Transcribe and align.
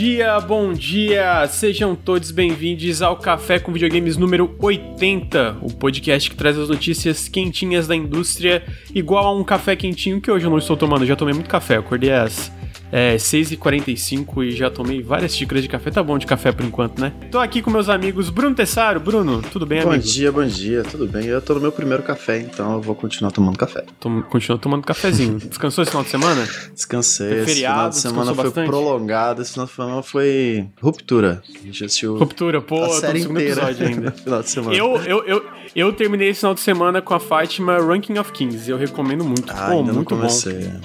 dia, 0.00 0.40
bom 0.40 0.72
dia! 0.72 1.46
Sejam 1.46 1.94
todos 1.94 2.30
bem-vindos 2.30 3.02
ao 3.02 3.18
Café 3.18 3.58
com 3.58 3.70
Videogames 3.70 4.16
número 4.16 4.56
80, 4.58 5.58
o 5.60 5.74
podcast 5.74 6.30
que 6.30 6.36
traz 6.36 6.56
as 6.56 6.70
notícias 6.70 7.28
quentinhas 7.28 7.86
da 7.86 7.94
indústria, 7.94 8.64
igual 8.94 9.26
a 9.26 9.36
um 9.36 9.44
café 9.44 9.76
quentinho 9.76 10.18
que 10.18 10.30
hoje 10.30 10.46
eu 10.46 10.50
não 10.50 10.56
estou 10.56 10.74
tomando, 10.74 11.04
já 11.04 11.14
tomei 11.14 11.34
muito 11.34 11.50
café, 11.50 11.76
acordei 11.76 12.12
às 12.12 12.50
é 12.92 13.16
6h45 13.16 14.44
e 14.44 14.50
já 14.52 14.70
tomei 14.70 15.02
várias 15.02 15.34
xícaras 15.34 15.62
de 15.62 15.68
café. 15.68 15.90
Tá 15.90 16.02
bom 16.02 16.18
de 16.18 16.26
café 16.26 16.52
por 16.52 16.64
enquanto, 16.64 17.00
né? 17.00 17.12
Tô 17.30 17.38
aqui 17.38 17.62
com 17.62 17.70
meus 17.70 17.88
amigos 17.88 18.30
Bruno 18.30 18.54
Tessaro. 18.54 19.00
Bruno, 19.00 19.42
tudo 19.52 19.66
bem, 19.66 19.82
bom 19.82 19.90
amigo? 19.90 20.02
Bom 20.04 20.10
dia, 20.10 20.32
bom 20.32 20.46
dia, 20.46 20.82
tudo 20.82 21.06
bem? 21.06 21.26
Eu 21.26 21.40
tô 21.40 21.54
no 21.54 21.60
meu 21.60 21.72
primeiro 21.72 22.02
café, 22.02 22.38
então 22.40 22.74
eu 22.74 22.80
vou 22.80 22.94
continuar 22.94 23.30
tomando 23.30 23.56
café. 23.56 23.84
Tom, 23.98 24.22
continua 24.22 24.58
tomando 24.58 24.82
cafezinho. 24.84 25.38
Descansou 25.48 25.82
esse 25.82 25.90
final 25.90 26.04
de 26.04 26.10
semana? 26.10 26.48
Descansei. 26.74 27.40
Esse 27.40 27.46
feriado, 27.46 27.76
final 27.76 27.88
de 27.90 27.96
semana 27.96 28.34
foi 28.34 28.44
bastante? 28.44 28.66
prolongado, 28.66 29.42
esse 29.42 29.52
final 29.52 29.66
de 29.66 29.72
semana 29.72 30.02
foi 30.02 30.66
ruptura. 30.80 31.42
A 31.48 31.66
gente 31.66 31.84
assistiu. 31.84 32.16
Ruptura, 32.16 32.60
pô, 32.60 32.84
a 32.84 32.90
série 32.90 33.20
inteira. 33.20 33.62
episódio 33.62 33.86
ainda. 33.88 34.10
final 34.10 34.42
de 34.42 34.50
semana. 34.50 34.76
Eu, 34.76 34.96
eu, 35.02 35.24
eu, 35.24 35.44
eu 35.74 35.92
terminei 35.92 36.28
esse 36.28 36.40
final 36.40 36.54
de 36.54 36.60
semana 36.60 37.00
com 37.00 37.14
a 37.14 37.20
Fátima 37.20 37.78
Ranking 37.78 38.18
of 38.18 38.32
Kings. 38.32 38.68
Eu 38.68 38.76
recomendo 38.76 39.24
muito. 39.24 39.50
Ah, 39.52 39.68
pô, 39.70 39.82
muito 39.82 40.16
bom. 40.16 40.28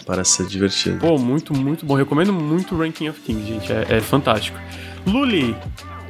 Parece 0.05 0.31
ser 0.31 0.45
divertido. 0.47 0.99
Pô, 0.99 1.17
muito, 1.17 1.53
muito 1.53 1.85
bom. 1.85 1.94
Recomendo 1.95 2.33
muito 2.33 2.75
o 2.75 2.77
Ranking 2.77 3.09
of 3.09 3.19
Kings, 3.21 3.47
gente. 3.47 3.71
É, 3.71 3.85
é, 3.89 4.01
fantástico. 4.01 4.57
Luli, 5.05 5.55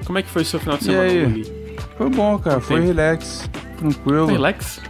como 0.05 0.17
é 0.17 0.21
que 0.21 0.29
foi 0.29 0.41
o 0.41 0.45
seu 0.45 0.59
final 0.59 0.77
de 0.77 0.85
semana, 0.85 1.11
Luli? 1.11 1.51
Foi 1.97 2.09
bom, 2.09 2.37
cara. 2.39 2.59
Foi 2.59 2.77
Tem... 2.77 2.87
relax. 2.87 3.49
Tranquilo. 3.77 4.25
Relax? 4.25 4.81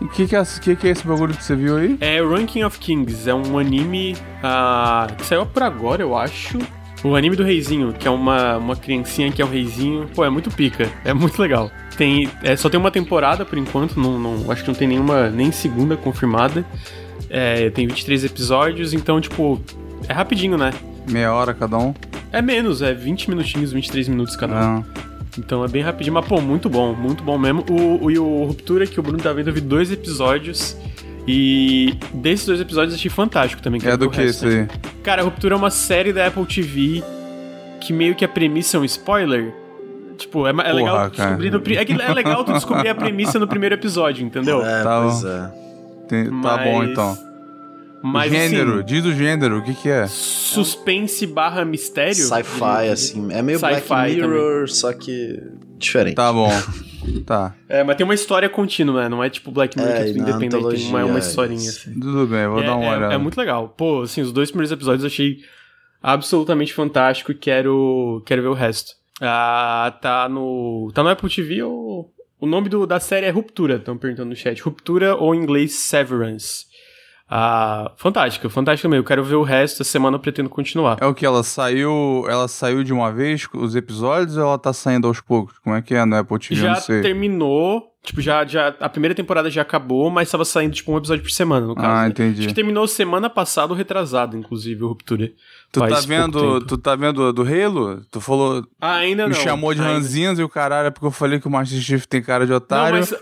O 0.00 0.08
que 0.08 0.26
que, 0.26 0.36
é, 0.36 0.42
que, 0.60 0.76
que 0.76 0.88
é 0.88 0.90
esse 0.90 1.06
bagulho 1.06 1.34
que 1.34 1.42
você 1.42 1.54
viu 1.54 1.76
aí? 1.76 1.96
É 2.00 2.20
Ranking 2.20 2.62
of 2.62 2.78
Kings. 2.78 3.28
É 3.28 3.34
um 3.34 3.58
anime 3.58 4.14
uh, 4.42 5.14
que 5.14 5.24
saiu 5.24 5.46
por 5.46 5.62
agora, 5.62 6.02
eu 6.02 6.16
acho. 6.16 6.58
O 7.04 7.14
anime 7.14 7.36
do 7.36 7.44
reizinho, 7.44 7.92
que 7.92 8.08
é 8.08 8.10
uma, 8.10 8.56
uma 8.56 8.76
criancinha 8.76 9.30
que 9.30 9.40
é 9.40 9.44
o 9.44 9.48
reizinho. 9.48 10.08
Pô, 10.14 10.24
é 10.24 10.30
muito 10.30 10.50
pica. 10.50 10.90
É 11.04 11.12
muito 11.12 11.40
legal. 11.40 11.70
Tem, 11.96 12.28
é, 12.42 12.56
só 12.56 12.68
tem 12.68 12.80
uma 12.80 12.90
temporada 12.90 13.44
por 13.44 13.58
enquanto, 13.58 14.00
não, 14.00 14.18
não, 14.18 14.50
acho 14.50 14.62
que 14.62 14.68
não 14.68 14.74
tem 14.74 14.88
nenhuma, 14.88 15.28
nem 15.28 15.52
segunda 15.52 15.96
confirmada. 15.96 16.64
É, 17.28 17.68
tem 17.70 17.86
23 17.86 18.24
episódios, 18.24 18.94
então, 18.94 19.20
tipo, 19.20 19.60
é 20.08 20.12
rapidinho, 20.12 20.56
né? 20.56 20.72
Meia 21.08 21.32
hora 21.32 21.52
cada 21.54 21.78
um? 21.78 21.94
É 22.32 22.42
menos, 22.42 22.82
é 22.82 22.92
20 22.92 23.30
minutinhos, 23.30 23.72
23 23.72 24.08
minutos 24.08 24.36
cada 24.36 24.54
um. 24.54 24.78
Ah. 24.78 24.82
Então 25.38 25.64
é 25.64 25.68
bem 25.68 25.82
rapidinho, 25.82 26.14
mas 26.14 26.26
pô, 26.26 26.40
muito 26.40 26.68
bom, 26.68 26.94
muito 26.94 27.22
bom 27.22 27.38
mesmo. 27.38 27.64
O, 27.68 28.04
o, 28.04 28.10
e 28.10 28.18
o 28.18 28.44
Ruptura 28.44 28.86
que 28.86 28.98
o 28.98 29.02
Bruno 29.02 29.18
tá 29.18 29.32
vendo, 29.32 29.48
eu 29.48 29.54
vi 29.54 29.60
dois 29.60 29.90
episódios. 29.90 30.76
E 31.26 31.98
desses 32.12 32.46
dois 32.46 32.60
episódios 32.60 32.92
eu 32.92 32.98
achei 32.98 33.10
fantástico 33.10 33.62
também. 33.62 33.80
é 33.84 33.96
do 33.96 34.10
que 34.10 34.20
esse 34.20 34.46
aí? 34.46 34.68
Cara, 35.02 35.22
a 35.22 35.24
Ruptura 35.24 35.54
é 35.54 35.56
uma 35.56 35.70
série 35.70 36.12
da 36.12 36.26
Apple 36.26 36.44
TV 36.46 37.02
que 37.80 37.92
meio 37.92 38.14
que 38.14 38.24
a 38.24 38.28
premissa 38.28 38.76
é 38.76 38.80
um 38.80 38.84
spoiler. 38.84 39.54
Tipo, 40.16 40.46
é, 40.46 40.50
é 40.50 40.52
Porra, 40.52 40.72
legal 40.72 41.10
descobrir 41.10 41.50
no, 41.50 41.58
é, 41.58 41.84
que 41.84 41.92
é 41.92 42.14
legal 42.14 42.44
tu 42.44 42.52
descobrir 42.52 42.88
a 42.88 42.94
premissa 42.94 43.38
no 43.38 43.48
primeiro 43.48 43.74
episódio, 43.74 44.24
entendeu? 44.24 44.64
É, 44.64 44.82
tá 44.82 45.02
pois 45.02 45.24
é. 45.24 45.50
Tem, 46.08 46.30
Mas... 46.30 46.56
Tá 46.56 46.64
bom 46.64 46.84
então. 46.84 47.33
Mas, 48.06 48.30
gênero, 48.30 48.74
assim, 48.74 48.84
diz 48.84 49.04
o 49.06 49.14
gênero, 49.14 49.58
o 49.60 49.62
que 49.64 49.72
que 49.72 49.88
é? 49.88 50.06
Suspense 50.06 51.26
barra 51.26 51.64
mistério? 51.64 52.14
Sci-fi, 52.14 52.90
assim. 52.92 53.32
É 53.32 53.40
meio 53.40 53.58
Black 53.58 53.90
Mirror, 53.90 54.52
também. 54.52 54.66
só 54.66 54.92
que 54.92 55.40
diferente. 55.78 56.14
Tá 56.14 56.30
bom. 56.30 56.50
tá. 57.24 57.54
É, 57.66 57.82
mas 57.82 57.96
tem 57.96 58.04
uma 58.04 58.12
história 58.12 58.46
contínua, 58.46 59.04
né? 59.04 59.08
Não 59.08 59.24
é 59.24 59.30
tipo 59.30 59.50
Black 59.50 59.78
Mirror, 59.78 59.94
é, 59.94 59.96
que 59.96 60.02
é 60.02 60.12
tudo 60.12 60.20
independente. 60.20 60.76
Tem 60.76 60.86
uma, 60.88 61.04
uma 61.06 61.18
historinha, 61.18 61.70
assim. 61.70 61.94
Tudo 61.98 62.26
bem, 62.26 62.46
vou 62.46 62.60
é, 62.60 62.66
dar 62.66 62.76
uma 62.76 62.84
é, 62.84 62.96
olhada. 62.98 63.14
É 63.14 63.16
muito 63.16 63.38
legal. 63.38 63.70
Pô, 63.70 64.02
assim, 64.02 64.20
os 64.20 64.32
dois 64.32 64.50
primeiros 64.50 64.70
episódios 64.70 65.02
eu 65.02 65.08
achei 65.08 65.38
absolutamente 66.02 66.74
fantástico 66.74 67.32
e 67.32 67.34
quero, 67.34 68.22
quero 68.26 68.42
ver 68.42 68.48
o 68.48 68.54
resto. 68.54 68.92
Ah, 69.18 69.96
tá 70.02 70.28
no... 70.28 70.90
Tá 70.92 71.02
no 71.02 71.08
Apple 71.08 71.34
TV 71.34 71.62
ou... 71.62 72.12
O 72.38 72.46
nome 72.46 72.68
do, 72.68 72.86
da 72.86 73.00
série 73.00 73.24
é 73.24 73.30
Ruptura, 73.30 73.76
estão 73.76 73.96
perguntando 73.96 74.28
no 74.28 74.36
chat. 74.36 74.60
Ruptura 74.60 75.16
ou 75.16 75.34
em 75.34 75.38
inglês 75.38 75.72
Severance. 75.72 76.66
Ah, 77.36 77.90
fantástica, 77.96 78.48
fantástica 78.48 78.88
mesmo. 78.88 79.00
Eu 79.00 79.04
quero 79.04 79.24
ver 79.24 79.34
o 79.34 79.42
resto, 79.42 79.82
essa 79.82 79.90
semana 79.90 80.14
eu 80.14 80.20
pretendo 80.20 80.48
continuar. 80.48 80.98
É 81.00 81.06
o 81.06 81.12
que? 81.12 81.26
Ela 81.26 81.42
saiu. 81.42 82.24
Ela 82.28 82.46
saiu 82.46 82.84
de 82.84 82.92
uma 82.92 83.10
vez 83.10 83.48
os 83.52 83.74
episódios 83.74 84.36
ou 84.36 84.44
ela 84.44 84.56
tá 84.56 84.72
saindo 84.72 85.08
aos 85.08 85.20
poucos? 85.20 85.58
Como 85.58 85.74
é 85.74 85.82
que 85.82 85.96
é 85.96 86.04
no 86.04 86.14
Apple 86.14 86.38
TV? 86.38 86.60
Já 86.60 86.80
terminou. 86.80 87.92
Tipo, 88.04 88.20
já, 88.20 88.46
já. 88.46 88.68
A 88.78 88.88
primeira 88.88 89.16
temporada 89.16 89.50
já 89.50 89.62
acabou, 89.62 90.10
mas 90.10 90.30
tava 90.30 90.44
saindo, 90.44 90.74
tipo, 90.74 90.92
um 90.92 90.96
episódio 90.96 91.24
por 91.24 91.30
semana, 91.32 91.66
no 91.66 91.74
caso. 91.74 91.88
Ah, 91.88 92.02
né? 92.02 92.08
entendi. 92.10 92.38
Acho 92.38 92.48
que 92.48 92.54
terminou 92.54 92.86
semana 92.86 93.28
passada 93.28 93.72
ou 93.72 93.76
retrasado, 93.76 94.36
inclusive, 94.36 94.84
o 94.84 94.86
Ruptura. 94.86 95.32
Tu 95.72 95.80
tá 95.80 96.00
vendo. 96.00 96.60
Tu 96.60 96.78
tá 96.78 96.96
vendo 96.96 97.32
do 97.32 97.42
Halo? 97.42 98.02
Tu 98.10 98.20
falou. 98.20 98.64
Ah, 98.80 98.96
ainda 98.96 99.26
me 99.26 99.32
não. 99.32 99.38
Me 99.38 99.44
chamou 99.44 99.74
de 99.74 99.80
ainda. 99.80 99.94
ranzinhas 99.94 100.38
e 100.38 100.42
o 100.42 100.48
caralho 100.48 100.88
é 100.88 100.90
porque 100.90 101.06
eu 101.06 101.10
falei 101.10 101.40
que 101.40 101.48
o 101.48 101.50
Master 101.50 101.80
Chief 101.80 102.06
tem 102.06 102.22
cara 102.22 102.46
de 102.46 102.52
otário. 102.52 103.00
Não, 103.00 103.00
mas. 103.00 103.14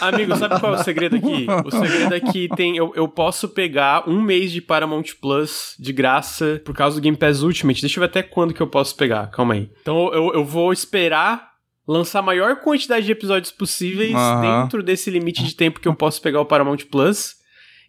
Amigo, 0.00 0.36
sabe 0.36 0.60
qual 0.60 0.74
é 0.74 0.80
o 0.80 0.84
segredo 0.84 1.16
aqui? 1.16 1.46
O 1.64 1.70
segredo 1.70 2.14
é 2.14 2.20
que 2.20 2.48
tem, 2.54 2.76
eu, 2.76 2.92
eu 2.94 3.08
posso 3.08 3.48
pegar 3.48 4.08
um 4.08 4.20
mês 4.20 4.52
de 4.52 4.60
Paramount 4.60 5.04
Plus 5.20 5.74
de 5.78 5.92
graça 5.92 6.60
por 6.64 6.74
causa 6.74 6.96
do 6.96 7.02
Game 7.02 7.16
Pass 7.16 7.42
Ultimate. 7.42 7.80
Deixa 7.80 7.98
eu 7.98 8.02
ver 8.02 8.06
até 8.06 8.22
quando 8.22 8.54
que 8.54 8.60
eu 8.60 8.66
posso 8.66 8.96
pegar. 8.96 9.28
Calma 9.28 9.54
aí. 9.54 9.70
Então 9.80 10.12
eu, 10.12 10.32
eu 10.34 10.44
vou 10.44 10.72
esperar 10.72 11.54
lançar 11.86 12.20
a 12.20 12.22
maior 12.22 12.56
quantidade 12.56 13.04
de 13.06 13.12
episódios 13.12 13.52
possíveis 13.52 14.14
uhum. 14.14 14.40
dentro 14.40 14.82
desse 14.82 15.10
limite 15.10 15.44
de 15.44 15.54
tempo 15.54 15.80
que 15.80 15.88
eu 15.88 15.94
posso 15.94 16.20
pegar 16.20 16.40
o 16.40 16.46
Paramount 16.46 16.78
Plus. 16.90 17.34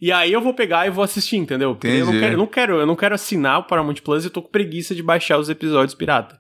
E 0.02 0.12
aí 0.12 0.32
eu 0.32 0.42
vou 0.42 0.54
pegar 0.54 0.86
e 0.86 0.90
vou 0.90 1.04
assistir, 1.04 1.38
entendeu? 1.38 1.76
Porque 1.76 1.88
eu 1.88 2.06
não, 2.06 2.14
quero, 2.14 2.34
eu 2.34 2.38
não 2.38 2.48
quero, 2.48 2.80
eu 2.80 2.86
não 2.86 2.96
quero 2.96 3.16
assinar 3.16 3.60
o 3.60 3.64
Paramount 3.64 3.96
Plus 4.04 4.24
e 4.24 4.28
eu 4.28 4.32
tô 4.32 4.42
com 4.42 4.50
preguiça 4.50 4.94
de 4.94 5.02
baixar 5.02 5.38
os 5.38 5.50
episódios 5.50 5.96
pirata. 5.96 6.40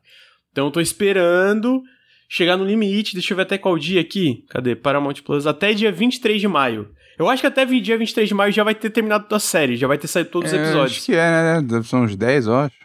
Então 0.51 0.65
eu 0.65 0.71
tô 0.71 0.81
esperando 0.81 1.81
chegar 2.29 2.57
no 2.57 2.65
limite. 2.65 3.13
Deixa 3.13 3.33
eu 3.33 3.37
ver 3.37 3.43
até 3.43 3.57
qual 3.57 3.77
dia 3.77 4.01
aqui. 4.01 4.45
Cadê? 4.49 4.75
Paramount 4.75 5.15
Plus. 5.25 5.47
Até 5.47 5.73
dia 5.73 5.91
23 5.91 6.41
de 6.41 6.47
maio. 6.47 6.89
Eu 7.17 7.29
acho 7.29 7.41
que 7.41 7.47
até 7.47 7.65
dia 7.65 7.97
23 7.97 8.27
de 8.27 8.33
maio 8.33 8.51
já 8.51 8.63
vai 8.63 8.75
ter 8.75 8.89
terminado 8.89 9.33
a 9.33 9.39
série, 9.39 9.77
já 9.77 9.87
vai 9.87 9.97
ter 9.97 10.07
saído 10.07 10.29
todos 10.29 10.51
é, 10.51 10.55
os 10.55 10.61
episódios. 10.61 10.97
Acho 10.97 11.05
que 11.05 11.13
é, 11.13 11.15
né? 11.15 11.61
Deve 11.61 11.87
ser 11.87 11.95
uns 11.95 12.15
10, 12.15 12.47
eu 12.47 12.55
acho. 12.55 12.75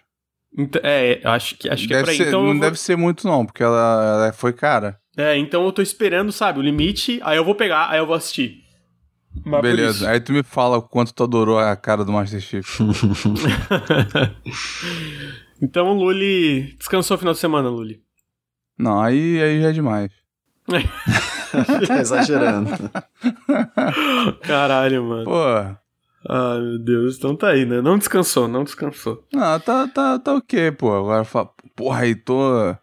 Então, 0.57 0.81
é, 0.85 1.21
acho 1.25 1.57
que, 1.57 1.69
acho 1.69 1.87
que 1.87 1.95
é 1.95 2.01
por 2.01 2.09
aí. 2.09 2.17
Ser, 2.17 2.29
então 2.29 2.43
não 2.43 2.53
vou... 2.53 2.61
deve 2.61 2.79
ser 2.79 2.97
muito, 2.97 3.27
não, 3.27 3.45
porque 3.45 3.63
ela, 3.63 4.23
ela 4.25 4.33
foi 4.33 4.53
cara. 4.53 4.99
É, 5.17 5.37
então 5.37 5.65
eu 5.65 5.73
tô 5.73 5.83
esperando, 5.83 6.31
sabe, 6.31 6.61
o 6.61 6.63
limite, 6.63 7.21
aí 7.23 7.37
eu 7.37 7.45
vou 7.45 7.55
pegar, 7.55 7.89
aí 7.91 7.99
eu 7.99 8.07
vou 8.07 8.15
assistir. 8.15 8.59
Mas 9.45 9.63
Beleza, 9.63 10.11
aí 10.11 10.21
tu 10.21 10.33
me 10.33 10.43
fala 10.43 10.79
o 10.79 10.83
quanto 10.83 11.15
tu 11.15 11.25
adorou 11.25 11.59
a 11.59 11.75
cara 11.77 12.05
do 12.05 12.13
Master 12.13 12.41
Chief. 12.41 12.81
então 15.63 15.89
o 15.89 15.95
Luli 15.95 16.75
descansou 16.79 17.17
o 17.17 17.19
final 17.19 17.33
de 17.33 17.41
semana, 17.41 17.69
Luli. 17.69 18.03
Não, 18.79 19.01
aí, 19.01 19.43
aí 19.43 19.61
já 19.61 19.69
é 19.69 19.73
demais. 19.73 20.13
tá 21.87 22.01
exagerando. 22.01 22.71
Caralho, 24.43 25.05
mano. 25.05 25.25
Pô. 25.25 25.45
Ai, 26.29 26.61
meu 26.61 26.79
Deus. 26.79 27.17
Então 27.17 27.35
tá 27.35 27.49
aí, 27.49 27.65
né? 27.65 27.81
Não 27.81 27.99
descansou, 27.99 28.47
não 28.47 28.65
descansou. 28.65 29.25
Não, 29.33 29.59
tá, 29.61 29.89
tá, 29.89 30.19
tá 30.19 30.35
ok, 30.35 30.71
pô. 30.73 30.95
Agora 30.95 31.25
fala, 31.25 31.51
porra, 31.75 32.03
aí 32.03 32.15
tô. 32.15 32.75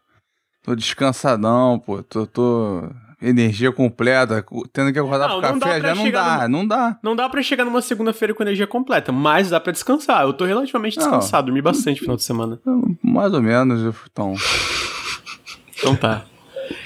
Tô 0.63 0.75
descansadão, 0.75 1.79
pô. 1.79 2.01
Tô. 2.03 2.25
tô 2.25 2.89
energia 3.21 3.71
completa, 3.71 4.45
tendo 4.71 4.93
que 4.93 4.99
acordar 4.99 5.27
não, 5.27 5.41
pro 5.41 5.59
café, 5.59 5.81
já 5.81 5.95
não 5.95 6.11
dá, 6.11 6.35
numa, 6.35 6.47
não 6.47 6.67
dá. 6.67 6.99
Não 7.01 7.15
dá 7.15 7.29
para 7.29 7.41
chegar 7.41 7.65
numa 7.65 7.81
segunda-feira 7.81 8.33
com 8.33 8.43
energia 8.43 8.67
completa, 8.67 9.11
mas 9.11 9.49
dá 9.49 9.59
para 9.59 9.71
descansar. 9.71 10.23
Eu 10.23 10.33
tô 10.33 10.45
relativamente 10.45 10.97
descansado, 10.97 11.47
não, 11.47 11.53
dormi 11.53 11.61
bastante 11.61 11.97
no 11.97 12.01
final 12.01 12.15
de 12.15 12.23
semana. 12.23 12.59
Mais 13.01 13.33
ou 13.33 13.41
menos, 13.41 13.95
então. 14.11 14.35
Então 15.77 15.95
tá. 15.95 16.25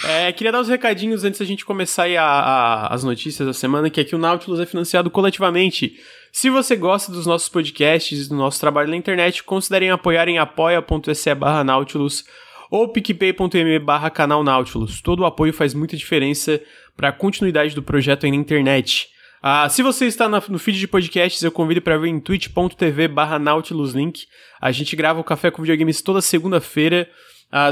É, 0.03 0.31
queria 0.31 0.51
dar 0.51 0.61
os 0.61 0.67
recadinhos 0.67 1.23
antes 1.23 1.39
da 1.39 1.45
gente 1.45 1.65
começar 1.65 2.05
a, 2.05 2.23
a, 2.23 2.93
as 2.93 3.03
notícias 3.03 3.47
da 3.47 3.53
semana, 3.53 3.89
que 3.89 3.99
aqui 3.99 4.15
o 4.15 4.19
Nautilus 4.19 4.59
é 4.59 4.65
financiado 4.65 5.09
coletivamente. 5.09 5.99
Se 6.31 6.49
você 6.49 6.75
gosta 6.75 7.11
dos 7.11 7.25
nossos 7.25 7.49
podcasts 7.49 8.25
e 8.25 8.29
do 8.29 8.35
nosso 8.35 8.59
trabalho 8.59 8.89
na 8.89 8.95
internet, 8.95 9.43
considerem 9.43 9.89
apoiar 9.89 10.27
em 10.27 10.37
apoia.se 10.37 11.35
barra 11.35 11.63
Nautilus 11.63 12.23
ou 12.71 12.87
picpay.me 12.87 13.77
barra 13.79 14.09
canal 14.09 14.43
Nautilus. 14.45 15.01
Todo 15.01 15.19
o 15.19 15.25
apoio 15.25 15.51
faz 15.51 15.73
muita 15.73 15.97
diferença 15.97 16.61
para 16.95 17.09
a 17.09 17.11
continuidade 17.11 17.75
do 17.75 17.83
projeto 17.83 18.25
aí 18.25 18.31
na 18.31 18.37
internet. 18.37 19.09
Ah, 19.43 19.67
se 19.67 19.83
você 19.83 20.05
está 20.05 20.29
na, 20.29 20.41
no 20.47 20.57
feed 20.57 20.79
de 20.79 20.87
podcasts, 20.87 21.43
eu 21.43 21.51
convido 21.51 21.81
para 21.81 21.97
ver 21.97 22.07
em 22.07 22.19
twitch.tv 22.19 23.09
barra 23.09 23.37
nautiluslink. 23.37 24.21
A 24.61 24.71
gente 24.71 24.95
grava 24.95 25.19
o 25.19 25.23
Café 25.23 25.51
com 25.51 25.61
Videogames 25.61 26.01
toda 26.01 26.21
segunda-feira, 26.21 27.09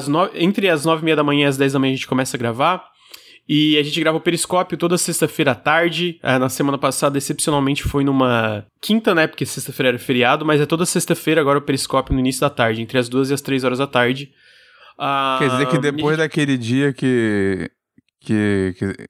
no... 0.08 0.30
entre 0.34 0.68
as 0.68 0.84
nove 0.84 1.04
e 1.04 1.06
meia 1.06 1.16
da 1.16 1.24
manhã 1.24 1.46
e 1.46 1.48
as 1.48 1.58
dez 1.58 1.72
da 1.72 1.80
manhã 1.80 1.94
a 1.94 1.96
gente 1.96 2.08
começa 2.08 2.36
a 2.36 2.40
gravar. 2.40 2.84
E 3.48 3.78
a 3.78 3.84
gente 3.84 4.00
grava 4.00 4.18
o 4.18 4.22
Periscópio 4.22 4.78
toda 4.78 4.98
sexta-feira 4.98 5.52
à 5.52 5.56
tarde. 5.56 6.20
Ah, 6.22 6.38
na 6.38 6.50
semana 6.50 6.78
passada, 6.78 7.18
excepcionalmente, 7.18 7.84
foi 7.84 8.04
numa 8.04 8.66
quinta, 8.82 9.16
né? 9.16 9.28
Porque 9.28 9.46
sexta-feira 9.46 9.90
era 9.90 10.00
feriado, 10.00 10.46
mas 10.46 10.60
é 10.60 10.66
toda 10.66 10.86
sexta-feira 10.86 11.40
agora 11.40 11.58
o 11.58 11.62
Periscópio 11.62 12.14
no 12.14 12.20
início 12.20 12.42
da 12.42 12.50
tarde, 12.50 12.82
entre 12.82 12.98
as 12.98 13.08
duas 13.08 13.30
e 13.30 13.34
as 13.34 13.42
três 13.42 13.64
horas 13.64 13.80
da 13.80 13.88
tarde. 13.88 14.32
Ah, 15.00 15.38
Quer 15.40 15.50
dizer 15.52 15.68
que 15.68 15.78
depois 15.78 16.18
daquele 16.18 16.58
dia 16.58 16.92
que, 16.92 17.72
que, 18.20 18.76
que, 18.78 19.08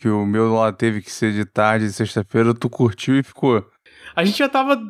que 0.00 0.08
o 0.08 0.24
meu 0.24 0.54
lá 0.54 0.72
teve 0.72 1.02
que 1.02 1.12
ser 1.12 1.32
de 1.34 1.44
tarde, 1.44 1.84
de 1.84 1.92
sexta-feira, 1.92 2.54
tu 2.54 2.70
curtiu 2.70 3.18
e 3.18 3.22
ficou. 3.22 3.62
A 4.16 4.24
gente 4.24 4.38
já 4.38 4.48
tava 4.48 4.80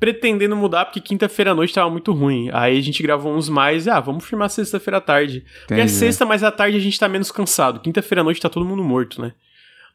pretendendo 0.00 0.56
mudar 0.56 0.86
porque 0.86 1.00
quinta-feira 1.00 1.52
à 1.52 1.54
noite 1.54 1.72
tava 1.72 1.88
muito 1.88 2.12
ruim. 2.12 2.50
Aí 2.52 2.76
a 2.78 2.82
gente 2.82 3.00
gravou 3.00 3.32
uns 3.32 3.48
mais, 3.48 3.86
ah, 3.86 4.00
vamos 4.00 4.24
firmar 4.24 4.50
sexta-feira 4.50 4.96
à 4.96 5.00
tarde. 5.00 5.38
Entendi. 5.38 5.64
Porque 5.68 5.80
é 5.82 5.86
sexta, 5.86 6.26
mas 6.26 6.42
à 6.42 6.50
tarde 6.50 6.76
a 6.76 6.80
gente 6.80 6.98
tá 6.98 7.08
menos 7.08 7.30
cansado. 7.30 7.78
Quinta-feira 7.78 8.22
à 8.22 8.24
noite 8.24 8.40
tá 8.40 8.48
todo 8.48 8.66
mundo 8.66 8.82
morto, 8.82 9.22
né? 9.22 9.32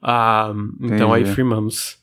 Ah, 0.02 0.54
então 0.80 1.12
aí 1.12 1.26
firmamos. 1.26 1.98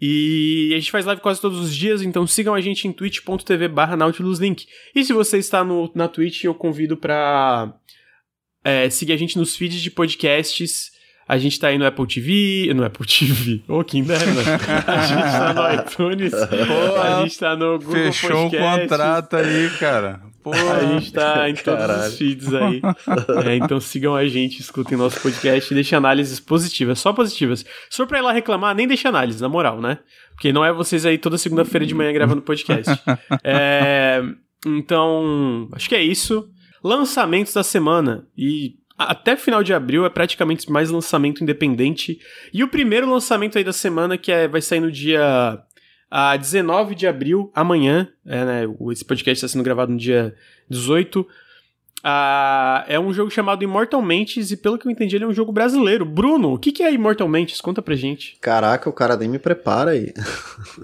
E 0.00 0.70
a 0.74 0.78
gente 0.78 0.90
faz 0.90 1.06
live 1.06 1.22
quase 1.22 1.40
todos 1.40 1.58
os 1.58 1.74
dias, 1.74 2.02
então 2.02 2.26
sigam 2.26 2.54
a 2.54 2.60
gente 2.60 2.86
em 2.86 2.92
twitch.tv 2.92 3.68
barra 3.68 3.96
nautiluslink. 3.96 4.66
E 4.94 5.04
se 5.04 5.12
você 5.12 5.38
está 5.38 5.64
no, 5.64 5.90
na 5.94 6.08
Twitch, 6.08 6.44
eu 6.44 6.54
convido 6.54 6.96
pra 6.96 7.72
é, 8.62 8.90
seguir 8.90 9.12
a 9.12 9.16
gente 9.16 9.38
nos 9.38 9.56
feeds 9.56 9.80
de 9.80 9.90
podcasts 9.90 10.94
a 11.26 11.38
gente 11.38 11.58
tá 11.58 11.68
aí 11.68 11.78
no 11.78 11.86
Apple 11.86 12.06
TV, 12.06 12.72
no 12.74 12.84
Apple 12.84 13.06
TV, 13.06 13.62
ô, 13.66 13.78
oh, 13.78 13.84
que 13.84 13.96
inverno. 13.98 14.40
A 14.86 15.06
gente 15.06 15.22
tá 15.22 15.54
no 15.54 15.74
iTunes, 15.74 16.32
Pô, 16.32 17.00
a 17.00 17.22
gente 17.22 17.38
tá 17.38 17.56
no 17.56 17.78
Google 17.78 17.94
Fechou 17.94 18.50
Podcast. 18.50 18.56
um 18.56 18.80
contrato 18.80 19.36
aí, 19.36 19.70
cara. 19.78 20.20
Pô, 20.44 20.52
a 20.52 20.84
gente 20.84 21.10
tá 21.10 21.48
em 21.48 21.54
todos 21.54 21.80
Caralho. 21.80 22.08
os 22.10 22.18
feeds 22.18 22.52
aí. 22.52 22.82
É, 23.46 23.56
então 23.56 23.80
sigam 23.80 24.14
a 24.14 24.26
gente, 24.28 24.60
escutem 24.60 24.96
nosso 24.96 25.18
podcast 25.18 25.72
e 25.72 25.74
deixem 25.74 25.96
análises 25.96 26.38
positivas, 26.38 26.98
só 26.98 27.14
positivas. 27.14 27.64
Se 27.88 27.96
for 27.96 28.06
pra 28.06 28.18
ir 28.18 28.22
lá 28.22 28.30
reclamar, 28.30 28.74
nem 28.74 28.86
deixe 28.86 29.08
análise, 29.08 29.40
na 29.40 29.48
moral, 29.48 29.80
né? 29.80 30.00
Porque 30.34 30.52
não 30.52 30.62
é 30.62 30.70
vocês 30.70 31.06
aí 31.06 31.16
toda 31.16 31.38
segunda-feira 31.38 31.86
de 31.86 31.94
manhã 31.94 32.12
gravando 32.12 32.42
podcast. 32.42 32.92
É, 33.42 34.22
então, 34.66 35.68
acho 35.72 35.88
que 35.88 35.94
é 35.94 36.02
isso. 36.02 36.48
Lançamentos 36.82 37.54
da 37.54 37.62
semana. 37.62 38.26
E 38.36 38.74
até 38.98 39.36
final 39.36 39.62
de 39.62 39.72
abril 39.72 40.04
é 40.04 40.10
praticamente 40.10 40.70
mais 40.70 40.90
lançamento 40.90 41.42
independente. 41.42 42.18
E 42.52 42.62
o 42.62 42.68
primeiro 42.68 43.10
lançamento 43.10 43.56
aí 43.56 43.64
da 43.64 43.72
semana, 43.72 44.18
que 44.18 44.30
é, 44.30 44.46
vai 44.46 44.60
sair 44.60 44.80
no 44.80 44.92
dia 44.92 45.58
a 46.10 46.36
19 46.36 46.94
de 46.94 47.06
abril, 47.06 47.50
amanhã, 47.54 48.08
é, 48.26 48.44
né, 48.44 48.62
esse 48.92 49.04
podcast 49.04 49.44
está 49.44 49.48
sendo 49.52 49.64
gravado 49.64 49.92
no 49.92 49.98
dia 49.98 50.34
18, 50.68 51.26
ah, 52.06 52.84
é 52.86 53.00
um 53.00 53.14
jogo 53.14 53.30
chamado 53.30 53.64
Immortal 53.64 54.02
Mentes 54.02 54.50
e 54.50 54.58
pelo 54.58 54.76
que 54.76 54.86
eu 54.86 54.92
entendi 54.92 55.16
ele 55.16 55.24
é 55.24 55.26
um 55.26 55.32
jogo 55.32 55.50
brasileiro. 55.50 56.04
Bruno, 56.04 56.52
o 56.52 56.58
que, 56.58 56.70
que 56.70 56.82
é 56.82 56.92
Immortal 56.92 57.26
Mentes? 57.26 57.62
Conta 57.62 57.80
pra 57.80 57.96
gente. 57.96 58.36
Caraca, 58.42 58.90
o 58.90 58.92
cara 58.92 59.16
nem 59.16 59.26
me 59.26 59.38
prepara 59.38 59.92
aí. 59.92 60.12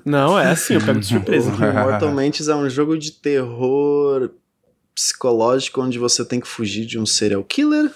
Não, 0.02 0.38
é 0.38 0.46
assim, 0.50 0.75
eu 0.75 0.81
pego 0.81 0.99
de 0.99 1.05
surpresa. 1.05 1.50
Immortal 1.52 2.11
Mentes 2.14 2.49
é 2.49 2.56
um 2.56 2.70
jogo 2.70 2.96
de 2.96 3.12
terror 3.12 4.31
psicológico 4.94 5.82
onde 5.82 5.99
você 5.99 6.25
tem 6.25 6.40
que 6.40 6.49
fugir 6.49 6.87
de 6.87 6.99
um 6.99 7.05
serial 7.05 7.44
killer. 7.44 7.90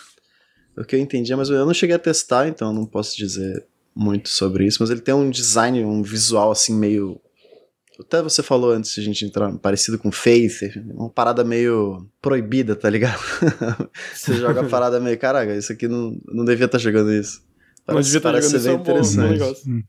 O 0.76 0.84
que 0.84 0.94
eu 0.94 1.00
entendi, 1.00 1.34
mas 1.34 1.48
eu 1.48 1.64
não 1.64 1.72
cheguei 1.72 1.96
a 1.96 1.98
testar, 1.98 2.46
então 2.46 2.74
não 2.74 2.84
posso 2.84 3.16
dizer 3.16 3.64
muito 3.94 4.28
sobre 4.28 4.66
isso. 4.66 4.78
Mas 4.80 4.90
ele 4.90 5.00
tem 5.00 5.14
um 5.14 5.30
design, 5.30 5.84
um 5.84 6.02
visual 6.02 6.50
assim 6.50 6.74
meio. 6.74 7.20
Até 7.98 8.20
você 8.22 8.42
falou 8.42 8.72
antes 8.72 8.92
de 8.94 9.00
a 9.00 9.04
gente 9.04 9.24
entrar, 9.24 9.56
parecido 9.58 9.98
com 9.98 10.10
Faith, 10.10 10.62
uma 10.94 11.08
parada 11.08 11.44
meio 11.44 12.08
proibida, 12.20 12.74
tá 12.74 12.90
ligado? 12.90 13.20
você 14.12 14.34
joga 14.34 14.62
a 14.62 14.68
parada 14.68 14.98
meio, 14.98 15.16
caraca, 15.16 15.54
isso 15.54 15.72
aqui 15.72 15.86
não, 15.86 16.20
não 16.26 16.44
devia 16.44 16.66
estar 16.66 16.78
tá 16.78 16.82
jogando 16.82 17.12
isso. 17.12 17.40
Parece, 17.86 18.18
parece 18.18 18.50
ser 18.50 18.68
bem 18.68 18.80
interessante. 18.80 19.38
Bom, 19.38 19.82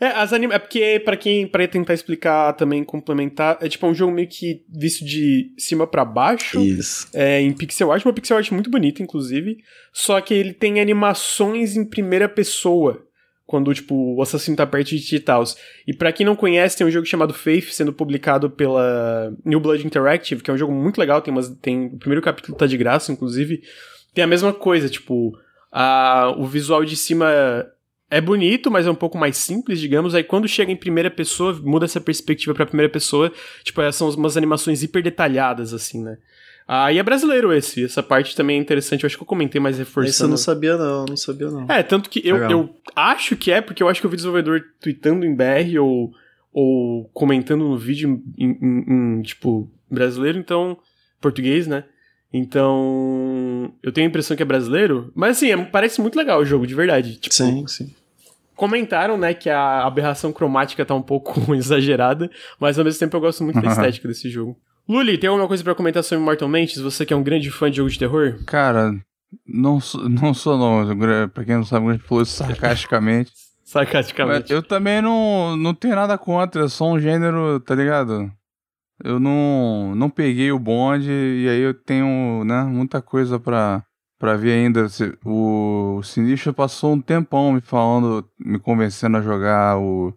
é, 0.00 0.06
as 0.06 0.32
anim... 0.32 0.48
é 0.52 0.58
porque, 0.58 1.00
para 1.04 1.16
quem, 1.16 1.46
para 1.46 1.66
tentar 1.66 1.94
explicar 1.94 2.52
também, 2.52 2.84
complementar, 2.84 3.58
é 3.60 3.68
tipo 3.68 3.86
um 3.86 3.94
jogo 3.94 4.12
meio 4.12 4.28
que 4.28 4.62
visto 4.68 5.04
de 5.04 5.52
cima 5.58 5.86
para 5.86 6.04
baixo. 6.04 6.60
Isso. 6.60 7.08
É, 7.12 7.40
em 7.40 7.52
pixel 7.52 7.90
art, 7.90 8.04
uma 8.04 8.12
pixel 8.12 8.36
art 8.36 8.50
muito 8.52 8.70
bonita, 8.70 9.02
inclusive. 9.02 9.58
Só 9.92 10.20
que 10.20 10.34
ele 10.34 10.52
tem 10.52 10.80
animações 10.80 11.76
em 11.76 11.84
primeira 11.84 12.28
pessoa. 12.28 13.04
Quando, 13.48 13.72
tipo, 13.72 14.14
o 14.14 14.20
assassino 14.20 14.58
tá 14.58 14.66
perto 14.66 14.88
de 14.90 15.00
ti 15.00 15.16
e 15.16 15.90
E 15.90 15.94
pra 15.94 16.12
quem 16.12 16.26
não 16.26 16.36
conhece, 16.36 16.76
tem 16.76 16.86
um 16.86 16.90
jogo 16.90 17.06
chamado 17.06 17.32
Faith, 17.32 17.70
sendo 17.72 17.94
publicado 17.94 18.50
pela 18.50 19.32
New 19.42 19.58
Blood 19.58 19.86
Interactive, 19.86 20.42
que 20.42 20.50
é 20.50 20.52
um 20.52 20.58
jogo 20.58 20.70
muito 20.70 20.98
legal, 20.98 21.22
tem 21.22 21.32
umas... 21.32 21.48
Tem... 21.48 21.86
O 21.86 21.96
primeiro 21.96 22.20
capítulo 22.20 22.58
tá 22.58 22.66
de 22.66 22.76
graça, 22.76 23.10
inclusive. 23.10 23.62
Tem 24.12 24.22
a 24.22 24.26
mesma 24.26 24.52
coisa, 24.52 24.86
tipo... 24.90 25.34
A... 25.72 26.34
O 26.36 26.44
visual 26.44 26.84
de 26.84 26.94
cima 26.94 27.26
é 28.10 28.20
bonito, 28.20 28.70
mas 28.70 28.86
é 28.86 28.90
um 28.90 28.94
pouco 28.94 29.16
mais 29.16 29.38
simples, 29.38 29.80
digamos. 29.80 30.14
Aí 30.14 30.22
quando 30.22 30.46
chega 30.46 30.70
em 30.70 30.76
primeira 30.76 31.10
pessoa, 31.10 31.58
muda 31.64 31.86
essa 31.86 32.02
perspectiva 32.02 32.52
pra 32.52 32.66
primeira 32.66 32.92
pessoa. 32.92 33.32
Tipo, 33.64 33.80
são 33.92 34.10
umas 34.10 34.36
animações 34.36 34.82
hiper 34.82 35.02
detalhadas, 35.02 35.72
assim, 35.72 36.02
né? 36.02 36.18
Ah, 36.70 36.92
e 36.92 36.98
é 36.98 37.02
brasileiro 37.02 37.50
esse. 37.50 37.82
Essa 37.82 38.02
parte 38.02 38.36
também 38.36 38.58
é 38.58 38.60
interessante. 38.60 39.02
Eu 39.02 39.06
acho 39.06 39.16
que 39.16 39.22
eu 39.22 39.26
comentei 39.26 39.58
mais 39.58 39.78
reforçando. 39.78 40.10
Isso 40.10 40.24
eu 40.24 40.28
não 40.28 40.36
sabia, 40.36 40.76
não. 40.76 41.06
Não 41.06 41.16
sabia, 41.16 41.50
não. 41.50 41.64
É, 41.66 41.82
tanto 41.82 42.10
que 42.10 42.20
eu, 42.22 42.36
eu 42.36 42.76
acho 42.94 43.36
que 43.36 43.50
é, 43.50 43.62
porque 43.62 43.82
eu 43.82 43.88
acho 43.88 44.00
que 44.00 44.06
eu 44.06 44.10
vi 44.10 44.16
desenvolvedor 44.16 44.62
tweetando 44.78 45.24
em 45.24 45.34
BR 45.34 45.80
ou, 45.80 46.12
ou 46.52 47.08
comentando 47.14 47.66
no 47.66 47.78
vídeo 47.78 48.22
em, 48.36 48.50
em, 48.60 49.18
em 49.18 49.22
tipo, 49.22 49.70
brasileiro, 49.90 50.38
então. 50.38 50.76
Português, 51.20 51.66
né? 51.66 51.84
Então, 52.32 53.72
eu 53.82 53.90
tenho 53.90 54.06
a 54.06 54.10
impressão 54.10 54.36
que 54.36 54.42
é 54.42 54.46
brasileiro, 54.46 55.10
mas 55.14 55.38
assim, 55.38 55.50
é, 55.50 55.64
parece 55.64 56.00
muito 56.00 56.16
legal 56.16 56.40
o 56.40 56.44
jogo, 56.44 56.66
de 56.66 56.74
verdade. 56.74 57.16
Tipo, 57.16 57.34
sim, 57.34 57.66
sim. 57.66 57.94
Comentaram, 58.54 59.16
né, 59.16 59.32
que 59.32 59.48
a 59.48 59.84
aberração 59.84 60.32
cromática 60.32 60.84
tá 60.84 60.94
um 60.94 61.02
pouco 61.02 61.54
exagerada, 61.56 62.30
mas 62.60 62.78
ao 62.78 62.84
mesmo 62.84 63.00
tempo 63.00 63.16
eu 63.16 63.20
gosto 63.20 63.42
muito 63.42 63.60
da 63.60 63.68
estética 63.72 64.06
desse 64.06 64.28
jogo. 64.28 64.56
Luli, 64.88 65.18
tem 65.18 65.28
alguma 65.28 65.46
coisa 65.46 65.62
para 65.62 65.74
comentar 65.74 66.02
sobre 66.02 66.24
Mortal 66.24 66.48
Mentes? 66.48 66.80
Você 66.80 67.04
que 67.04 67.12
é 67.12 67.16
um 67.16 67.22
grande 67.22 67.50
fã 67.50 67.70
de 67.70 67.76
jogo 67.76 67.90
de 67.90 67.98
terror? 67.98 68.42
Cara, 68.46 68.92
não 69.46 69.80
sou, 69.80 70.06
não 70.08 70.32
sou 70.32 70.56
não. 70.56 70.96
Pra 71.28 71.44
quem 71.44 71.56
não 71.56 71.64
sabe, 71.64 71.90
a 71.92 71.98
falou 71.98 72.22
isso 72.22 72.32
sarcasticamente. 72.32 73.32
sarcasticamente. 73.64 74.52
Eu 74.52 74.62
também 74.62 75.02
não, 75.02 75.56
não 75.56 75.74
tenho 75.74 75.94
nada 75.94 76.16
contra, 76.16 76.64
é 76.64 76.68
só 76.68 76.90
um 76.90 76.98
gênero, 76.98 77.60
tá 77.60 77.74
ligado? 77.74 78.32
eu 79.04 79.20
não, 79.20 79.94
não 79.94 80.10
peguei 80.10 80.50
o 80.50 80.58
bonde 80.58 81.10
e 81.10 81.48
aí 81.48 81.60
eu 81.60 81.74
tenho 81.74 82.44
né, 82.44 82.64
muita 82.64 83.00
coisa 83.00 83.38
pra, 83.38 83.84
pra 84.18 84.36
ver 84.36 84.52
ainda. 84.52 84.86
O 85.24 86.00
Sinistro 86.02 86.52
passou 86.52 86.94
um 86.94 87.00
tempão 87.00 87.52
me 87.52 87.60
falando, 87.60 88.28
me 88.38 88.58
convencendo 88.58 89.16
a 89.16 89.22
jogar 89.22 89.78
o 89.78 90.12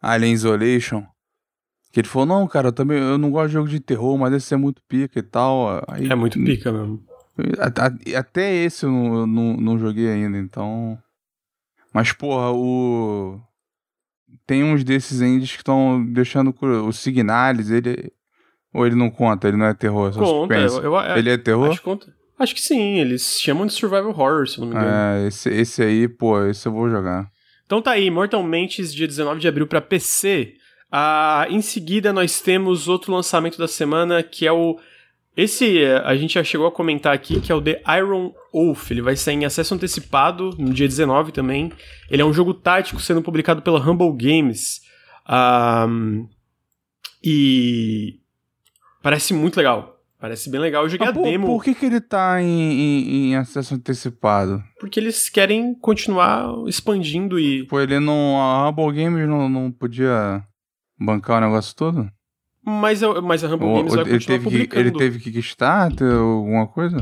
Alien 0.00 0.32
Isolation. 0.32 1.04
Que 1.94 2.00
ele 2.00 2.08
falou, 2.08 2.26
não, 2.26 2.48
cara, 2.48 2.68
eu 2.68 2.72
também 2.72 2.98
eu 2.98 3.16
não 3.16 3.30
gosto 3.30 3.46
de 3.46 3.52
jogo 3.52 3.68
de 3.68 3.78
terror, 3.78 4.18
mas 4.18 4.34
esse 4.34 4.52
é 4.52 4.56
muito 4.56 4.82
pica 4.88 5.20
e 5.20 5.22
tal. 5.22 5.80
Aí, 5.86 6.10
é 6.10 6.14
muito 6.16 6.42
pica 6.42 6.72
mesmo. 6.72 7.00
Até 8.16 8.52
esse 8.52 8.84
eu 8.84 8.90
não, 8.90 9.24
não, 9.24 9.56
não 9.56 9.78
joguei 9.78 10.08
ainda, 10.08 10.36
então. 10.36 10.98
Mas, 11.92 12.10
porra, 12.10 12.50
o 12.50 13.40
tem 14.44 14.64
uns 14.64 14.82
desses 14.82 15.20
indies 15.20 15.52
que 15.52 15.58
estão 15.58 16.04
deixando 16.04 16.52
o 16.60 16.92
Signalis, 16.92 17.70
ele. 17.70 18.12
Ou 18.72 18.84
ele 18.84 18.96
não 18.96 19.08
conta, 19.08 19.46
ele 19.46 19.56
não 19.56 19.66
é 19.66 19.72
terror, 19.74 20.08
é 20.08 20.12
só 20.14 20.18
conta, 20.18 20.56
eu, 20.56 20.82
eu, 20.82 21.00
é, 21.00 21.16
ele 21.16 21.30
é 21.30 21.38
terror? 21.38 21.70
Acho 21.70 21.78
que 21.78 21.84
conta. 21.84 22.12
Acho 22.36 22.54
que 22.56 22.60
sim, 22.60 22.98
eles 22.98 23.40
chamam 23.40 23.66
de 23.66 23.72
survival 23.72 24.08
horror, 24.08 24.48
se 24.48 24.58
não 24.58 24.66
me 24.66 24.74
engano. 24.74 24.90
É, 24.90 25.28
esse, 25.28 25.48
esse 25.48 25.80
aí, 25.80 26.08
pô, 26.08 26.44
esse 26.44 26.66
eu 26.66 26.72
vou 26.72 26.90
jogar. 26.90 27.30
Então 27.64 27.80
tá 27.80 27.92
aí, 27.92 28.10
Mortal 28.10 28.42
Mentes, 28.42 28.92
dia 28.92 29.06
19 29.06 29.40
de 29.40 29.46
abril 29.46 29.68
para 29.68 29.80
PC. 29.80 30.54
Ah, 30.90 31.46
em 31.50 31.60
seguida, 31.60 32.12
nós 32.12 32.40
temos 32.40 32.88
outro 32.88 33.12
lançamento 33.12 33.58
da 33.58 33.66
semana, 33.68 34.22
que 34.22 34.46
é 34.46 34.52
o 34.52 34.78
esse 35.36 35.82
eh, 35.82 36.00
a 36.04 36.14
gente 36.14 36.34
já 36.34 36.44
chegou 36.44 36.66
a 36.66 36.72
comentar 36.72 37.12
aqui 37.12 37.40
que 37.40 37.50
é 37.50 37.54
o 37.54 37.60
The 37.60 37.82
Iron 37.98 38.32
Wolf. 38.52 38.90
Ele 38.90 39.02
vai 39.02 39.16
sair 39.16 39.34
em 39.34 39.44
acesso 39.44 39.74
antecipado 39.74 40.50
no 40.58 40.72
dia 40.72 40.86
19 40.86 41.32
também. 41.32 41.72
Ele 42.08 42.22
é 42.22 42.24
um 42.24 42.32
jogo 42.32 42.54
tático 42.54 43.00
sendo 43.00 43.20
publicado 43.20 43.60
pela 43.60 43.80
Humble 43.80 44.12
Games. 44.12 44.80
Um, 45.28 46.28
e 47.22 48.20
parece 49.02 49.34
muito 49.34 49.56
legal. 49.56 50.00
Parece 50.20 50.48
bem 50.48 50.60
legal. 50.60 50.84
Eu 50.84 50.88
joguei 50.88 51.06
ah, 51.06 51.10
a 51.10 51.12
por, 51.12 51.24
demo. 51.24 51.46
Por 51.46 51.64
que, 51.64 51.74
que 51.74 51.86
ele 51.86 52.00
tá 52.00 52.40
em, 52.40 52.46
em, 52.46 53.26
em, 53.26 53.36
acesso 53.36 53.74
antecipado? 53.74 54.62
Porque 54.78 55.00
eles 55.00 55.28
querem 55.28 55.74
continuar 55.74 56.48
expandindo 56.66 57.38
e. 57.38 57.66
Pô, 57.66 57.80
ele 57.80 57.98
não. 57.98 58.40
A 58.40 58.68
Humble 58.68 58.92
Games 58.92 59.28
não, 59.28 59.48
não 59.48 59.70
podia 59.70 60.42
bancar 61.04 61.42
o 61.42 61.46
negócio 61.46 61.74
todo? 61.76 62.08
Mas, 62.64 63.02
eu, 63.02 63.20
mas 63.20 63.44
a 63.44 63.48
Humble 63.48 63.74
Games 63.74 63.94
vai 63.94 64.04
ele 64.08 64.18
teve. 64.20 64.66
Que, 64.66 64.78
ele 64.78 64.90
teve 64.90 65.18
Kickstarter 65.18 66.10
alguma 66.14 66.66
coisa? 66.66 66.96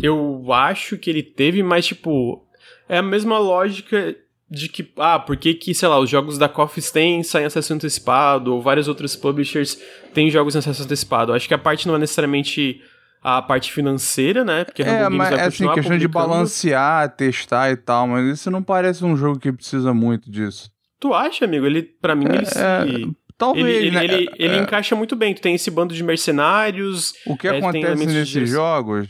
Eu 0.00 0.52
acho 0.52 0.96
que 0.96 1.10
ele 1.10 1.22
teve, 1.22 1.62
mas 1.62 1.86
tipo... 1.86 2.44
É 2.88 2.98
a 2.98 3.02
mesma 3.02 3.38
lógica 3.38 4.14
de 4.50 4.68
que... 4.68 4.92
Ah, 4.96 5.18
por 5.18 5.36
que 5.36 5.54
que, 5.54 5.74
sei 5.74 5.88
lá, 5.88 5.98
os 5.98 6.08
jogos 6.08 6.38
da 6.38 6.48
Coffee 6.48 6.82
têm 6.82 7.22
saem 7.22 7.44
em 7.44 7.46
acesso 7.46 7.74
antecipado, 7.74 8.54
ou 8.54 8.62
vários 8.62 8.88
outros 8.88 9.16
publishers 9.16 9.78
têm 10.14 10.30
jogos 10.30 10.54
em 10.54 10.58
acesso 10.58 10.84
antecipado. 10.84 11.32
Acho 11.32 11.48
que 11.48 11.54
a 11.54 11.58
parte 11.58 11.86
não 11.86 11.96
é 11.96 11.98
necessariamente 11.98 12.80
a 13.22 13.42
parte 13.42 13.72
financeira, 13.72 14.44
né? 14.44 14.64
Porque 14.64 14.82
é, 14.82 15.00
Games 15.00 15.18
mas, 15.18 15.30
vai 15.30 15.40
assim, 15.40 15.72
questão 15.72 15.98
de 15.98 16.08
balancear, 16.08 17.14
testar 17.16 17.70
e 17.70 17.76
tal, 17.76 18.06
mas 18.06 18.26
isso 18.26 18.50
não 18.50 18.62
parece 18.62 19.04
um 19.04 19.16
jogo 19.16 19.38
que 19.38 19.52
precisa 19.52 19.92
muito 19.92 20.30
disso. 20.30 20.70
Tu 21.00 21.12
acha, 21.12 21.44
amigo? 21.44 21.66
Ele, 21.66 21.82
para 21.82 22.14
mim, 22.14 22.26
ele 22.26 22.38
é, 22.38 22.44
se... 22.44 23.16
É, 23.38 23.44
Talvez. 23.44 23.66
Ele, 23.66 23.90
né? 23.92 24.04
ele, 24.04 24.30
ele 24.36 24.54
é. 24.56 24.58
encaixa 24.58 24.96
muito 24.96 25.14
bem. 25.14 25.32
Tu 25.34 25.40
tem 25.40 25.54
esse 25.54 25.70
bando 25.70 25.94
de 25.94 26.02
mercenários. 26.02 27.14
O 27.24 27.36
que 27.36 27.46
é, 27.46 27.58
acontece 27.58 28.04
nesses 28.06 28.50
jogos 28.50 29.08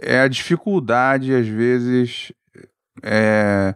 é 0.00 0.20
a 0.20 0.28
dificuldade, 0.28 1.34
às 1.34 1.46
vezes, 1.46 2.32
é, 3.02 3.74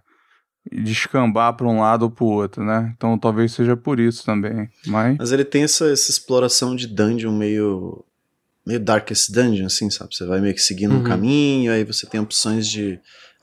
descambar 0.72 1.54
para 1.54 1.66
um 1.66 1.80
lado 1.80 2.02
ou 2.04 2.10
para 2.10 2.24
o 2.24 2.28
outro, 2.28 2.64
né? 2.64 2.92
Então 2.96 3.18
talvez 3.18 3.52
seja 3.52 3.76
por 3.76 4.00
isso 4.00 4.24
também. 4.24 4.68
Mas, 4.86 5.16
Mas 5.18 5.32
ele 5.32 5.44
tem 5.44 5.62
essa, 5.64 5.86
essa 5.92 6.10
exploração 6.10 6.74
de 6.74 6.86
dungeon 6.86 7.32
meio. 7.32 8.04
meio 8.66 8.80
Darkest 8.80 9.30
Dungeon, 9.30 9.66
assim, 9.66 9.90
sabe? 9.90 10.14
Você 10.16 10.24
vai 10.26 10.40
meio 10.40 10.54
que 10.54 10.62
seguindo 10.62 10.94
um 10.94 10.98
Uhum. 10.98 11.04
caminho, 11.04 11.72
aí 11.72 11.84
você 11.84 12.06
tem 12.06 12.18
opções 12.20 12.66
de. 12.66 12.98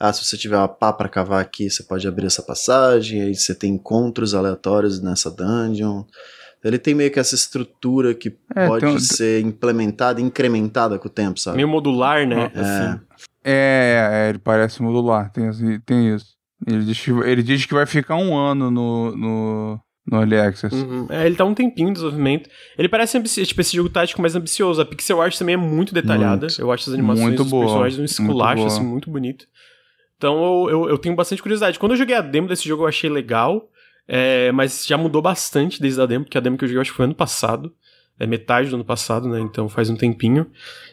Ah, 0.08 0.12
se 0.12 0.24
você 0.24 0.36
tiver 0.36 0.56
uma 0.56 0.68
pá 0.68 0.92
pra 0.92 1.08
cavar 1.08 1.40
aqui, 1.40 1.70
você 1.70 1.82
pode 1.82 2.06
abrir 2.06 2.26
essa 2.26 2.42
passagem, 2.42 3.22
aí 3.22 3.34
você 3.34 3.54
tem 3.54 3.74
encontros 3.74 4.34
aleatórios 4.34 5.00
nessa 5.00 5.30
dungeon. 5.30 6.04
Ele 6.62 6.78
tem 6.78 6.94
meio 6.94 7.10
que 7.10 7.20
essa 7.20 7.34
estrutura 7.34 8.14
que 8.14 8.36
É, 8.56 8.66
pode 8.66 8.86
um- 8.86 8.98
ser 8.98 9.40
implementada, 9.42 10.20
incrementada 10.20 10.98
com 10.98 11.08
o 11.08 11.10
tempo, 11.10 11.38
sabe? 11.38 11.56
Meio 11.56 11.68
modular, 11.68 12.26
né? 12.26 12.50
É. 12.54 12.60
Assim. 12.60 13.00
é, 13.44 14.10
é, 14.12 14.28
ele 14.30 14.38
parece 14.38 14.82
modular, 14.82 15.30
tem, 15.32 15.50
tem 15.84 16.14
isso. 16.14 16.34
Ele 16.66 16.84
diz, 16.84 17.00
que, 17.00 17.10
ele 17.10 17.42
diz 17.42 17.66
que 17.66 17.74
vai 17.74 17.84
ficar 17.84 18.16
um 18.16 18.34
ano 18.34 18.70
no, 18.70 19.14
no, 19.16 19.80
no 20.06 20.16
Early 20.18 20.38
Access. 20.38 20.74
Uhum. 20.74 21.06
É, 21.10 21.26
ele 21.26 21.36
tá 21.36 21.44
um 21.44 21.52
tempinho 21.54 21.90
em 21.90 21.92
desenvolvimento. 21.92 22.48
Ele 22.78 22.88
parece 22.88 23.20
tipo 23.44 23.60
esse 23.60 23.76
jogo 23.76 23.90
tático 23.90 24.22
mais 24.22 24.34
ambicioso. 24.34 24.80
A 24.80 24.86
pixel 24.86 25.20
art 25.20 25.36
também 25.36 25.54
é 25.54 25.58
muito 25.58 25.92
detalhada. 25.92 26.46
Muito. 26.46 26.60
Eu 26.60 26.72
acho 26.72 26.88
as 26.88 26.94
animações 26.94 27.26
Muito 27.26 27.42
dos 27.42 27.50
boa, 27.50 27.64
personagens 27.64 27.96
um 27.98 28.00
muito 28.02 28.10
esculacho, 28.12 28.56
boa. 28.62 28.66
assim, 28.68 28.82
muito 28.84 29.10
bonito. 29.10 29.44
Então 30.16 30.66
eu, 30.68 30.70
eu, 30.70 30.88
eu 30.90 30.98
tenho 30.98 31.14
bastante 31.16 31.42
curiosidade. 31.42 31.78
Quando 31.78 31.92
eu 31.92 31.98
joguei 31.98 32.14
a 32.16 32.20
demo 32.20 32.48
desse 32.48 32.68
jogo, 32.68 32.84
eu 32.84 32.88
achei 32.88 33.10
legal. 33.10 33.68
é, 34.06 34.52
mas 34.52 34.84
já 34.86 34.96
mudou 34.98 35.20
bastante 35.22 35.80
desde 35.80 36.00
a 36.00 36.06
demo, 36.06 36.24
porque 36.24 36.38
a 36.38 36.40
demo 36.40 36.56
que 36.58 36.64
eu 36.64 36.68
joguei 36.68 36.82
acho 36.82 36.90
que 36.90 36.96
foi 36.96 37.04
ano 37.06 37.14
passado. 37.14 37.72
É 38.16 38.28
metade 38.28 38.68
do 38.68 38.76
ano 38.76 38.84
passado, 38.84 39.28
né? 39.28 39.40
Então 39.40 39.68
faz 39.68 39.90
um 39.90 39.96
tempinho. 39.96 40.46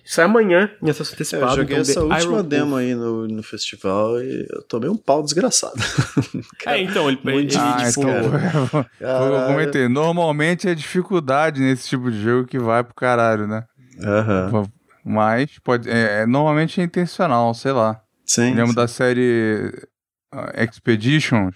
Sai 0.03 0.25
amanhã 0.25 0.71
em 0.81 0.89
acesso 0.89 1.11
É, 1.11 1.13
antecipado. 1.13 1.51
eu 1.51 1.55
joguei 1.57 1.75
então, 1.77 1.81
essa 1.81 1.99
The 1.99 2.05
última 2.07 2.33
Iron 2.39 2.43
demo 2.47 2.69
Wolf. 2.71 2.79
aí 2.81 2.95
no, 2.95 3.27
no 3.27 3.43
festival 3.43 4.19
e 4.23 4.47
eu 4.49 4.63
tomei 4.63 4.89
um 4.89 4.97
pau 4.97 5.21
desgraçado. 5.21 5.75
É, 6.65 6.79
então, 6.81 7.07
ele, 7.09 7.19
ele, 7.25 7.55
Ah, 7.57 7.77
tipo, 7.87 8.01
então, 8.01 9.35
eu 9.35 9.45
comentei. 9.45 9.87
Normalmente 9.87 10.67
é 10.67 10.73
dificuldade 10.73 11.59
nesse 11.61 11.87
tipo 11.89 12.09
de 12.09 12.19
jogo 12.19 12.47
que 12.47 12.57
vai 12.57 12.83
pro 12.83 12.95
caralho, 12.95 13.45
né? 13.45 13.65
Aham. 14.03 14.63
Mas 15.05 15.59
pode, 15.63 15.89
é, 15.91 16.21
é- 16.21 16.25
normalmente 16.25 16.81
é 16.81 16.83
intencional, 16.83 17.53
sei 17.53 17.71
lá. 17.71 18.01
Sim. 18.31 18.51
Eu 18.51 18.55
lembro 18.55 18.69
sim. 18.69 18.75
da 18.75 18.87
série 18.87 19.87
ah, 20.31 20.63
Expeditions. 20.63 21.55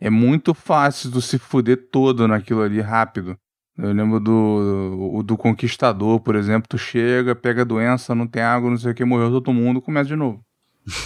É 0.00 0.08
muito 0.10 0.54
fácil 0.54 1.10
de 1.10 1.20
se 1.22 1.38
fuder 1.38 1.88
todo 1.90 2.28
naquilo 2.28 2.62
ali 2.62 2.80
rápido. 2.80 3.36
Eu 3.76 3.92
lembro 3.92 4.20
do, 4.20 5.22
do 5.22 5.36
Conquistador, 5.36 6.20
por 6.20 6.36
exemplo. 6.36 6.68
Tu 6.68 6.78
chega, 6.78 7.34
pega 7.34 7.64
doença, 7.64 8.14
não 8.14 8.26
tem 8.26 8.42
água, 8.42 8.70
não 8.70 8.78
sei 8.78 8.92
o 8.92 8.94
que, 8.94 9.04
morreu 9.04 9.30
todo 9.30 9.52
mundo, 9.52 9.82
começa 9.82 10.08
de 10.08 10.16
novo. 10.16 10.40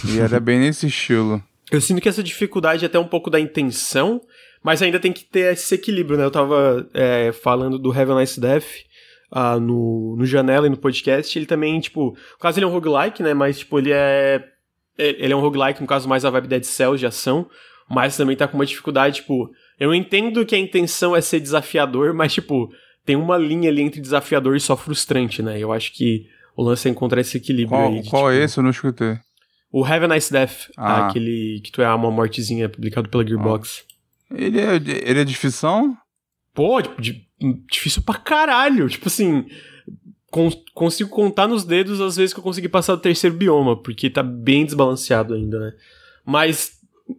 E 0.07 0.19
era 0.19 0.39
bem 0.39 0.59
nesse 0.59 0.87
estilo. 0.87 1.43
Eu 1.71 1.81
sinto 1.81 2.01
que 2.01 2.09
essa 2.09 2.21
dificuldade 2.21 2.83
é 2.83 2.87
até 2.87 2.99
um 2.99 3.07
pouco 3.07 3.29
da 3.29 3.39
intenção, 3.39 4.21
mas 4.61 4.81
ainda 4.81 4.99
tem 4.99 5.13
que 5.13 5.23
ter 5.23 5.53
esse 5.53 5.73
equilíbrio, 5.73 6.17
né? 6.17 6.25
Eu 6.25 6.31
tava 6.31 6.87
é, 6.93 7.31
falando 7.31 7.79
do 7.79 7.91
Have 7.91 8.11
a 8.11 8.15
Nice 8.19 8.39
Death 8.39 8.65
ah, 9.31 9.57
no, 9.57 10.17
no 10.17 10.25
Janela 10.25 10.67
e 10.67 10.69
no 10.69 10.75
podcast, 10.75 11.37
ele 11.39 11.45
também, 11.45 11.79
tipo, 11.79 12.15
caso 12.39 12.59
ele 12.59 12.65
é 12.65 12.67
um 12.67 12.71
roguelike, 12.71 13.23
né? 13.23 13.33
Mas, 13.33 13.59
tipo, 13.59 13.79
ele 13.79 13.91
é. 13.93 14.43
É- 14.97 15.23
Ele 15.23 15.33
é 15.33 15.35
um 15.35 15.39
roguelike, 15.41 15.81
no 15.81 15.87
caso, 15.87 16.07
mais 16.07 16.23
a 16.25 16.29
vibe 16.29 16.47
Dead 16.47 16.63
Cells 16.63 16.99
de 16.99 17.05
ação, 17.05 17.49
mas 17.89 18.15
também 18.17 18.35
tá 18.35 18.47
com 18.47 18.57
uma 18.57 18.65
dificuldade, 18.65 19.17
tipo. 19.17 19.49
Eu 19.79 19.93
entendo 19.95 20.45
que 20.45 20.55
a 20.55 20.59
intenção 20.59 21.15
é 21.15 21.21
ser 21.21 21.39
desafiador, 21.39 22.13
mas, 22.15 22.33
tipo, 22.33 22.69
tem 23.05 23.15
uma 23.15 23.37
linha 23.37 23.69
ali 23.69 23.81
entre 23.81 23.99
desafiador 24.01 24.55
e 24.55 24.59
só 24.59 24.77
frustrante, 24.77 25.41
né? 25.41 25.59
Eu 25.59 25.71
acho 25.71 25.91
que 25.93 26.25
o 26.55 26.63
lance 26.63 26.87
é 26.87 26.91
encontrar 26.91 27.21
esse 27.21 27.37
equilíbrio 27.37 27.77
Qual, 27.77 27.91
aí. 27.93 28.01
de, 28.01 28.09
qual 28.09 28.29
é 28.29 28.33
tipo, 28.33 28.45
esse? 28.45 28.57
Eu 28.59 28.63
não 28.63 28.69
escutei. 28.71 29.17
O 29.71 29.83
Have 29.85 30.05
a 30.05 30.07
Nice 30.09 30.31
Death, 30.31 30.69
Ah. 30.77 31.07
aquele 31.07 31.61
que 31.63 31.71
tu 31.71 31.81
é 31.81 31.93
uma 31.93 32.11
mortezinha, 32.11 32.67
publicado 32.69 33.07
pela 33.09 33.25
Gearbox. 33.25 33.83
Ele 34.33 34.59
é, 34.59 34.75
ele 34.75 35.19
é 35.21 35.23
de 35.23 35.35
ficção? 35.35 35.95
Pô, 36.53 36.81
tipo, 36.81 37.01
di- 37.01 37.25
difícil 37.71 38.01
pra 38.03 38.15
caralho. 38.15 38.87
Tipo 38.89 39.07
assim, 39.07 39.45
consigo 40.73 41.09
contar 41.09 41.47
nos 41.47 41.63
dedos 41.63 41.99
as 42.01 42.15
vezes 42.15 42.33
que 42.33 42.39
eu 42.39 42.43
consegui 42.43 42.69
passar 42.69 42.95
do 42.95 43.01
terceiro 43.01 43.35
bioma, 43.35 43.75
porque 43.75 44.09
tá 44.09 44.23
bem 44.23 44.65
desbalanceado 44.65 45.33
ainda, 45.33 45.59
né? 45.59 45.73
Mas, 46.25 46.71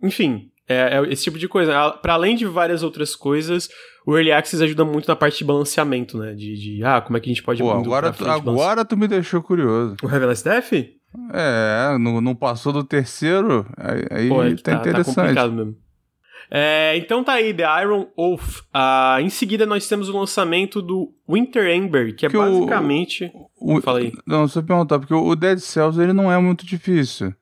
enfim, 0.03 0.51
é, 0.69 0.97
é 0.99 1.13
esse 1.13 1.25
tipo 1.25 1.39
de 1.39 1.47
coisa. 1.49 1.77
A- 1.77 1.91
Pra 1.93 2.15
além 2.15 2.35
de 2.37 2.47
várias 2.47 2.83
outras 2.83 3.15
coisas, 3.15 3.69
o 4.07 4.17
Early 4.17 4.33
Access 4.33 4.63
ajuda 4.65 4.85
muito 4.85 5.07
na 5.09 5.15
parte 5.17 5.39
de 5.39 5.45
balanceamento, 5.45 6.17
né? 6.19 6.33
De, 6.35 6.57
de, 6.57 6.85
ah, 6.85 7.01
como 7.01 7.17
é 7.17 7.21
que 7.21 7.29
a 7.29 7.33
gente 7.35 7.43
pode 7.43 7.63
Pô, 7.63 7.71
agora, 7.71 8.13
tu, 8.13 8.25
agora 8.25 8.85
tu 8.85 8.97
me 8.97 9.07
deixou 9.07 9.43
curioso. 9.43 9.97
O 10.03 10.09
Nice 10.29 10.43
Death? 10.45 10.73
É, 11.35 11.99
não, 11.99 12.21
não 12.23 12.35
passou 12.35 12.73
do 12.73 12.83
terceiro, 12.83 13.67
aí, 14.11 14.29
Pô, 14.31 14.43
é 14.43 14.55
tá, 14.55 14.63
tá, 14.63 14.79
tá 14.79 14.89
interessante. 14.89 15.15
complicado 15.17 15.53
mesmo. 15.53 15.77
É, 16.51 16.97
então 16.97 17.23
tá 17.25 17.33
aí, 17.35 17.53
The 17.55 17.65
Iron 17.83 18.07
Oath. 18.17 18.63
Ah, 18.73 19.19
em 19.21 19.29
seguida 19.31 19.65
nós 19.67 19.89
temos 19.89 20.09
o 20.09 20.19
lançamento 20.19 20.83
do 20.83 21.13
Winter 21.29 21.67
Ember, 21.69 22.15
que 22.15 22.27
é 22.27 22.29
Que 22.29 22.37
o- 22.37 22.41
basicamente... 22.41 23.33
O- 23.59 23.81
Fala 23.81 24.01
aí. 24.01 24.13
Não, 24.27 24.47
só 24.49 24.61
perguntar, 24.63 24.99
porque 24.99 25.15
o 25.15 25.35
Dead 25.37 25.59
Cells 25.59 26.01
ele 26.01 26.13
não 26.13 26.31
é 26.31 26.39
muito 26.39 26.67
difícil. 26.67 27.35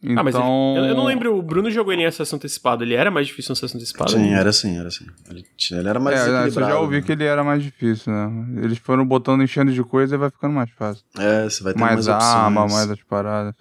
Então, 0.00 0.20
Ah, 0.20 0.22
mas 0.22 0.34
ele- 0.36 0.44
eu, 0.44 0.84
eu 0.90 0.94
não 0.94 1.04
lembro, 1.06 1.36
o 1.36 1.42
Bruno 1.42 1.68
jogou 1.72 1.92
ele 1.92 2.02
em 2.02 2.06
acesso 2.06 2.36
antecipado, 2.36 2.84
ele 2.84 2.94
era 2.94 3.10
mais 3.10 3.26
difícil 3.26 3.50
em 3.50 3.54
acesso 3.54 3.76
antecipado? 3.76 4.12
Sim, 4.12 4.32
era 4.32 4.50
assim, 4.50 4.78
era 4.78 4.86
assim. 4.86 5.04
Ele, 5.28 5.44
ele 5.72 5.88
era 5.88 5.98
mais 5.98 6.20
É, 6.20 6.46
eu 6.46 6.50
já 6.52 6.78
ouvi 6.78 6.96
né? 6.96 7.02
que 7.02 7.10
ele 7.10 7.24
era 7.24 7.42
mais 7.42 7.60
difícil, 7.64 8.12
né? 8.12 8.62
Eles 8.62 8.78
foram 8.78 9.04
botando 9.04 9.42
enchendo 9.42 9.72
de 9.72 9.82
coisa 9.82 10.14
e 10.14 10.18
vai 10.18 10.30
ficando 10.30 10.54
mais 10.54 10.70
fácil. 10.70 11.02
É, 11.18 11.42
você 11.44 11.64
vai 11.64 11.72
ter 11.72 11.80
Mais 11.80 11.94
mais, 12.06 12.08
opções. 12.08 12.32
arma, 12.36 12.68
mais 12.68 12.90
as 12.92 13.02
paradas. 13.02 13.54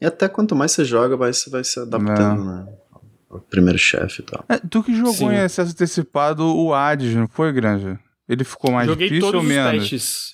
E 0.00 0.06
até 0.06 0.28
quanto 0.30 0.56
mais 0.56 0.72
você 0.72 0.82
joga, 0.82 1.14
mais 1.14 1.36
você 1.36 1.50
vai 1.50 1.62
se 1.62 1.78
adaptando, 1.78 2.42
né? 2.42 2.66
O 3.32 3.40
primeiro 3.40 3.78
chefe 3.78 4.20
e 4.20 4.24
tal. 4.24 4.44
É, 4.48 4.58
tu 4.58 4.82
que 4.82 4.94
jogou 4.94 5.12
Sim. 5.14 5.30
em 5.30 5.38
acesso 5.38 5.72
antecipado 5.72 6.44
o 6.44 6.74
Hades, 6.74 7.14
não 7.14 7.26
foi, 7.26 7.50
Granja? 7.52 7.98
Ele 8.28 8.44
ficou 8.44 8.70
mais 8.72 8.86
Joguei 8.86 9.08
difícil 9.08 9.30
todos 9.32 9.40
ou 9.40 9.48
os 9.48 9.54
menos? 9.56 9.88
testes. 9.90 10.32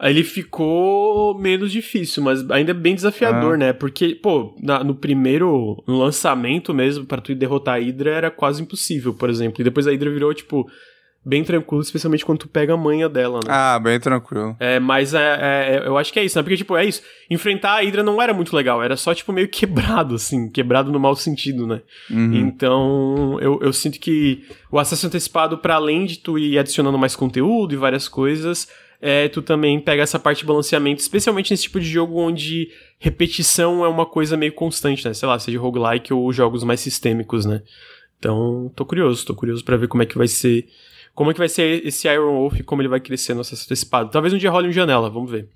Ele 0.00 0.22
ficou 0.22 1.36
menos 1.38 1.72
difícil, 1.72 2.22
mas 2.22 2.48
ainda 2.50 2.70
é 2.70 2.74
bem 2.74 2.94
desafiador, 2.94 3.54
Ah. 3.54 3.58
né? 3.58 3.72
Porque, 3.72 4.14
pô, 4.14 4.54
na- 4.62 4.84
no 4.84 4.94
primeiro 4.94 5.82
no 5.88 5.98
lançamento 5.98 6.72
mesmo, 6.72 7.04
pra 7.04 7.20
tu 7.20 7.32
ir 7.32 7.34
derrotar 7.34 7.74
a 7.76 7.78
Hydra, 7.78 8.10
era 8.10 8.30
quase 8.30 8.62
impossível, 8.62 9.12
por 9.14 9.28
exemplo. 9.28 9.60
E 9.60 9.64
depois 9.64 9.86
a 9.86 9.90
Hydra 9.90 10.10
virou, 10.10 10.32
tipo, 10.32 10.68
bem 11.28 11.44
tranquilo, 11.44 11.82
especialmente 11.82 12.24
quando 12.24 12.38
tu 12.38 12.48
pega 12.48 12.72
a 12.72 12.76
manha 12.76 13.08
dela, 13.08 13.40
né? 13.44 13.50
Ah, 13.52 13.78
bem 13.78 14.00
tranquilo. 14.00 14.56
É, 14.58 14.80
mas 14.80 15.12
é, 15.12 15.18
é- 15.20 15.82
eu 15.86 15.98
acho 15.98 16.10
que 16.12 16.18
é 16.18 16.24
isso, 16.24 16.38
né? 16.38 16.42
Porque, 16.42 16.56
tipo, 16.56 16.74
é 16.76 16.86
isso. 16.86 17.02
Enfrentar 17.28 17.72
a 17.76 17.80
Hydra 17.82 18.02
não 18.02 18.20
era 18.20 18.32
muito 18.32 18.56
legal, 18.56 18.82
era 18.82 18.96
só, 18.96 19.14
tipo, 19.14 19.32
meio 19.32 19.46
quebrado, 19.52 20.14
assim. 20.14 20.50
Quebrado 20.50 20.90
no 20.90 20.98
mau 20.98 21.14
sentido, 21.14 21.66
né? 21.66 21.82
Uhum. 22.10 22.34
Então, 22.34 23.38
eu, 23.40 23.60
eu 23.62 23.72
sinto 23.72 24.00
que 24.00 24.42
o 24.70 24.78
acesso 24.78 25.06
antecipado, 25.06 25.58
pra 25.58 25.74
além 25.74 26.06
de 26.06 26.18
tu 26.18 26.38
ir 26.38 26.58
adicionando 26.58 26.96
mais 26.98 27.14
conteúdo 27.14 27.74
e 27.74 27.76
várias 27.76 28.08
coisas, 28.08 28.66
é, 29.00 29.28
tu 29.28 29.42
também 29.42 29.78
pega 29.78 30.02
essa 30.02 30.18
parte 30.18 30.38
de 30.40 30.46
balanceamento, 30.46 31.00
especialmente 31.02 31.50
nesse 31.50 31.64
tipo 31.64 31.78
de 31.78 31.86
jogo 31.86 32.18
onde 32.18 32.68
repetição 32.98 33.84
é 33.84 33.88
uma 33.88 34.06
coisa 34.06 34.36
meio 34.36 34.52
constante, 34.52 35.06
né? 35.06 35.12
Sei 35.14 35.28
lá, 35.28 35.38
seja 35.38 35.58
roguelike 35.58 36.12
ou 36.12 36.32
jogos 36.32 36.64
mais 36.64 36.80
sistêmicos, 36.80 37.44
né? 37.44 37.62
Então, 38.18 38.72
tô 38.74 38.84
curioso, 38.84 39.24
tô 39.24 39.34
curioso 39.34 39.64
pra 39.64 39.76
ver 39.76 39.86
como 39.88 40.02
é 40.02 40.06
que 40.06 40.18
vai 40.18 40.26
ser. 40.26 40.66
Como 41.18 41.32
é 41.32 41.34
que 41.34 41.40
vai 41.40 41.48
ser 41.48 41.84
esse 41.84 42.06
Iron 42.06 42.32
Wolf 42.32 42.60
e 42.60 42.62
como 42.62 42.80
ele 42.80 42.88
vai 42.88 43.00
crescer 43.00 43.34
no 43.34 43.40
acesso 43.40 43.64
antecipado. 43.64 44.08
Talvez 44.08 44.32
um 44.32 44.38
dia 44.38 44.52
role 44.52 44.68
um 44.68 44.72
janela, 44.72 45.10
vamos 45.10 45.28
ver. 45.28 45.48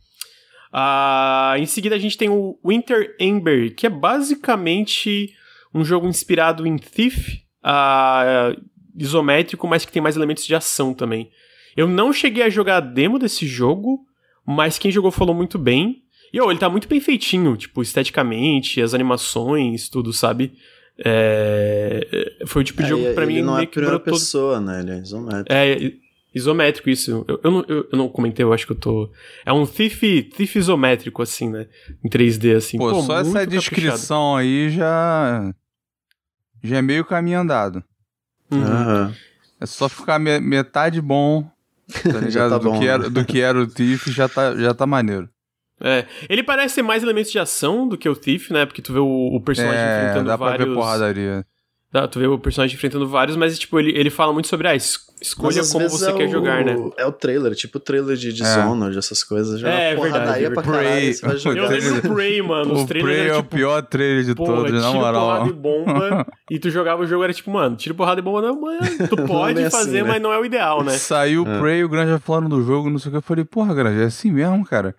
Ah, 0.73 1.55
em 1.57 1.67
seguida 1.67 1.95
a 1.95 1.99
gente 2.01 2.19
tem 2.19 2.29
o 2.29 2.59
Winter 2.67 3.15
Ember, 3.21 3.73
que 3.73 3.87
é 3.87 3.89
basicamente 3.89 5.33
um 5.73 5.85
jogo 5.85 6.09
inspirado 6.09 6.67
em 6.67 6.77
Thief, 6.77 7.37
ah, 7.63 8.53
isométrico, 8.99 9.69
mas 9.69 9.85
que 9.85 9.93
tem 9.93 10.03
mais 10.03 10.17
elementos 10.17 10.45
de 10.45 10.53
ação 10.53 10.93
também. 10.93 11.31
Eu 11.77 11.87
não 11.87 12.13
cheguei 12.13 12.43
a 12.43 12.51
jogar 12.51 12.79
a 12.79 12.81
demo 12.81 13.17
desse 13.17 13.47
jogo, 13.47 14.05
mas 14.45 14.81
quem 14.81 14.91
jogou 14.91 15.13
falou 15.13 15.33
muito 15.33 15.61
bem. 15.61 16.03
E 16.33 16.41
oh, 16.41 16.51
ele 16.51 16.59
tá 16.59 16.69
muito 16.69 16.89
bem 16.89 16.99
feitinho, 16.99 17.57
tipo, 17.57 17.83
esteticamente, 17.83 18.83
as 18.83 18.95
animações, 18.95 19.89
tudo, 19.89 20.13
sabe? 20.13 20.55
É, 21.05 22.37
Foi 22.47 22.63
o 22.63 22.65
tipo 22.65 22.81
de 22.83 22.87
É, 22.87 22.89
jogo 22.91 23.05
que 23.05 23.15
pra 23.15 23.27
mim 23.27 23.43
não 23.43 23.59
é 23.59 23.67
que 23.67 23.73
primeira 23.73 23.99
brotou. 23.99 24.15
pessoa, 24.19 24.61
né? 24.61 24.81
Ele 24.81 24.91
é 24.93 24.99
isométrico. 24.99 25.53
É, 25.53 25.73
i- 25.79 26.01
isométrico 26.35 26.89
isso. 26.91 27.25
Eu, 27.29 27.41
eu, 27.43 27.51
não, 27.51 27.65
eu, 27.69 27.89
eu 27.93 27.99
não 27.99 28.09
comentei, 28.09 28.45
eu 28.45 28.53
acho 28.53 28.67
que 28.67 28.73
eu 28.73 28.77
tô. 28.79 29.11
É 29.45 29.53
um 29.53 29.67
Thief, 29.67 30.01
thief 30.35 30.57
isométrico, 30.57 31.21
assim, 31.23 31.51
né? 31.51 31.67
Em 32.05 32.09
3D, 32.09 32.57
assim. 32.57 32.79
Pô, 32.79 32.91
só 33.03 33.23
muito 33.25 33.37
essa 33.37 33.47
caprichado. 33.47 33.59
descrição 33.61 34.37
aí 34.37 34.71
já. 34.71 35.53
Já 36.63 36.79
é 36.79 36.83
meio 36.83 37.05
caminho 37.05 37.41
andado. 37.41 37.83
Uhum. 38.51 38.63
Aham. 38.63 39.15
É 39.61 39.67
só 39.67 39.89
ficar 39.89 40.19
me- 40.19 40.41
metade 40.41 41.01
bom, 41.01 41.43
tá 42.05 42.19
ligado? 42.21 42.31
Já 42.31 42.49
tá 42.51 42.59
do, 42.59 42.65
bom, 42.71 42.79
que 42.79 42.85
né? 42.87 42.91
era, 42.93 43.11
do 43.11 43.25
que 43.25 43.41
era 43.41 43.61
o 43.61 43.67
Tiff 43.67 44.11
já 44.13 44.29
tá, 44.29 44.55
já 44.57 44.75
tá 44.75 44.87
maneiro. 44.87 45.29
É. 45.83 46.07
Ele 46.29 46.43
parece 46.43 46.77
ter 46.77 46.83
mais 46.83 47.03
elementos 47.03 47.33
de 47.33 47.39
ação 47.39 47.89
do 47.89 47.99
que 47.99 48.09
o 48.09 48.15
Thief, 48.15 48.51
né? 48.51 48.65
Porque 48.65 48.81
tu 48.81 48.93
vê 48.93 49.01
o, 49.01 49.31
o 49.33 49.41
personagem 49.41 49.81
É, 49.81 50.01
enfrentando 50.03 50.29
dá 50.29 50.39
pra 50.39 50.47
vários. 50.49 50.69
ver 50.69 50.75
porradaria. 50.75 51.47
Tu 52.11 52.19
vê 52.19 52.27
o 52.27 52.39
personagem 52.39 52.75
enfrentando 52.75 53.07
vários, 53.07 53.37
mas, 53.37 53.59
tipo, 53.59 53.79
ele, 53.79 53.91
ele 53.91 54.09
fala 54.09 54.33
muito 54.33 54.49
sobre 54.49 54.67
a 54.67 54.71
ah, 54.71 54.75
escolha 54.75 55.63
como 55.71 55.91
você 55.91 56.09
é 56.09 56.13
quer 56.15 56.27
o, 56.27 56.31
jogar, 56.31 56.65
né? 56.65 56.75
É 56.97 57.05
o 57.05 57.13
trailer, 57.13 57.55
tipo 57.55 57.77
o 57.77 57.81
trailer 57.81 58.17
de 58.17 58.33
Dishonored, 58.33 58.97
é. 58.97 58.99
essas 58.99 59.23
coisas. 59.23 59.61
Já 59.61 59.69
é, 59.69 59.95
porradaria 59.95 60.49
verdade, 60.49 60.55
pra 60.55 60.63
caralho, 60.63 61.15
você 61.15 61.27
vai 61.27 61.37
jogar. 61.37 61.61
Eu 61.61 61.69
lembro 61.69 62.01
do 62.01 62.15
Prey, 62.15 62.41
mano. 62.41 62.73
Os 62.73 62.83
o 62.83 62.87
Prey 62.87 63.21
é, 63.21 63.25
tipo, 63.27 63.41
o 63.41 63.45
pior 63.45 63.83
trailer 63.83 64.25
de 64.25 64.35
porra, 64.35 64.55
todos, 64.55 64.83
na 64.83 64.91
moral. 64.91 65.27
porrada 65.27 65.51
e 65.51 65.53
bomba, 65.53 66.27
e 66.51 66.59
tu 66.59 66.71
jogava 66.71 67.03
o 67.03 67.07
jogo, 67.07 67.25
era 67.25 67.33
tipo, 67.35 67.51
mano, 67.51 67.77
tiro 67.77 67.95
porrada 67.95 68.21
e 68.21 68.25
bomba 68.25 68.41
não, 68.41 68.59
mano, 68.59 68.81
tu 69.11 69.17
pode 69.29 69.61
é 69.61 69.69
fazer, 69.69 69.99
assim, 69.99 70.03
né? 70.03 70.13
mas 70.15 70.23
não 70.23 70.33
é 70.33 70.39
o 70.39 70.47
ideal, 70.47 70.83
né? 70.83 70.93
Saiu 70.93 71.43
o 71.45 71.49
É. 71.49 71.61
Prey, 71.61 71.85
o 71.85 71.91
Granja 71.91 72.19
falando 72.19 72.49
do 72.49 72.63
jogo, 72.63 72.89
não 72.89 72.99
sei 72.99 73.11
o 73.11 73.13
que. 73.13 73.19
Eu 73.19 73.23
falei, 73.23 73.45
porra, 73.45 73.75
Granja, 73.75 74.01
é 74.01 74.07
assim 74.07 74.31
mesmo, 74.33 74.65
cara. 74.65 74.97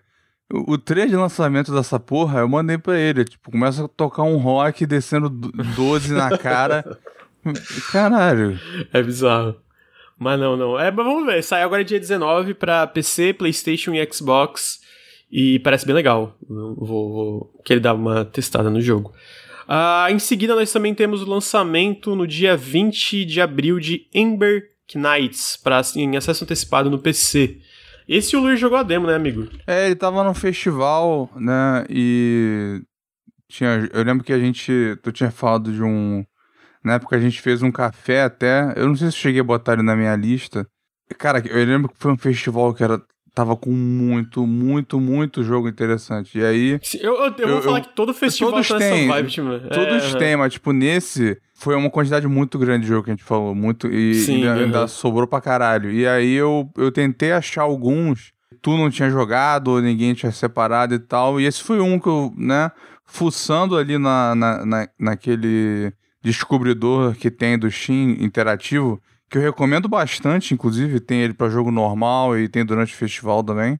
O, 0.54 0.74
o 0.74 0.78
trailer 0.78 1.10
de 1.10 1.16
lançamento 1.16 1.72
dessa 1.74 1.98
porra, 1.98 2.40
eu 2.40 2.48
mandei 2.48 2.78
pra 2.78 2.98
ele. 2.98 3.24
Tipo, 3.24 3.50
começa 3.50 3.84
a 3.84 3.88
tocar 3.88 4.22
um 4.22 4.36
rock 4.36 4.86
descendo 4.86 5.28
do- 5.28 5.50
12 5.74 6.12
na 6.12 6.36
cara. 6.38 6.98
Caralho. 7.92 8.58
É 8.92 9.02
bizarro. 9.02 9.56
Mas 10.18 10.38
não, 10.38 10.56
não. 10.56 10.78
É, 10.78 10.90
mas 10.90 11.04
vamos 11.04 11.26
ver. 11.26 11.42
Sai 11.42 11.62
agora 11.62 11.84
dia 11.84 11.98
19 11.98 12.54
pra 12.54 12.86
PC, 12.86 13.32
PlayStation 13.34 13.92
e 13.94 14.08
Xbox. 14.12 14.80
E 15.30 15.58
parece 15.58 15.84
bem 15.84 15.94
legal. 15.94 16.36
Vou, 16.48 16.76
vou 17.12 17.60
querer 17.64 17.80
dar 17.80 17.94
uma 17.94 18.24
testada 18.24 18.70
no 18.70 18.80
jogo. 18.80 19.12
Ah, 19.66 20.06
em 20.10 20.18
seguida, 20.18 20.54
nós 20.54 20.70
também 20.72 20.94
temos 20.94 21.22
o 21.22 21.28
lançamento 21.28 22.14
no 22.14 22.26
dia 22.26 22.56
20 22.56 23.24
de 23.24 23.40
abril 23.40 23.80
de 23.80 24.06
Ember 24.14 24.70
Knights 24.94 25.56
pra, 25.56 25.80
em 25.96 26.16
acesso 26.16 26.44
antecipado 26.44 26.88
no 26.90 26.98
PC. 26.98 27.58
Esse 28.08 28.36
o 28.36 28.40
Luiz 28.40 28.58
jogou 28.60 28.78
a 28.78 28.82
demo, 28.82 29.06
né, 29.06 29.14
amigo? 29.14 29.48
É, 29.66 29.86
ele 29.86 29.94
tava 29.94 30.22
num 30.24 30.34
festival, 30.34 31.30
né? 31.36 31.84
E. 31.88 32.82
Tinha, 33.48 33.88
eu 33.92 34.02
lembro 34.02 34.24
que 34.24 34.32
a 34.32 34.38
gente. 34.38 34.72
Tu 35.02 35.12
tinha 35.12 35.30
falado 35.30 35.72
de 35.72 35.82
um. 35.82 36.24
Na 36.82 36.94
época 36.94 37.16
a 37.16 37.20
gente 37.20 37.40
fez 37.40 37.62
um 37.62 37.70
café 37.72 38.22
até. 38.24 38.72
Eu 38.76 38.86
não 38.88 38.96
sei 38.96 39.10
se 39.10 39.16
eu 39.16 39.20
cheguei 39.22 39.40
a 39.40 39.44
botar 39.44 39.74
ele 39.74 39.82
na 39.82 39.96
minha 39.96 40.14
lista. 40.16 40.66
Cara, 41.18 41.42
eu 41.46 41.64
lembro 41.64 41.88
que 41.90 41.96
foi 41.98 42.12
um 42.12 42.18
festival 42.18 42.74
que 42.74 42.82
era. 42.84 43.00
Tava 43.34 43.56
com 43.56 43.70
muito, 43.72 44.46
muito, 44.46 45.00
muito 45.00 45.42
jogo 45.42 45.68
interessante. 45.68 46.38
E 46.38 46.44
aí. 46.44 46.80
Eu, 47.00 47.14
eu, 47.16 47.34
eu 47.36 47.48
vou 47.48 47.56
Eu- 47.56 47.62
falar 47.62 47.80
que 47.80 47.92
todo 47.94 48.14
festival 48.14 48.52
todos 48.52 48.68
tá 48.68 48.78
nessa 48.78 48.94
têm, 48.94 49.08
vibe, 49.08 49.28
tipo, 49.30 49.48
é, 49.52 49.58
Todos 49.60 50.04
aham. 50.04 50.18
têm, 50.18 50.36
mas 50.36 50.52
tipo, 50.52 50.72
nesse 50.72 51.36
foi 51.64 51.74
uma 51.74 51.88
quantidade 51.88 52.28
muito 52.28 52.58
grande 52.58 52.82
de 52.82 52.88
jogo 52.88 53.04
que 53.04 53.10
a 53.10 53.14
gente 53.14 53.24
falou. 53.24 53.54
Muito. 53.54 53.88
E 53.88 54.14
Sim, 54.16 54.34
ainda, 54.36 54.52
aham. 54.52 54.64
ainda 54.64 54.86
sobrou 54.86 55.26
pra 55.26 55.40
caralho. 55.40 55.90
E 55.90 56.06
aí 56.06 56.34
eu, 56.34 56.70
eu 56.76 56.92
tentei 56.92 57.32
achar 57.32 57.62
alguns. 57.62 58.32
que 58.50 58.56
Tu 58.60 58.76
não 58.76 58.90
tinha 58.90 59.08
jogado, 59.08 59.68
ou 59.68 59.80
ninguém 59.80 60.12
tinha 60.12 60.30
separado 60.30 60.94
e 60.94 60.98
tal. 60.98 61.40
E 61.40 61.46
esse 61.46 61.62
foi 61.62 61.80
um 61.80 61.98
que 61.98 62.06
eu, 62.06 62.34
né, 62.36 62.70
fuçando 63.06 63.78
ali 63.78 63.96
na, 63.96 64.34
na, 64.34 64.66
na, 64.66 64.88
naquele 65.00 65.90
descobridor 66.22 67.14
que 67.14 67.30
tem 67.30 67.58
do 67.58 67.70
Steam 67.70 68.10
interativo, 68.20 69.00
que 69.30 69.38
eu 69.38 69.42
recomendo 69.42 69.88
bastante, 69.88 70.52
inclusive, 70.52 71.00
tem 71.00 71.20
ele 71.22 71.32
pra 71.34 71.48
jogo 71.48 71.70
normal 71.70 72.38
e 72.38 72.46
tem 72.46 72.64
durante 72.64 72.92
o 72.92 72.96
festival 72.96 73.42
também. 73.42 73.78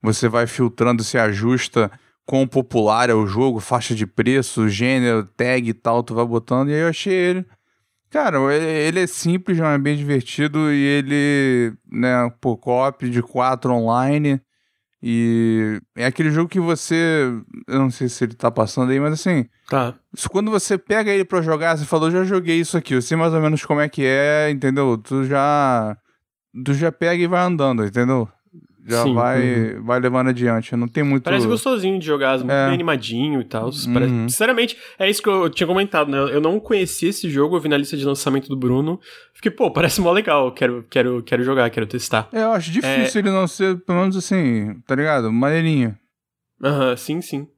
Você 0.00 0.28
vai 0.28 0.46
filtrando, 0.46 1.02
se 1.02 1.18
ajusta 1.18 1.90
quão 2.26 2.46
popular 2.46 3.10
é 3.10 3.14
o 3.14 3.26
jogo, 3.26 3.60
faixa 3.60 3.94
de 3.94 4.06
preço, 4.06 4.68
gênero, 4.68 5.24
tag 5.36 5.68
e 5.68 5.74
tal, 5.74 6.02
tu 6.02 6.14
vai 6.14 6.24
botando, 6.24 6.70
e 6.70 6.74
aí 6.74 6.80
eu 6.80 6.88
achei 6.88 7.12
ele. 7.12 7.46
Cara, 8.10 8.38
ele, 8.54 9.00
é 9.00 9.06
simples, 9.06 9.58
mas 9.58 9.74
é 9.74 9.78
bem 9.78 9.96
divertido, 9.96 10.72
e 10.72 10.80
ele, 10.80 11.72
né, 11.90 12.30
pô, 12.40 12.56
co-op 12.56 13.08
de 13.10 13.20
4 13.20 13.72
online, 13.72 14.40
e 15.02 15.80
é 15.96 16.06
aquele 16.06 16.30
jogo 16.30 16.48
que 16.48 16.60
você, 16.60 17.30
eu 17.68 17.78
não 17.78 17.90
sei 17.90 18.08
se 18.08 18.24
ele 18.24 18.34
tá 18.34 18.50
passando 18.50 18.90
aí, 18.90 18.98
mas 18.98 19.12
assim, 19.14 19.44
Tá. 19.68 19.94
quando 20.30 20.50
você 20.50 20.78
pega 20.78 21.10
ele 21.12 21.24
pra 21.24 21.42
jogar, 21.42 21.76
você 21.76 21.84
falou, 21.84 22.10
já 22.10 22.24
joguei 22.24 22.58
isso 22.60 22.76
aqui, 22.76 22.94
eu 22.94 23.02
sei 23.02 23.16
mais 23.16 23.34
ou 23.34 23.40
menos 23.40 23.64
como 23.66 23.80
é 23.80 23.88
que 23.88 24.02
é, 24.06 24.48
entendeu? 24.50 24.96
Tu 24.96 25.24
já, 25.24 25.94
tu 26.64 26.72
já 26.72 26.90
pega 26.90 27.22
e 27.22 27.26
vai 27.26 27.42
andando, 27.44 27.84
entendeu? 27.84 28.28
Já 28.86 29.02
Sim, 29.02 29.14
vai, 29.14 29.76
vai 29.80 29.98
levando 29.98 30.28
adiante, 30.28 30.76
não 30.76 30.86
tem 30.86 31.02
muito... 31.02 31.22
Parece 31.24 31.46
gostosinho 31.46 31.98
de 31.98 32.04
jogar, 32.04 32.36
muito 32.38 32.50
É. 32.50 32.66
bem 32.66 32.74
animadinho 32.74 33.40
e 33.40 33.44
tal. 33.44 33.70
Parece- 33.92 34.12
Uhum. 34.12 34.28
Sinceramente, 34.28 34.76
é 34.98 35.08
isso 35.08 35.22
que 35.22 35.28
eu 35.28 35.48
tinha 35.48 35.66
comentado, 35.66 36.10
né? 36.10 36.18
Eu 36.18 36.40
não 36.40 36.60
conhecia 36.60 37.08
esse 37.08 37.30
jogo, 37.30 37.56
eu 37.56 37.60
vi 37.60 37.68
na 37.70 37.78
lista 37.78 37.96
de 37.96 38.04
lançamento 38.04 38.46
do 38.48 38.56
Bruno. 38.56 39.00
Fiquei, 39.32 39.50
pô, 39.50 39.70
parece 39.70 40.02
mó 40.02 40.12
legal, 40.12 40.52
quero, 40.52 40.84
quero, 40.90 41.22
quero 41.22 41.42
jogar, 41.42 41.70
quero 41.70 41.86
testar. 41.86 42.28
É, 42.32 42.42
eu 42.42 42.52
acho 42.52 42.70
difícil 42.70 43.20
ele 43.22 43.30
não 43.30 43.46
ser, 43.46 43.78
pelo 43.84 44.00
menos 44.00 44.16
assim, 44.16 44.74
tá 44.86 44.94
ligado? 44.94 45.32
Maneirinho. 45.32 45.96
Aham, 46.62 46.96
sim, 46.96 47.20
sim. 47.22 47.48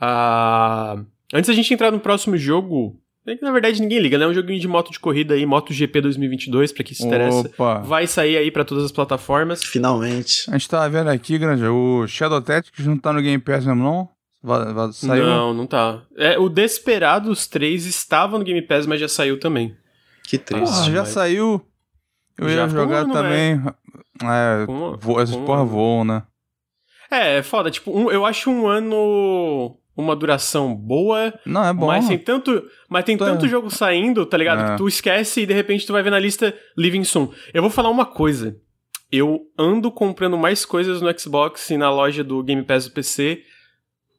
Ah, 0.00 0.96
antes 1.32 1.48
da 1.48 1.54
gente 1.54 1.72
entrar 1.72 1.90
no 1.90 2.00
próximo 2.00 2.36
jogo, 2.36 2.99
é 3.26 3.36
que 3.36 3.42
na 3.42 3.52
verdade 3.52 3.80
ninguém 3.80 3.98
liga, 3.98 4.16
né? 4.18 4.24
É 4.24 4.28
um 4.28 4.34
joguinho 4.34 4.58
de 4.60 4.66
moto 4.68 4.90
de 4.90 4.98
corrida 4.98 5.34
aí, 5.34 5.44
MotoGP 5.46 6.00
2022, 6.00 6.72
pra 6.72 6.84
quem 6.84 6.94
se 6.94 7.04
interessa. 7.06 7.40
Opa. 7.48 7.78
Vai 7.80 8.06
sair 8.06 8.36
aí 8.36 8.50
pra 8.50 8.64
todas 8.64 8.84
as 8.84 8.92
plataformas. 8.92 9.62
Finalmente. 9.62 10.44
A 10.48 10.52
gente 10.52 10.68
tava 10.68 10.88
vendo 10.88 11.08
aqui, 11.10 11.38
grande, 11.38 11.64
o 11.64 12.06
Shadow 12.06 12.40
Tactics 12.40 12.86
não 12.86 12.98
tá 12.98 13.12
no 13.12 13.20
Game 13.22 13.38
Pass 13.42 13.64
mesmo, 13.64 13.82
não? 13.82 14.08
Va- 14.42 14.72
va- 14.72 14.92
saiu? 14.92 15.24
Não, 15.26 15.52
não 15.52 15.66
tá. 15.66 16.02
É, 16.16 16.38
o 16.38 16.48
Desperados 16.48 17.46
3 17.46 17.84
estava 17.86 18.38
no 18.38 18.44
Game 18.44 18.62
Pass, 18.62 18.86
mas 18.86 18.98
já 18.98 19.06
saiu 19.08 19.38
também. 19.38 19.76
Que 20.24 20.38
triste. 20.38 20.64
Porra, 20.72 20.90
já 20.90 21.00
mas- 21.00 21.08
saiu. 21.10 21.64
Eu 22.38 22.48
Já 22.48 22.54
ia 22.62 22.68
jogar 22.68 22.98
ano, 23.00 23.12
também. 23.12 23.60
É, 24.22 24.64
Como- 24.64 24.96
vo- 24.96 25.20
essas 25.20 25.34
como- 25.34 25.44
porra 25.46 25.62
voam, 25.64 26.04
né? 26.04 26.22
É, 27.10 27.38
é 27.38 27.42
foda. 27.42 27.70
Tipo, 27.70 27.90
um- 27.90 28.10
eu 28.10 28.24
acho 28.24 28.50
um 28.50 28.66
ano 28.66 29.76
uma 30.00 30.16
duração 30.16 30.74
boa, 30.74 31.32
Não, 31.46 31.64
é 31.64 31.72
bom. 31.72 31.86
mas 31.86 32.08
tem 32.08 32.18
tanto, 32.18 32.62
mas 32.88 33.04
tem 33.04 33.16
Tá. 33.16 33.26
tanto 33.26 33.46
jogo 33.46 33.70
saindo, 33.70 34.24
tá 34.26 34.36
ligado? 34.36 34.62
É. 34.62 34.70
Que 34.72 34.76
tu 34.78 34.88
esquece 34.88 35.42
e 35.42 35.46
de 35.46 35.54
repente 35.54 35.86
tu 35.86 35.92
vai 35.92 36.02
ver 36.02 36.10
na 36.10 36.18
lista 36.18 36.54
Living 36.76 37.04
Soon. 37.04 37.28
Eu 37.54 37.62
vou 37.62 37.70
falar 37.70 37.90
uma 37.90 38.04
coisa. 38.06 38.56
Eu 39.12 39.40
ando 39.58 39.90
comprando 39.90 40.38
mais 40.38 40.64
coisas 40.64 41.00
no 41.02 41.18
Xbox 41.18 41.68
e 41.70 41.76
na 41.76 41.90
loja 41.90 42.22
do 42.24 42.42
Game 42.42 42.62
Pass 42.62 42.86
do 42.86 42.92
PC. 42.92 43.42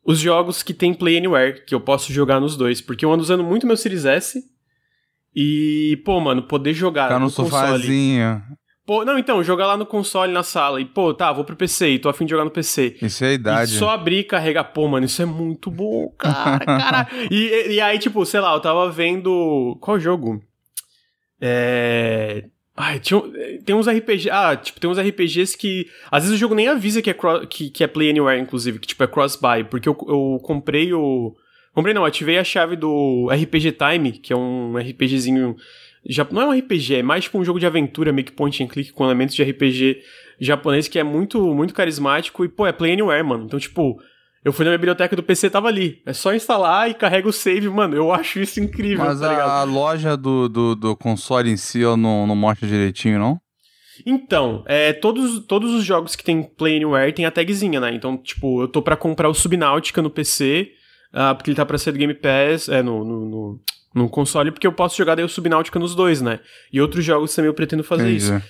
Os 0.03 0.19
jogos 0.19 0.63
que 0.63 0.73
tem 0.73 0.93
Play 0.93 1.17
Anywhere, 1.17 1.63
que 1.65 1.73
eu 1.75 1.79
posso 1.79 2.11
jogar 2.11 2.39
nos 2.39 2.57
dois. 2.57 2.81
Porque 2.81 3.05
eu 3.05 3.11
ando 3.11 3.21
usando 3.23 3.43
muito 3.43 3.65
meu 3.67 3.77
Series 3.77 4.03
S. 4.05 4.41
E, 5.33 6.01
pô, 6.03 6.19
mano, 6.19 6.43
poder 6.43 6.73
jogar 6.73 7.05
Ficar 7.07 7.19
no 7.19 7.27
console. 7.31 7.49
sofazinho. 7.49 8.41
Pô, 8.91 9.05
não, 9.05 9.17
então, 9.17 9.41
jogar 9.41 9.67
lá 9.67 9.77
no 9.77 9.85
console, 9.85 10.33
na 10.33 10.43
sala. 10.43 10.81
E, 10.81 10.83
pô, 10.85 11.13
tá, 11.13 11.31
vou 11.31 11.45
pro 11.45 11.55
PC 11.55 11.91
e 11.91 11.99
tô 11.99 12.09
afim 12.09 12.25
de 12.25 12.31
jogar 12.31 12.43
no 12.43 12.51
PC. 12.51 12.97
Isso 13.01 13.23
é 13.23 13.27
a 13.27 13.31
E 13.31 13.35
idade. 13.35 13.71
só 13.77 13.91
abrir 13.91 14.17
e 14.17 14.23
carregar. 14.25 14.65
Pô, 14.65 14.85
mano, 14.85 15.05
isso 15.05 15.21
é 15.21 15.25
muito 15.25 15.71
bom, 15.71 16.09
cara. 16.17 16.59
cara. 16.65 17.07
E, 17.31 17.75
e 17.75 17.79
aí, 17.79 17.97
tipo, 17.97 18.25
sei 18.25 18.41
lá, 18.41 18.53
eu 18.53 18.59
tava 18.59 18.91
vendo. 18.91 19.77
Qual 19.79 19.97
jogo? 19.97 20.43
É. 21.39 22.43
Ai, 22.75 22.99
tinha, 22.99 23.21
tem 23.65 23.73
uns 23.73 23.87
RPG. 23.87 24.29
Ah, 24.29 24.57
tipo, 24.57 24.77
tem 24.79 24.89
uns 24.89 24.99
RPGs 24.99 25.57
que. 25.57 25.87
Às 26.11 26.23
vezes 26.23 26.35
o 26.35 26.39
jogo 26.39 26.53
nem 26.53 26.67
avisa 26.67 27.01
que 27.01 27.09
é, 27.09 27.13
cro- 27.13 27.47
que, 27.47 27.69
que 27.69 27.85
é 27.85 27.87
Play 27.87 28.09
Anywhere, 28.09 28.41
inclusive, 28.41 28.77
que 28.77 28.87
tipo 28.89 29.03
é 29.03 29.07
cross-buy. 29.07 29.63
Porque 29.69 29.87
eu, 29.87 29.95
eu 30.07 30.37
comprei 30.43 30.93
o. 30.93 31.33
Comprei 31.73 31.93
não, 31.93 32.03
ativei 32.03 32.37
a 32.37 32.43
chave 32.43 32.75
do 32.75 33.29
RPG 33.31 33.71
Time, 33.71 34.11
que 34.11 34.33
é 34.33 34.35
um 34.35 34.77
RPGzinho. 34.77 35.55
Já, 36.07 36.27
não 36.31 36.41
é 36.41 36.45
um 36.47 36.59
RPG, 36.59 36.95
é 36.95 37.03
mais 37.03 37.25
tipo 37.25 37.37
um 37.37 37.43
jogo 37.43 37.59
de 37.59 37.65
aventura, 37.65 38.11
meio 38.11 38.25
que 38.25 38.31
point 38.31 38.63
and 38.63 38.67
click 38.67 38.91
com 38.91 39.05
elementos 39.05 39.35
de 39.35 39.43
RPG 39.43 40.01
japonês 40.39 40.87
que 40.87 40.97
é 40.97 41.03
muito, 41.03 41.53
muito 41.53 41.73
carismático 41.73 42.43
e, 42.43 42.49
pô, 42.49 42.65
é 42.65 42.71
Play 42.71 42.93
Anywhere, 42.93 43.23
mano. 43.23 43.45
Então, 43.45 43.59
tipo, 43.59 44.01
eu 44.43 44.51
fui 44.51 44.65
na 44.65 44.71
minha 44.71 44.79
biblioteca 44.79 45.15
do 45.15 45.21
PC 45.21 45.49
tava 45.51 45.67
ali. 45.67 46.01
É 46.05 46.13
só 46.13 46.33
instalar 46.33 46.89
e 46.89 46.95
carrega 46.95 47.29
o 47.29 47.33
save, 47.33 47.69
mano. 47.69 47.95
Eu 47.95 48.11
acho 48.11 48.39
isso 48.39 48.59
incrível, 48.59 49.05
Mas 49.05 49.19
tá 49.19 49.31
a, 49.31 49.61
a 49.61 49.63
loja 49.63 50.17
do, 50.17 50.49
do, 50.49 50.75
do 50.75 50.95
console 50.95 51.51
em 51.51 51.57
si 51.57 51.83
ela 51.83 51.95
não, 51.95 52.25
não 52.25 52.35
mostra 52.35 52.67
direitinho, 52.67 53.19
não? 53.19 53.39
Então, 54.03 54.63
é, 54.65 54.93
todos, 54.93 55.45
todos 55.45 55.71
os 55.73 55.83
jogos 55.83 56.15
que 56.15 56.23
tem 56.23 56.41
Play 56.41 56.77
Anywhere 56.77 57.13
tem 57.13 57.25
a 57.25 57.31
tagzinha, 57.31 57.79
né? 57.79 57.93
Então, 57.93 58.17
tipo, 58.17 58.63
eu 58.63 58.67
tô 58.67 58.81
pra 58.81 58.95
comprar 58.95 59.29
o 59.29 59.33
Subnautica 59.33 60.01
no 60.01 60.09
PC, 60.09 60.71
ah, 61.13 61.35
porque 61.35 61.51
ele 61.51 61.57
tá 61.57 61.65
pra 61.65 61.77
ser 61.77 61.91
do 61.91 61.99
Game 61.99 62.13
Pass, 62.15 62.67
é, 62.67 62.81
no, 62.81 63.05
no, 63.05 63.25
no, 63.29 63.59
no 63.93 64.09
console, 64.09 64.51
porque 64.51 64.67
eu 64.67 64.71
posso 64.71 64.97
jogar 64.97 65.15
daí 65.15 65.25
o 65.25 65.29
Subnautica 65.29 65.79
nos 65.79 65.93
dois, 65.93 66.21
né? 66.21 66.39
E 66.71 66.79
outros 66.81 67.03
jogos 67.03 67.33
também 67.35 67.47
eu 67.47 67.53
pretendo 67.53 67.83
fazer 67.83 68.03
Entendi. 68.03 68.17
isso. 68.17 68.41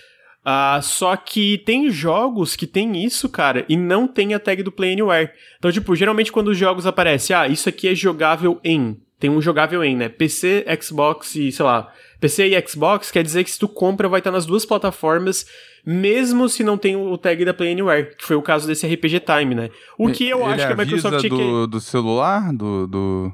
Ah, 0.43 0.79
só 0.81 1.15
que 1.15 1.59
tem 1.59 1.89
jogos 1.91 2.55
que 2.55 2.65
tem 2.65 3.03
isso, 3.03 3.29
cara, 3.29 3.63
e 3.69 3.77
não 3.77 4.07
tem 4.07 4.33
a 4.33 4.39
tag 4.39 4.63
do 4.63 4.71
Play 4.71 4.93
Anywhere. 4.93 5.31
Então, 5.57 5.71
tipo, 5.71 5.95
geralmente 5.95 6.31
quando 6.31 6.47
os 6.47 6.57
jogos 6.57 6.87
aparecem, 6.87 7.35
ah, 7.35 7.47
isso 7.47 7.69
aqui 7.69 7.87
é 7.87 7.95
jogável 7.95 8.59
em. 8.63 8.99
Tem 9.19 9.29
um 9.29 9.39
jogável 9.39 9.83
em, 9.83 9.95
né? 9.95 10.09
PC, 10.09 10.65
Xbox 10.81 11.35
e, 11.35 11.51
sei 11.51 11.63
lá, 11.63 11.93
PC 12.19 12.47
e 12.47 12.67
Xbox 12.67 13.11
quer 13.11 13.21
dizer 13.21 13.43
que 13.43 13.51
se 13.51 13.59
tu 13.59 13.67
compra 13.67 14.09
vai 14.09 14.19
estar 14.19 14.31
nas 14.31 14.47
duas 14.47 14.65
plataformas, 14.65 15.45
mesmo 15.85 16.49
se 16.49 16.63
não 16.63 16.75
tem 16.75 16.95
o 16.95 17.15
tag 17.19 17.45
da 17.45 17.53
Play 17.53 17.71
Anywhere, 17.73 18.15
que 18.15 18.25
foi 18.25 18.35
o 18.35 18.41
caso 18.41 18.65
desse 18.65 18.87
RPG 18.87 19.19
Time, 19.19 19.53
né? 19.53 19.69
O 19.95 20.09
que 20.11 20.27
eu 20.27 20.39
Ele 20.39 20.53
acho 20.53 20.67
que 20.67 20.73
a 20.73 20.75
Microsoft 20.75 21.13
avisa 21.13 21.29
tinha 21.29 21.39
que. 21.39 21.51
do, 21.51 21.67
do 21.67 21.79
celular? 21.79 22.51
Do, 22.51 22.87
do, 22.87 23.31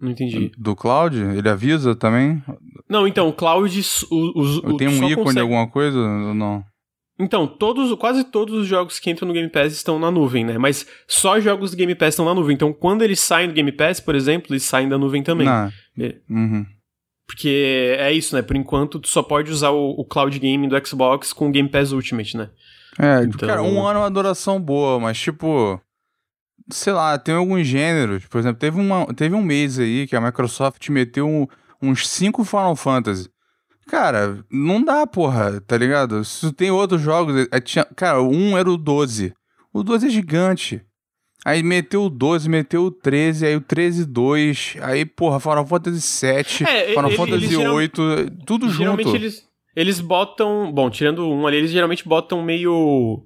Não 0.00 0.10
entendi. 0.10 0.50
do 0.58 0.74
cloud? 0.74 1.16
Ele 1.16 1.48
avisa 1.48 1.94
também? 1.94 2.42
Não, 2.88 3.06
então, 3.06 3.28
o 3.28 3.32
Cloud. 3.32 3.80
O, 4.10 4.70
o, 4.72 4.76
tenho 4.76 4.90
um 4.90 4.94
ícone 4.94 5.14
consegue- 5.16 5.34
de 5.34 5.40
alguma 5.40 5.68
coisa 5.68 5.98
ou 5.98 6.34
não? 6.34 6.64
Então, 7.18 7.46
todos, 7.46 7.96
quase 7.96 8.24
todos 8.24 8.54
os 8.56 8.66
jogos 8.66 8.98
que 8.98 9.08
entram 9.08 9.28
no 9.28 9.34
Game 9.34 9.48
Pass 9.48 9.72
estão 9.72 10.00
na 10.00 10.10
nuvem, 10.10 10.44
né? 10.44 10.58
Mas 10.58 10.84
só 11.06 11.38
jogos 11.38 11.70
do 11.70 11.76
Game 11.76 11.94
Pass 11.94 12.10
estão 12.10 12.24
na 12.24 12.34
nuvem. 12.34 12.54
Então, 12.54 12.72
quando 12.72 13.02
eles 13.02 13.20
saem 13.20 13.48
do 13.48 13.54
Game 13.54 13.70
Pass, 13.70 14.00
por 14.00 14.16
exemplo, 14.16 14.52
eles 14.52 14.64
saem 14.64 14.88
da 14.88 14.98
nuvem 14.98 15.22
também. 15.22 15.46
É. 15.48 16.16
Uhum. 16.28 16.66
Porque 17.26 17.96
é 17.98 18.12
isso, 18.12 18.34
né? 18.34 18.42
Por 18.42 18.56
enquanto, 18.56 18.98
tu 18.98 19.08
só 19.08 19.22
pode 19.22 19.50
usar 19.50 19.70
o, 19.70 19.90
o 19.90 20.04
Cloud 20.04 20.36
Gaming 20.38 20.68
do 20.68 20.86
Xbox 20.86 21.32
com 21.32 21.48
o 21.48 21.52
Game 21.52 21.68
Pass 21.68 21.92
Ultimate, 21.92 22.36
né? 22.36 22.50
É, 22.98 23.22
então... 23.22 23.48
cara, 23.48 23.62
um 23.62 23.86
ano 23.86 24.00
é 24.00 24.02
uma 24.02 24.10
duração 24.10 24.60
boa, 24.60 24.98
mas 24.98 25.18
tipo. 25.18 25.80
Sei 26.70 26.92
lá, 26.92 27.18
tem 27.18 27.34
alguns 27.34 27.66
gêneros. 27.66 28.26
Por 28.26 28.38
exemplo, 28.38 28.58
teve, 28.58 28.80
uma, 28.80 29.06
teve 29.14 29.34
um 29.34 29.42
mês 29.42 29.78
aí 29.78 30.06
que 30.06 30.16
a 30.16 30.20
Microsoft 30.20 30.88
meteu 30.88 31.28
um, 31.28 31.46
uns 31.82 32.08
5 32.08 32.44
Final 32.44 32.76
Fantasy. 32.76 33.28
Cara, 33.86 34.44
não 34.50 34.82
dá, 34.82 35.06
porra, 35.06 35.60
tá 35.60 35.76
ligado? 35.76 36.24
Se 36.24 36.52
tem 36.52 36.70
outros 36.70 37.02
jogos. 37.02 37.46
É, 37.52 37.60
tinha, 37.60 37.84
cara, 37.84 38.22
um 38.22 38.56
era 38.56 38.70
o 38.70 38.78
12. 38.78 39.34
O 39.72 39.82
12 39.82 40.06
é 40.06 40.10
gigante. 40.10 40.82
Aí 41.44 41.62
meteu 41.62 42.04
o 42.04 42.08
12, 42.08 42.48
meteu 42.48 42.84
o 42.84 42.90
13, 42.90 43.44
aí 43.44 43.54
o 43.54 43.60
13 43.60 44.06
2, 44.06 44.76
aí, 44.80 45.04
porra, 45.04 45.38
Final 45.38 45.66
Fantasy 45.66 46.00
7, 46.00 46.64
é, 46.64 46.88
Final 46.88 47.10
ele, 47.10 47.16
Fantasy 47.18 47.56
8, 47.56 48.02
tudo 48.46 48.70
geralmente 48.70 49.04
junto. 49.04 49.16
Eles, 49.16 49.46
eles 49.76 50.00
botam. 50.00 50.72
Bom, 50.72 50.88
tirando 50.88 51.28
um 51.28 51.46
ali, 51.46 51.58
eles 51.58 51.70
geralmente 51.70 52.08
botam 52.08 52.42
meio 52.42 53.22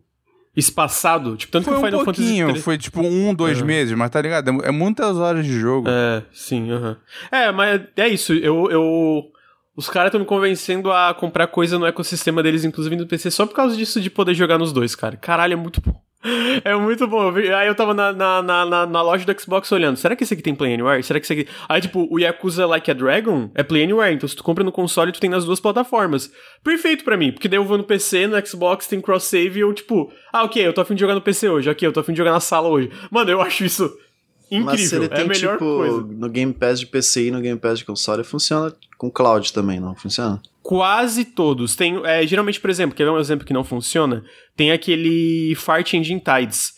espaçado. 0.59 1.37
Tipo, 1.37 1.53
tanto 1.53 1.65
foi 1.65 1.75
que 1.75 1.79
o 1.79 1.85
Final 1.85 2.01
um 2.01 2.05
pouquinho, 2.05 2.47
Fantasy. 2.49 2.65
Foi 2.65 2.79
tipo 2.79 3.01
um, 3.01 3.33
dois 3.33 3.63
meses, 3.63 3.97
mas 3.97 4.11
tá 4.11 4.21
ligado? 4.21 4.63
É, 4.63 4.69
é 4.69 4.71
muitas 4.73 5.17
horas 5.17 5.47
de 5.47 5.59
jogo. 5.59 5.89
É, 5.89 6.23
sim, 6.33 6.71
aham. 6.71 6.97
É, 7.31 7.53
mas 7.53 7.83
é 7.97 8.09
isso. 8.09 8.33
Eu. 8.33 8.71
eu... 8.71 9.23
Os 9.77 9.89
caras 9.89 10.09
estão 10.09 10.19
me 10.19 10.27
convencendo 10.27 10.91
a 10.91 11.15
comprar 11.15 11.47
coisa 11.47 11.79
no 11.79 11.87
ecossistema 11.87 12.43
deles, 12.43 12.65
inclusive 12.65 12.97
no 12.97 13.07
PC, 13.07 13.31
só 13.31 13.47
por 13.47 13.55
causa 13.55 13.77
disso 13.77 14.01
de 14.01 14.11
poder 14.11 14.35
jogar 14.35 14.59
nos 14.59 14.73
dois, 14.73 14.97
cara. 14.97 15.17
Caralho, 15.17 15.53
é 15.53 15.57
muito 15.57 15.81
bom. 15.81 16.03
É 16.65 16.75
muito 16.75 17.07
bom. 17.07 17.33
Aí 17.37 17.69
eu 17.69 17.75
tava 17.75 17.95
na, 17.95 18.13
na, 18.13 18.43
na, 18.43 18.87
na, 18.87 19.03
loja 19.03 19.25
do 19.25 19.41
Xbox 19.41 19.71
olhando. 19.71 19.97
Será 19.97 20.17
que 20.17 20.25
esse 20.25 20.35
aqui 20.35 20.43
tem 20.43 20.55
Play 20.55 20.75
Anywhere? 20.75 21.03
Será 21.03 21.21
que 21.21 21.27
esse 21.27 21.33
aqui. 21.33 21.49
Aí, 21.69 21.81
tipo, 21.81 22.09
o 22.11 22.19
Yakuza 22.19 22.67
Like 22.67 22.91
a 22.91 22.95
Dragon 22.95 23.51
é 23.55 23.63
Play 23.63 23.85
Anywhere. 23.85 24.15
Então, 24.15 24.29
se 24.29 24.35
tu 24.35 24.43
compra 24.43 24.65
no 24.65 24.73
console, 24.73 25.13
tu 25.13 25.21
tem 25.21 25.31
nas 25.31 25.45
duas 25.45 25.61
plataformas. 25.61 26.33
Perfeito 26.63 27.05
para 27.05 27.17
mim. 27.17 27.31
Porque 27.31 27.49
daí 27.49 27.59
eu 27.59 27.65
vou 27.65 27.79
no 27.79 27.85
PC, 27.85 28.27
no 28.27 28.47
Xbox 28.47 28.89
tem 28.89 29.01
cross-save 29.01 29.59
e 29.59 29.61
eu, 29.61 29.73
tipo, 29.73 30.13
ah, 30.33 30.43
ok, 30.45 30.67
eu 30.67 30.73
tô 30.73 30.81
afim 30.81 30.95
de 30.95 31.01
jogar 31.01 31.15
no 31.15 31.21
PC 31.23 31.49
hoje. 31.49 31.71
Ok, 31.71 31.87
eu 31.87 31.93
tô 31.93 32.01
afim 32.01 32.13
de 32.13 32.19
jogar 32.19 32.33
na 32.33 32.41
sala 32.41 32.69
hoje. 32.69 32.91
Mano, 33.11 33.31
eu 33.31 33.41
acho 33.41 33.65
isso 33.65 33.97
incrível. 34.51 34.65
Mas 34.65 34.89
se 34.89 34.97
ele 34.97 35.09
tem, 35.09 35.19
é 35.19 35.23
a 35.23 35.27
melhor 35.27 35.53
tipo, 35.55 35.65
coisa. 35.65 36.01
no 36.03 36.29
Game 36.29 36.53
Pass 36.53 36.81
de 36.81 36.87
PC 36.87 37.29
e 37.29 37.31
no 37.31 37.41
Game 37.41 37.59
Pass 37.59 37.79
de 37.79 37.85
console, 37.85 38.25
funciona 38.25 38.75
com 38.97 39.11
cloud 39.11 39.53
também, 39.53 39.79
não 39.79 39.95
funciona? 39.95 40.41
Quase 40.63 41.25
todos. 41.25 41.77
Tem, 41.77 42.01
é, 42.05 42.27
geralmente, 42.27 42.61
por 42.61 42.69
exemplo, 42.69 42.97
quer 42.97 43.05
ver 43.05 43.11
um 43.11 43.19
exemplo 43.19 43.47
que 43.47 43.53
não 43.53 43.65
funciona? 43.65 44.25
Tem 44.57 44.73
aquele 44.73 45.55
Fart 45.55 45.95
Engine 45.95 46.21
Tides. 46.21 46.75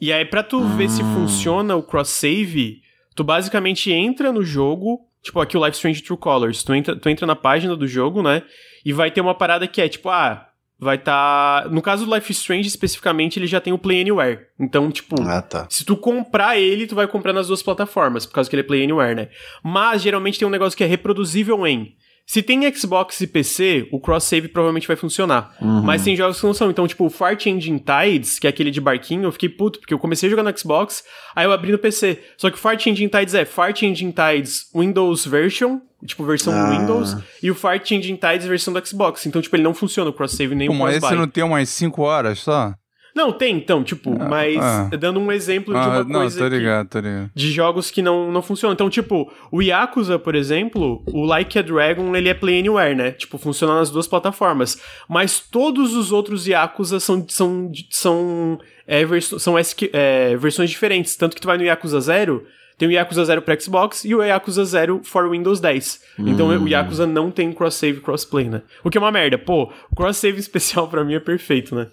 E 0.00 0.12
aí, 0.12 0.24
pra 0.24 0.42
tu 0.42 0.58
ah. 0.58 0.76
ver 0.76 0.88
se 0.88 1.02
funciona 1.02 1.74
o 1.76 1.82
cross-save, 1.82 2.82
tu 3.14 3.24
basicamente 3.24 3.90
entra 3.90 4.32
no 4.32 4.42
jogo, 4.42 5.00
tipo 5.22 5.40
aqui 5.40 5.56
o 5.56 5.64
Life 5.64 5.76
Strange 5.76 6.02
True 6.02 6.18
Colors. 6.18 6.62
Tu 6.62 6.74
entra, 6.74 6.96
tu 6.96 7.08
entra 7.08 7.26
na 7.26 7.36
página 7.36 7.76
do 7.76 7.86
jogo, 7.86 8.22
né? 8.22 8.42
E 8.84 8.92
vai 8.92 9.10
ter 9.10 9.20
uma 9.20 9.34
parada 9.34 9.66
que 9.66 9.80
é 9.80 9.88
tipo, 9.88 10.08
ah, 10.08 10.48
vai 10.82 10.96
estar. 10.96 11.62
Tá... 11.62 11.68
No 11.68 11.80
caso 11.80 12.04
do 12.04 12.14
Life 12.14 12.32
Strange, 12.32 12.66
especificamente, 12.66 13.38
ele 13.38 13.46
já 13.46 13.60
tem 13.60 13.72
o 13.72 13.78
Play 13.78 14.00
Anywhere. 14.00 14.40
Então, 14.58 14.90
tipo, 14.90 15.20
ah, 15.22 15.40
tá. 15.40 15.66
se 15.70 15.84
tu 15.84 15.96
comprar 15.96 16.58
ele, 16.58 16.86
tu 16.86 16.94
vai 16.94 17.06
comprar 17.06 17.32
nas 17.32 17.46
duas 17.46 17.62
plataformas, 17.62 18.26
por 18.26 18.34
causa 18.34 18.50
que 18.50 18.56
ele 18.56 18.62
é 18.62 18.66
Play 18.66 18.82
Anywhere, 18.82 19.14
né? 19.14 19.28
Mas 19.62 20.02
geralmente 20.02 20.38
tem 20.38 20.46
um 20.46 20.50
negócio 20.50 20.76
que 20.76 20.82
é 20.82 20.86
reproduzível 20.86 21.66
em. 21.66 21.94
Se 22.26 22.42
tem 22.42 22.72
Xbox 22.72 23.20
e 23.20 23.26
PC, 23.26 23.88
o 23.92 24.00
cross-save 24.00 24.48
provavelmente 24.48 24.86
vai 24.86 24.96
funcionar. 24.96 25.56
Uhum. 25.60 25.82
Mas 25.82 26.04
tem 26.04 26.16
jogos 26.16 26.40
que 26.40 26.46
não 26.46 26.54
são. 26.54 26.70
Então, 26.70 26.86
tipo, 26.86 27.04
o 27.04 27.10
Fart 27.10 27.46
Engine 27.46 27.80
Tides, 27.80 28.38
que 28.38 28.46
é 28.46 28.50
aquele 28.50 28.70
de 28.70 28.80
barquinho, 28.80 29.24
eu 29.24 29.32
fiquei 29.32 29.48
puto, 29.48 29.80
porque 29.80 29.92
eu 29.92 29.98
comecei 29.98 30.28
a 30.28 30.30
jogar 30.30 30.42
no 30.42 30.56
Xbox, 30.56 31.04
aí 31.34 31.44
eu 31.44 31.52
abri 31.52 31.72
no 31.72 31.78
PC. 31.78 32.22
Só 32.36 32.48
que 32.48 32.56
o 32.56 32.60
Fart 32.60 32.86
Engine 32.86 33.10
Tides 33.10 33.34
é 33.34 33.44
Fart 33.44 33.82
Engine 33.82 34.12
Tides 34.12 34.70
Windows 34.74 35.26
Version, 35.26 35.78
tipo, 36.06 36.24
versão 36.24 36.52
ah. 36.52 36.70
Windows, 36.70 37.16
e 37.42 37.50
o 37.50 37.54
Fart 37.54 37.90
Engine 37.90 38.18
Tides 38.18 38.46
versão 38.46 38.72
do 38.72 38.86
Xbox. 38.86 39.26
Então, 39.26 39.40
tipo, 39.40 39.54
ele 39.56 39.62
não 39.62 39.74
funciona 39.74 40.10
o 40.10 40.12
cross-save 40.12 40.54
nem 40.54 40.68
Pô, 40.68 40.74
o 40.74 40.78
Mas 40.78 40.96
esse 40.96 41.14
não 41.14 41.28
tem 41.28 41.44
umas 41.44 41.68
5 41.68 42.02
horas 42.02 42.38
só? 42.38 42.74
Não, 43.14 43.30
tem, 43.30 43.56
então, 43.56 43.84
tipo, 43.84 44.10
ah, 44.18 44.26
mas 44.26 44.56
ah. 44.56 44.88
dando 44.98 45.20
um 45.20 45.30
exemplo 45.30 45.74
de 45.74 45.80
ah, 45.80 45.88
uma 45.88 46.04
coisa. 46.04 46.40
Não, 46.40 46.48
tô 46.48 46.56
ligado, 46.56 46.88
tô 46.88 46.98
ligado. 46.98 47.30
De 47.34 47.52
jogos 47.52 47.90
que 47.90 48.00
não, 48.00 48.32
não 48.32 48.40
funcionam. 48.40 48.72
Então, 48.72 48.88
tipo, 48.88 49.30
o 49.50 49.60
Yakuza, 49.60 50.18
por 50.18 50.34
exemplo, 50.34 51.04
o 51.12 51.24
Like 51.24 51.58
a 51.58 51.62
Dragon, 51.62 52.16
ele 52.16 52.30
é 52.30 52.34
Play 52.34 52.60
Anywhere, 52.60 52.94
né? 52.94 53.10
Tipo, 53.12 53.36
funciona 53.36 53.74
nas 53.74 53.90
duas 53.90 54.06
plataformas. 54.06 54.80
Mas 55.08 55.40
todos 55.40 55.94
os 55.94 56.10
outros 56.10 56.46
Yakuza 56.46 56.98
são. 57.00 57.26
são, 57.28 57.70
são, 57.90 58.58
é, 58.86 59.04
verso, 59.04 59.38
são 59.38 59.56
é, 59.58 60.36
versões 60.36 60.70
diferentes. 60.70 61.14
Tanto 61.14 61.34
que 61.34 61.42
tu 61.42 61.46
vai 61.46 61.58
no 61.58 61.64
Yakuza 61.64 62.00
0. 62.00 62.46
Tem 62.82 62.88
o 62.88 62.90
Yakuza 62.90 63.24
0 63.24 63.42
para 63.42 63.60
Xbox 63.60 64.04
e 64.04 64.12
o 64.12 64.24
Yakuza 64.24 64.64
0 64.64 65.02
for 65.04 65.30
Windows 65.30 65.60
10. 65.60 66.00
Hum. 66.18 66.28
Então 66.30 66.48
o 66.48 66.68
Yakuza 66.68 67.06
não 67.06 67.30
tem 67.30 67.52
cross-save 67.52 68.00
cross-play, 68.00 68.48
né? 68.48 68.62
O 68.82 68.90
que 68.90 68.98
é 68.98 69.00
uma 69.00 69.12
merda. 69.12 69.38
Pô, 69.38 69.72
o 69.88 69.94
cross-save 69.94 70.40
especial 70.40 70.88
para 70.90 71.04
mim 71.04 71.14
é 71.14 71.20
perfeito, 71.20 71.76
né? 71.76 71.86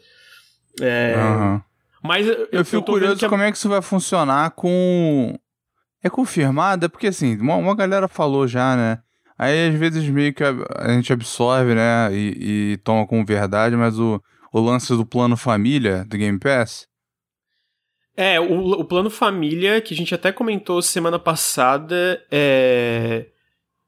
É. 0.81 1.13
Uhum. 1.15 1.61
Mas 2.03 2.25
eu, 2.25 2.49
eu 2.51 2.65
fico 2.65 2.81
curioso 2.81 3.29
como 3.29 3.43
é 3.43 3.51
que 3.51 3.57
isso 3.59 3.69
vai 3.69 3.83
funcionar 3.83 4.49
com. 4.49 5.37
É 6.03 6.09
confirmado? 6.09 6.87
É 6.87 6.89
porque 6.89 7.05
assim, 7.05 7.37
uma, 7.37 7.57
uma 7.57 7.75
galera 7.75 8.07
falou 8.07 8.47
já, 8.47 8.75
né? 8.75 8.97
Aí 9.37 9.69
às 9.69 9.75
vezes 9.75 10.09
meio 10.09 10.33
que 10.33 10.43
a, 10.43 10.55
a 10.75 10.91
gente 10.91 11.13
absorve, 11.13 11.75
né? 11.75 12.09
E, 12.11 12.71
e, 12.73 12.77
toma 12.77 13.05
como 13.05 13.23
verdade, 13.23 13.75
mas 13.75 13.99
o, 13.99 14.19
o 14.51 14.59
lance 14.59 14.91
do 14.95 15.05
plano 15.05 15.37
família 15.37 16.03
do 16.05 16.17
Game 16.17 16.39
Pass. 16.39 16.88
É, 18.21 18.37
o, 18.37 18.71
o 18.71 18.83
plano 18.83 19.09
família, 19.09 19.79
que 19.79 19.93
a 19.93 19.97
gente 19.97 20.13
até 20.13 20.29
comentou 20.29 20.81
semana 20.81 21.17
passada, 21.17 22.21
é 22.29 23.27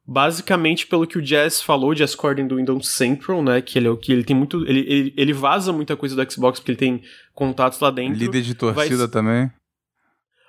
basicamente 0.07 0.87
pelo 0.87 1.05
que 1.05 1.17
o 1.17 1.21
Jazz 1.21 1.61
falou, 1.61 1.93
Jazz 1.93 2.15
Corden 2.15 2.47
do 2.47 2.55
Windows 2.55 2.87
Central, 2.87 3.43
né, 3.43 3.61
que 3.61 3.77
ele 3.77 3.87
é 3.87 3.91
o 3.91 3.97
que 3.97 4.11
ele 4.11 4.23
tem 4.23 4.33
muito, 4.33 4.65
ele, 4.65 4.79
ele, 4.87 5.13
ele 5.17 5.33
vaza 5.33 5.73
muita 5.73 5.97
coisa 5.97 6.15
do 6.15 6.31
Xbox 6.31 6.59
porque 6.59 6.71
ele 6.71 6.77
tem 6.77 7.01
contatos 7.33 7.77
lá 7.81 7.91
dentro. 7.91 8.17
Líder 8.17 8.41
de 8.41 8.55
torcida 8.55 8.97
vai... 8.99 9.07
também. 9.09 9.51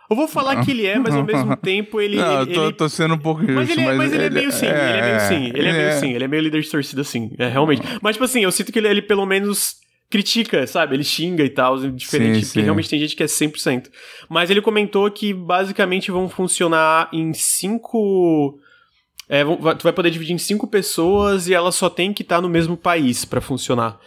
Eu 0.09 0.15
vou 0.15 0.29
falar 0.29 0.65
que 0.65 0.71
ele 0.71 0.87
é, 0.87 0.99
mas 1.01 1.15
ao 1.15 1.25
mesmo 1.25 1.57
tempo 1.59 2.01
ele. 2.01 2.19
Não, 2.19 2.43
ele, 2.43 2.53
eu 2.53 2.55
tô, 2.55 2.73
tô 2.73 2.89
sendo 2.89 3.15
um 3.15 3.19
pouco 3.19 3.43
mas 3.43 3.69
injusto, 3.69 3.81
ele, 3.81 3.89
é, 3.89 3.95
mas 3.95 4.13
ele, 4.13 4.25
é 4.25 4.31
meio 4.31 4.53
sim, 4.53 4.67
é, 4.67 4.71
ele 4.71 4.99
é 4.99 5.03
meio 5.03 5.21
sim, 5.21 5.45
ele, 5.55 5.69
é, 5.69 5.73
meio 5.73 5.87
é. 5.87 5.93
sim, 5.99 6.13
ele 6.13 6.25
é 6.25 6.29
meio 6.29 6.43
líder 6.45 6.61
de 6.61 6.71
torcida 6.71 7.03
sim, 7.03 7.33
é 7.37 7.49
realmente. 7.49 7.83
Mas 8.01 8.15
tipo 8.15 8.25
assim, 8.25 8.45
eu 8.45 8.53
sinto 8.53 8.71
que 8.71 8.79
ele, 8.79 8.87
ele 8.87 9.03
pelo 9.03 9.27
menos 9.27 9.83
critica, 10.13 10.67
sabe? 10.67 10.95
Ele 10.95 11.03
xinga 11.03 11.43
e 11.43 11.49
tal, 11.49 11.79
diferente, 11.91 12.35
sim, 12.35 12.41
porque 12.43 12.61
sim. 12.61 12.61
realmente 12.61 12.91
tem 12.91 13.01
gente 13.01 13.17
que 13.17 13.23
é 13.23 13.27
100%. 13.27 13.89
Mas 14.29 14.51
ele 14.51 14.61
comentou 14.61 15.11
que 15.11 15.33
basicamente 15.33 16.11
vão 16.11 16.29
funcionar 16.29 17.09
em 17.15 17.33
cinco 17.33 18.59
é, 19.27 19.43
tu 19.43 19.83
vai 19.83 19.93
poder 19.95 20.11
dividir 20.11 20.35
em 20.35 20.39
cinco 20.39 20.67
pessoas 20.67 21.49
e 21.49 21.55
ela 21.55 21.73
só 21.73 21.89
tem 21.89 22.13
que 22.13 22.23
estar 22.23 22.37
tá 22.37 22.43
no 22.43 22.51
mesmo 22.51 22.77
país 22.77 23.25
para 23.25 23.41
funcionar. 23.41 23.99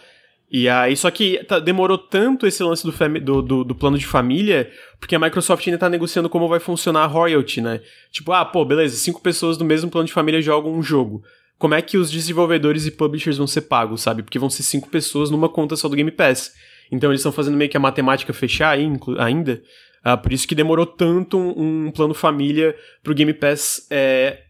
E 0.48 0.68
aí, 0.68 0.96
só 0.96 1.10
que 1.10 1.42
tá, 1.44 1.58
demorou 1.58 1.98
tanto 1.98 2.46
esse 2.46 2.62
lance 2.62 2.86
do, 2.86 2.92
do, 3.20 3.42
do, 3.42 3.64
do, 3.64 3.74
plano 3.74 3.98
de 3.98 4.06
família, 4.06 4.70
porque 5.00 5.16
a 5.16 5.18
Microsoft 5.18 5.66
ainda 5.66 5.78
tá 5.78 5.88
negociando 5.88 6.30
como 6.30 6.46
vai 6.46 6.60
funcionar 6.60 7.02
a 7.02 7.06
royalty, 7.06 7.60
né? 7.60 7.80
Tipo, 8.12 8.30
ah, 8.30 8.44
pô, 8.44 8.64
beleza, 8.64 8.96
cinco 8.96 9.20
pessoas 9.20 9.56
do 9.56 9.64
mesmo 9.64 9.90
plano 9.90 10.06
de 10.06 10.12
família 10.12 10.40
jogam 10.40 10.72
um 10.72 10.82
jogo. 10.84 11.24
Como 11.58 11.74
é 11.74 11.80
que 11.80 11.96
os 11.96 12.10
desenvolvedores 12.10 12.86
e 12.86 12.90
publishers 12.90 13.38
vão 13.38 13.46
ser 13.46 13.62
pagos, 13.62 14.02
sabe? 14.02 14.22
Porque 14.22 14.38
vão 14.38 14.50
ser 14.50 14.62
cinco 14.62 14.88
pessoas 14.88 15.30
numa 15.30 15.48
conta 15.48 15.74
só 15.76 15.88
do 15.88 15.96
Game 15.96 16.10
Pass. 16.10 16.52
Então 16.90 17.10
eles 17.10 17.20
estão 17.20 17.32
fazendo 17.32 17.56
meio 17.56 17.70
que 17.70 17.76
a 17.76 17.80
matemática 17.80 18.32
fechar 18.32 18.76
ainda. 19.18 19.62
Ah, 20.04 20.16
por 20.16 20.32
isso 20.32 20.46
que 20.46 20.54
demorou 20.54 20.86
tanto 20.86 21.38
um, 21.38 21.86
um 21.86 21.90
plano 21.90 22.14
família 22.14 22.76
pro 23.02 23.14
Game 23.14 23.32
Pass 23.34 23.86
é, 23.90 24.40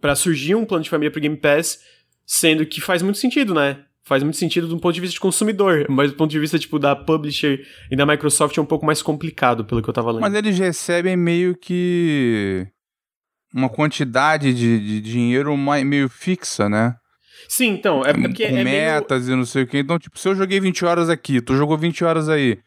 para 0.00 0.14
surgir 0.14 0.54
um 0.54 0.64
plano 0.64 0.82
de 0.82 0.90
família 0.90 1.10
pro 1.10 1.20
Game 1.20 1.36
Pass, 1.36 1.78
sendo 2.26 2.66
que 2.66 2.80
faz 2.80 3.00
muito 3.00 3.18
sentido, 3.18 3.54
né? 3.54 3.84
Faz 4.02 4.22
muito 4.22 4.36
sentido 4.36 4.66
do 4.66 4.78
ponto 4.78 4.94
de 4.94 5.00
vista 5.00 5.14
de 5.14 5.20
consumidor, 5.20 5.86
mas 5.88 6.10
do 6.10 6.16
ponto 6.16 6.30
de 6.30 6.38
vista, 6.38 6.58
tipo, 6.58 6.78
da 6.78 6.94
publisher 6.94 7.64
e 7.90 7.96
da 7.96 8.04
Microsoft 8.04 8.58
é 8.58 8.60
um 8.60 8.66
pouco 8.66 8.84
mais 8.84 9.00
complicado, 9.00 9.64
pelo 9.64 9.82
que 9.82 9.88
eu 9.88 9.94
tava 9.94 10.10
lendo. 10.10 10.20
Mas 10.20 10.34
eles 10.34 10.58
recebem 10.58 11.16
meio 11.16 11.56
que 11.56 12.66
uma 13.54 13.68
quantidade 13.68 14.52
de, 14.52 14.80
de 14.80 15.00
dinheiro 15.00 15.56
meio 15.56 16.08
fixa, 16.08 16.68
né? 16.68 16.96
Sim, 17.48 17.68
então, 17.68 18.04
é, 18.04 18.12
porque 18.12 18.48
Com 18.48 18.56
é 18.56 18.64
metas 18.64 19.26
meio... 19.26 19.34
e 19.34 19.38
não 19.38 19.44
sei 19.44 19.62
o 19.62 19.66
que. 19.66 19.78
Então, 19.78 19.98
tipo, 19.98 20.18
se 20.18 20.28
eu 20.28 20.34
joguei 20.34 20.58
20 20.58 20.84
horas 20.84 21.08
aqui, 21.08 21.40
tu 21.40 21.54
jogou 21.54 21.76
20 21.76 22.04
horas 22.04 22.28
aí, 22.28 22.58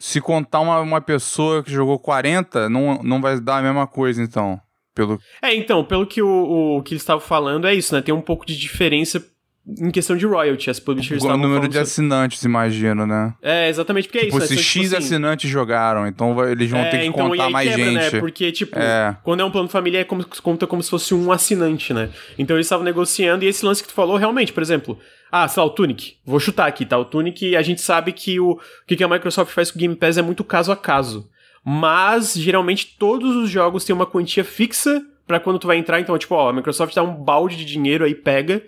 se 0.00 0.20
contar 0.20 0.60
uma, 0.60 0.80
uma 0.80 1.00
pessoa 1.00 1.62
que 1.62 1.70
jogou 1.70 1.98
40, 1.98 2.68
não, 2.68 3.02
não 3.02 3.20
vai 3.20 3.38
dar 3.40 3.58
a 3.58 3.62
mesma 3.62 3.86
coisa, 3.86 4.22
então. 4.22 4.60
Pelo... 4.94 5.20
É, 5.42 5.54
então, 5.54 5.84
pelo 5.84 6.06
que 6.06 6.22
o, 6.22 6.78
o 6.78 6.82
que 6.82 6.94
eles 6.94 7.02
estavam 7.02 7.20
falando, 7.20 7.66
é 7.66 7.74
isso, 7.74 7.94
né? 7.94 8.00
Tem 8.00 8.14
um 8.14 8.22
pouco 8.22 8.46
de 8.46 8.56
diferença 8.56 9.22
em 9.66 9.90
questão 9.90 10.16
de 10.16 10.24
royalty, 10.24 10.70
as 10.70 10.78
publishers 10.78 11.24
O 11.24 11.36
número 11.36 11.62
de 11.62 11.74
sobre... 11.74 11.78
assinantes, 11.80 12.42
imagino, 12.44 13.04
né? 13.04 13.34
É, 13.42 13.68
exatamente, 13.68 14.06
porque 14.06 14.18
é 14.18 14.24
tipo, 14.26 14.38
isso. 14.38 14.46
Se 14.46 14.54
né? 14.54 14.60
X 14.60 14.72
tipo 14.72 14.84
assim... 14.86 14.96
assinantes 14.96 15.50
jogaram, 15.50 16.06
então 16.06 16.48
eles 16.48 16.70
vão 16.70 16.80
é, 16.80 16.88
ter 16.88 16.98
que 16.98 17.06
então, 17.06 17.28
contar 17.28 17.50
mais 17.50 17.68
quebra, 17.68 17.84
né? 17.84 18.02
gente. 18.02 18.14
Né? 18.14 18.20
Porque, 18.20 18.52
tipo, 18.52 18.78
é. 18.78 19.16
quando 19.24 19.40
é 19.40 19.44
um 19.44 19.50
plano 19.50 19.68
família, 19.68 20.00
é 20.00 20.04
como, 20.04 20.24
conta 20.42 20.66
como 20.66 20.82
se 20.82 20.90
fosse 20.90 21.12
um 21.14 21.32
assinante, 21.32 21.92
né? 21.92 22.10
Então 22.38 22.56
eles 22.56 22.66
estavam 22.66 22.84
negociando, 22.84 23.44
e 23.44 23.48
esse 23.48 23.64
lance 23.64 23.82
que 23.82 23.88
tu 23.88 23.94
falou, 23.94 24.16
realmente, 24.16 24.52
por 24.52 24.62
exemplo, 24.62 24.98
ah, 25.32 25.48
sei 25.48 25.60
lá, 25.60 25.66
o 25.66 25.70
Tunic. 25.70 26.14
Vou 26.24 26.38
chutar 26.38 26.66
aqui, 26.66 26.86
tá? 26.86 26.96
O 26.96 27.04
Tunic, 27.04 27.56
a 27.56 27.62
gente 27.62 27.80
sabe 27.80 28.12
que 28.12 28.38
o, 28.38 28.52
o 28.52 28.60
que 28.86 29.02
a 29.02 29.08
Microsoft 29.08 29.52
faz 29.52 29.72
com 29.72 29.78
o 29.78 29.80
Game 29.80 29.96
Pass 29.96 30.16
é 30.16 30.22
muito 30.22 30.44
caso 30.44 30.70
a 30.70 30.76
caso. 30.76 31.28
Mas, 31.64 32.34
geralmente, 32.34 32.94
todos 32.96 33.34
os 33.34 33.50
jogos 33.50 33.84
têm 33.84 33.94
uma 33.94 34.06
quantia 34.06 34.44
fixa 34.44 35.02
pra 35.26 35.40
quando 35.40 35.58
tu 35.58 35.66
vai 35.66 35.76
entrar, 35.76 35.98
então, 35.98 36.16
tipo, 36.16 36.36
ó, 36.36 36.50
a 36.50 36.52
Microsoft 36.52 36.94
dá 36.94 37.02
um 37.02 37.12
balde 37.12 37.56
de 37.56 37.64
dinheiro 37.64 38.04
aí, 38.04 38.14
pega, 38.14 38.62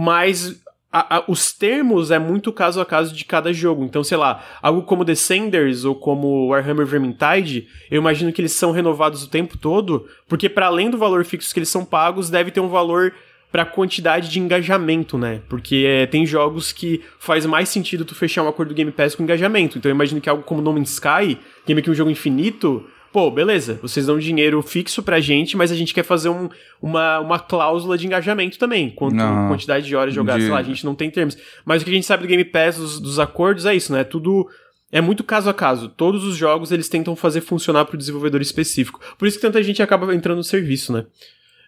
mas 0.00 0.62
a, 0.92 1.16
a, 1.16 1.24
os 1.26 1.52
termos 1.52 2.12
é 2.12 2.20
muito 2.20 2.52
caso 2.52 2.80
a 2.80 2.86
caso 2.86 3.12
de 3.12 3.24
cada 3.24 3.52
jogo. 3.52 3.82
Então, 3.82 4.04
sei 4.04 4.16
lá, 4.16 4.44
algo 4.62 4.82
como 4.82 5.04
Descenders 5.04 5.84
ou 5.84 5.92
como 5.92 6.46
Warhammer 6.46 6.86
Vermintide, 6.86 7.66
eu 7.90 8.00
imagino 8.00 8.32
que 8.32 8.40
eles 8.40 8.52
são 8.52 8.70
renovados 8.70 9.24
o 9.24 9.28
tempo 9.28 9.58
todo, 9.58 10.06
porque 10.28 10.48
para 10.48 10.66
além 10.66 10.88
do 10.88 10.96
valor 10.96 11.24
fixo 11.24 11.52
que 11.52 11.58
eles 11.58 11.68
são 11.68 11.84
pagos, 11.84 12.30
deve 12.30 12.52
ter 12.52 12.60
um 12.60 12.68
valor 12.68 13.12
para 13.50 13.64
quantidade 13.64 14.30
de 14.30 14.38
engajamento, 14.38 15.18
né? 15.18 15.40
Porque 15.48 15.84
é, 15.84 16.06
tem 16.06 16.24
jogos 16.24 16.70
que 16.70 17.02
faz 17.18 17.44
mais 17.44 17.68
sentido 17.68 18.04
tu 18.04 18.14
fechar 18.14 18.44
um 18.44 18.48
acordo 18.48 18.68
do 18.68 18.74
Game 18.76 18.92
Pass 18.92 19.16
com 19.16 19.24
engajamento. 19.24 19.78
Então 19.78 19.90
eu 19.90 19.94
imagino 19.94 20.20
que 20.20 20.28
algo 20.28 20.44
como 20.44 20.62
No 20.62 20.72
Man's 20.72 20.92
Sky, 20.92 21.40
que 21.66 21.72
é 21.72 21.90
um 21.90 21.94
jogo 21.94 22.10
infinito, 22.10 22.86
pô, 23.18 23.30
beleza, 23.32 23.80
vocês 23.82 24.06
dão 24.06 24.16
dinheiro 24.16 24.62
fixo 24.62 25.02
pra 25.02 25.18
gente, 25.18 25.56
mas 25.56 25.72
a 25.72 25.74
gente 25.74 25.92
quer 25.92 26.04
fazer 26.04 26.28
um, 26.28 26.48
uma, 26.80 27.18
uma 27.18 27.38
cláusula 27.40 27.98
de 27.98 28.06
engajamento 28.06 28.58
também, 28.60 28.90
quanto 28.90 29.16
Não. 29.16 29.48
quantidade 29.48 29.84
de 29.86 29.96
horas 29.96 30.14
jogadas, 30.14 30.42
De- 30.42 30.46
sei 30.46 30.54
lá, 30.54 30.60
a 30.60 30.62
gente 30.62 30.84
não 30.84 30.94
tem 30.94 31.10
termos. 31.10 31.36
Mas 31.64 31.82
o 31.82 31.84
que 31.84 31.90
a 31.90 31.94
gente 31.94 32.06
sabe 32.06 32.22
do 32.22 32.28
Game 32.28 32.44
Pass, 32.44 32.76
dos, 32.76 33.00
dos 33.00 33.18
acordos, 33.18 33.66
é 33.66 33.74
isso, 33.74 33.92
né? 33.92 34.04
Tudo 34.04 34.48
é 34.92 35.00
muito 35.00 35.24
caso 35.24 35.50
a 35.50 35.54
caso. 35.54 35.88
Todos 35.88 36.22
os 36.22 36.36
jogos 36.36 36.70
eles 36.70 36.88
tentam 36.88 37.16
fazer 37.16 37.40
funcionar 37.40 37.86
pro 37.86 37.98
desenvolvedor 37.98 38.40
específico. 38.40 39.00
Por 39.18 39.26
isso 39.26 39.36
que 39.36 39.42
tanta 39.42 39.60
gente 39.64 39.82
acaba 39.82 40.14
entrando 40.14 40.38
no 40.38 40.44
serviço, 40.44 40.92
né? 40.92 41.04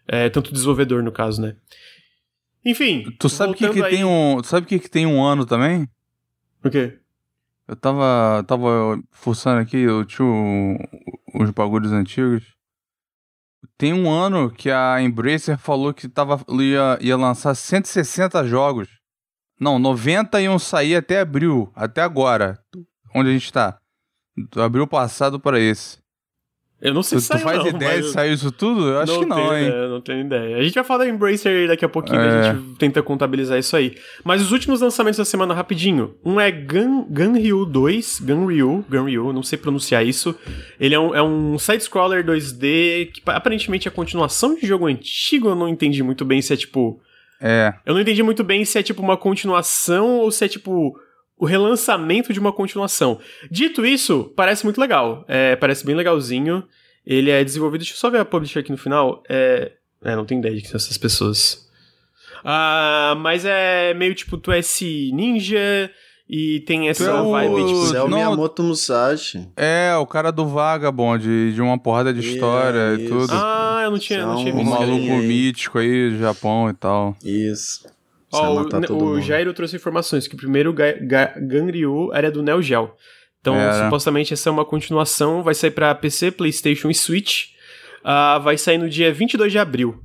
É, 0.06 0.28
tanto 0.28 0.50
o 0.50 0.52
desenvolvedor, 0.52 1.02
no 1.02 1.10
caso, 1.10 1.42
né? 1.42 1.56
Enfim. 2.64 3.06
Tu 3.18 3.28
sabe 3.28 3.54
que, 3.54 3.68
que 3.70 3.82
aí- 3.82 3.90
tem 3.96 4.04
um. 4.04 4.38
tu 4.40 4.46
Sabe 4.46 4.66
que, 4.66 4.78
que 4.78 4.88
tem 4.88 5.04
um 5.04 5.20
ano 5.20 5.44
também? 5.44 5.88
O 6.64 6.70
quê? 6.70 6.94
Eu 7.66 7.76
tava, 7.76 8.44
tava 8.48 9.00
forçando 9.12 9.60
aqui, 9.60 9.76
eu 9.78 10.04
tinha 10.04 10.26
o- 10.26 10.76
os 11.34 11.50
bagulhos 11.50 11.92
antigos. 11.92 12.54
Tem 13.76 13.92
um 13.92 14.10
ano 14.10 14.50
que 14.50 14.70
a 14.70 15.00
Embracer 15.02 15.58
falou 15.58 15.92
que 15.92 16.08
tava, 16.08 16.44
ia, 16.60 16.98
ia 17.00 17.16
lançar 17.16 17.54
160 17.54 18.44
jogos. 18.46 18.88
Não, 19.58 19.78
90 19.78 20.40
iam 20.40 20.58
sair 20.58 20.96
até 20.96 21.20
abril, 21.20 21.70
até 21.74 22.00
agora. 22.00 22.58
Onde 23.14 23.30
a 23.30 23.32
gente 23.32 23.52
tá? 23.52 23.78
Abril 24.56 24.86
passado 24.86 25.38
para 25.38 25.60
esse. 25.60 25.98
Eu 26.82 26.94
não 26.94 27.02
sei 27.02 27.18
Tu, 27.18 27.22
se 27.22 27.28
tu 27.28 27.32
saiu, 27.32 27.44
faz 27.44 27.58
não, 27.58 27.66
ideia 27.68 28.00
de 28.00 28.08
sair 28.08 28.32
isso 28.32 28.50
tudo? 28.50 28.88
Eu 28.88 29.00
acho 29.00 29.18
que 29.18 29.26
não, 29.26 29.36
tenho 29.36 29.54
hein? 29.54 29.66
Ideia, 29.68 29.88
não 29.88 30.00
tenho 30.00 30.20
ideia. 30.22 30.56
A 30.56 30.62
gente 30.62 30.74
vai 30.74 30.84
falar 30.84 31.04
da 31.04 31.10
Embracer 31.10 31.68
daqui 31.68 31.84
a 31.84 31.88
pouquinho, 31.88 32.18
É. 32.20 32.48
a 32.50 32.52
gente 32.54 32.76
tenta 32.78 33.02
contabilizar 33.02 33.58
isso 33.58 33.76
aí. 33.76 33.96
Mas 34.24 34.40
os 34.40 34.50
últimos 34.50 34.80
lançamentos 34.80 35.18
da 35.18 35.24
semana, 35.26 35.52
rapidinho. 35.52 36.14
Um 36.24 36.40
é 36.40 36.50
Gun, 36.50 37.04
Gunryu 37.10 37.66
2, 37.66 38.20
Gunryu, 38.20 38.84
Gunryu, 38.88 39.30
não 39.32 39.42
sei 39.42 39.58
pronunciar 39.58 40.06
isso. 40.06 40.34
Ele 40.80 40.94
é 40.94 40.98
um, 40.98 41.14
é 41.14 41.22
um 41.22 41.58
side-scroller 41.58 42.24
2D 42.24 43.10
que 43.12 43.20
pa- 43.20 43.34
aparentemente 43.36 43.86
é 43.86 43.90
a 43.90 43.94
continuação 43.94 44.54
de 44.54 44.66
jogo 44.66 44.86
antigo, 44.86 45.48
eu 45.48 45.54
não 45.54 45.68
entendi 45.68 46.02
muito 46.02 46.24
bem 46.24 46.40
se 46.40 46.54
é 46.54 46.56
tipo... 46.56 46.98
É. 47.42 47.74
Eu 47.86 47.94
não 47.94 48.00
entendi 48.00 48.22
muito 48.22 48.42
bem 48.44 48.64
se 48.64 48.78
é 48.78 48.82
tipo 48.82 49.02
uma 49.02 49.16
continuação 49.16 50.18
ou 50.18 50.30
se 50.30 50.44
é 50.44 50.48
tipo 50.48 50.94
o 51.40 51.46
relançamento 51.46 52.32
de 52.32 52.38
uma 52.38 52.52
continuação. 52.52 53.18
Dito 53.50 53.84
isso, 53.86 54.32
parece 54.36 54.62
muito 54.64 54.80
legal. 54.80 55.24
É, 55.26 55.56
parece 55.56 55.84
bem 55.86 55.94
legalzinho. 55.96 56.62
Ele 57.06 57.30
é 57.30 57.42
desenvolvido. 57.42 57.80
Deixa 57.80 57.94
eu 57.94 57.98
só 57.98 58.10
ver 58.10 58.20
a 58.20 58.24
publisher 58.24 58.58
aqui 58.60 58.70
no 58.70 58.76
final. 58.76 59.22
É, 59.28 59.72
é 60.04 60.14
não 60.14 60.24
tenho 60.26 60.38
ideia 60.40 60.54
de 60.54 60.60
que 60.62 60.68
são 60.68 60.76
essas 60.76 60.98
pessoas. 60.98 61.66
Ah, 62.44 63.14
mas 63.18 63.44
é 63.44 63.92
meio 63.94 64.14
tipo, 64.14 64.36
tu 64.36 64.52
é 64.52 64.58
esse 64.60 65.10
ninja 65.12 65.90
e 66.28 66.60
tem 66.60 66.88
essa 66.88 67.04
é 67.04 67.12
o- 67.20 67.30
vibe 67.32 67.54
tipo. 67.66 67.94
É 67.96 68.02
o 68.02 68.08
Não- 68.08 68.16
Miyamoto 68.18 68.62
Musashi. 68.62 69.48
É, 69.56 69.94
o 69.96 70.06
cara 70.06 70.30
do 70.30 70.46
Vagabond, 70.46 71.52
de 71.52 71.60
uma 71.60 71.78
porrada 71.78 72.12
de 72.14 72.20
É, 72.20 72.32
história 72.32 72.94
e 72.98 73.04
isso. 73.04 73.08
tudo. 73.14 73.32
Ah, 73.32 73.80
eu 73.84 73.90
não 73.90 73.98
tinha, 73.98 74.24
não 74.26 74.36
tinha 74.36 74.52
São 74.52 74.60
o 74.60 74.64
visto. 74.64 74.70
uma- 74.78 74.86
maluco 74.86 75.12
aí. 75.12 75.26
mítico 75.26 75.78
aí 75.78 76.10
do 76.10 76.18
Japão 76.18 76.70
e 76.70 76.74
tal. 76.74 77.16
Isso. 77.24 77.86
Ó, 78.32 78.64
Precisa 78.64 78.92
o, 78.92 79.10
o. 79.12 79.20
Jairo 79.20 79.52
trouxe 79.52 79.76
informações 79.76 80.26
que 80.28 80.34
o 80.34 80.38
primeiro 80.38 80.72
Ga 80.72 80.92
Ga 81.00 81.34
Ganryu 81.36 82.12
era 82.12 82.30
do 82.30 82.42
Neo 82.42 82.62
Geo. 82.62 82.92
Então, 83.40 83.54
Era. 83.56 83.84
supostamente 83.84 84.34
essa 84.34 84.50
é 84.50 84.52
uma 84.52 84.64
continuação, 84.64 85.42
vai 85.42 85.54
sair 85.54 85.70
pra 85.70 85.94
PC, 85.94 86.30
PlayStation 86.30 86.90
e 86.90 86.94
Switch. 86.94 87.52
Ah, 88.04 88.38
vai 88.38 88.58
sair 88.58 88.78
no 88.78 88.88
dia 88.88 89.12
22 89.12 89.50
de 89.50 89.58
abril. 89.58 89.98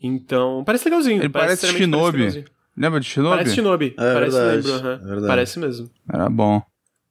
Então, 0.00 0.62
parece 0.64 0.84
legalzinho. 0.84 1.20
Ele 1.22 1.28
parece 1.28 1.66
sinceramente, 1.66 1.84
Shinobi. 1.84 2.18
legalzinho. 2.18 2.44
Lembra 2.76 3.00
de 3.00 3.06
Shinobi? 3.06 3.36
Parece 3.36 3.54
Shinobi. 3.54 3.94
É 3.96 4.12
parece 4.12 4.36
verdade, 4.36 4.66
lembro, 4.68 4.88
é 4.88 4.96
verdade. 4.96 5.26
Parece 5.26 5.58
mesmo. 5.58 5.90
Era 6.12 6.28
bom. 6.28 6.62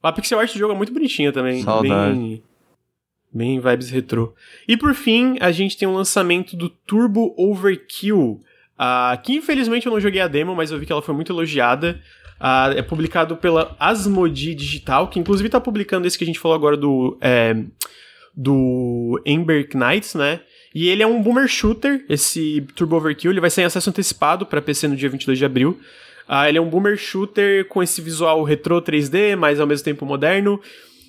A 0.04 0.12
pixel 0.12 0.40
art 0.40 0.52
do 0.52 0.60
jogo 0.60 0.74
é 0.74 0.78
muito 0.78 0.92
bonitinha 0.92 1.32
também. 1.32 1.64
Saudade. 1.64 2.18
Bem, 2.18 2.44
bem 3.32 3.60
vibes 3.60 3.90
retrô. 3.90 4.34
E 4.68 4.76
por 4.76 4.94
fim, 4.96 5.38
a 5.40 5.52
gente 5.52 5.78
tem 5.78 5.88
o 5.88 5.94
lançamento 5.94 6.56
do 6.56 6.70
Turbo 6.70 7.34
Overkill. 7.38 8.42
Ah, 8.84 9.16
que 9.22 9.34
infelizmente 9.34 9.86
eu 9.86 9.92
não 9.92 10.00
joguei 10.00 10.20
a 10.22 10.28
demo, 10.28 10.56
mas 10.56 10.72
eu 10.72 10.80
vi 10.80 10.88
que 10.88 10.92
ela 10.92 11.04
foi 11.04 11.14
muito 11.14 11.32
elogiada. 11.32 12.02
Ah, 12.40 12.74
é 12.76 12.82
publicado 12.82 13.38
pela 13.38 13.76
Asmodee 13.80 14.56
Digital, 14.56 15.08
que 15.08 15.20
inclusive 15.20 15.50
tá 15.50 15.62
publicando 15.62 16.08
esse 16.08 16.18
que 16.18 16.24
a 16.24 16.28
gente 16.28 16.40
falou 16.40 16.56
agora 16.56 16.76
do. 16.76 17.16
é, 17.22 17.56
do 18.36 19.22
Ember 19.24 19.68
Knights, 19.76 20.16
né? 20.16 20.40
E 20.74 20.90
ele 20.90 21.04
é 21.04 21.08
um 21.08 21.22
boomer 21.22 21.48
shooter, 21.48 22.04
esse 22.10 22.66
Turbo 22.76 22.96
Overkill, 22.96 23.30
ele 23.30 23.42
vai 23.42 23.52
sair 23.52 23.66
em 23.66 23.68
acesso 23.68 23.90
antecipado 23.90 24.48
para 24.48 24.62
PC 24.62 24.88
no 24.88 24.96
dia 24.96 25.10
22 25.10 25.38
de 25.38 25.46
abril. 25.46 25.80
Ah, 26.28 26.50
ele 26.50 26.58
é 26.58 26.62
um 26.62 26.70
boomer 26.70 26.98
shooter 26.98 27.68
com 27.68 27.84
esse 27.84 28.02
visual 28.02 28.42
retrô 28.44 28.82
3D, 28.82 29.36
mas 29.36 29.60
ao 29.60 29.68
mesmo 29.68 29.84
tempo 29.84 30.08
moderno. 30.08 30.60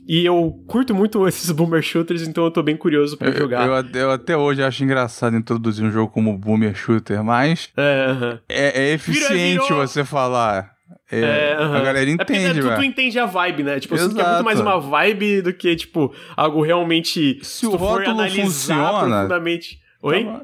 E 0.07 0.25
eu 0.25 0.53
curto 0.67 0.95
muito 0.95 1.27
esses 1.29 1.51
boomer 1.51 1.83
shooters, 1.83 2.27
então 2.27 2.45
eu 2.45 2.51
tô 2.51 2.63
bem 2.63 2.77
curioso 2.77 3.17
pra 3.17 3.29
Eu, 3.29 3.37
jogar. 3.37 3.67
eu 3.67 3.75
até- 3.75 4.03
eu 4.03 4.11
até 4.11 4.37
hoje 4.37 4.63
acho 4.63 4.83
engraçado 4.83 5.37
introduzir 5.37 5.85
um 5.85 5.91
jogo 5.91 6.13
como 6.13 6.37
Boomer 6.37 6.75
Shooter, 6.75 7.23
mas 7.23 7.71
É, 7.77 8.07
aham. 8.09 8.41
é, 8.49 8.83
é 8.83 8.93
eficiente 8.95 9.63
virou- 9.63 9.87
você 9.87 10.05
falar. 10.05 10.73
É, 11.11 11.21
É. 11.21 11.53
A 11.55 11.69
galera 11.81 11.99
É 12.11 12.17
porque 12.17 12.33
entende, 12.33 12.61
tu, 12.61 12.75
tu 12.75 12.83
entende 12.83 13.19
a 13.19 13.27
vibe, 13.27 13.63
né? 13.65 13.79
Tipo, 13.81 13.95
eu 13.95 13.99
sinto 13.99 14.15
que 14.15 14.21
é 14.21 14.23
Exato. 14.25 14.35
muito 14.37 14.45
mais 14.47 14.61
uma 14.61 14.81
vibe 14.81 15.43
do 15.43 15.53
que, 15.53 15.77
tipo, 15.77 16.13
algo 16.37 16.63
realmente. 16.63 17.39
Se 17.43 17.67
o 17.67 17.73
tu 17.73 17.79
for 17.79 17.99
rótulo 17.99 18.29
funciona, 18.31 18.99
profundamente. 19.01 19.79
Oi? 20.03 20.25
Tá- 20.25 20.43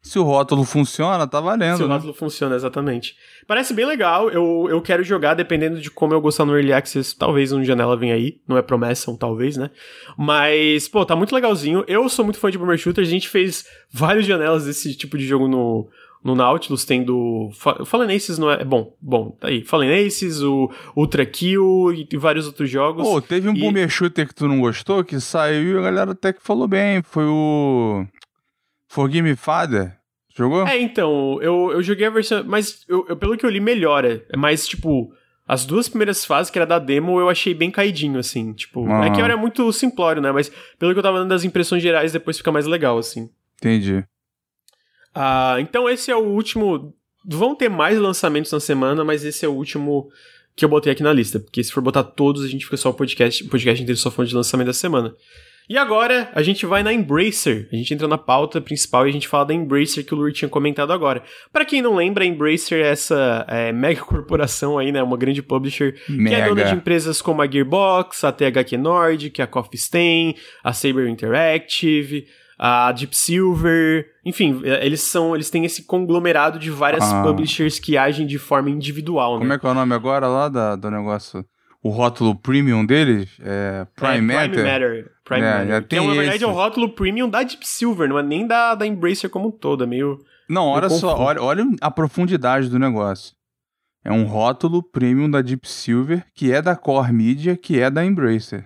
Se 0.00 0.18
o 0.18 0.22
rótulo 0.22 0.64
funciona, 0.64 1.26
tá 1.26 1.40
valendo. 1.40 1.76
Se 1.76 1.82
o 1.82 1.88
né? 1.88 1.94
rótulo 1.94 2.14
funciona, 2.14 2.54
exatamente. 2.54 3.16
Parece 3.46 3.74
bem 3.74 3.84
legal, 3.84 4.30
eu, 4.30 4.66
eu 4.70 4.80
quero 4.80 5.02
jogar, 5.02 5.34
dependendo 5.34 5.80
de 5.80 5.90
como 5.90 6.14
eu 6.14 6.20
gostar 6.20 6.44
no 6.44 6.54
Early 6.56 6.72
Access, 6.72 7.16
talvez 7.16 7.52
um 7.52 7.64
janela 7.64 7.96
venha 7.96 8.14
aí, 8.14 8.40
não 8.46 8.56
é 8.56 8.62
promessa, 8.62 9.10
um 9.10 9.16
talvez, 9.16 9.56
né? 9.56 9.70
Mas, 10.16 10.88
pô, 10.88 11.04
tá 11.04 11.16
muito 11.16 11.34
legalzinho. 11.34 11.84
Eu 11.88 12.08
sou 12.08 12.24
muito 12.24 12.38
fã 12.38 12.50
de 12.50 12.56
Boomer 12.58 12.78
Shooter, 12.78 13.02
a 13.04 13.06
gente 13.06 13.28
fez 13.28 13.66
várias 13.90 14.24
janelas 14.24 14.64
desse 14.66 14.94
tipo 14.96 15.18
de 15.18 15.26
jogo 15.26 15.48
no, 15.48 15.88
no 16.22 16.34
Nautilus, 16.34 16.84
tendo... 16.84 17.50
Fa- 17.54 17.84
Fallen 17.84 18.14
Aces 18.16 18.38
não 18.38 18.50
é... 18.50 18.64
Bom, 18.64 18.94
bom, 19.00 19.30
tá 19.40 19.48
aí. 19.48 19.64
Fallen 19.64 20.06
Aces, 20.06 20.40
o 20.42 20.70
Ultra 20.96 21.26
Kill 21.26 21.92
e 22.10 22.16
vários 22.16 22.46
outros 22.46 22.70
jogos. 22.70 23.02
Pô, 23.02 23.20
teve 23.20 23.48
um 23.48 23.54
E- 23.54 23.60
Boomer 23.60 23.88
Shooter 23.88 24.26
que 24.28 24.34
tu 24.34 24.46
não 24.48 24.60
gostou, 24.60 25.02
que 25.04 25.20
saiu 25.20 25.74
e 25.76 25.78
a 25.78 25.82
galera 25.82 26.12
até 26.12 26.32
que 26.32 26.42
falou 26.42 26.68
bem. 26.68 27.02
Foi 27.02 27.24
o. 27.24 28.06
Forgive 28.88 29.22
Me 29.22 29.36
Father. 29.36 29.96
Jogou? 30.36 30.66
É, 30.66 30.78
então, 30.80 31.38
eu, 31.42 31.72
eu 31.72 31.82
joguei 31.82 32.06
a 32.06 32.10
versão. 32.10 32.44
Mas 32.44 32.84
eu, 32.88 33.04
eu- 33.08 33.16
pelo 33.16 33.36
que 33.36 33.44
eu 33.44 33.50
li, 33.50 33.60
melhora. 33.60 34.24
É 34.32 34.36
mais, 34.36 34.66
tipo. 34.66 35.12
As 35.46 35.64
duas 35.64 35.88
primeiras 35.88 36.26
fases, 36.26 36.50
que 36.50 36.58
era 36.58 36.66
da 36.66 36.78
demo, 36.78 37.18
eu 37.18 37.30
achei 37.30 37.54
bem 37.54 37.70
caidinho, 37.70 38.18
assim. 38.18 38.52
Tipo, 38.52 38.86
é 38.86 38.92
Aham. 38.92 39.12
que 39.14 39.20
era 39.22 39.34
muito 39.34 39.72
simplório, 39.72 40.20
né? 40.20 40.30
Mas 40.30 40.52
pelo 40.78 40.92
que 40.92 40.98
eu 40.98 41.02
tava 41.02 41.18
dando 41.20 41.30
das 41.30 41.42
impressões 41.42 41.82
gerais, 41.82 42.12
depois 42.12 42.36
fica 42.36 42.52
mais 42.52 42.66
legal, 42.66 42.98
assim. 42.98 43.30
Entendi. 43.56 44.04
Ah, 45.14 45.56
então 45.58 45.88
esse 45.88 46.10
é 46.10 46.16
o 46.16 46.22
último. 46.22 46.94
Vão 47.24 47.54
ter 47.54 47.68
mais 47.70 47.98
lançamentos 47.98 48.52
na 48.52 48.60
semana, 48.60 49.02
mas 49.04 49.24
esse 49.24 49.44
é 49.44 49.48
o 49.48 49.52
último 49.54 50.10
que 50.54 50.64
eu 50.64 50.68
botei 50.68 50.92
aqui 50.92 51.02
na 51.02 51.12
lista. 51.14 51.40
Porque 51.40 51.64
se 51.64 51.72
for 51.72 51.80
botar 51.82 52.04
todos, 52.04 52.44
a 52.44 52.48
gente 52.48 52.64
fica 52.66 52.76
só 52.76 52.90
o 52.90 52.94
podcast, 52.94 53.42
o 53.44 53.48
podcast 53.48 53.82
inteiro 53.82 53.98
só 53.98 54.10
falando 54.10 54.28
de 54.28 54.36
lançamento 54.36 54.66
da 54.66 54.72
semana. 54.74 55.14
E 55.68 55.76
agora, 55.76 56.30
a 56.34 56.42
gente 56.42 56.64
vai 56.64 56.82
na 56.82 56.92
Embracer. 56.92 57.68
A 57.70 57.76
gente 57.76 57.92
entra 57.92 58.08
na 58.08 58.16
pauta 58.16 58.58
principal 58.60 59.06
e 59.06 59.10
a 59.10 59.12
gente 59.12 59.28
fala 59.28 59.44
da 59.46 59.54
Embracer 59.54 60.04
que 60.04 60.14
o 60.14 60.16
Lur 60.16 60.32
tinha 60.32 60.48
comentado 60.48 60.92
agora. 60.92 61.22
Pra 61.52 61.64
quem 61.64 61.82
não 61.82 61.94
lembra, 61.94 62.24
a 62.24 62.26
Embracer 62.26 62.82
é 62.84 62.88
essa 62.88 63.44
é, 63.46 63.70
mega 63.70 64.00
corporação 64.04 64.78
aí, 64.78 64.90
né? 64.90 65.02
Uma 65.02 65.16
grande 65.18 65.42
publisher 65.42 65.92
que 66.06 66.34
é 66.34 66.44
dona 66.48 66.54
de 66.54 66.64
Mega. 66.64 66.74
empresas 66.74 67.20
como 67.20 67.42
a 67.42 67.46
Gearbox, 67.50 68.24
a 68.24 68.32
THQ 68.32 68.78
Nordic, 68.78 69.42
a 69.42 69.46
Coffee 69.46 69.78
Stain, 69.78 70.34
a 70.64 70.72
Saber 70.72 71.06
Interactive, 71.08 72.26
a 72.58 72.90
Deep 72.90 73.14
Silver, 73.14 74.06
enfim, 74.24 74.60
eh, 74.64 74.84
eles 74.84 75.02
são, 75.02 75.34
eles 75.34 75.48
têm 75.50 75.64
esse 75.64 75.84
conglomerado 75.84 76.58
de 76.58 76.70
várias 76.70 77.04
Ah. 77.12 77.22
publishers 77.22 77.78
que 77.78 77.96
agem 77.96 78.26
de 78.26 78.38
forma 78.38 78.68
individual, 78.70 79.34
né? 79.34 79.40
Como 79.40 79.52
é 79.52 79.58
que 79.58 79.66
é 79.66 79.70
o 79.70 79.74
nome 79.74 79.94
agora 79.94 80.26
lá 80.26 80.48
da, 80.48 80.74
do 80.76 80.90
negócio? 80.90 81.44
O 81.82 81.90
rótulo 81.90 82.34
premium 82.34 82.84
deles? 82.84 83.30
É 83.40 83.86
Prime 83.94 84.16
É, 84.16 84.20
Matter? 84.20 84.50
Prime 84.50 84.62
Matter. 84.64 85.12
Prime 85.24 85.42
É, 85.46 85.58
Matter. 85.58 85.74
é, 85.74 85.80
tem 85.82 86.06
na 86.06 86.14
verdade 86.14 86.36
esse. 86.36 86.44
é 86.44 86.46
o 86.48 86.52
rótulo 86.52 86.88
premium 86.90 87.28
da 87.28 87.42
Deep 87.42 87.66
Silver, 87.66 88.08
não 88.08 88.18
é 88.18 88.22
nem 88.22 88.46
da, 88.46 88.74
da 88.74 88.86
Embracer 88.86 89.30
como 89.30 89.48
um 89.48 89.52
todo, 89.52 89.84
é 89.84 89.86
meio... 89.86 90.18
Não, 90.48 90.66
olha 90.66 90.88
só, 90.88 91.16
olha, 91.16 91.42
olha 91.42 91.64
a 91.80 91.90
profundidade 91.90 92.68
do 92.68 92.78
negócio. 92.78 93.34
É 94.04 94.10
um 94.10 94.24
rótulo 94.24 94.82
premium 94.82 95.30
da 95.30 95.42
Deep 95.42 95.68
Silver, 95.68 96.24
que 96.34 96.50
é 96.52 96.62
da 96.62 96.74
Core 96.74 97.12
Media, 97.12 97.56
que 97.56 97.78
é 97.78 97.90
da 97.90 98.04
Embracer. 98.04 98.64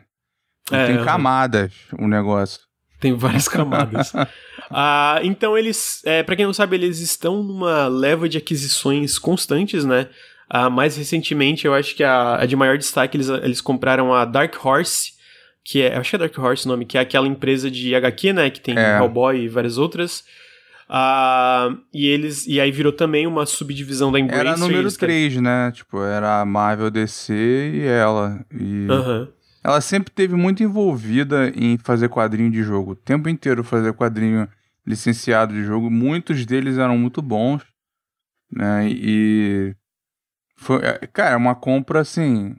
Então 0.62 0.78
É, 0.78 0.86
tem 0.86 0.96
aham. 0.96 1.04
camadas 1.04 1.72
o 1.98 2.06
negócio. 2.06 2.60
Tem 3.00 3.12
várias 3.14 3.48
camadas. 3.48 4.12
ah, 4.70 5.18
então 5.24 5.58
eles, 5.58 6.00
é, 6.04 6.22
para 6.22 6.36
quem 6.36 6.46
não 6.46 6.52
sabe, 6.54 6.76
eles 6.76 7.00
estão 7.00 7.42
numa 7.42 7.88
leva 7.88 8.28
de 8.28 8.38
aquisições 8.38 9.18
constantes, 9.18 9.84
né? 9.84 10.08
Ah, 10.54 10.68
mais 10.68 10.98
recentemente, 10.98 11.66
eu 11.66 11.72
acho 11.72 11.96
que 11.96 12.04
a, 12.04 12.42
a 12.42 12.44
de 12.44 12.54
maior 12.54 12.76
destaque, 12.76 13.16
eles, 13.16 13.30
eles 13.30 13.62
compraram 13.62 14.12
a 14.12 14.26
Dark 14.26 14.54
Horse, 14.62 15.12
que 15.64 15.80
é, 15.80 15.96
acho 15.96 16.10
que 16.10 16.16
é 16.16 16.18
Dark 16.18 16.38
Horse 16.38 16.66
o 16.66 16.68
nome, 16.68 16.84
que 16.84 16.98
é 16.98 17.00
aquela 17.00 17.26
empresa 17.26 17.70
de 17.70 17.94
HQ, 17.94 18.34
né, 18.34 18.50
que 18.50 18.60
tem 18.60 18.78
é. 18.78 18.98
Hellboy 18.98 19.44
e 19.44 19.48
várias 19.48 19.78
outras. 19.78 20.22
Uh, 20.90 21.80
e 21.90 22.06
eles 22.06 22.46
e 22.46 22.60
aí 22.60 22.70
virou 22.70 22.92
também 22.92 23.26
uma 23.26 23.46
subdivisão 23.46 24.12
da 24.12 24.20
Embracer. 24.20 24.46
Era 24.46 24.56
número 24.58 24.94
3, 24.94 25.36
né? 25.36 25.72
Tipo, 25.72 26.02
era 26.02 26.42
a 26.42 26.44
Marvel 26.44 26.90
DC 26.90 27.32
e 27.32 27.86
ela. 27.86 28.44
E 28.52 28.86
uhum. 28.90 29.28
ela 29.64 29.80
sempre 29.80 30.12
teve 30.12 30.34
muito 30.34 30.62
envolvida 30.62 31.50
em 31.56 31.78
fazer 31.78 32.10
quadrinho 32.10 32.50
de 32.50 32.62
jogo. 32.62 32.90
O 32.90 32.96
tempo 32.96 33.26
inteiro 33.30 33.64
fazer 33.64 33.94
quadrinho 33.94 34.46
licenciado 34.86 35.54
de 35.54 35.64
jogo. 35.64 35.90
Muitos 35.90 36.44
deles 36.44 36.76
eram 36.76 36.98
muito 36.98 37.22
bons. 37.22 37.62
Né? 38.54 38.90
E 38.90 39.74
foi, 40.62 40.84
é, 40.84 41.06
cara, 41.06 41.36
uma 41.36 41.54
compra 41.54 42.00
assim. 42.00 42.56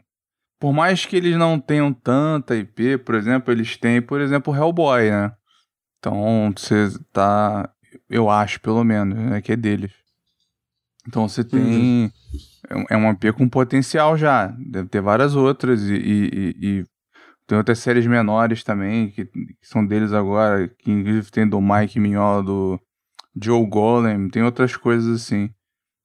Por 0.60 0.74
mais 0.74 1.06
que 1.06 1.16
eles 1.16 1.36
não 1.36 1.60
tenham 1.60 1.94
tanta 1.94 2.56
IP, 2.56 3.00
por 3.00 3.16
exemplo, 3.16 3.52
eles 3.52 3.76
têm, 3.78 4.02
por 4.02 4.22
exemplo, 4.22 4.56
Hellboy, 4.56 5.10
né? 5.10 5.34
Então, 6.00 6.54
você 6.56 6.90
tá 7.12 7.70
eu 8.10 8.30
acho, 8.30 8.60
pelo 8.62 8.84
menos, 8.84 9.18
né, 9.18 9.42
que 9.42 9.52
é 9.52 9.56
deles. 9.56 9.92
Então 11.08 11.28
você 11.28 11.44
tem. 11.44 11.62
Uhum. 11.62 12.12
É, 12.90 12.94
é 12.94 12.98
uma 12.98 13.12
IP 13.12 13.34
com 13.34 13.50
potencial 13.50 14.18
já. 14.18 14.48
Deve 14.48 14.88
ter 14.90 15.02
várias 15.02 15.36
outras 15.36 15.82
e, 15.82 15.96
e, 15.96 16.56
e 16.62 16.86
tem 17.46 17.58
outras 17.58 17.80
séries 17.80 18.08
menores 18.08 18.64
também 18.64 19.10
que, 19.10 19.26
que, 19.26 19.56
são 19.62 19.86
deles 19.86 20.14
agora. 20.14 20.68
Que 20.68 20.92
inclusive 20.92 21.30
tem 21.32 21.48
do 21.48 21.60
Mike 21.60 22.00
Mignola, 22.00 22.42
do 22.42 22.80
Joe 23.42 23.66
Golem, 23.68 24.30
tem 24.30 24.44
outras 24.44 24.78
coisas 24.78 25.24
assim. 25.24 25.50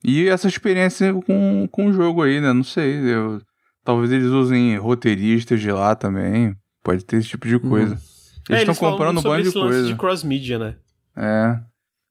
E 0.04 0.28
essa 0.28 0.48
experiência 0.48 1.12
com, 1.12 1.68
com 1.70 1.86
o 1.86 1.92
jogo 1.92 2.22
aí, 2.22 2.40
né? 2.40 2.52
Não 2.52 2.64
sei. 2.64 2.98
Eu, 2.98 3.40
talvez 3.84 4.12
eles 4.12 4.28
usem 4.28 4.76
roteiristas 4.76 5.60
de 5.60 5.70
lá 5.70 5.94
também. 5.94 6.54
Pode 6.82 7.04
ter 7.04 7.16
esse 7.16 7.28
tipo 7.28 7.46
de 7.46 7.58
coisa. 7.58 7.94
Uhum. 7.94 8.00
Eles 8.48 8.68
estão 8.68 8.88
é, 8.88 8.90
comprando 8.90 9.18
um 9.18 9.22
monte 9.22 9.42
de 9.42 9.52
coisa. 9.52 9.86
de 9.86 9.94
cross-media, 9.94 10.58
né? 10.58 10.76
É. 11.16 11.60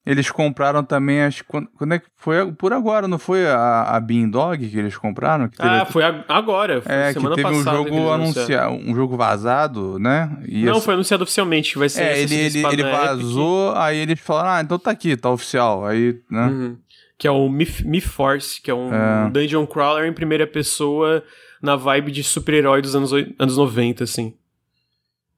Eles 0.08 0.32
compraram 0.32 0.86
também, 0.86 1.22
acho 1.22 1.44
quando, 1.44 1.68
quando 1.78 1.94
é 1.94 2.00
que 2.00 2.06
foi 2.16 2.50
por 2.54 2.72
agora, 2.72 3.10
não 3.10 3.20
foi 3.20 3.46
a, 3.46 3.82
a 3.84 4.00
Bean 4.00 4.30
Dog 4.30 4.66
que 4.66 4.80
eles 4.80 4.96
compraram? 4.96 5.50
Que 5.50 5.58
ah, 5.60 5.86
foi 5.86 6.02
agora, 6.30 6.82
foi 6.82 6.96
é, 6.96 7.12
semana 7.12 7.36
que 7.36 7.42
teve 7.42 7.56
passada 7.56 7.82
um 7.82 7.84
jogo 7.84 8.10
anunciado, 8.10 8.74
um 8.74 8.96
jogo 8.96 9.18
vazado, 9.18 10.00
né? 10.00 10.38
E 10.48 10.64
não, 10.64 10.78
esse... 10.78 10.86
foi 10.86 10.94
anunciado 10.94 11.24
oficialmente 11.24 11.74
que 11.74 11.80
vai 11.80 11.90
ser 11.90 12.04
É, 12.04 12.22
ele, 12.22 12.36
ele, 12.36 12.66
ele 12.66 12.84
vazou, 12.84 13.72
Epic. 13.72 13.82
aí 13.82 13.98
eles 13.98 14.20
falaram, 14.22 14.50
ah, 14.52 14.62
então 14.62 14.80
tá 14.80 14.92
aqui, 14.92 15.18
tá 15.18 15.30
oficial, 15.30 15.86
aí, 15.86 16.18
né? 16.32 16.46
Uhum. 16.48 16.78
Que 17.18 17.28
é 17.28 17.32
o 17.32 17.50
Myth 17.50 18.02
Force, 18.08 18.62
que 18.62 18.70
é 18.70 18.74
um 18.74 18.94
é. 18.94 19.30
dungeon 19.32 19.66
crawler 19.66 20.08
em 20.08 20.14
primeira 20.14 20.46
pessoa 20.46 21.24
na 21.62 21.76
vibe 21.76 22.12
de 22.12 22.24
super-herói 22.24 22.82
dos 22.82 22.96
anos, 22.96 23.12
anos 23.12 23.58
90, 23.58 24.04
assim. 24.04 24.36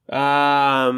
Ah, 0.08 0.92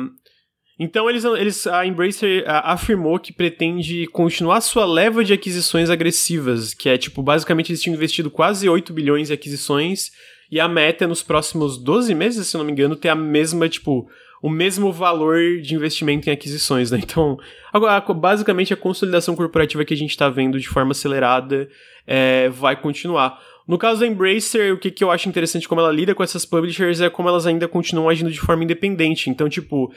então 0.79 1.09
eles, 1.09 1.25
eles 1.25 1.66
a 1.66 1.87
Embracer 1.87 2.45
afirmou 2.47 3.18
que 3.18 3.33
pretende 3.33 4.07
continuar 4.09 4.61
sua 4.61 4.85
leva 4.85 5.23
de 5.23 5.33
aquisições 5.33 5.90
agressivas, 5.90 6.75
que 6.75 6.88
é 6.88 6.99
tipo, 6.99 7.23
basicamente 7.23 7.71
eles 7.71 7.81
tinham 7.81 7.95
investido 7.95 8.31
quase 8.31 8.68
8 8.68 8.92
bilhões 8.92 9.31
em 9.31 9.35
aquisições 9.35 10.11
e 10.51 10.59
a 10.59 10.68
meta 10.68 11.05
é 11.05 11.07
nos 11.07 11.23
próximos 11.23 11.79
12 11.79 12.14
meses, 12.14 12.47
se 12.49 12.57
não 12.57 12.64
me 12.64 12.73
engano, 12.73 12.97
ter 12.97 13.09
a 13.09 13.14
mesma, 13.14 13.68
tipo, 13.68 14.09
o 14.42 14.50
mesmo 14.50 14.92
valor 14.92 15.38
de 15.62 15.76
investimento 15.76 16.28
em 16.28 16.33
aquisições, 16.33 16.90
né? 16.90 16.98
Então, 17.00 17.38
agora, 17.72 18.00
basicamente 18.12 18.74
a 18.74 18.76
consolidação 18.76 19.37
corporativa 19.37 19.85
que 19.85 19.94
a 19.94 19.96
gente 19.96 20.11
está 20.11 20.28
vendo 20.28 20.59
de 20.59 20.68
forma 20.68 20.90
acelerada 20.90 21.68
é, 22.05 22.48
vai 22.48 22.74
continuar. 22.74 23.40
No 23.68 23.78
caso 23.78 24.00
da 24.00 24.07
Embracer, 24.09 24.74
o 24.74 24.78
que, 24.78 24.90
que 24.90 25.05
eu 25.05 25.12
acho 25.12 25.28
interessante 25.28 25.68
como 25.68 25.81
ela 25.81 25.92
lida 25.92 26.12
com 26.12 26.24
essas 26.24 26.44
publishers 26.44 27.00
é 27.00 27.09
como 27.09 27.28
elas 27.28 27.46
ainda 27.46 27.68
continuam 27.68 28.09
agindo 28.09 28.33
de 28.33 28.40
forma 28.40 28.64
independente. 28.64 29.31
Então, 29.31 29.48
tipo, 29.48 29.94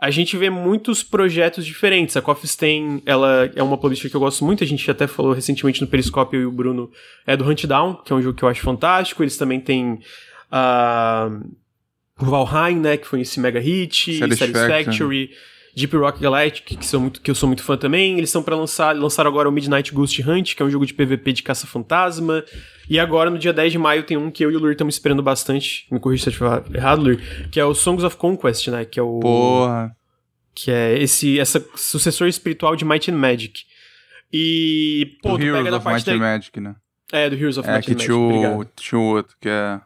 a 0.00 0.10
gente 0.10 0.36
vê 0.36 0.50
muitos 0.50 1.04
projetos 1.04 1.64
diferentes. 1.64 2.16
A 2.16 2.22
Coffee 2.22 2.48
Stain, 2.48 3.00
ela 3.06 3.48
é 3.54 3.62
uma 3.62 3.78
publisher 3.78 4.10
que 4.10 4.16
eu 4.16 4.20
gosto 4.20 4.44
muito, 4.44 4.64
a 4.64 4.66
gente 4.66 4.90
até 4.90 5.06
falou 5.06 5.32
recentemente 5.32 5.80
no 5.80 5.86
Periscope, 5.86 6.34
eu 6.34 6.42
e 6.42 6.46
o 6.46 6.50
Bruno, 6.50 6.90
é 7.24 7.36
do 7.36 7.48
Hunt 7.48 7.64
Down, 7.66 8.02
que 8.04 8.12
é 8.12 8.16
um 8.16 8.20
jogo 8.20 8.36
que 8.36 8.42
eu 8.42 8.48
acho 8.48 8.62
fantástico. 8.62 9.22
Eles 9.22 9.36
também 9.36 9.60
têm 9.60 10.00
uh, 10.50 11.46
Valheim, 12.18 12.76
né, 12.76 12.96
que 12.96 13.06
foi 13.06 13.20
esse 13.20 13.38
mega 13.38 13.60
hit, 13.60 14.18
Satisfactory. 14.18 15.30
Deep 15.76 15.94
Rock 15.94 16.18
Galactic, 16.18 16.78
que, 16.78 16.86
são 16.86 17.00
muito, 17.02 17.20
que 17.20 17.30
eu 17.30 17.34
sou 17.34 17.46
muito 17.46 17.62
fã 17.62 17.76
também. 17.76 18.16
Eles 18.16 18.30
estão 18.30 18.42
para 18.42 18.56
lançar, 18.56 18.96
lançaram 18.96 19.30
agora 19.30 19.46
o 19.46 19.52
Midnight 19.52 19.92
Ghost 19.92 20.22
Hunt, 20.22 20.54
que 20.54 20.62
é 20.62 20.64
um 20.64 20.70
jogo 20.70 20.86
de 20.86 20.94
PVP 20.94 21.34
de 21.34 21.42
caça-fantasma. 21.42 22.42
E 22.88 22.98
agora, 22.98 23.28
no 23.28 23.38
dia 23.38 23.52
10 23.52 23.72
de 23.72 23.78
maio, 23.78 24.02
tem 24.02 24.16
um 24.16 24.30
que 24.30 24.42
eu 24.42 24.50
e 24.50 24.56
o 24.56 24.58
Lur 24.58 24.72
estamos 24.72 24.94
esperando 24.94 25.22
bastante. 25.22 25.86
Me 25.90 26.00
corrija 26.00 26.22
se 26.22 26.28
eu 26.30 26.32
estiver 26.32 26.78
errado, 26.78 27.02
Lur. 27.02 27.18
Que 27.50 27.60
é 27.60 27.64
o 27.64 27.74
Songs 27.74 28.02
of 28.04 28.16
Conquest, 28.16 28.68
né? 28.68 28.86
Que 28.86 28.98
é 28.98 29.02
o. 29.02 29.20
Porra. 29.20 29.94
Que 30.54 30.70
é 30.70 30.98
esse 30.98 31.38
essa 31.38 31.62
sucessor 31.74 32.26
espiritual 32.26 32.74
de 32.74 32.86
Might 32.86 33.10
and 33.10 33.18
Magic. 33.18 33.64
E. 34.32 35.18
Pô, 35.22 35.36
do 35.36 35.44
Heroes 35.44 35.58
pega 35.58 35.70
da 35.72 35.80
parte 35.80 36.10
Might 36.10 36.16
and 36.16 36.26
Magic, 36.26 36.58
né? 36.58 36.76
É, 37.12 37.28
do 37.28 37.36
Heroes 37.36 37.58
of 37.58 37.68
é, 37.68 37.74
Might 37.74 37.90
and 37.90 37.94
Magic. 37.94 38.12
É, 38.12 38.64
que 38.66 38.82
tinha 38.82 38.98
o 38.98 39.04
outro, 39.04 39.36
que 39.38 39.48
é. 39.50 39.78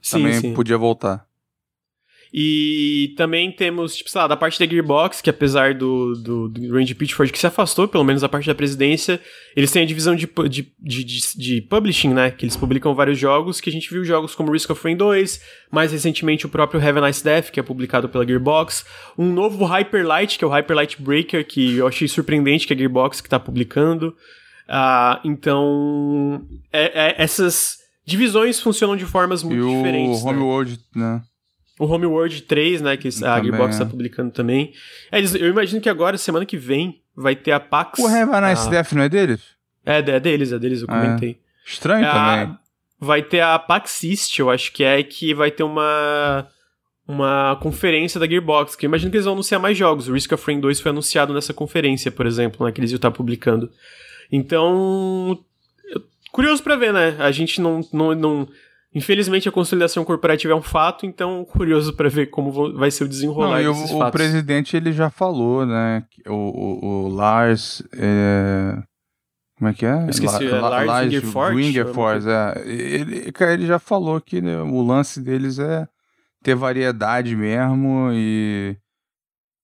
Sim, 0.00 0.18
também 0.18 0.34
sim. 0.34 0.54
podia 0.54 0.78
voltar. 0.78 1.26
E 2.34 3.12
também 3.14 3.52
temos, 3.52 3.94
tipo, 3.94 4.08
sei 4.08 4.20
lá, 4.22 4.26
da 4.26 4.36
parte 4.36 4.58
da 4.58 4.64
Gearbox, 4.64 5.20
que 5.20 5.28
apesar 5.28 5.74
do, 5.74 6.14
do, 6.14 6.48
do 6.48 6.74
Randy 6.74 6.94
Pitchford, 6.94 7.30
que 7.30 7.38
se 7.38 7.46
afastou, 7.46 7.86
pelo 7.86 8.04
menos 8.04 8.22
da 8.22 8.28
parte 8.28 8.46
da 8.46 8.54
presidência, 8.54 9.20
eles 9.54 9.70
têm 9.70 9.82
a 9.82 9.86
divisão 9.86 10.16
de, 10.16 10.26
de, 10.48 10.72
de, 10.80 11.04
de, 11.04 11.20
de 11.36 11.60
publishing, 11.60 12.14
né? 12.14 12.30
Que 12.30 12.46
eles 12.46 12.56
publicam 12.56 12.94
vários 12.94 13.18
jogos, 13.18 13.60
que 13.60 13.68
a 13.68 13.72
gente 13.72 13.90
viu 13.90 14.02
jogos 14.02 14.34
como 14.34 14.50
Risk 14.50 14.70
of 14.70 14.82
Rain 14.82 14.96
2, 14.96 15.42
mais 15.70 15.92
recentemente 15.92 16.46
o 16.46 16.48
próprio 16.48 16.80
Have 16.80 16.98
a 17.00 17.06
Nice 17.06 17.22
Death, 17.22 17.50
que 17.50 17.60
é 17.60 17.62
publicado 17.62 18.08
pela 18.08 18.26
Gearbox, 18.26 18.86
um 19.18 19.30
novo 19.30 19.66
Hyperlight, 19.66 20.38
que 20.38 20.44
é 20.44 20.46
o 20.46 20.50
Hyperlight 20.50 21.02
Breaker, 21.02 21.46
que 21.46 21.76
eu 21.76 21.86
achei 21.86 22.08
surpreendente 22.08 22.66
que 22.66 22.72
a 22.72 22.76
Gearbox 22.76 23.20
que 23.20 23.28
tá 23.28 23.38
publicando. 23.38 24.16
Uh, 24.66 25.20
então, 25.22 26.46
é, 26.72 27.08
é, 27.08 27.22
essas 27.22 27.76
divisões 28.06 28.58
funcionam 28.58 28.96
de 28.96 29.04
formas 29.04 29.42
muito 29.42 29.62
e 29.62 29.76
diferentes. 29.76 30.22
O 30.22 30.28
Homeworld, 30.28 30.78
né? 30.96 31.16
né? 31.16 31.22
O 31.82 31.86
Homeworld 31.86 32.42
3, 32.42 32.80
né, 32.80 32.96
que 32.96 33.08
a 33.08 33.42
Gearbox 33.42 33.76
tá 33.76 33.84
publicando 33.84 34.30
também. 34.30 34.72
É, 35.10 35.18
eu 35.20 35.48
imagino 35.48 35.80
que 35.80 35.88
agora, 35.88 36.16
semana 36.16 36.46
que 36.46 36.56
vem, 36.56 37.02
vai 37.16 37.34
ter 37.34 37.50
a 37.50 37.58
PAX. 37.58 37.98
O 37.98 38.06
Have 38.06 38.32
a 38.32 38.40
Nice 38.40 38.68
a... 38.68 38.70
Death 38.70 38.92
não 38.92 39.02
é 39.02 39.08
deles? 39.08 39.40
É, 39.84 39.98
é 39.98 40.20
deles, 40.20 40.52
é 40.52 40.58
deles, 40.60 40.82
eu 40.82 40.86
é. 40.88 40.92
comentei. 40.92 41.40
Estranho 41.66 42.04
é 42.04 42.08
também. 42.08 42.54
A... 42.54 42.58
Vai 43.00 43.22
ter 43.22 43.40
a 43.40 43.58
PAX 43.58 44.04
East, 44.04 44.38
eu 44.38 44.48
acho 44.48 44.72
que 44.72 44.84
é, 44.84 45.02
que 45.02 45.34
vai 45.34 45.50
ter 45.50 45.64
uma 45.64 46.46
uma 47.06 47.56
conferência 47.60 48.20
da 48.20 48.28
Gearbox, 48.28 48.76
que 48.76 48.86
eu 48.86 48.88
imagino 48.88 49.10
que 49.10 49.16
eles 49.16 49.24
vão 49.24 49.34
anunciar 49.34 49.60
mais 49.60 49.76
jogos. 49.76 50.08
O 50.08 50.12
Risk 50.12 50.30
of 50.32 50.46
Rain 50.46 50.60
2 50.60 50.80
foi 50.80 50.92
anunciado 50.92 51.34
nessa 51.34 51.52
conferência, 51.52 52.12
por 52.12 52.26
exemplo, 52.26 52.64
né, 52.64 52.70
que 52.70 52.80
eles 52.80 52.92
iam 52.92 52.96
estar 52.96 53.10
publicando. 53.10 53.68
Então, 54.30 55.36
curioso 56.30 56.62
para 56.62 56.76
ver, 56.76 56.92
né? 56.92 57.16
A 57.18 57.32
gente 57.32 57.60
não, 57.60 57.80
não, 57.92 58.14
não 58.14 58.48
Infelizmente 58.94 59.48
a 59.48 59.52
consolidação 59.52 60.04
corporativa 60.04 60.52
é 60.52 60.56
um 60.56 60.62
fato, 60.62 61.06
então 61.06 61.44
curioso 61.46 61.94
para 61.94 62.10
ver 62.10 62.26
como 62.26 62.74
vai 62.74 62.90
ser 62.90 63.04
o 63.04 63.08
desenrolar 63.08 63.62
Não, 63.62 63.72
desses 63.72 63.90
o, 63.90 63.98
fatos. 63.98 64.08
O 64.08 64.12
presidente 64.12 64.76
ele 64.76 64.92
já 64.92 65.08
falou, 65.08 65.64
né? 65.64 66.04
O, 66.26 66.32
o, 66.32 66.84
o 66.84 67.08
Lars, 67.08 67.82
é... 67.94 68.76
como 69.56 69.70
é 69.70 69.74
que 69.74 69.86
é? 69.86 70.04
Eu 70.04 70.10
esqueci, 70.10 70.44
La, 70.44 70.56
é 70.56 70.60
Lars, 70.60 70.86
Lars 70.86 71.04
Wingerford. 71.06 71.56
Wingerford, 71.56 72.26
é. 72.28 72.62
Ele, 72.66 73.32
ele 73.40 73.66
já 73.66 73.78
falou 73.78 74.20
que 74.20 74.42
né, 74.42 74.60
o 74.60 74.82
lance 74.82 75.20
deles 75.20 75.58
é 75.58 75.88
ter 76.42 76.54
variedade 76.54 77.34
mesmo 77.34 78.10
e 78.12 78.76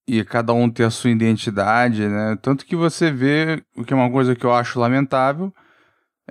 e 0.09 0.25
cada 0.25 0.55
um 0.55 0.71
ter 0.71 0.85
a 0.85 0.91
sua 0.91 1.11
identidade, 1.11 2.09
né? 2.09 2.39
Tanto 2.41 2.65
que 2.65 2.75
você 2.75 3.13
vê, 3.13 3.63
o 3.77 3.85
que 3.85 3.93
é 3.93 3.97
uma 3.97 4.11
coisa 4.11 4.35
que 4.35 4.47
eu 4.47 4.55
acho 4.55 4.81
lamentável, 4.81 5.53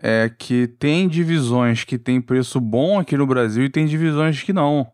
é 0.02 0.30
que 0.30 0.68
tem 0.68 1.08
divisões 1.08 1.84
que 1.84 1.98
tem 1.98 2.22
preço 2.22 2.60
bom 2.60 3.00
aqui 3.00 3.18
no 3.18 3.28
Brasil 3.28 3.64
e 3.64 3.70
tem 3.70 3.86
divisões 3.86 4.42
que 4.44 4.54
não. 4.54 4.88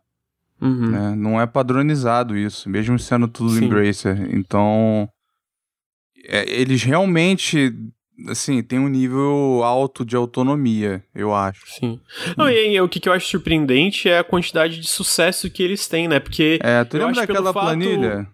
Uhum. 0.62 0.91
Né? 0.91 1.16
Não 1.16 1.41
é 1.41 1.45
padronizado 1.45 2.38
isso, 2.38 2.70
mesmo 2.70 2.97
sendo 2.97 3.28
tudo 3.28 3.51
Sim. 3.51 3.66
Embracer. 3.66 4.34
Então, 4.34 5.10
é, 6.26 6.49
eles 6.49 6.84
realmente, 6.84 7.76
assim, 8.30 8.64
têm 8.64 8.80
um 8.80 8.88
nível 8.88 9.62
alto 9.64 10.06
de 10.06 10.16
autonomia, 10.16 11.04
eu 11.14 11.34
acho. 11.36 11.66
Sim. 11.68 11.99
Não, 12.38 12.49
e, 12.49 12.76
e, 12.76 12.82
o 12.82 12.88
que, 12.88 12.99
que 12.99 13.10
eu 13.10 13.14
acho 13.14 13.28
surpreendente 13.28 14.08
é 14.08 14.20
a 14.20 14.24
quantidade 14.24 14.80
de 14.80 14.88
sucesso 14.88 15.49
que 15.49 15.62
eles 15.62 15.88
têm, 15.88 16.08
né? 16.08 16.20
Porque. 16.20 16.60
É, 16.64 16.84
tu 16.86 16.97
lembra 16.97 17.14
daquela 17.14 17.51
fato... 17.51 17.66
planilha? 17.66 18.28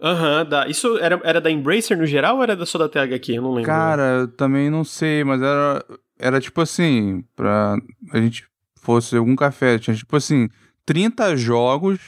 Aham, 0.00 0.42
uhum, 0.42 0.48
da... 0.48 0.68
isso 0.68 0.98
era, 0.98 1.20
era 1.24 1.40
da 1.40 1.50
Embracer 1.50 1.96
no 1.96 2.04
geral 2.04 2.36
ou 2.36 2.42
era 2.42 2.64
só 2.66 2.78
da 2.78 2.88
THQ? 2.88 3.32
Eu 3.32 3.42
não 3.42 3.54
lembro. 3.54 3.70
Cara, 3.70 4.02
eu 4.20 4.28
também 4.28 4.68
não 4.68 4.84
sei, 4.84 5.24
mas 5.24 5.40
era 5.40 5.82
era 6.18 6.40
tipo 6.40 6.60
assim, 6.60 7.24
pra 7.36 7.76
a 8.12 8.20
gente 8.20 8.46
fosse 8.80 9.16
algum 9.16 9.34
café, 9.36 9.78
tinha 9.78 9.96
tipo 9.96 10.16
assim, 10.16 10.48
30 10.84 11.36
jogos 11.36 12.00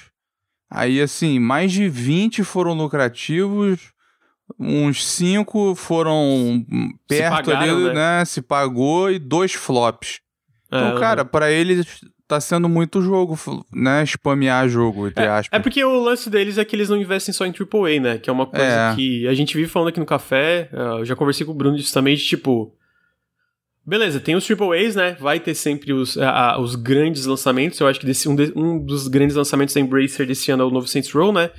Aí, 0.70 1.00
assim, 1.00 1.38
mais 1.38 1.70
de 1.70 1.88
20 1.88 2.42
foram 2.42 2.74
lucrativos, 2.74 3.92
uns 4.58 5.04
5 5.06 5.74
foram 5.76 6.64
perto 7.08 7.46
pagaram, 7.46 7.76
ali, 7.76 7.84
né? 7.84 8.18
né? 8.18 8.24
Se 8.24 8.42
pagou 8.42 9.10
e 9.10 9.18
dois 9.18 9.52
flops. 9.52 10.20
Então, 10.66 10.96
É, 10.96 11.00
cara, 11.00 11.24
pra 11.24 11.50
eles 11.52 12.00
tá 12.26 12.40
sendo 12.40 12.68
muito 12.68 13.00
jogo, 13.00 13.38
né? 13.72 14.04
Spamear 14.04 14.68
jogo, 14.68 15.06
entre 15.06 15.24
aspas. 15.24 15.56
É 15.56 15.62
porque 15.62 15.82
o 15.84 16.02
lance 16.02 16.28
deles 16.28 16.58
é 16.58 16.64
que 16.64 16.74
eles 16.74 16.88
não 16.88 16.96
investem 16.96 17.32
só 17.32 17.46
em 17.46 17.52
AAA, 17.52 18.00
né? 18.00 18.18
Que 18.18 18.28
é 18.28 18.32
uma 18.32 18.46
coisa 18.46 18.90
É. 18.90 18.94
que 18.96 19.28
a 19.28 19.34
gente 19.34 19.56
vive 19.56 19.68
falando 19.68 19.90
aqui 19.90 20.00
no 20.00 20.06
café. 20.06 20.68
Eu 20.72 21.04
já 21.04 21.14
conversei 21.14 21.46
com 21.46 21.52
o 21.52 21.54
Bruno 21.54 21.78
justamente, 21.78 22.24
tipo. 22.24 22.74
Beleza, 23.86 24.18
tem 24.18 24.34
os 24.34 24.44
AAAs, 24.50 24.96
né? 24.96 25.16
Vai 25.20 25.38
ter 25.38 25.54
sempre 25.54 25.92
os, 25.92 26.18
a- 26.18 26.58
os 26.58 26.74
grandes 26.74 27.24
lançamentos. 27.24 27.78
Eu 27.78 27.86
acho 27.86 28.00
que 28.00 28.06
desse, 28.06 28.28
um, 28.28 28.34
de- 28.34 28.52
um 28.56 28.78
dos 28.84 29.06
grandes 29.06 29.36
lançamentos 29.36 29.74
da 29.74 29.80
Embracer 29.80 30.26
desse 30.26 30.50
ano 30.50 30.64
é 30.64 30.66
o 30.66 30.70
novo 30.70 30.88
Saints 30.88 31.10
Row, 31.12 31.32
né? 31.32 31.50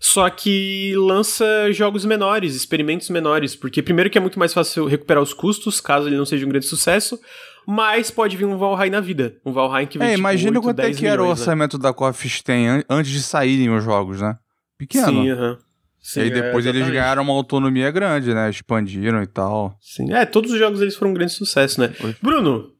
Só 0.00 0.28
que 0.28 0.92
lança 0.96 1.46
jogos 1.72 2.04
menores, 2.04 2.54
experimentos 2.54 3.08
menores, 3.08 3.54
porque 3.56 3.82
primeiro 3.82 4.10
que 4.10 4.18
é 4.18 4.20
muito 4.20 4.38
mais 4.38 4.52
fácil 4.52 4.84
recuperar 4.86 5.22
os 5.22 5.32
custos, 5.32 5.80
caso 5.80 6.08
ele 6.08 6.16
não 6.18 6.26
seja 6.26 6.44
um 6.44 6.48
grande 6.50 6.66
sucesso, 6.66 7.18
mas 7.66 8.10
pode 8.10 8.36
vir 8.36 8.44
um 8.44 8.58
Valheim 8.58 8.90
na 8.90 9.00
vida. 9.00 9.36
Um 9.44 9.52
Valheim 9.52 9.86
que 9.86 9.96
vem 9.98 10.08
É, 10.08 10.10
tipo, 10.10 10.20
imagina 10.20 10.50
8, 10.58 10.62
quanto 10.62 10.80
é 10.80 10.82
10 10.82 10.98
que 10.98 11.06
era 11.06 11.20
o 11.22 11.24
milhões, 11.24 11.38
né? 11.38 11.42
orçamento 11.42 11.78
da 11.78 11.94
Coffee 11.94 12.42
tem 12.42 12.68
an- 12.68 12.84
antes 12.90 13.10
de 13.10 13.22
saírem 13.22 13.70
os 13.74 13.82
jogos, 13.82 14.20
né? 14.20 14.36
Pequeno. 14.78 15.06
Sim, 15.06 15.30
aham. 15.30 15.58
Sim, 16.06 16.20
e 16.20 16.22
aí 16.22 16.28
é, 16.28 16.32
depois 16.34 16.64
eles 16.64 16.76
exatamente. 16.76 16.92
ganharam 16.92 17.22
uma 17.24 17.32
autonomia 17.32 17.90
grande, 17.90 18.32
né? 18.32 18.48
Expandiram 18.48 19.24
e 19.24 19.26
tal. 19.26 19.76
Sim. 19.80 20.12
É, 20.12 20.24
todos 20.24 20.52
os 20.52 20.58
jogos 20.58 20.80
eles 20.80 20.94
foram 20.94 21.10
um 21.10 21.14
grande 21.14 21.32
sucesso, 21.32 21.80
né? 21.80 21.92
Bruno. 22.22 22.72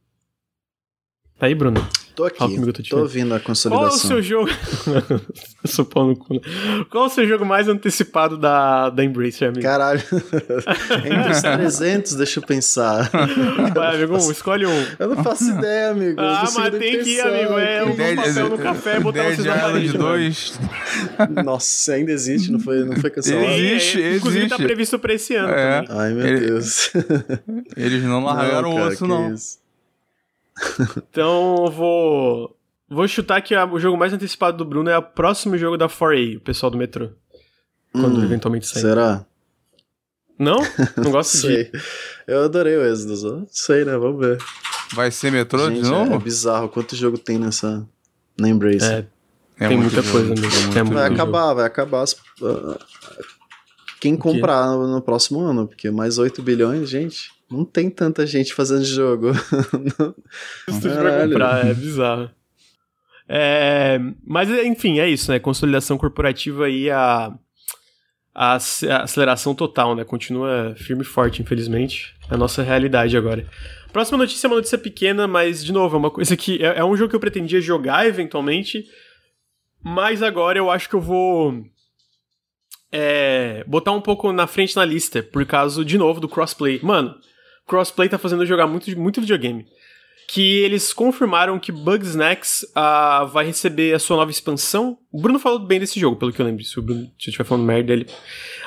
Tá 1.36 1.46
aí, 1.46 1.54
Bruno? 1.56 1.84
Tô 2.16 2.24
aqui, 2.24 2.38
Fala 2.38 2.50
comigo, 2.50 2.72
tô 2.72 2.82
te 2.82 2.88
tô 2.88 2.96
vendo. 2.96 3.02
ouvindo 3.04 3.34
a 3.34 3.38
Qual 3.38 3.38
é 3.38 3.42
o 3.42 3.44
consolidação. 3.44 3.98
seu 4.08 4.22
jogo. 4.22 4.48
Eu 4.86 5.68
sou 5.68 5.84
pau 5.84 6.06
no 6.06 6.16
cu, 6.16 6.32
né? 6.32 6.40
Qual 6.90 7.04
é 7.04 7.06
o 7.08 7.10
seu 7.10 7.26
jogo 7.28 7.44
mais 7.44 7.68
antecipado 7.68 8.38
da, 8.38 8.88
da 8.88 9.04
Embracer, 9.04 9.48
amigo? 9.48 9.62
Caralho. 9.62 10.00
Entre 11.04 11.30
os 11.30 11.42
300, 11.42 12.14
deixa 12.14 12.38
eu 12.40 12.42
pensar. 12.42 13.10
Vai, 13.74 13.96
amigo, 14.00 14.14
um, 14.14 14.30
escolhe 14.30 14.64
um. 14.64 14.86
Eu 14.98 15.08
não 15.14 15.22
faço 15.22 15.50
ideia, 15.50 15.90
amigo. 15.90 16.18
Ah, 16.18 16.44
mas 16.54 16.70
tem 16.78 17.02
que 17.04 17.10
ir, 17.10 17.20
amigo. 17.20 17.58
É 17.58 17.84
um 17.84 17.94
papel 18.16 18.48
no 18.48 18.58
café 18.58 18.96
e 18.96 19.00
botar 19.00 19.22
vocês 19.24 19.44
na 19.44 19.58
parede. 19.58 19.88
mano. 19.98 19.98
2. 20.08 20.60
Nossa, 21.44 21.92
ainda 21.92 22.12
existe, 22.12 22.50
não 22.50 22.58
foi, 22.60 22.82
não 22.82 22.96
foi 22.96 23.10
cancelado. 23.10 23.44
Existe, 23.52 24.02
é, 24.02 24.16
Inclusive 24.16 24.48
tá 24.48 24.56
previsto 24.56 24.98
pra 24.98 25.12
esse 25.12 25.34
ano 25.34 25.50
É. 25.52 25.82
também. 25.82 26.00
Ai, 26.02 26.12
meu 26.14 26.26
Ele- 26.26 26.46
Deus. 26.46 26.90
Eles 27.76 28.02
não 28.04 28.24
largaram 28.24 28.72
o 28.72 28.76
cara, 28.76 28.88
osso, 28.88 29.06
não. 29.06 29.34
isso. 29.34 29.65
Então 31.10 31.64
eu 31.66 31.70
vou. 31.70 32.56
Vou 32.88 33.08
chutar 33.08 33.40
que 33.42 33.54
a- 33.54 33.64
o 33.66 33.78
jogo 33.80 33.96
mais 33.96 34.12
antecipado 34.12 34.56
do 34.58 34.64
Bruno 34.64 34.88
é 34.88 34.96
o 34.96 35.02
próximo 35.02 35.58
jogo 35.58 35.76
da 35.76 35.88
4A, 35.88 36.36
o 36.36 36.40
pessoal 36.40 36.70
do 36.70 36.78
metrô. 36.78 37.10
Quando 37.92 38.20
Hum, 38.20 38.24
eventualmente 38.24 38.66
sair. 38.66 38.82
Será? 38.82 39.24
Não? 40.38 40.58
Não 40.96 41.10
gosto 41.10 41.40
de. 41.48 41.70
Eu 42.26 42.44
adorei 42.44 42.76
o 42.76 42.84
Exodus. 42.84 43.24
ó. 43.24 43.42
Sei, 43.50 43.84
né? 43.84 43.96
Vamos 43.96 44.20
ver. 44.24 44.38
Vai 44.92 45.10
ser 45.10 45.32
metrô 45.32 45.66
Gente, 45.68 45.82
de 45.82 45.90
novo? 45.90 46.14
é 46.14 46.18
bizarro. 46.18 46.68
Quanto 46.68 46.94
jogo 46.94 47.18
tem 47.18 47.38
nessa... 47.38 47.84
Na 48.38 48.48
Embrace? 48.48 48.84
É, 48.84 49.06
É 49.58 49.68
tem 49.68 49.78
muita 49.78 50.02
jogo, 50.02 50.10
coisa 50.12 50.28
mesmo. 50.28 50.42
muito 50.46 50.72
Tem 50.74 50.82
muito 50.84 50.94
vai 50.94 51.08
jogo. 51.08 51.14
acabar, 51.14 51.54
vai 51.54 51.64
acabar. 51.66 52.02
as- 52.02 52.16
ah, 52.42 52.78
Quem 53.98 54.16
comprar 54.16 54.66
no, 54.68 54.86
no 54.86 55.00
próximo 55.02 55.40
ano, 55.40 55.66
porque 55.66 55.90
mais 55.90 56.18
8 56.18 56.42
bilhões, 56.42 56.88
gente, 56.88 57.30
não 57.50 57.64
tem 57.64 57.88
tanta 57.88 58.26
gente 58.26 58.52
fazendo 58.54 58.84
jogo. 58.84 59.32
Caralho. 60.82 61.30
comprar, 61.30 61.66
é 61.66 61.74
bizarro. 61.74 62.30
É, 63.28 63.98
mas, 64.24 64.48
enfim, 64.50 64.98
é 64.98 65.08
isso, 65.08 65.30
né? 65.30 65.38
Consolidação 65.38 65.98
corporativa 65.98 66.68
e 66.68 66.90
a, 66.90 67.32
a 68.34 68.54
aceleração 68.54 69.54
total, 69.54 69.94
né? 69.94 70.04
Continua 70.04 70.74
firme 70.76 71.02
e 71.02 71.06
forte, 71.06 71.42
infelizmente. 71.42 72.14
É 72.30 72.34
a 72.34 72.38
nossa 72.38 72.62
realidade 72.62 73.16
agora. 73.16 73.46
Próxima 73.92 74.18
notícia 74.18 74.46
é 74.46 74.48
uma 74.48 74.56
notícia 74.56 74.78
pequena, 74.78 75.26
mas, 75.26 75.64
de 75.64 75.72
novo, 75.72 75.96
é 75.96 75.98
uma 75.98 76.10
coisa 76.10 76.36
que. 76.36 76.62
É, 76.62 76.78
é 76.78 76.84
um 76.84 76.96
jogo 76.96 77.10
que 77.10 77.16
eu 77.16 77.20
pretendia 77.20 77.60
jogar 77.60 78.06
eventualmente. 78.06 78.84
Mas 79.82 80.22
agora 80.22 80.58
eu 80.58 80.70
acho 80.70 80.88
que 80.88 80.94
eu 80.94 81.00
vou. 81.00 81.64
é, 82.90 83.64
botar 83.66 83.92
um 83.92 84.00
pouco 84.00 84.32
na 84.32 84.46
frente 84.46 84.74
na 84.74 84.84
lista, 84.84 85.22
por 85.22 85.44
causa, 85.46 85.84
de 85.84 85.96
novo, 85.96 86.20
do 86.20 86.28
crossplay. 86.28 86.80
Mano, 86.82 87.14
crossplay 87.66 88.08
tá 88.08 88.18
fazendo 88.18 88.42
eu 88.42 88.46
jogar 88.46 88.66
muito, 88.66 88.98
muito 88.98 89.20
videogame 89.20 89.66
que 90.28 90.58
eles 90.58 90.92
confirmaram 90.92 91.58
que 91.58 91.70
Bugsnax 91.70 92.66
ah, 92.74 93.24
vai 93.32 93.46
receber 93.46 93.94
a 93.94 93.98
sua 93.98 94.16
nova 94.16 94.30
expansão. 94.30 94.98
O 95.12 95.20
Bruno 95.20 95.38
falou 95.38 95.58
bem 95.58 95.78
desse 95.78 96.00
jogo, 96.00 96.16
pelo 96.16 96.32
que 96.32 96.40
eu 96.40 96.46
lembro. 96.46 96.64
Se, 96.64 96.78
o 96.78 96.82
Bruno, 96.82 97.02
eu 97.02 97.10
estiver 97.16 97.44
falando 97.44 97.64
merda 97.64 97.86
dele. 97.86 98.06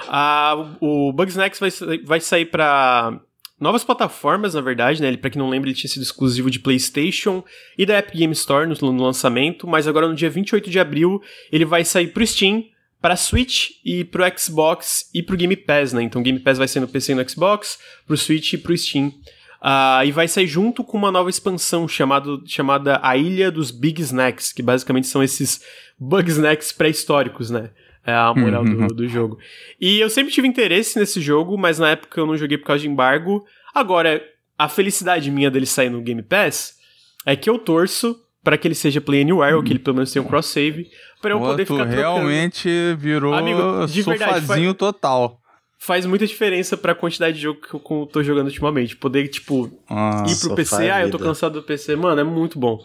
Ah, 0.08 0.76
o 0.80 1.12
Bugsnax 1.12 1.60
vai, 1.60 1.70
vai 2.06 2.20
sair 2.22 2.46
para 2.46 3.20
novas 3.60 3.84
plataformas, 3.84 4.54
na 4.54 4.62
verdade, 4.62 5.02
né? 5.02 5.10
Ele, 5.10 5.18
pra 5.18 5.30
quem 5.30 5.40
não 5.40 5.50
lembra, 5.50 5.70
ele 5.70 5.78
tinha 5.78 5.92
sido 5.92 6.04
exclusivo 6.04 6.50
de 6.50 6.60
PlayStation 6.60 7.44
e 7.78 7.86
da 7.86 8.00
Epic 8.00 8.16
Game 8.16 8.34
Store 8.34 8.66
no, 8.66 8.92
no 8.94 9.04
lançamento, 9.04 9.68
mas 9.68 9.88
agora 9.88 10.08
no 10.08 10.16
dia 10.16 10.30
28 10.30 10.70
de 10.70 10.80
abril 10.80 11.22
ele 11.52 11.66
vai 11.66 11.84
sair 11.84 12.08
pro 12.08 12.26
Steam, 12.26 12.64
para 13.02 13.16
Switch 13.16 13.70
e 13.86 14.04
pro 14.04 14.24
Xbox 14.38 15.10
e 15.14 15.24
pro 15.24 15.38
Game 15.38 15.56
Pass, 15.56 15.94
né? 15.94 16.02
Então 16.04 16.22
Game 16.22 16.40
Pass 16.40 16.58
vai 16.58 16.68
ser 16.68 16.80
no 16.80 16.88
PC 16.88 17.14
e 17.14 17.16
no 17.16 17.30
Xbox, 17.30 17.80
pro 18.06 18.18
Switch 18.18 18.54
e 18.54 18.58
pro 18.58 18.78
Steam. 18.78 19.14
Ah, 19.62 20.04
e 20.06 20.12
vai 20.12 20.28
sair 20.28 20.48
junto 20.48 20.84
com 20.84 20.98
uma 20.98 21.12
nova 21.12 21.30
expansão 21.30 21.88
chamado, 21.88 22.42
chamada 22.46 23.00
A 23.04 23.18
Ilha 23.18 23.52
dos 23.52 23.72
Big 23.72 24.02
Snacks, 24.02 24.54
que 24.54 24.62
basicamente 24.62 25.08
são 25.08 25.22
esses 25.22 25.62
Bug 25.98 26.30
Snacks 26.30 26.72
pré-históricos, 26.72 27.50
né? 27.50 27.72
É 28.06 28.14
a 28.14 28.34
moral 28.34 28.64
Uhum. 28.64 28.88
do, 28.88 28.96
do 28.96 29.08
jogo. 29.08 29.38
E 29.80 30.00
eu 30.00 30.10
sempre 30.10 30.32
tive 30.34 30.48
interesse 30.48 30.98
nesse 30.98 31.20
jogo, 31.20 31.58
mas 31.58 31.78
na 31.78 31.90
época 31.92 32.20
eu 32.20 32.26
não 32.26 32.38
joguei 32.38 32.58
por 32.58 32.66
causa 32.68 32.82
de 32.82 32.88
embargo. 32.90 33.46
Agora, 33.76 34.24
a 34.58 34.70
felicidade 34.70 35.30
minha 35.30 35.52
dele 35.52 35.66
sair 35.66 35.90
no 35.90 36.02
Game 36.02 36.24
Pass 36.24 36.76
é 37.26 37.36
que 37.36 37.50
eu 37.50 37.60
torço 37.60 38.18
para 38.44 38.58
que 38.58 38.68
ele 38.68 38.76
seja 38.76 39.02
Play 39.02 39.22
Anywhere, 39.22 39.56
ou 39.56 39.64
que 39.64 39.72
ele 39.72 39.80
pelo 39.80 39.96
menos 39.96 40.12
tenha 40.12 40.24
um 40.24 40.28
cross-save, 40.28 40.88
para 41.22 41.32
eu 41.32 41.40
Pô, 41.40 41.46
poder 41.48 41.66
tu 41.66 41.74
ficar 41.74 41.90
trocando. 41.90 42.02
realmente 42.02 42.70
virou 42.98 43.34
Amigo, 43.34 43.86
de 43.88 44.02
verdade, 44.02 44.42
sofazinho 44.42 44.74
total. 44.74 45.40
Faz 45.78 46.06
muita 46.06 46.28
diferença 46.28 46.76
pra 46.76 46.94
quantidade 46.94 47.38
de 47.38 47.44
jogo 47.44 47.62
que 47.62 47.74
eu 47.74 48.06
tô 48.12 48.22
jogando 48.22 48.48
ultimamente. 48.48 48.98
Poder, 48.98 49.28
tipo, 49.30 49.72
Ah, 49.90 50.26
ir 50.28 50.38
pro 50.40 50.56
PC, 50.56 50.90
ah, 50.90 51.02
eu 51.02 51.10
tô 51.12 51.18
cansado 51.18 51.54
do 51.54 51.64
PC. 51.64 51.96
Mano, 51.96 52.20
é 52.20 52.24
muito 52.24 52.60
bom. 52.60 52.80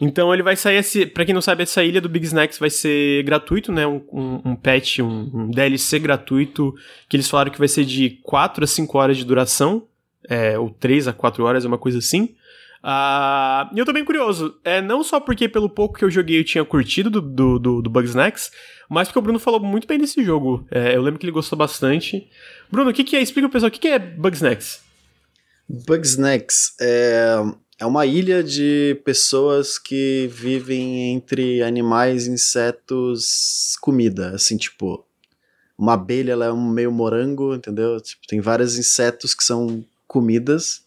Então 0.00 0.32
ele 0.32 0.42
vai 0.42 0.56
sair 0.56 0.76
esse. 0.76 1.04
Pra 1.04 1.24
quem 1.24 1.34
não 1.34 1.42
sabe, 1.42 1.64
essa 1.64 1.82
ilha 1.82 2.00
do 2.00 2.08
Big 2.08 2.24
Snacks 2.24 2.58
vai 2.58 2.70
ser 2.70 3.22
gratuito, 3.24 3.72
né? 3.72 3.86
Um, 3.86 4.00
um, 4.12 4.40
um 4.52 4.56
patch, 4.56 5.00
um, 5.00 5.30
um 5.34 5.50
DLC 5.50 5.98
gratuito, 5.98 6.74
que 7.08 7.16
eles 7.16 7.28
falaram 7.28 7.50
que 7.50 7.58
vai 7.58 7.68
ser 7.68 7.84
de 7.84 8.10
4 8.22 8.64
a 8.64 8.66
5 8.66 8.96
horas 8.98 9.16
de 9.16 9.24
duração. 9.24 9.86
É, 10.28 10.58
ou 10.58 10.70
3 10.70 11.08
a 11.08 11.12
4 11.12 11.44
horas, 11.44 11.64
é 11.64 11.68
uma 11.68 11.78
coisa 11.78 11.98
assim. 11.98 12.34
Ah, 12.82 13.70
e 13.74 13.78
eu 13.78 13.84
tô 13.84 13.92
bem 13.92 14.04
curioso. 14.04 14.56
É, 14.64 14.80
não 14.80 15.02
só 15.02 15.18
porque 15.20 15.48
pelo 15.48 15.68
pouco 15.68 15.98
que 15.98 16.04
eu 16.04 16.10
joguei 16.10 16.38
eu 16.38 16.44
tinha 16.44 16.64
curtido 16.64 17.10
do, 17.10 17.20
do, 17.20 17.58
do, 17.58 17.82
do 17.82 17.90
mas 18.88 19.08
porque 19.08 19.18
o 19.18 19.22
Bruno 19.22 19.38
falou 19.38 19.60
muito 19.60 19.86
bem 19.86 19.98
desse 19.98 20.24
jogo. 20.24 20.66
É, 20.70 20.96
eu 20.96 21.02
lembro 21.02 21.18
que 21.18 21.26
ele 21.26 21.32
gostou 21.32 21.58
bastante. 21.58 22.28
Bruno, 22.70 22.90
o 22.90 22.94
que, 22.94 23.04
que 23.04 23.16
é? 23.16 23.20
Explica 23.20 23.48
pro 23.48 23.52
pessoal 23.52 23.68
o 23.68 23.72
que, 23.72 23.80
que 23.80 23.88
é 23.88 23.98
Bugsnax. 23.98 24.80
Bugsnax 25.68 26.74
é, 26.80 27.36
é 27.78 27.86
uma 27.86 28.06
ilha 28.06 28.42
de 28.42 29.00
pessoas 29.04 29.78
que 29.78 30.28
vivem 30.32 31.12
entre 31.12 31.62
animais, 31.62 32.26
insetos, 32.26 33.76
comida. 33.82 34.30
Assim, 34.30 34.56
tipo, 34.56 35.04
uma 35.76 35.92
abelha 35.92 36.32
ela 36.32 36.46
é 36.46 36.52
um 36.52 36.70
meio 36.70 36.90
morango, 36.90 37.54
entendeu? 37.54 38.00
Tipo, 38.00 38.26
tem 38.26 38.40
vários 38.40 38.78
insetos 38.78 39.34
que 39.34 39.44
são 39.44 39.84
comidas. 40.06 40.82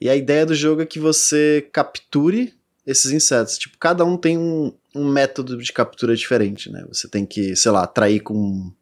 E 0.00 0.08
a 0.08 0.16
ideia 0.16 0.46
do 0.46 0.54
jogo 0.54 0.80
é 0.80 0.86
que 0.86 0.98
você 0.98 1.68
capture 1.72 2.54
esses 2.86 3.12
insetos. 3.12 3.58
Tipo, 3.58 3.76
cada 3.78 4.04
um 4.04 4.16
tem 4.16 4.38
um, 4.38 4.72
um 4.94 5.08
método 5.08 5.56
de 5.56 5.72
captura 5.72 6.16
diferente, 6.16 6.70
né? 6.70 6.84
Você 6.88 7.08
tem 7.08 7.26
que, 7.26 7.54
sei 7.54 7.70
lá, 7.70 7.82
atrair 7.82 8.20
com 8.20 8.72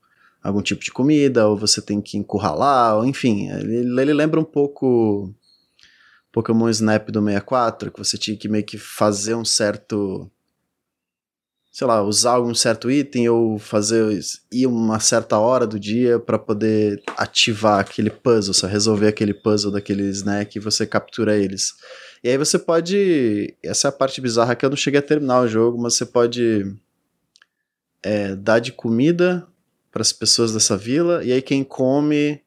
algum 0.43 0.63
tipo 0.63 0.83
de 0.83 0.93
comida, 0.93 1.49
ou 1.49 1.57
você 1.57 1.83
tem 1.83 2.01
que 2.01 2.17
encurralar, 2.17 2.97
ou 2.97 3.05
enfim, 3.05 3.51
ele, 3.51 4.01
ele 4.01 4.13
lembra 4.13 4.39
um 4.39 4.45
pouco 4.45 5.35
Pokémon 6.33 6.69
Snap 6.69 7.11
do 7.11 7.21
64, 7.21 7.91
que 7.91 7.99
você 7.99 8.17
tinha 8.17 8.37
que 8.37 8.49
meio 8.49 8.65
que 8.65 8.79
fazer 8.79 9.35
um 9.35 9.45
certo. 9.45 10.31
Sei 11.71 11.87
lá, 11.87 12.03
usar 12.03 12.33
algum 12.33 12.55
certo 12.55 12.91
item 12.91 13.29
ou 13.29 13.59
fazer 13.59 14.19
ir 14.51 14.67
uma 14.67 14.99
certa 14.99 15.39
hora 15.39 15.67
do 15.67 15.79
dia 15.79 16.19
para 16.19 16.39
poder 16.39 17.03
ativar 17.17 17.79
aquele 17.79 18.11
puzzle, 18.11 18.55
só 18.55 18.67
resolver 18.67 19.09
aquele 19.09 19.35
puzzle 19.35 19.71
daquele 19.71 20.05
snack 20.11 20.57
e 20.57 20.61
você 20.61 20.87
captura 20.87 21.37
eles. 21.37 21.75
E 22.25 22.29
aí 22.29 22.37
você 22.37 22.59
pode. 22.59 23.55
Essa 23.63 23.89
é 23.89 23.91
a 23.91 23.93
parte 23.93 24.21
bizarra 24.21 24.57
que 24.57 24.65
eu 24.65 24.71
não 24.71 24.77
cheguei 24.77 24.99
a 24.99 25.03
terminar 25.03 25.43
o 25.43 25.49
jogo, 25.49 25.81
mas 25.81 25.95
você 25.95 26.07
pode 26.07 26.75
é, 28.03 28.35
dar 28.35 28.59
de 28.59 28.73
comida 28.73 29.47
para 29.91 30.03
as 30.03 30.13
pessoas 30.13 30.53
dessa 30.53 30.77
vila, 30.77 31.25
e 31.25 31.33
aí 31.33 31.43
quem 31.43 31.65
come, 31.65 32.41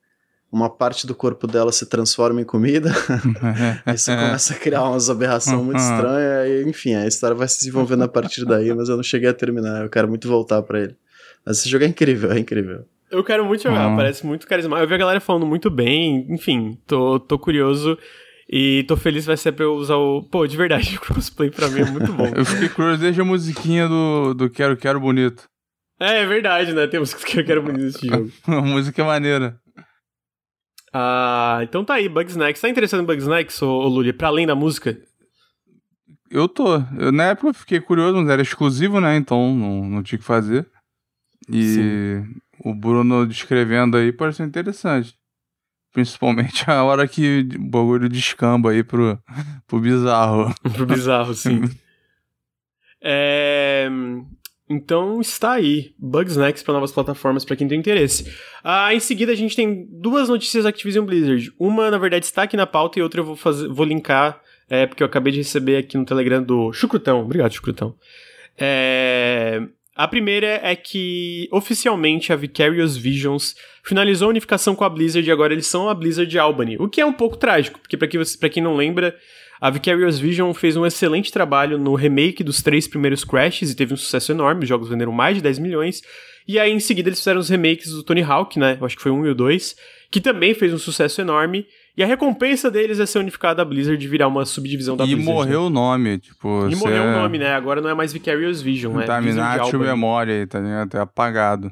uma 0.51 0.69
parte 0.69 1.07
do 1.07 1.15
corpo 1.15 1.47
dela 1.47 1.71
se 1.71 1.85
transforma 1.85 2.41
em 2.41 2.43
comida. 2.43 2.91
Aí 3.85 3.97
você 3.97 4.13
começa 4.15 4.53
a 4.53 4.57
criar 4.57 4.83
umas 4.83 5.09
aberrações 5.09 5.61
muito 5.61 5.79
estranhas, 5.79 6.49
e 6.49 6.69
enfim, 6.69 6.93
a 6.93 7.07
história 7.07 7.35
vai 7.35 7.47
se 7.47 7.59
desenvolvendo 7.59 8.03
a 8.03 8.07
partir 8.07 8.45
daí, 8.45 8.73
mas 8.73 8.89
eu 8.89 8.95
não 8.97 9.03
cheguei 9.03 9.29
a 9.29 9.33
terminar, 9.33 9.83
eu 9.83 9.89
quero 9.89 10.07
muito 10.07 10.27
voltar 10.27 10.61
pra 10.61 10.79
ele. 10.81 10.95
Mas 11.45 11.59
esse 11.59 11.69
jogo 11.69 11.83
é 11.85 11.87
incrível, 11.87 12.31
é 12.31 12.39
incrível. 12.39 12.85
Eu 13.09 13.23
quero 13.23 13.45
muito 13.45 13.63
jogar, 13.63 13.87
Uhum. 13.89 13.95
parece 13.95 14.25
muito 14.25 14.47
carismático. 14.47 14.83
Eu 14.83 14.87
vi 14.87 14.95
a 14.95 14.97
galera 14.97 15.19
falando 15.19 15.45
muito 15.45 15.69
bem, 15.69 16.25
enfim, 16.29 16.77
tô, 16.87 17.19
tô 17.19 17.37
curioso. 17.39 17.97
E 18.53 18.83
tô 18.83 18.97
feliz 18.97 19.25
vai 19.25 19.37
ser 19.37 19.53
pra 19.53 19.63
eu 19.63 19.75
usar 19.75 19.95
o. 19.95 20.23
Pô, 20.23 20.45
de 20.45 20.57
verdade, 20.57 20.95
o 20.97 20.99
crossplay 20.99 21.49
pra 21.49 21.69
mim 21.69 21.81
é 21.81 21.85
muito 21.85 22.11
bom. 22.11 22.29
Eu 22.35 22.43
fiquei 22.45 22.67
curioso 22.67 22.99
desde 23.01 23.21
a 23.21 23.23
musiquinha 23.25 23.87
do, 23.87 24.33
do 24.33 24.49
Quero 24.49 24.75
Quero 24.75 24.99
Bonito. 24.99 25.43
é, 25.99 26.19
é 26.23 26.25
verdade, 26.25 26.73
né? 26.73 26.85
Tem 26.87 26.99
músicas 26.99 27.23
que 27.23 27.39
eu 27.39 27.45
quero 27.45 27.61
bonito 27.61 27.83
nesse 27.83 28.05
jogo. 28.05 28.29
A 28.47 28.61
música 28.61 29.01
é 29.01 29.05
maneira. 29.05 29.57
Ah, 30.93 31.59
então 31.63 31.85
tá 31.85 31.95
aí, 31.95 32.09
Bugsnax. 32.09 32.59
Tá 32.59 32.69
interessado 32.69 33.01
em 33.01 33.05
Bugsnax, 33.05 33.61
ô, 33.61 33.67
ô 33.67 33.87
Luli? 33.87 34.11
Pra 34.11 34.27
além 34.27 34.45
da 34.45 34.55
música? 34.55 34.97
Eu 36.29 36.47
tô. 36.47 36.77
Eu, 36.97 37.11
na 37.11 37.25
época 37.25 37.49
eu 37.49 37.53
fiquei 37.53 37.79
curioso, 37.79 38.17
mas 38.17 38.29
era 38.29 38.41
exclusivo, 38.41 38.99
né? 38.99 39.15
Então 39.15 39.55
não, 39.55 39.89
não 39.89 40.03
tinha 40.03 40.17
o 40.17 40.19
que 40.19 40.25
fazer. 40.25 40.65
E 41.49 42.21
o 42.63 42.73
Bruno 42.73 43.25
descrevendo 43.25 43.97
aí 43.97 44.11
pareceu 44.11 44.45
interessante. 44.45 45.15
Principalmente 45.91 46.63
a 46.71 46.83
hora 46.83 47.07
que 47.07 47.47
o 47.55 47.69
bagulho 47.69 48.07
descamba 48.07 48.71
aí 48.71 48.83
pro, 48.83 49.19
pro 49.67 49.79
bizarro. 49.79 50.53
Pro 50.73 50.85
bizarro, 50.85 51.33
sim. 51.33 51.61
é... 53.01 53.89
Então 54.71 55.19
está 55.19 55.51
aí, 55.51 55.93
Bugsnax 55.99 56.63
para 56.63 56.75
novas 56.75 56.93
plataformas 56.93 57.43
para 57.43 57.57
quem 57.57 57.67
tem 57.67 57.77
interesse. 57.77 58.33
Ah, 58.63 58.95
em 58.95 59.01
seguida 59.01 59.33
a 59.33 59.35
gente 59.35 59.53
tem 59.53 59.85
duas 59.89 60.29
notícias 60.29 60.63
da 60.63 60.69
Activision 60.69 61.05
Blizzard. 61.05 61.51
Uma, 61.59 61.91
na 61.91 61.97
verdade, 61.97 62.23
está 62.23 62.43
aqui 62.43 62.55
na 62.55 62.65
pauta 62.65 62.97
e 62.97 63.01
outra 63.01 63.19
eu 63.19 63.25
vou, 63.25 63.35
fazer, 63.35 63.67
vou 63.67 63.85
linkar, 63.85 64.41
é, 64.69 64.87
porque 64.87 65.03
eu 65.03 65.07
acabei 65.07 65.33
de 65.33 65.39
receber 65.39 65.75
aqui 65.75 65.97
no 65.97 66.05
Telegram 66.05 66.41
do 66.41 66.71
Chucrutão. 66.71 67.19
Obrigado, 67.21 67.51
Chucrutão. 67.51 67.95
É... 68.57 69.61
A 69.93 70.07
primeira 70.07 70.61
é 70.63 70.73
que, 70.73 71.49
oficialmente, 71.51 72.31
a 72.31 72.37
Vicarious 72.37 72.95
Visions 72.95 73.55
finalizou 73.83 74.27
a 74.27 74.29
unificação 74.29 74.73
com 74.73 74.85
a 74.85 74.89
Blizzard 74.89 75.27
e 75.27 75.31
agora 75.31 75.51
eles 75.51 75.67
são 75.67 75.89
a 75.89 75.93
Blizzard 75.93 76.39
Albany. 76.39 76.77
O 76.79 76.87
que 76.87 77.01
é 77.01 77.05
um 77.05 77.11
pouco 77.11 77.35
trágico, 77.35 77.77
porque 77.77 77.97
para 77.97 78.07
quem, 78.07 78.21
quem 78.49 78.63
não 78.63 78.77
lembra, 78.77 79.13
a 79.61 79.69
Vicarious 79.69 80.17
Vision 80.17 80.51
fez 80.53 80.75
um 80.75 80.87
excelente 80.87 81.31
trabalho 81.31 81.77
no 81.77 81.93
remake 81.93 82.43
dos 82.43 82.63
três 82.63 82.87
primeiros 82.87 83.23
Crashes 83.23 83.69
e 83.69 83.75
teve 83.75 83.93
um 83.93 83.97
sucesso 83.97 84.31
enorme, 84.31 84.63
os 84.63 84.69
jogos 84.69 84.89
venderam 84.89 85.11
mais 85.11 85.35
de 85.35 85.43
10 85.43 85.59
milhões. 85.59 86.01
E 86.47 86.57
aí, 86.57 86.71
em 86.71 86.79
seguida, 86.79 87.09
eles 87.09 87.19
fizeram 87.19 87.39
os 87.39 87.47
remakes 87.47 87.91
do 87.91 88.01
Tony 88.01 88.23
Hawk, 88.23 88.57
né? 88.57 88.75
Eu 88.81 88.85
acho 88.87 88.97
que 88.97 89.03
foi 89.03 89.11
um 89.11 89.23
e 89.23 89.29
o 89.29 89.35
dois, 89.35 89.75
que 90.09 90.19
também 90.19 90.55
fez 90.55 90.73
um 90.73 90.79
sucesso 90.79 91.21
enorme. 91.21 91.67
E 91.95 92.01
a 92.01 92.07
recompensa 92.07 92.71
deles 92.71 92.99
é 92.99 93.05
ser 93.05 93.19
unificada 93.19 93.61
a 93.61 93.65
Blizzard 93.65 94.03
e 94.03 94.07
virar 94.07 94.27
uma 94.27 94.45
subdivisão 94.45 94.97
da 94.97 95.03
e 95.03 95.13
Blizzard. 95.13 95.31
morreu 95.31 95.61
né? 95.61 95.67
o 95.67 95.69
nome, 95.69 96.17
tipo. 96.17 96.67
E 96.67 96.75
morreu 96.75 97.03
o 97.03 97.11
nome, 97.11 97.37
né? 97.37 97.53
Agora 97.53 97.81
não 97.81 97.89
é 97.89 97.93
mais 97.93 98.11
Vicarious 98.11 98.63
Vision, 98.63 98.93
né? 98.93 99.05
Blizzard 99.05 99.27
Contaminatio 99.27 99.63
Albany. 99.65 99.85
memória 99.85 100.33
aí, 100.33 100.47
tá 100.47 100.59
ligado? 100.59 100.97
É 100.97 101.01
apagado. 101.01 101.71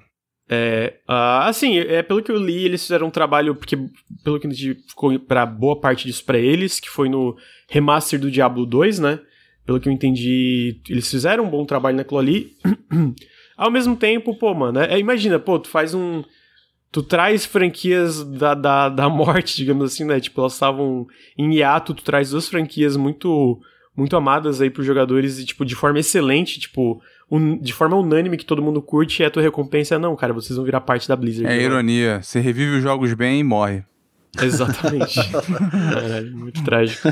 É, 0.51 0.95
ah, 1.07 1.47
assim, 1.47 1.77
é, 1.77 2.01
pelo 2.01 2.23
que 2.23 2.31
eu 2.31 2.37
li, 2.37 2.65
eles 2.65 2.81
fizeram 2.81 3.07
um 3.07 3.11
trabalho, 3.11 3.53
porque 3.53 3.77
pelo 4.23 4.39
que 4.39 4.47
eu 4.47 4.51
entendi, 4.51 4.77
ficou 4.87 5.17
pra 5.19 5.45
boa 5.45 5.79
parte 5.79 6.07
disso 6.07 6.25
pra 6.25 6.39
eles, 6.39 6.79
que 6.79 6.89
foi 6.89 7.07
no 7.07 7.37
remaster 7.69 8.19
do 8.19 8.31
Diablo 8.31 8.65
2, 8.65 8.97
né? 8.97 9.19
Pelo 9.63 9.79
que 9.79 9.87
eu 9.87 9.93
entendi, 9.93 10.81
eles 10.89 11.07
fizeram 11.07 11.43
um 11.45 11.49
bom 11.49 11.63
trabalho 11.65 11.97
naquilo 11.97 12.19
ali. 12.19 12.53
Ao 13.55 13.69
mesmo 13.69 13.95
tempo, 13.95 14.35
pô, 14.35 14.53
mano, 14.55 14.79
é- 14.79 14.97
imagina, 14.97 15.37
pô, 15.37 15.59
tu 15.59 15.67
faz 15.67 15.93
um. 15.93 16.23
Tu 16.91 17.03
traz 17.03 17.45
franquias 17.45 18.23
da, 18.23 18.55
da, 18.55 18.89
da 18.89 19.07
morte, 19.09 19.55
digamos 19.55 19.93
assim, 19.93 20.03
né? 20.03 20.19
Tipo, 20.19 20.41
elas 20.41 20.53
estavam 20.53 21.05
em 21.37 21.53
hiato, 21.53 21.93
tu 21.93 22.03
traz 22.03 22.31
duas 22.31 22.49
franquias 22.49 22.97
muito 22.97 23.59
muito 23.95 24.15
amadas 24.15 24.61
aí 24.61 24.69
pros 24.69 24.85
jogadores 24.85 25.39
e, 25.39 25.45
tipo, 25.45 25.65
de 25.65 25.75
forma 25.75 25.99
excelente, 25.99 26.57
tipo, 26.59 27.01
un- 27.29 27.57
de 27.57 27.73
forma 27.73 27.95
unânime 27.95 28.37
que 28.37 28.45
todo 28.45 28.61
mundo 28.61 28.81
curte 28.81 29.21
e 29.21 29.25
a 29.25 29.29
tua 29.31 29.41
recompensa 29.43 29.95
é, 29.95 29.97
não, 29.97 30.15
cara, 30.15 30.33
vocês 30.33 30.55
vão 30.55 30.65
virar 30.65 30.81
parte 30.81 31.07
da 31.07 31.15
Blizzard. 31.15 31.45
É 31.47 31.51
agora." 31.53 31.63
ironia. 31.63 32.21
Você 32.21 32.39
revive 32.39 32.77
os 32.77 32.83
jogos 32.83 33.13
bem 33.13 33.39
e 33.39 33.43
morre. 33.43 33.83
Exatamente. 34.41 35.19
Caralho, 35.31 36.31
muito 36.37 36.63
trágico. 36.63 37.07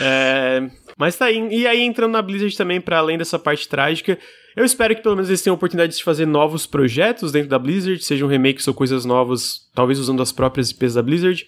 É, 0.00 0.68
mas 0.98 1.16
tá 1.16 1.26
aí. 1.26 1.48
E 1.50 1.66
aí, 1.66 1.80
entrando 1.80 2.12
na 2.12 2.22
Blizzard 2.22 2.56
também, 2.56 2.80
para 2.80 2.98
além 2.98 3.16
dessa 3.18 3.38
parte 3.38 3.68
trágica, 3.68 4.18
eu 4.54 4.64
espero 4.64 4.94
que 4.94 5.02
pelo 5.02 5.14
menos 5.16 5.30
eles 5.30 5.40
tenham 5.42 5.54
a 5.54 5.56
oportunidade 5.56 5.96
de 5.96 6.04
fazer 6.04 6.26
novos 6.26 6.66
projetos 6.66 7.32
dentro 7.32 7.48
da 7.48 7.58
Blizzard, 7.58 8.02
sejam 8.04 8.28
remakes 8.28 8.68
ou 8.68 8.74
coisas 8.74 9.04
novas, 9.04 9.62
talvez 9.74 9.98
usando 9.98 10.22
as 10.22 10.30
próprias 10.32 10.70
IPs 10.70 10.94
da 10.94 11.02
Blizzard. 11.02 11.46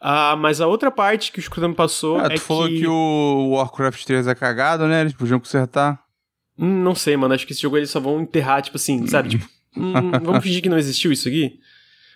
Ah, 0.00 0.36
mas 0.36 0.60
a 0.60 0.66
outra 0.66 0.90
parte 0.90 1.32
que 1.32 1.40
o 1.40 1.68
me 1.68 1.74
passou 1.74 2.18
Ah, 2.18 2.26
é 2.30 2.34
tu 2.34 2.40
falou 2.42 2.68
que... 2.68 2.80
que 2.80 2.86
o 2.86 3.50
Warcraft 3.54 4.04
3 4.04 4.26
é 4.26 4.34
cagado, 4.34 4.86
né? 4.86 5.00
Eles 5.00 5.14
podiam 5.14 5.40
consertar. 5.40 6.03
Hum, 6.58 6.82
Não 6.82 6.94
sei, 6.94 7.16
mano. 7.16 7.34
Acho 7.34 7.46
que 7.46 7.52
esse 7.52 7.62
jogo 7.62 7.76
eles 7.76 7.90
só 7.90 8.00
vão 8.00 8.20
enterrar, 8.20 8.62
tipo 8.62 8.76
assim, 8.76 9.06
sabe? 9.06 9.30
Tipo, 9.30 9.48
hum, 9.76 10.10
vamos 10.22 10.42
fingir 10.42 10.62
que 10.62 10.68
não 10.68 10.78
existiu 10.78 11.12
isso 11.12 11.28
aqui? 11.28 11.58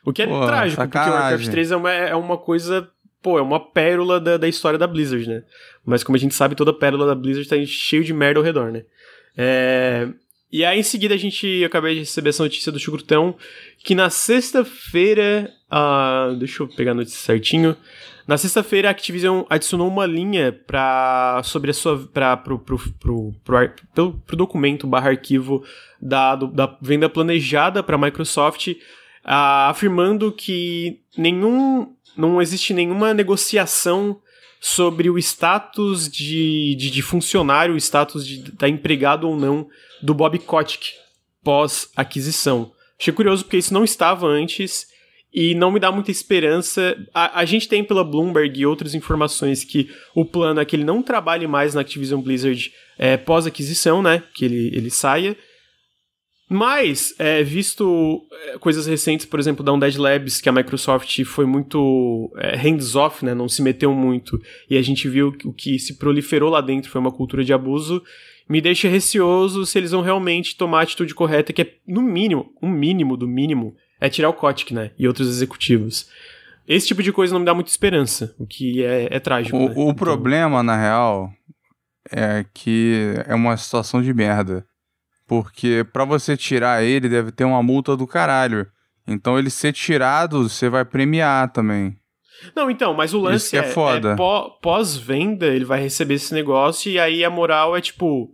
O 0.05 0.13
que 0.13 0.23
é 0.23 0.27
Pô, 0.27 0.47
trágico, 0.47 0.81
porque 0.81 0.97
o 0.97 1.01
sacanagem. 1.01 1.23
Warcraft 1.31 1.51
3 1.51 1.71
é 1.73 1.77
uma, 1.77 1.93
é 1.93 2.15
uma 2.15 2.39
coisa. 2.39 2.89
Pô, 3.21 3.39
é 3.39 3.43
uma 3.43 3.59
pérola 3.59 4.21
da, 4.21 4.37
da 4.37 4.49
história 4.49 4.79
da 4.79 4.87
Blizzard, 4.87 5.29
né? 5.29 5.43
Mas 5.85 6.05
como 6.05 6.17
a 6.17 6.19
gente 6.19 6.35
sabe, 6.35 6.55
toda 6.55 6.73
pérola 6.73 7.07
da 7.07 7.15
Blizzard 7.15 7.49
tá 7.49 7.57
cheio 7.67 8.05
de 8.05 8.13
merda 8.15 8.39
ao 8.39 8.45
redor, 8.45 8.71
né? 8.71 8.85
É... 9.37 10.09
E 10.51 10.65
aí, 10.65 10.79
em 10.79 10.83
seguida, 10.83 11.15
a 11.15 11.19
gente 11.19 11.47
eu 11.47 11.67
acabei 11.67 11.95
de 11.95 12.01
receber 12.01 12.31
essa 12.31 12.43
notícia 12.43 12.73
do 12.73 12.79
Chucrutão 12.79 13.37
que 13.85 13.95
na 13.95 14.09
sexta-feira. 14.09 15.53
ah, 15.71 16.35
deixa 16.39 16.63
eu 16.63 16.69
pegar 16.69 16.93
a 16.93 16.95
notícia 16.95 17.19
certinho. 17.19 17.77
Na 18.29 18.37
sexta-feira, 18.37 18.89
a 18.89 18.91
Activision 18.91 19.45
adicionou 19.49 19.89
uma 19.89 20.05
linha 20.05 20.53
pra, 20.53 21.41
sobre 21.43 21.71
a 21.71 21.75
sua. 21.75 21.99
Pra, 22.13 22.37
pro, 22.37 22.59
pro, 22.59 22.79
pro, 23.01 23.33
pro, 23.43 24.13
pro 24.27 24.37
documento 24.37 24.87
barra 24.87 25.09
arquivo 25.09 25.65
da, 26.01 26.37
do- 26.37 26.49
da 26.49 26.77
venda 26.83 27.09
planejada 27.09 27.83
para 27.83 27.97
a 27.97 27.99
Microsoft, 27.99 28.69
afirmando 29.25 30.31
que 30.31 31.01
nenhum. 31.17 31.95
não 32.17 32.41
existe 32.43 32.75
nenhuma 32.75 33.15
negociação 33.15 34.21
sobre 34.61 35.09
o 35.09 35.17
status 35.19 36.07
de, 36.09 36.75
de, 36.75 36.91
de 36.91 37.01
funcionário, 37.01 37.75
o 37.75 37.79
status 37.79 38.27
de 38.27 38.41
estar 38.51 38.69
empregado 38.69 39.27
ou 39.27 39.37
não 39.37 39.69
do 40.03 40.13
Bob 40.13 40.39
Kotick 40.41 40.91
pós-aquisição. 41.43 42.73
Achei 43.01 43.13
curioso 43.15 43.45
porque 43.45 43.57
isso 43.57 43.73
não 43.73 43.85
estava 43.85 44.27
antes 44.27 44.87
e 45.33 45.55
não 45.55 45.71
me 45.71 45.79
dá 45.79 45.93
muita 45.93 46.11
esperança. 46.11 46.97
A, 47.13 47.41
a 47.41 47.45
gente 47.45 47.69
tem 47.69 47.85
pela 47.85 48.05
Bloomberg 48.05 48.61
e 48.61 48.67
outras 48.67 48.95
informações 48.95 49.65
que 49.65 49.91
o 50.15 50.25
plano 50.25 50.61
é 50.61 50.65
que 50.65 50.75
ele 50.75 50.85
não 50.85 51.03
trabalhe 51.03 51.47
mais 51.47 51.75
na 51.75 51.83
Activision 51.83 52.21
Blizzard 52.21 52.73
é, 52.99 53.17
pós-aquisição, 53.17 54.03
né? 54.03 54.23
Que 54.35 54.45
ele, 54.45 54.71
ele 54.75 54.91
saia. 54.91 55.37
Mas, 56.51 57.15
é, 57.19 57.43
visto 57.43 58.23
é, 58.47 58.59
coisas 58.59 58.87
recentes, 58.87 59.27
por 59.27 59.39
exemplo, 59.39 59.63
da 59.63 59.71
Undead 59.73 59.99
Labs, 59.99 60.41
que 60.41 60.49
a 60.49 60.53
Microsoft 60.53 61.23
foi 61.25 61.45
muito 61.45 62.33
é, 62.39 62.57
hands-off, 62.57 63.23
né, 63.23 63.35
não 63.35 63.51
se 63.51 63.61
meteu 63.61 63.93
muito, 63.93 64.41
e 64.71 64.79
a 64.79 64.81
gente 64.81 65.07
viu 65.11 65.31
que 65.31 65.47
o 65.47 65.53
que 65.53 65.79
se 65.79 65.99
proliferou 65.99 66.49
lá 66.49 66.63
dentro 66.63 66.91
foi 66.91 67.03
uma 67.03 67.13
cultura 67.13 67.45
de 67.45 67.53
abuso, 67.53 68.03
me 68.49 68.63
deixa 68.63 68.89
receoso 68.89 69.67
se 69.67 69.77
eles 69.77 69.91
vão 69.91 70.01
realmente 70.01 70.57
tomar 70.57 70.81
a 70.81 70.83
atitude 70.85 71.15
correta, 71.15 71.53
que 71.53 71.61
é, 71.61 71.75
no 71.87 72.01
mínimo, 72.01 72.51
um 72.63 72.71
mínimo 72.71 73.15
do 73.15 73.29
mínimo, 73.29 73.77
é 74.01 74.09
tirar 74.09 74.29
o 74.29 74.35
Kotick, 74.35 74.73
né, 74.75 74.91
e 74.99 75.07
outros 75.07 75.29
executivos. 75.29 76.09
Esse 76.67 76.87
tipo 76.89 77.03
de 77.03 77.13
coisa 77.13 77.33
não 77.33 77.41
me 77.41 77.47
dá 77.47 77.55
muita 77.55 77.71
esperança, 77.71 78.35
o 78.39 78.47
que 78.47 78.85
é, 78.85 79.09
é 79.11 79.19
trágico. 79.21 79.57
O, 79.57 79.61
né? 79.69 79.75
o 79.77 79.83
Então- 79.85 79.95
problema, 79.95 80.63
na 80.63 80.77
real, 80.77 81.31
é 82.11 82.45
que 82.53 83.15
é 83.27 83.35
uma 83.35 83.57
situação 83.57 84.03
de 84.03 84.13
merda. 84.13 84.67
Porque 85.27 85.87
pra 85.93 86.05
você 86.07 86.37
tirar 86.37 86.83
ele, 86.83 87.09
deve 87.09 87.31
ter 87.33 87.45
uma 87.45 87.63
multa 87.63 87.95
do 87.97 88.07
caralho. 88.07 88.67
Então 89.07 89.39
ele 89.39 89.51
ser 89.51 89.73
tirado, 89.75 90.49
você 90.49 90.69
vai 90.71 90.85
premiar 90.85 91.51
também. 91.53 91.97
Não, 92.55 92.71
então, 92.71 92.95
mas 92.95 93.13
o 93.13 93.21
lance 93.21 93.37
Isso 93.45 93.51
que 93.51 93.57
é 93.59 93.63
foda. 93.65 94.15
pó- 94.17 94.51
pós-venda, 94.63 95.47
ele 95.47 95.65
vai 95.65 95.81
receber 95.81 96.15
esse 96.15 96.33
negócio 96.33 96.91
e 96.91 96.99
aí 96.99 97.25
a 97.25 97.31
moral 97.31 97.77
é 97.77 97.81
tipo. 97.81 98.31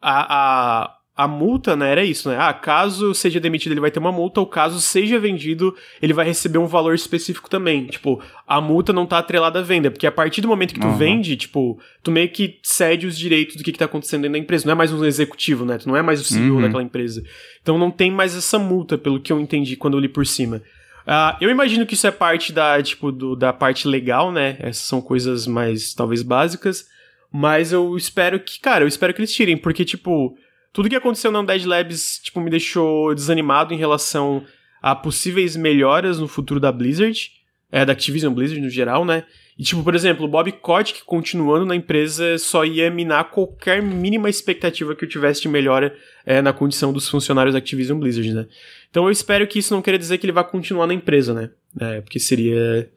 A, 0.00 0.82
a, 0.84 0.96
a 1.14 1.28
multa, 1.28 1.76
né? 1.76 1.90
Era 1.92 2.02
isso, 2.04 2.28
né? 2.30 2.36
Ah, 2.40 2.52
caso 2.54 3.12
seja 3.14 3.38
demitido, 3.38 3.72
ele 3.72 3.80
vai 3.80 3.90
ter 3.90 3.98
uma 3.98 4.10
multa, 4.10 4.40
ou 4.40 4.46
caso 4.46 4.80
seja 4.80 5.18
vendido, 5.18 5.74
ele 6.00 6.12
vai 6.14 6.24
receber 6.24 6.56
um 6.58 6.66
valor 6.66 6.94
específico 6.94 7.50
também. 7.50 7.84
Tipo, 7.86 8.22
a 8.48 8.60
multa 8.62 8.92
não 8.94 9.04
tá 9.04 9.18
atrelada 9.18 9.58
à 9.58 9.62
venda, 9.62 9.90
porque 9.90 10.06
a 10.06 10.12
partir 10.12 10.40
do 10.40 10.48
momento 10.48 10.72
que 10.72 10.80
tu 10.80 10.86
Uhum. 10.86 10.96
vende, 10.96 11.36
tipo, 11.36 11.78
tu 12.02 12.10
meio 12.10 12.28
que 12.30 12.58
cede 12.62 13.06
os 13.06 13.18
direitos 13.18 13.56
do 13.56 13.62
que, 13.62 13.72
que 13.72 13.78
tá 13.78 13.84
acontecendo 13.84 14.22
dentro 14.22 14.32
da 14.32 14.38
empresa. 14.38 14.64
Não 14.64 14.72
é 14.72 14.74
mais 14.76 14.90
um 14.92 15.04
executivo, 15.04 15.64
né? 15.66 15.76
Tu 15.78 15.86
não 15.86 15.96
é 15.96 16.00
mais 16.02 16.20
o 16.20 16.24
CEO 16.24 16.54
Uhum. 16.56 16.62
daquela 16.62 16.82
empresa. 16.82 17.22
Então 17.60 17.76
não 17.76 17.90
tem 17.90 18.10
mais 18.10 18.34
essa 18.34 18.58
multa, 18.58 18.96
pelo 18.96 19.20
que 19.20 19.32
eu 19.32 19.38
entendi 19.38 19.76
quando 19.76 19.94
eu 19.94 20.00
li 20.00 20.08
por 20.08 20.26
cima. 20.26 20.62
Ah, 21.06 21.36
eu 21.40 21.50
imagino 21.50 21.84
que 21.84 21.94
isso 21.94 22.06
é 22.06 22.10
parte 22.10 22.52
da, 22.52 22.80
tipo, 22.82 23.10
do- 23.12 23.34
da 23.36 23.52
parte 23.52 23.86
legal, 23.86 24.32
né? 24.32 24.56
Essas 24.60 24.84
são 24.84 25.02
coisas 25.02 25.46
mais, 25.46 25.92
talvez, 25.92 26.22
básicas. 26.22 26.86
Mas 27.30 27.72
eu 27.72 27.96
espero 27.96 28.38
que, 28.40 28.60
cara, 28.60 28.84
eu 28.84 28.88
espero 28.88 29.12
que 29.12 29.20
eles 29.20 29.32
tirem, 29.34 29.56
porque, 29.56 29.84
tipo, 29.84 30.36
tudo 30.72 30.88
que 30.88 30.96
aconteceu 30.96 31.30
na 31.30 31.40
Undead 31.40 31.66
Labs, 31.66 32.18
tipo, 32.22 32.40
me 32.40 32.50
deixou 32.50 33.14
desanimado 33.14 33.74
em 33.74 33.76
relação 33.76 34.44
a 34.80 34.94
possíveis 34.94 35.54
melhoras 35.54 36.18
no 36.18 36.26
futuro 36.26 36.58
da 36.58 36.72
Blizzard, 36.72 37.30
é, 37.70 37.84
da 37.84 37.92
Activision 37.92 38.32
Blizzard 38.32 38.60
no 38.60 38.70
geral, 38.70 39.04
né? 39.04 39.24
E, 39.58 39.62
tipo, 39.62 39.82
por 39.84 39.94
exemplo, 39.94 40.24
o 40.24 40.28
Bob 40.28 40.50
Kotick, 40.52 41.04
continuando 41.04 41.66
na 41.66 41.76
empresa, 41.76 42.38
só 42.38 42.64
ia 42.64 42.90
minar 42.90 43.30
qualquer 43.30 43.82
mínima 43.82 44.30
expectativa 44.30 44.94
que 44.94 45.04
eu 45.04 45.08
tivesse 45.08 45.42
de 45.42 45.48
melhora 45.48 45.94
é, 46.24 46.40
na 46.40 46.52
condição 46.52 46.92
dos 46.92 47.08
funcionários 47.08 47.52
da 47.52 47.58
Activision 47.58 47.98
Blizzard, 47.98 48.32
né? 48.32 48.46
Então 48.90 49.04
eu 49.04 49.10
espero 49.10 49.46
que 49.46 49.58
isso 49.58 49.74
não 49.74 49.82
queira 49.82 49.98
dizer 49.98 50.18
que 50.18 50.26
ele 50.26 50.32
vai 50.32 50.44
continuar 50.44 50.86
na 50.86 50.94
empresa, 50.94 51.34
né? 51.34 51.50
É, 51.78 52.00
porque 52.00 52.18
seria 52.18 52.90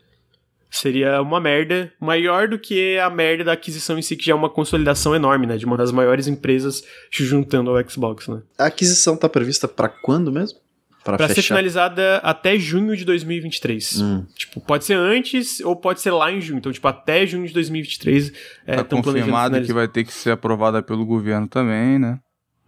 seria 0.70 1.22
uma 1.22 1.40
merda 1.40 1.92
maior 2.00 2.48
do 2.48 2.60
que 2.60 2.98
a 3.00 3.10
merda 3.10 3.44
da 3.46 3.54
aquisição 3.54 3.98
em 3.98 4.02
si, 4.02 4.16
que 4.16 4.26
já 4.26 4.34
é 4.34 4.36
uma 4.36 4.50
consolidação 4.50 5.16
enorme, 5.16 5.48
né? 5.48 5.58
De 5.58 5.66
uma 5.66 5.78
das 5.78 5.92
maiores 5.92 6.28
empresas 6.28 6.84
se 7.12 7.26
juntando 7.26 7.70
ao 7.70 7.90
Xbox, 7.90 8.28
né? 8.28 8.42
A 8.58 8.66
aquisição 8.66 9.16
tá 9.16 9.30
prevista 9.30 9.68
para 9.68 9.90
quando 9.90 10.32
mesmo? 10.32 10.60
Pra, 11.06 11.18
pra 11.18 11.30
ser 11.30 11.44
finalizada 11.44 12.18
até 12.18 12.58
junho 12.58 12.98
de 12.98 13.06
2023. 13.06 14.02
Hum. 14.02 14.26
Tipo, 14.36 14.60
pode 14.60 14.86
ser 14.86 14.96
antes 14.96 15.60
ou 15.60 15.76
pode 15.76 16.02
ser 16.02 16.10
lá 16.10 16.32
em 16.32 16.42
junho. 16.42 16.58
Então, 16.58 16.72
tipo, 16.72 16.88
até 16.88 17.28
junho 17.28 17.46
de 17.46 17.54
2023. 17.54 18.34
É, 18.66 18.78
tá 18.78 18.84
confirmado 18.84 19.62
que 19.62 19.72
vai 19.72 19.88
ter 19.88 20.04
que 20.04 20.12
ser 20.12 20.32
aprovada 20.32 20.82
pelo 20.82 21.06
governo 21.06 21.48
também, 21.48 22.00
né? 22.00 22.18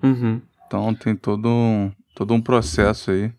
Uhum. 0.04 0.39
Então 0.68 0.93
tem 0.93 1.16
todo 1.16 1.50
um, 1.50 1.91
todo 2.14 2.32
um 2.36 2.41
processo 2.41 3.10
aí. 3.10 3.32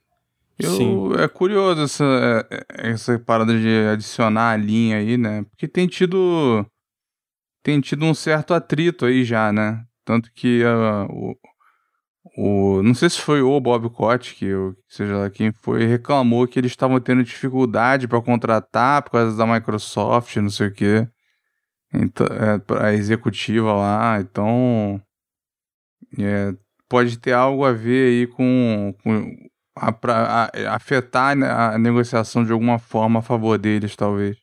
Eu, 0.59 0.71
Sim. 0.73 1.13
É 1.19 1.29
curioso 1.29 1.83
essa, 1.83 2.05
é, 2.51 2.91
essa 2.91 3.19
parada 3.19 3.57
de 3.57 3.69
adicionar 3.93 4.53
a 4.53 4.57
linha 4.57 4.97
aí, 4.99 5.17
né? 5.17 5.45
Porque 5.45 5.69
tem 5.69 5.87
tido. 5.87 6.67
Tem 7.63 7.81
tido 7.81 8.05
um 8.05 8.15
certo 8.15 8.55
atrito 8.55 9.05
aí 9.05 9.25
já, 9.25 9.53
né? 9.53 9.85
Tanto 10.05 10.33
que 10.33 10.63
uh, 10.65 11.07
o, 12.37 12.79
o. 12.79 12.83
Não 12.83 12.95
sei 12.95 13.09
se 13.11 13.21
foi 13.21 13.41
o 13.41 13.61
Bob 13.61 13.89
Cott, 13.91 14.35
que 14.35 14.51
seja 14.89 15.17
lá 15.17 15.31
quem 15.31 15.53
foi, 15.53 15.87
reclamou 15.87 16.47
que 16.49 16.59
eles 16.59 16.73
estavam 16.73 16.99
tendo 17.01 17.23
dificuldade 17.23 18.09
para 18.09 18.21
contratar 18.23 19.03
por 19.03 19.13
causa 19.13 19.37
da 19.37 19.47
Microsoft, 19.47 20.37
não 20.37 20.51
sei 20.51 20.69
o 20.69 20.73
quê. 20.73 21.09
Então, 21.95 22.27
é, 22.27 22.85
a 22.85 22.93
executiva 22.95 23.73
lá, 23.75 24.21
então. 24.21 25.01
É, 26.19 26.55
pode 26.89 27.19
ter 27.19 27.33
algo 27.33 27.65
a 27.65 27.73
ver 27.73 28.09
aí 28.09 28.27
com, 28.27 28.95
com 29.03 29.48
a, 29.81 29.93
pra, 29.93 30.51
a, 30.55 30.74
afetar 30.74 31.37
né, 31.37 31.49
a 31.49 31.79
negociação 31.79 32.45
de 32.45 32.53
alguma 32.53 32.79
forma 32.79 33.20
a 33.20 33.22
favor 33.22 33.59
deles, 33.59 33.97
talvez. 33.97 34.37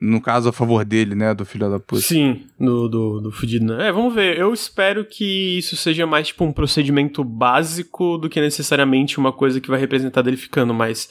No 0.00 0.20
caso, 0.20 0.48
a 0.48 0.52
favor 0.52 0.84
dele, 0.84 1.14
né? 1.14 1.34
Do 1.34 1.44
filho 1.44 1.68
da 1.68 1.80
puta. 1.80 2.02
Sim, 2.02 2.46
do, 2.58 2.88
do, 2.88 3.20
do 3.20 3.32
fudido, 3.32 3.64
né? 3.64 3.88
É, 3.88 3.92
vamos 3.92 4.14
ver. 4.14 4.38
Eu 4.38 4.52
espero 4.52 5.04
que 5.04 5.58
isso 5.58 5.76
seja 5.76 6.06
mais, 6.06 6.28
tipo, 6.28 6.44
um 6.44 6.52
procedimento 6.52 7.24
básico 7.24 8.16
do 8.16 8.28
que 8.28 8.40
necessariamente 8.40 9.18
uma 9.18 9.32
coisa 9.32 9.60
que 9.60 9.68
vai 9.68 9.80
representar 9.80 10.22
dele 10.22 10.36
ficando 10.36 10.72
mais. 10.72 11.08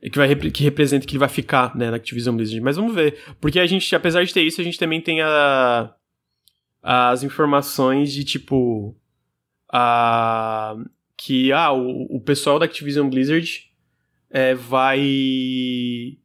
Que, 0.00 0.16
vai, 0.16 0.34
que 0.34 0.62
representa 0.62 1.06
que 1.06 1.12
ele 1.12 1.18
vai 1.18 1.28
ficar, 1.28 1.76
né, 1.76 1.90
na 1.90 1.96
Activision 1.96 2.36
Blizzard. 2.36 2.60
Mas 2.60 2.76
vamos 2.76 2.94
ver. 2.94 3.18
Porque 3.40 3.58
a 3.58 3.66
gente, 3.66 3.94
apesar 3.94 4.24
de 4.24 4.32
ter 4.32 4.42
isso, 4.42 4.60
a 4.60 4.64
gente 4.64 4.78
também 4.78 5.00
tem 5.00 5.20
a, 5.20 5.92
as 6.82 7.24
informações 7.24 8.12
de, 8.12 8.24
tipo. 8.24 8.94
A, 9.72 10.76
que 11.24 11.52
ah, 11.52 11.72
o, 11.72 12.16
o 12.16 12.20
pessoal 12.20 12.58
da 12.58 12.64
Activision 12.64 13.08
Blizzard 13.08 13.62
é, 14.28 14.54
vai 14.54 16.18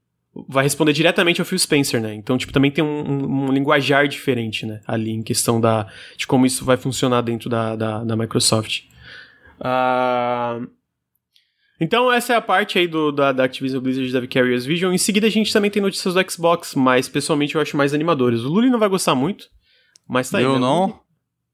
vai 0.48 0.64
responder 0.64 0.94
diretamente 0.94 1.40
ao 1.40 1.46
Phil 1.46 1.58
Spencer, 1.58 2.02
né? 2.02 2.14
Então, 2.14 2.38
tipo, 2.38 2.54
também 2.54 2.72
tem 2.72 2.84
um, 2.84 3.12
um, 3.12 3.46
um, 3.46 3.52
linguajar 3.52 4.08
diferente, 4.08 4.66
né? 4.66 4.82
Ali 4.88 5.12
em 5.12 5.22
questão 5.22 5.62
da, 5.62 5.88
de 6.16 6.26
como 6.26 6.46
isso 6.46 6.66
vai 6.66 6.78
funcionar 6.78 7.22
dentro 7.22 7.50
da, 7.50 7.76
da, 7.76 8.04
da 8.04 8.16
Microsoft. 8.16 8.84
Uh... 9.60 10.68
Então, 11.80 12.12
essa 12.12 12.34
é 12.34 12.36
a 12.36 12.42
parte 12.42 12.80
aí 12.80 12.88
do, 12.88 13.12
da, 13.12 13.32
da 13.32 13.44
Activision 13.44 13.82
Blizzard 13.82 14.12
da 14.12 14.20
Vicarious 14.20 14.66
Vision. 14.66 14.94
Em 14.94 14.98
seguida, 14.98 15.28
a 15.28 15.32
gente 15.32 15.54
também 15.54 15.70
tem 15.70 15.82
notícias 15.82 16.16
do 16.16 16.32
Xbox, 16.32 16.74
mas 16.74 17.08
pessoalmente 17.08 17.54
eu 17.54 17.62
acho 17.62 17.78
mais 17.78 17.94
animadores. 17.94 18.42
O 18.42 18.50
Luli 18.50 18.70
não 18.70 18.80
vai 18.80 18.90
gostar 18.90 19.14
muito, 19.14 19.48
mas 20.08 20.30
tá 20.30 20.40
aí. 20.40 20.44
Eu 20.44 20.54
né? 20.54 20.60
não? 20.60 21.00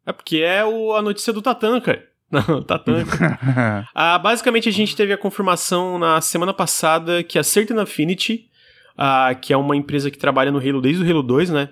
É 0.05 0.13
porque 0.13 0.37
é 0.37 0.63
o, 0.63 0.93
a 0.93 1.01
notícia 1.01 1.33
do 1.33 1.41
Tatan, 1.41 1.81
cara. 1.81 2.12
Não, 2.47 2.63
tá 2.63 2.79
tanto. 2.79 3.11
ah, 3.93 4.17
basicamente, 4.17 4.67
a 4.67 4.71
gente 4.71 4.95
teve 4.95 5.13
a 5.13 5.17
confirmação 5.17 5.99
na 5.99 6.19
semana 6.19 6.53
passada 6.53 7.23
que 7.23 7.37
a 7.37 7.43
Certain 7.43 7.79
Affinity, 7.79 8.49
ah, 8.97 9.35
que 9.39 9.53
é 9.53 9.57
uma 9.57 9.75
empresa 9.75 10.09
que 10.09 10.17
trabalha 10.17 10.51
no 10.51 10.57
Halo 10.57 10.81
desde 10.81 11.03
o 11.03 11.09
Halo 11.09 11.21
2, 11.21 11.51
né? 11.51 11.69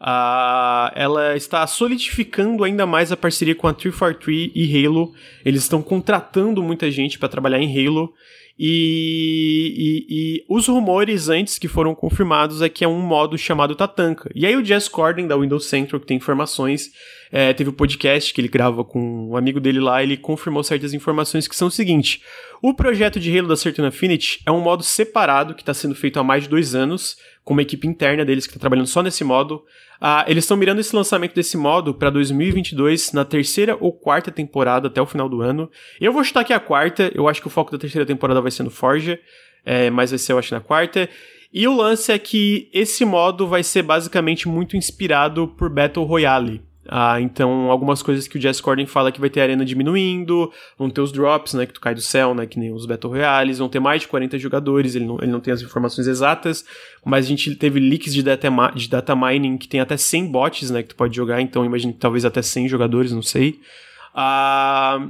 Ah, 0.00 0.92
ela 0.96 1.36
está 1.36 1.64
solidificando 1.64 2.64
ainda 2.64 2.84
mais 2.84 3.12
a 3.12 3.16
parceria 3.16 3.54
com 3.54 3.68
a 3.68 3.72
343 3.72 4.50
e 4.52 4.84
Halo. 4.84 5.12
Eles 5.44 5.62
estão 5.62 5.80
contratando 5.80 6.60
muita 6.60 6.90
gente 6.90 7.16
para 7.16 7.28
trabalhar 7.28 7.60
em 7.60 7.86
Halo. 7.86 8.12
E, 8.58 9.74
e, 9.76 10.06
e, 10.08 10.44
os 10.48 10.68
rumores 10.68 11.28
antes 11.28 11.58
que 11.58 11.68
foram 11.68 11.94
confirmados 11.94 12.62
é 12.62 12.68
que 12.68 12.84
é 12.84 12.88
um 12.88 13.00
modo 13.00 13.36
chamado 13.38 13.74
Tatanka. 13.74 14.30
E 14.34 14.46
aí 14.46 14.54
o 14.54 14.64
Jess 14.64 14.88
Corden, 14.88 15.26
da 15.26 15.36
Windows 15.36 15.66
Central, 15.66 16.00
que 16.00 16.06
tem 16.06 16.16
informações, 16.16 16.90
é, 17.30 17.52
teve 17.52 17.70
o 17.70 17.72
um 17.72 17.76
podcast 17.76 18.32
que 18.32 18.40
ele 18.40 18.48
grava 18.48 18.84
com 18.84 19.30
um 19.30 19.36
amigo 19.36 19.58
dele 19.58 19.80
lá, 19.80 20.02
ele 20.02 20.16
confirmou 20.16 20.62
certas 20.62 20.92
informações 20.92 21.48
que 21.48 21.56
são 21.56 21.68
o 21.68 21.70
seguinte. 21.70 22.22
O 22.60 22.74
projeto 22.74 23.18
de 23.18 23.36
Halo 23.36 23.48
da 23.48 23.56
Certain 23.56 23.86
Affinity 23.86 24.40
é 24.46 24.52
um 24.52 24.60
modo 24.60 24.82
separado 24.82 25.54
que 25.54 25.62
está 25.62 25.74
sendo 25.74 25.94
feito 25.94 26.20
há 26.20 26.22
mais 26.22 26.44
de 26.44 26.48
dois 26.48 26.74
anos, 26.74 27.16
com 27.42 27.54
uma 27.54 27.62
equipe 27.62 27.88
interna 27.88 28.24
deles 28.24 28.46
que 28.46 28.50
está 28.50 28.60
trabalhando 28.60 28.86
só 28.86 29.02
nesse 29.02 29.24
modo. 29.24 29.64
Ah, 30.04 30.24
eles 30.26 30.42
estão 30.42 30.56
mirando 30.56 30.80
esse 30.80 30.96
lançamento 30.96 31.32
desse 31.32 31.56
modo 31.56 31.94
para 31.94 32.10
2022, 32.10 33.12
na 33.12 33.24
terceira 33.24 33.76
ou 33.78 33.92
quarta 33.92 34.32
temporada, 34.32 34.88
até 34.88 35.00
o 35.00 35.06
final 35.06 35.28
do 35.28 35.40
ano. 35.40 35.70
Eu 36.00 36.12
vou 36.12 36.24
chutar 36.24 36.40
aqui 36.40 36.52
a 36.52 36.58
quarta, 36.58 37.12
eu 37.14 37.28
acho 37.28 37.40
que 37.40 37.46
o 37.46 37.50
foco 37.50 37.70
da 37.70 37.78
terceira 37.78 38.04
temporada 38.04 38.40
vai 38.40 38.50
ser 38.50 38.64
no 38.64 38.70
Forja, 38.70 39.16
é, 39.64 39.90
mas 39.90 40.10
vai 40.10 40.18
ser, 40.18 40.32
eu 40.32 40.38
acho, 40.38 40.52
na 40.52 40.60
quarta. 40.60 41.08
E 41.52 41.68
o 41.68 41.76
lance 41.76 42.10
é 42.10 42.18
que 42.18 42.68
esse 42.74 43.04
modo 43.04 43.46
vai 43.46 43.62
ser 43.62 43.82
basicamente 43.82 44.48
muito 44.48 44.76
inspirado 44.76 45.46
por 45.46 45.70
Battle 45.70 46.04
Royale. 46.04 46.60
Ah, 46.94 47.18
então, 47.22 47.70
algumas 47.70 48.02
coisas 48.02 48.28
que 48.28 48.36
o 48.36 48.40
Jess 48.40 48.60
Corden 48.60 48.84
fala 48.84 49.10
que 49.10 49.18
vai 49.18 49.30
ter 49.30 49.40
a 49.40 49.44
arena 49.44 49.64
diminuindo, 49.64 50.52
vão 50.76 50.90
ter 50.90 51.00
os 51.00 51.10
drops, 51.10 51.54
né, 51.54 51.64
que 51.64 51.72
tu 51.72 51.80
cai 51.80 51.94
do 51.94 52.02
céu, 52.02 52.34
né, 52.34 52.44
que 52.44 52.58
nem 52.58 52.70
os 52.70 52.84
Battle 52.84 53.10
Royales, 53.10 53.60
vão 53.60 53.68
ter 53.70 53.80
mais 53.80 54.02
de 54.02 54.08
40 54.08 54.38
jogadores, 54.38 54.94
ele 54.94 55.06
não, 55.06 55.16
ele 55.16 55.32
não 55.32 55.40
tem 55.40 55.54
as 55.54 55.62
informações 55.62 56.06
exatas, 56.06 56.66
mas 57.02 57.24
a 57.24 57.28
gente 57.30 57.54
teve 57.54 57.80
leaks 57.80 58.12
de 58.12 58.22
data, 58.22 58.50
de 58.76 58.90
data 58.90 59.16
mining 59.16 59.56
que 59.56 59.66
tem 59.66 59.80
até 59.80 59.96
100 59.96 60.30
bots, 60.30 60.70
né, 60.70 60.82
que 60.82 60.90
tu 60.90 60.94
pode 60.94 61.16
jogar, 61.16 61.40
então 61.40 61.64
imagino 61.64 61.94
que 61.94 61.98
talvez 61.98 62.26
até 62.26 62.42
100 62.42 62.68
jogadores, 62.68 63.10
não 63.10 63.22
sei. 63.22 63.58
Ah, 64.14 65.08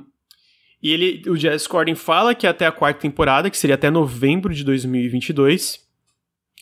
e 0.81 0.93
ele, 0.93 1.29
o 1.29 1.35
Jess 1.35 1.67
Corden 1.67 1.97
fala 1.97 2.33
que 2.33 2.47
até 2.47 2.65
a 2.65 2.71
quarta 2.71 3.01
temporada, 3.01 3.51
que 3.51 3.59
seria 3.59 3.75
até 3.75 3.91
novembro 3.91 4.55
de 4.55 4.63
2022, 4.63 5.81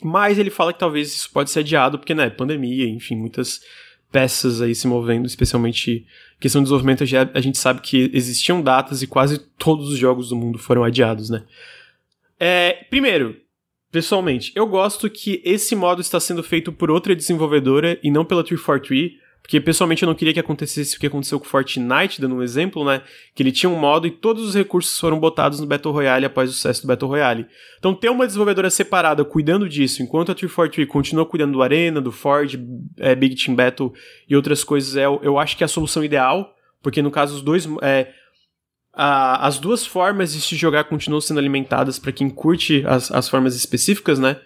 mas 0.02 0.38
ele 0.38 0.48
fala 0.48 0.72
que 0.72 0.78
talvez 0.78 1.14
isso 1.14 1.30
pode 1.30 1.50
ser 1.50 1.58
adiado, 1.58 1.98
porque, 1.98 2.14
né, 2.14 2.30
pandemia, 2.30 2.88
enfim, 2.88 3.16
muitas 3.16 3.60
peças 4.10 4.60
aí 4.60 4.74
se 4.74 4.86
movendo, 4.86 5.26
especialmente 5.26 6.06
questão 6.38 6.60
de 6.60 6.64
desenvolvimento, 6.64 7.04
a 7.34 7.40
gente 7.40 7.58
sabe 7.58 7.80
que 7.80 8.10
existiam 8.12 8.62
datas 8.62 9.02
e 9.02 9.06
quase 9.06 9.38
todos 9.58 9.90
os 9.90 9.98
jogos 9.98 10.30
do 10.30 10.36
mundo 10.36 10.58
foram 10.58 10.82
adiados, 10.82 11.30
né? 11.30 11.44
É, 12.38 12.84
primeiro, 12.88 13.36
pessoalmente, 13.92 14.52
eu 14.54 14.66
gosto 14.66 15.10
que 15.10 15.42
esse 15.44 15.76
modo 15.76 16.00
está 16.00 16.18
sendo 16.18 16.42
feito 16.42 16.72
por 16.72 16.90
outra 16.90 17.14
desenvolvedora 17.14 17.98
e 18.02 18.10
não 18.10 18.24
pela 18.24 18.42
343, 18.42 19.20
porque 19.42 19.60
pessoalmente 19.60 20.02
eu 20.02 20.06
não 20.06 20.14
queria 20.14 20.32
que 20.32 20.40
acontecesse 20.40 20.96
o 20.96 21.00
que 21.00 21.06
aconteceu 21.06 21.40
com 21.40 21.46
Fortnite, 21.46 22.20
dando 22.20 22.36
um 22.36 22.42
exemplo, 22.42 22.84
né? 22.84 23.02
Que 23.34 23.42
ele 23.42 23.50
tinha 23.50 23.68
um 23.68 23.78
modo 23.78 24.06
e 24.06 24.10
todos 24.10 24.44
os 24.46 24.54
recursos 24.54 24.98
foram 24.98 25.18
botados 25.18 25.58
no 25.58 25.66
Battle 25.66 25.92
Royale 25.92 26.26
após 26.26 26.50
o 26.50 26.52
sucesso 26.52 26.82
do 26.82 26.88
Battle 26.88 27.10
Royale. 27.10 27.46
Então 27.78 27.94
ter 27.94 28.10
uma 28.10 28.26
desenvolvedora 28.26 28.70
separada 28.70 29.24
cuidando 29.24 29.68
disso, 29.68 30.02
enquanto 30.02 30.30
a 30.30 30.34
343 30.34 30.88
continua 30.88 31.26
cuidando 31.26 31.52
do 31.54 31.62
Arena, 31.62 32.00
do 32.00 32.12
Ford, 32.12 32.54
é, 32.98 33.14
Big 33.14 33.34
Team 33.34 33.56
Battle 33.56 33.92
e 34.28 34.36
outras 34.36 34.62
coisas, 34.62 34.96
é, 34.96 35.04
eu 35.04 35.38
acho 35.38 35.56
que 35.56 35.64
é 35.64 35.66
a 35.66 35.68
solução 35.68 36.04
ideal, 36.04 36.54
porque 36.82 37.02
no 37.02 37.10
caso 37.10 37.34
os 37.34 37.42
dois. 37.42 37.68
É, 37.82 38.12
a, 38.92 39.46
as 39.46 39.58
duas 39.58 39.86
formas 39.86 40.32
de 40.32 40.40
se 40.40 40.56
jogar 40.56 40.84
continuam 40.84 41.20
sendo 41.20 41.38
alimentadas 41.38 41.98
para 41.98 42.12
quem 42.12 42.28
curte 42.28 42.84
as, 42.86 43.10
as 43.10 43.28
formas 43.28 43.54
específicas, 43.56 44.18
né? 44.18 44.36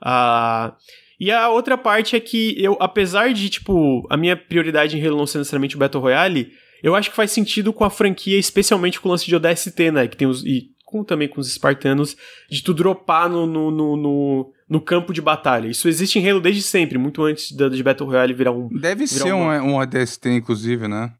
Uh, 0.00 0.72
e 1.18 1.30
a 1.30 1.48
outra 1.48 1.76
parte 1.76 2.14
é 2.14 2.20
que 2.20 2.54
eu, 2.62 2.76
apesar 2.80 3.32
de, 3.32 3.48
tipo, 3.48 4.06
a 4.08 4.16
minha 4.16 4.36
prioridade 4.36 4.96
em 4.96 5.04
Halo 5.04 5.16
não 5.16 5.26
ser 5.26 5.38
necessariamente 5.38 5.74
o 5.74 5.78
Battle 5.78 6.02
Royale, 6.02 6.52
eu 6.82 6.94
acho 6.94 7.10
que 7.10 7.16
faz 7.16 7.32
sentido 7.32 7.72
com 7.72 7.84
a 7.84 7.90
franquia, 7.90 8.38
especialmente 8.38 9.00
com 9.00 9.08
o 9.08 9.12
lance 9.12 9.26
de 9.26 9.34
ODST, 9.34 9.90
né? 9.90 10.06
Que 10.06 10.16
tem 10.16 10.28
os. 10.28 10.44
E 10.44 10.70
com, 10.84 11.04
também 11.04 11.28
com 11.28 11.38
os 11.38 11.48
espartanos, 11.48 12.16
de 12.48 12.62
tu 12.62 12.72
dropar 12.72 13.28
no, 13.28 13.46
no, 13.46 13.70
no, 13.70 13.96
no, 13.96 14.52
no 14.66 14.80
campo 14.80 15.12
de 15.12 15.20
batalha. 15.20 15.68
Isso 15.68 15.86
existe 15.86 16.18
em 16.18 16.26
Halo 16.26 16.40
desde 16.40 16.62
sempre, 16.62 16.96
muito 16.96 17.22
antes 17.22 17.52
de, 17.52 17.68
de 17.68 17.82
Battle 17.82 18.08
Royale 18.08 18.32
virar 18.32 18.52
um. 18.52 18.68
Deve 18.68 19.04
virar 19.04 19.24
ser 19.24 19.32
um, 19.34 19.50
um 19.50 19.76
ODST, 19.76 20.30
inclusive, 20.30 20.88
né? 20.88 21.12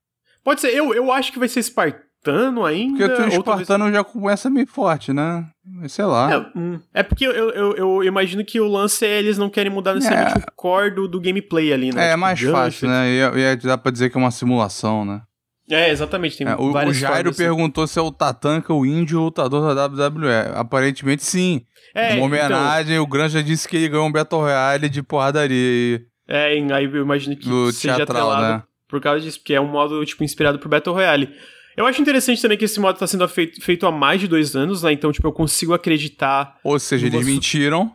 Pode 0.42 0.62
ser, 0.62 0.68
eu, 0.68 0.94
eu 0.94 1.12
acho 1.12 1.32
que 1.32 1.38
vai 1.38 1.48
ser 1.48 1.60
espartano 1.60 2.07
espartano 2.18 2.64
ainda. 2.64 3.08
Porque 3.08 3.22
o 3.22 3.28
espartano 3.28 3.84
talvez... 3.84 3.94
já 3.94 4.04
começa 4.04 4.50
meio 4.50 4.66
forte, 4.66 5.12
né? 5.12 5.46
Sei 5.88 6.04
lá. 6.04 6.32
É, 6.32 6.58
hum. 6.58 6.80
é 6.92 7.02
porque 7.02 7.26
eu, 7.26 7.32
eu, 7.32 7.76
eu, 7.76 8.04
imagino 8.04 8.44
que 8.44 8.60
o 8.60 8.68
lance 8.68 9.04
é 9.04 9.18
eles 9.18 9.38
não 9.38 9.50
querem 9.50 9.70
mudar 9.70 9.94
necessariamente 9.94 10.38
é. 10.38 10.42
o 10.42 10.52
core 10.54 10.94
do, 10.94 11.08
do 11.08 11.20
gameplay 11.20 11.72
ali, 11.72 11.92
né? 11.92 12.02
É, 12.02 12.06
é 12.06 12.10
tipo, 12.10 12.20
mais 12.20 12.40
fácil, 12.40 12.88
né? 12.88 13.08
E, 13.08 13.40
e 13.40 13.56
dá 13.56 13.78
pra 13.78 13.92
dizer 13.92 14.10
que 14.10 14.16
é 14.16 14.20
uma 14.20 14.30
simulação, 14.30 15.04
né? 15.04 15.22
É, 15.70 15.90
exatamente. 15.90 16.38
Tem 16.38 16.46
É, 16.46 16.56
o, 16.56 16.72
o 16.72 16.92
Jairo 16.94 17.30
assim. 17.30 17.38
perguntou 17.38 17.86
se 17.86 17.98
é 17.98 18.02
o 18.02 18.10
Tatanka 18.10 18.72
o 18.72 18.86
índio 18.86 19.20
lutador 19.20 19.74
da 19.74 19.86
WWE. 19.86 20.54
Aparentemente 20.54 21.22
sim. 21.22 21.62
É, 21.94 22.08
Uma 22.08 22.12
então, 22.14 22.24
homenagem, 22.24 22.98
o 22.98 23.06
Granja 23.06 23.42
disse 23.42 23.68
que 23.68 23.76
ele 23.76 23.88
ganhou 23.88 24.06
um 24.06 24.12
Battle 24.12 24.40
Royale 24.40 24.88
de 24.88 25.02
porradaria 25.02 26.02
é, 26.28 26.44
aí 26.48 26.84
eu 26.84 27.02
imagino 27.02 27.34
que 27.34 27.48
do 27.48 27.72
seja 27.72 27.96
teatral, 27.96 28.30
atrelado 28.30 28.56
né? 28.58 28.62
por 28.86 29.00
causa 29.00 29.24
disso, 29.24 29.38
porque 29.38 29.54
é 29.54 29.60
um 29.60 29.66
modo, 29.66 30.04
tipo, 30.04 30.22
inspirado 30.22 30.58
por 30.58 30.68
Battle 30.68 30.94
Royale. 30.94 31.34
Eu 31.78 31.86
acho 31.86 32.02
interessante 32.02 32.42
também 32.42 32.58
que 32.58 32.64
esse 32.64 32.80
modo 32.80 32.98
tá 32.98 33.06
sendo 33.06 33.26
feito, 33.28 33.62
feito 33.62 33.86
há 33.86 33.92
mais 33.92 34.20
de 34.20 34.26
dois 34.26 34.56
anos, 34.56 34.82
né? 34.82 34.90
Então, 34.92 35.12
tipo, 35.12 35.26
eu 35.28 35.32
consigo 35.32 35.72
acreditar. 35.72 36.58
Ou 36.64 36.76
seja, 36.78 37.06
eles 37.06 37.24
Você- 37.24 37.30
mentiram. 37.30 37.92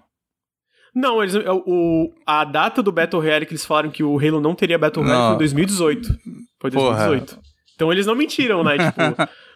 Não, 0.95 1.21
eles, 1.21 1.35
é 1.35 1.51
o, 1.51 2.13
a 2.25 2.45
data 2.45 2.81
do 2.81 2.91
Battle 2.91 3.21
Royale 3.21 3.45
que 3.45 3.51
eles 3.51 3.65
falaram 3.65 3.89
que 3.89 4.03
o 4.03 4.17
Halo 4.17 4.39
não 4.39 4.53
teria 4.55 4.77
Battle 4.77 5.03
Royale 5.03 5.19
Não. 5.21 5.27
foi 5.29 5.35
em 5.35 5.39
2018. 5.39 6.07
Foi 6.61 6.71
Porra. 6.71 7.07
2018. 7.07 7.39
Então 7.75 7.91
eles 7.91 8.05
não 8.05 8.15
mentiram, 8.15 8.63
né? 8.63 8.77
Tipo, 8.87 9.01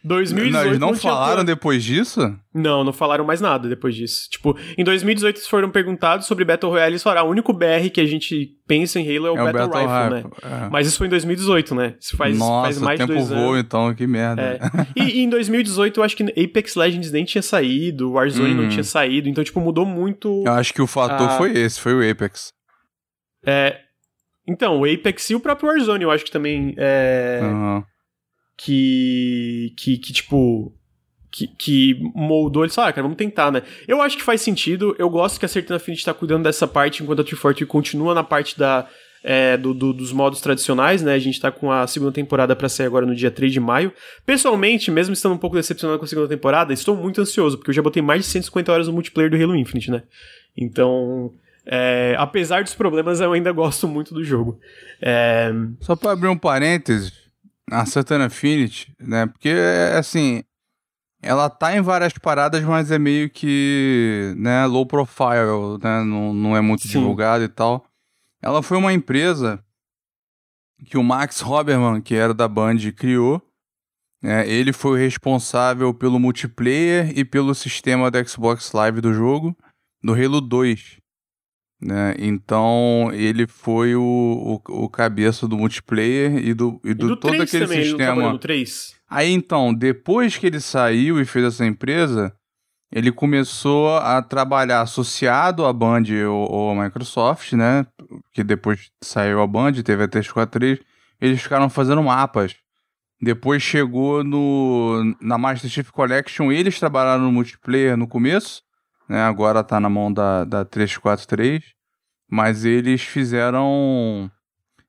2018 0.04 0.52
não, 0.54 0.66
eles 0.70 0.80
não, 0.80 0.88
tinha 0.96 1.12
falaram 1.12 1.34
plano. 1.36 1.48
depois 1.48 1.84
disso? 1.84 2.20
Não, 2.54 2.84
não 2.84 2.94
falaram 2.94 3.26
mais 3.26 3.40
nada 3.42 3.68
depois 3.70 3.96
disso. 3.96 4.30
Tipo, 4.30 4.58
em 4.78 4.84
2018 4.84 5.36
eles 5.38 5.48
foram 5.48 5.70
perguntados 5.70 6.26
sobre 6.28 6.44
Battle 6.46 6.72
Royale 6.72 6.96
e 6.96 7.00
falaram, 7.00 7.22
ah, 7.28 7.30
o 7.30 7.32
único 7.32 7.52
BR 7.54 7.90
que 7.94 8.02
a 8.02 8.06
gente 8.06 8.52
pensa 8.68 9.00
em 9.00 9.04
Halo 9.06 9.28
é 9.28 9.32
o, 9.32 9.38
é 9.38 9.42
o 9.42 9.46
Battle, 9.46 9.54
Battle 9.70 9.80
Rifle, 9.82 9.94
Royale. 9.94 10.14
né? 10.24 10.66
É. 10.66 10.70
Mas 10.70 10.88
isso 10.88 10.98
foi 10.98 11.08
em 11.08 11.10
2018, 11.10 11.76
né? 11.76 11.96
Isso 12.00 12.18
faz, 12.18 12.38
Nossa, 12.38 12.64
faz 12.64 12.80
mais 12.82 13.00
o 13.00 13.04
de 13.04 13.08
tempo 13.08 13.20
dois 13.28 13.30
voa 13.30 13.54
anos. 13.54 13.60
então, 13.60 13.94
que 13.96 14.08
merda. 14.08 14.42
É. 14.42 14.60
E, 14.96 15.20
e 15.20 15.24
em 15.24 15.30
2018 15.30 16.00
eu 16.00 16.04
acho 16.04 16.16
que 16.18 16.24
Apex 16.24 16.76
Legends 16.76 17.12
nem 17.12 17.26
tinha 17.26 17.42
saído, 17.42 18.12
Warzone 18.14 18.54
não 18.54 18.64
Hum. 18.66 18.70
tinha 18.70 18.84
saído, 18.84 19.28
então, 19.30 19.44
tipo, 19.44 19.60
mudou 19.62 19.86
muito. 19.86 20.44
Eu 20.46 20.54
acho 20.54 20.74
que 20.74 20.82
o 20.82 20.88
fator 20.88 21.28
Ah. 21.30 21.38
foi 21.38 21.52
esse, 21.58 21.80
foi 21.80 21.94
o 21.94 22.12
Apex. 22.12 22.52
É, 23.46 23.78
então, 24.48 24.80
o 24.80 24.86
Apex 24.86 25.30
e 25.30 25.36
o 25.36 25.40
próprio 25.40 25.70
Warzone 25.70 26.04
eu 26.04 26.12
acho 26.12 26.26
que 26.26 26.32
também 26.32 26.74
é, 26.78 27.40
Aham. 27.44 27.84
Que, 28.58 29.74
que, 29.78 29.98
que, 29.98 30.12
tipo, 30.14 30.74
que, 31.32 31.48
que 31.48 32.00
moldou, 32.16 32.64
eles 32.64 32.74
falaram, 32.74 32.90
ah, 32.90 32.94
cara, 32.94 33.04
vamos 33.04 33.18
tentar, 33.18 33.52
né? 33.52 33.62
Eu 33.88 34.02
acho 34.02 34.18
que 34.18 34.24
faz 34.24 34.42
sentido, 34.42 34.96
eu 34.98 35.10
gosto 35.10 35.40
que 35.40 35.46
a 35.46 35.50
Certain 35.50 35.76
Affinity 35.78 36.04
tá 36.04 36.14
cuidando 36.14 36.44
dessa 36.44 36.68
parte, 36.68 37.04
enquanto 37.04 37.20
a 37.22 37.24
340 37.24 37.66
continua 37.72 38.14
na 38.16 38.24
parte 38.24 38.58
da, 38.58 38.88
é, 39.24 39.56
do, 39.58 39.74
do- 39.74 39.94
dos 39.94 40.12
modos 40.12 40.42
tradicionais, 40.42 41.04
né? 41.04 41.14
A 41.14 41.20
gente 41.20 41.40
tá 41.40 41.52
com 41.52 41.72
a 41.72 41.86
segunda 41.86 42.12
temporada 42.12 42.56
pra 42.56 42.68
sair 42.68 42.88
agora 42.88 43.06
no 43.06 43.16
dia 43.16 43.30
3 43.30 43.54
de 43.54 43.60
maio. 43.60 43.94
Pessoalmente, 44.26 44.90
mesmo 44.90 45.14
estando 45.14 45.36
um 45.36 45.38
pouco 45.38 45.56
decepcionado 45.56 46.00
com 46.00 46.06
a 46.06 46.08
segunda 46.08 46.28
temporada, 46.28 46.74
estou 46.74 46.96
muito 46.96 47.22
ansioso, 47.22 47.58
porque 47.58 47.70
eu 47.70 47.76
já 47.76 47.82
botei 47.84 48.02
mais 48.02 48.22
de 48.26 48.28
150 48.32 48.72
horas 48.72 48.88
no 48.88 48.94
multiplayer 48.94 49.30
do 49.30 49.38
Halo 49.42 49.56
Infinite, 49.56 49.92
né? 49.92 50.04
Então, 50.58 51.32
é, 51.66 52.16
apesar 52.18 52.64
dos 52.64 52.74
problemas, 52.74 53.20
eu 53.22 53.32
ainda 53.34 53.52
gosto 53.52 53.88
muito 53.88 54.14
do 54.14 54.24
jogo. 54.24 54.60
É, 55.02 55.52
Só 55.82 55.96
pra 55.96 56.14
abrir 56.14 56.30
um 56.30 56.38
parênteses, 56.38 57.14
a 57.70 57.86
Satan 57.86 58.26
Affinity, 58.26 58.94
né? 59.00 59.26
Porque, 59.26 59.54
assim, 59.98 60.44
ela 61.22 61.50
tá 61.50 61.76
em 61.76 61.82
várias 61.82 62.14
paradas, 62.14 62.64
mas 62.64 62.92
é 62.92 63.00
meio 63.00 63.30
que, 63.30 64.34
né, 64.38 64.66
low 64.66 64.86
profile, 64.86 65.78
né? 65.82 66.04
Não, 66.04 66.34
não 66.34 66.56
é 66.56 66.62
muito 66.62 66.84
Sim. 66.84 67.00
divulgado 67.00 67.44
e 67.44 67.50
tal. 67.50 67.86
Ela 68.42 68.62
foi 68.64 68.78
uma 68.78 68.94
empresa 68.94 69.64
que 70.86 70.98
o 70.98 71.04
Max 71.04 71.42
Hoberman, 71.42 72.02
que 72.02 72.16
era 72.16 72.34
da 72.34 72.48
Band, 72.48 72.78
criou. 72.96 73.42
né, 74.22 74.48
ele 74.48 74.72
foi 74.72 74.92
o 74.92 75.04
responsável 75.04 75.94
pelo 75.94 76.20
multiplayer 76.20 77.12
e 77.18 77.26
pelo 77.26 77.54
sistema 77.56 78.10
do 78.10 78.30
Xbox 78.30 78.72
Live 78.72 79.02
do 79.02 79.14
jogo, 79.14 79.58
do 80.04 80.14
Halo 80.14 80.40
2 80.40 81.00
né? 81.82 82.16
Então 82.18 83.10
ele 83.14 83.48
foi 83.48 83.96
o, 83.96 84.02
o, 84.68 84.86
o 84.86 84.90
cabeça 84.90 85.48
do 85.48 85.58
multiplayer 85.58 86.38
e 86.38 86.54
do, 86.54 86.82
e 86.84 86.90
e 86.90 86.94
do, 86.94 87.10
do 87.10 87.18
todo 87.18 87.32
3 87.32 87.44
aquele 87.44 87.68
também, 87.68 87.84
sistema. 87.84 88.32
no 88.32 88.40
3? 88.40 88.96
Aí 89.10 89.32
então, 89.32 89.74
depois 89.74 90.38
que 90.38 90.48
ele 90.48 90.60
saiu 90.60 91.22
e 91.22 91.26
fez 91.26 91.46
essa 91.46 91.66
empresa, 91.66 92.34
ele 92.92 93.12
começou 93.12 93.96
a 93.98 94.22
trabalhar 94.22 94.82
associado 94.82 95.66
à 95.66 95.74
Band 95.74 96.04
ou, 96.28 96.52
ou 96.52 96.72
à 96.72 96.84
Microsoft, 96.84 97.54
né? 97.54 97.86
Que 98.34 98.44
depois 98.44 98.90
saiu 99.02 99.42
a 99.42 99.48
Band, 99.48 99.74
teve 99.74 100.04
a 100.04 100.08
343, 100.08 100.80
eles 101.22 101.42
ficaram 101.42 101.70
fazendo 101.70 102.02
mapas. 102.02 102.56
Depois 103.22 103.64
chegou 103.64 104.24
no 104.24 105.16
na 105.20 105.38
Master 105.38 105.70
Chief 105.70 105.90
Collection, 105.90 106.52
eles 106.52 106.80
trabalharam 106.80 107.24
no 107.24 107.32
multiplayer 107.32 107.98
no 107.98 108.08
começo, 108.08 108.62
né? 109.10 109.22
Agora 109.24 109.64
tá 109.64 109.80
na 109.80 109.90
mão 109.90 110.12
da, 110.12 110.44
da 110.44 110.66
343, 110.66 111.64
mas 112.30 112.66
eles 112.66 113.02
fizeram 113.02 114.30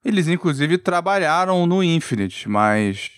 eles 0.04 0.28
inclusive 0.28 0.78
trabalharam 0.78 1.66
no 1.66 1.82
Infinite, 1.82 2.48
mas 2.48 3.10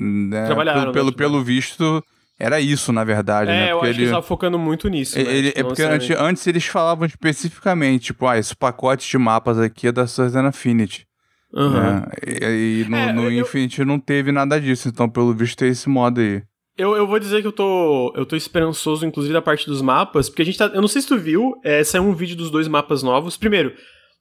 né, 0.00 0.46
Trabalharam, 0.46 0.92
pelo, 0.92 1.12
pelo, 1.12 1.38
né? 1.38 1.44
visto 1.44 2.02
era 2.38 2.60
isso 2.60 2.92
na 2.92 3.02
verdade, 3.04 3.50
né? 3.50 3.68
É, 3.68 3.72
eu 3.72 3.78
Porque 3.78 3.88
acho 3.88 3.94
que 3.94 3.96
ele- 3.96 4.02
eles 4.02 4.08
estavam 4.10 4.28
focando 4.28 4.58
muito 4.58 4.88
nisso. 4.88 5.16
né? 5.18 5.24
ele- 5.24 5.48
Tipo, 5.48 5.60
é 5.60 5.64
porque 5.64 5.82
antes, 5.82 6.10
antes 6.16 6.46
eles 6.46 6.64
falavam 6.66 7.04
especificamente, 7.06 8.04
tipo, 8.06 8.26
ah, 8.26 8.38
esse 8.38 8.54
pacote 8.54 9.08
de 9.08 9.18
mapas 9.18 9.58
aqui 9.58 9.88
é 9.88 9.92
da 9.92 10.06
Southern 10.06 10.46
Affinity. 10.48 11.06
Aham. 11.54 12.00
né? 12.00 12.06
E, 12.26 12.84
e 12.84 12.88
no, 12.88 12.96
É, 12.96 13.12
no 13.12 13.22
eu- 13.24 13.40
Infinity 13.40 13.84
não 13.84 13.98
teve 13.98 14.30
nada 14.30 14.60
disso, 14.60 14.88
então 14.88 15.08
pelo 15.08 15.34
visto 15.34 15.62
é 15.64 15.68
esse 15.68 15.88
modo 15.88 16.20
aí. 16.20 16.42
Eu, 16.78 16.96
eu 16.96 17.06
vou 17.08 17.18
dizer 17.18 17.40
que 17.42 17.46
eu 17.48 17.52
tô, 17.52 18.12
eu 18.16 18.24
tô 18.24 18.36
esperançoso, 18.36 19.04
inclusive, 19.04 19.34
da 19.34 19.42
parte 19.42 19.66
dos 19.66 19.82
mapas, 19.82 20.28
porque 20.28 20.42
a 20.42 20.44
gente 20.44 20.56
tá. 20.56 20.66
Eu 20.72 20.80
não 20.80 20.86
sei 20.88 21.02
se 21.02 21.08
tu 21.08 21.18
viu, 21.18 21.54
é, 21.64 21.82
saiu 21.82 22.04
um 22.04 22.14
vídeo 22.14 22.36
dos 22.36 22.50
dois 22.50 22.68
mapas 22.68 23.02
novos. 23.02 23.36
Primeiro, 23.36 23.72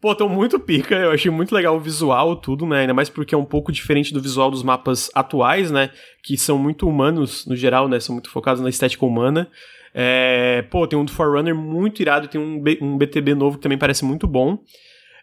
pô, 0.02 0.16
tão 0.16 0.28
muito 0.28 0.60
pica, 0.60 0.96
eu 0.96 1.12
achei 1.12 1.30
muito 1.30 1.54
legal 1.54 1.76
o 1.76 1.80
visual, 1.80 2.36
tudo, 2.36 2.66
né? 2.66 2.82
Ainda 2.82 2.96
mais 2.96 3.10
porque 3.10 3.36
é 3.36 3.38
um 3.38 3.46
pouco 3.46 3.72
diferente 3.72 4.12
do 4.12 4.20
visual 4.20 4.50
dos 4.50 4.64
mapas 4.64 5.10
atuais, 5.14 5.70
né? 5.70 5.92
Que 6.24 6.36
são 6.36 6.58
muito 6.58 6.90
humanos, 6.90 7.46
no 7.46 7.56
geral, 7.56 7.88
né? 7.88 8.00
São 8.00 8.16
muito 8.16 8.30
focados 8.32 8.62
na 8.62 8.70
estética 8.70 9.06
humana. 9.06 9.48
É, 9.94 10.64
pô, 10.72 10.88
tem 10.88 10.98
um 10.98 11.06
do 11.06 11.12
Forerunner 11.12 11.56
muito 11.56 12.02
irado, 12.02 12.28
tem 12.28 12.42
um, 12.42 12.60
B- 12.60 12.80
um 12.82 12.98
BTB 12.98 13.36
novo 13.36 13.58
que 13.58 13.64
também 13.64 13.78
parece 13.78 14.04
muito 14.04 14.26
bom. 14.28 14.58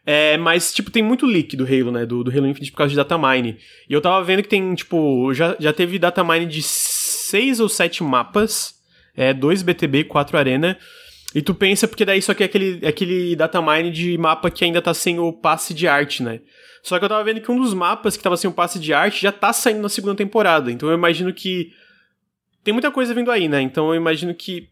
É, 0.06 0.36
mas, 0.36 0.72
tipo, 0.74 0.90
tem 0.90 1.02
muito 1.02 1.24
leak 1.24 1.56
do 1.56 1.64
Halo, 1.64 1.90
né? 1.90 2.04
Do, 2.04 2.22
do 2.22 2.30
Halo 2.30 2.46
Infinite 2.46 2.70
por 2.72 2.76
causa 2.78 2.90
de 2.90 2.96
datamine. 2.96 3.56
E 3.88 3.92
eu 3.94 4.02
tava 4.02 4.22
vendo 4.22 4.42
que 4.42 4.48
tem, 4.48 4.74
tipo, 4.74 5.32
já, 5.32 5.56
já 5.58 5.72
teve 5.72 5.98
datamine 5.98 6.44
de 6.44 6.60
seis 7.04 7.60
ou 7.60 7.68
sete 7.68 8.02
mapas, 8.02 8.74
é, 9.16 9.32
dois 9.32 9.62
BTB 9.62 9.98
e 9.98 10.04
quatro 10.04 10.36
Arena. 10.36 10.78
E 11.34 11.42
tu 11.42 11.54
pensa, 11.54 11.88
porque 11.88 12.04
daí 12.04 12.22
só 12.22 12.32
que 12.32 12.44
é 12.44 12.46
aquele, 12.46 12.86
aquele 12.86 13.34
datamine 13.34 13.90
de 13.90 14.16
mapa 14.16 14.50
que 14.50 14.64
ainda 14.64 14.80
tá 14.80 14.94
sem 14.94 15.18
o 15.18 15.32
passe 15.32 15.74
de 15.74 15.88
arte, 15.88 16.22
né? 16.22 16.40
Só 16.82 16.98
que 16.98 17.04
eu 17.04 17.08
tava 17.08 17.24
vendo 17.24 17.40
que 17.40 17.50
um 17.50 17.60
dos 17.60 17.74
mapas 17.74 18.16
que 18.16 18.22
tava 18.22 18.36
sem 18.36 18.48
o 18.48 18.52
passe 18.52 18.78
de 18.78 18.92
arte 18.92 19.22
já 19.22 19.32
tá 19.32 19.52
saindo 19.52 19.80
na 19.80 19.88
segunda 19.88 20.14
temporada. 20.14 20.70
Então 20.70 20.88
eu 20.88 20.94
imagino 20.94 21.32
que. 21.32 21.72
Tem 22.62 22.72
muita 22.72 22.90
coisa 22.90 23.12
vindo 23.12 23.30
aí, 23.30 23.48
né? 23.48 23.60
Então 23.60 23.88
eu 23.88 23.94
imagino 23.94 24.34
que 24.34 24.70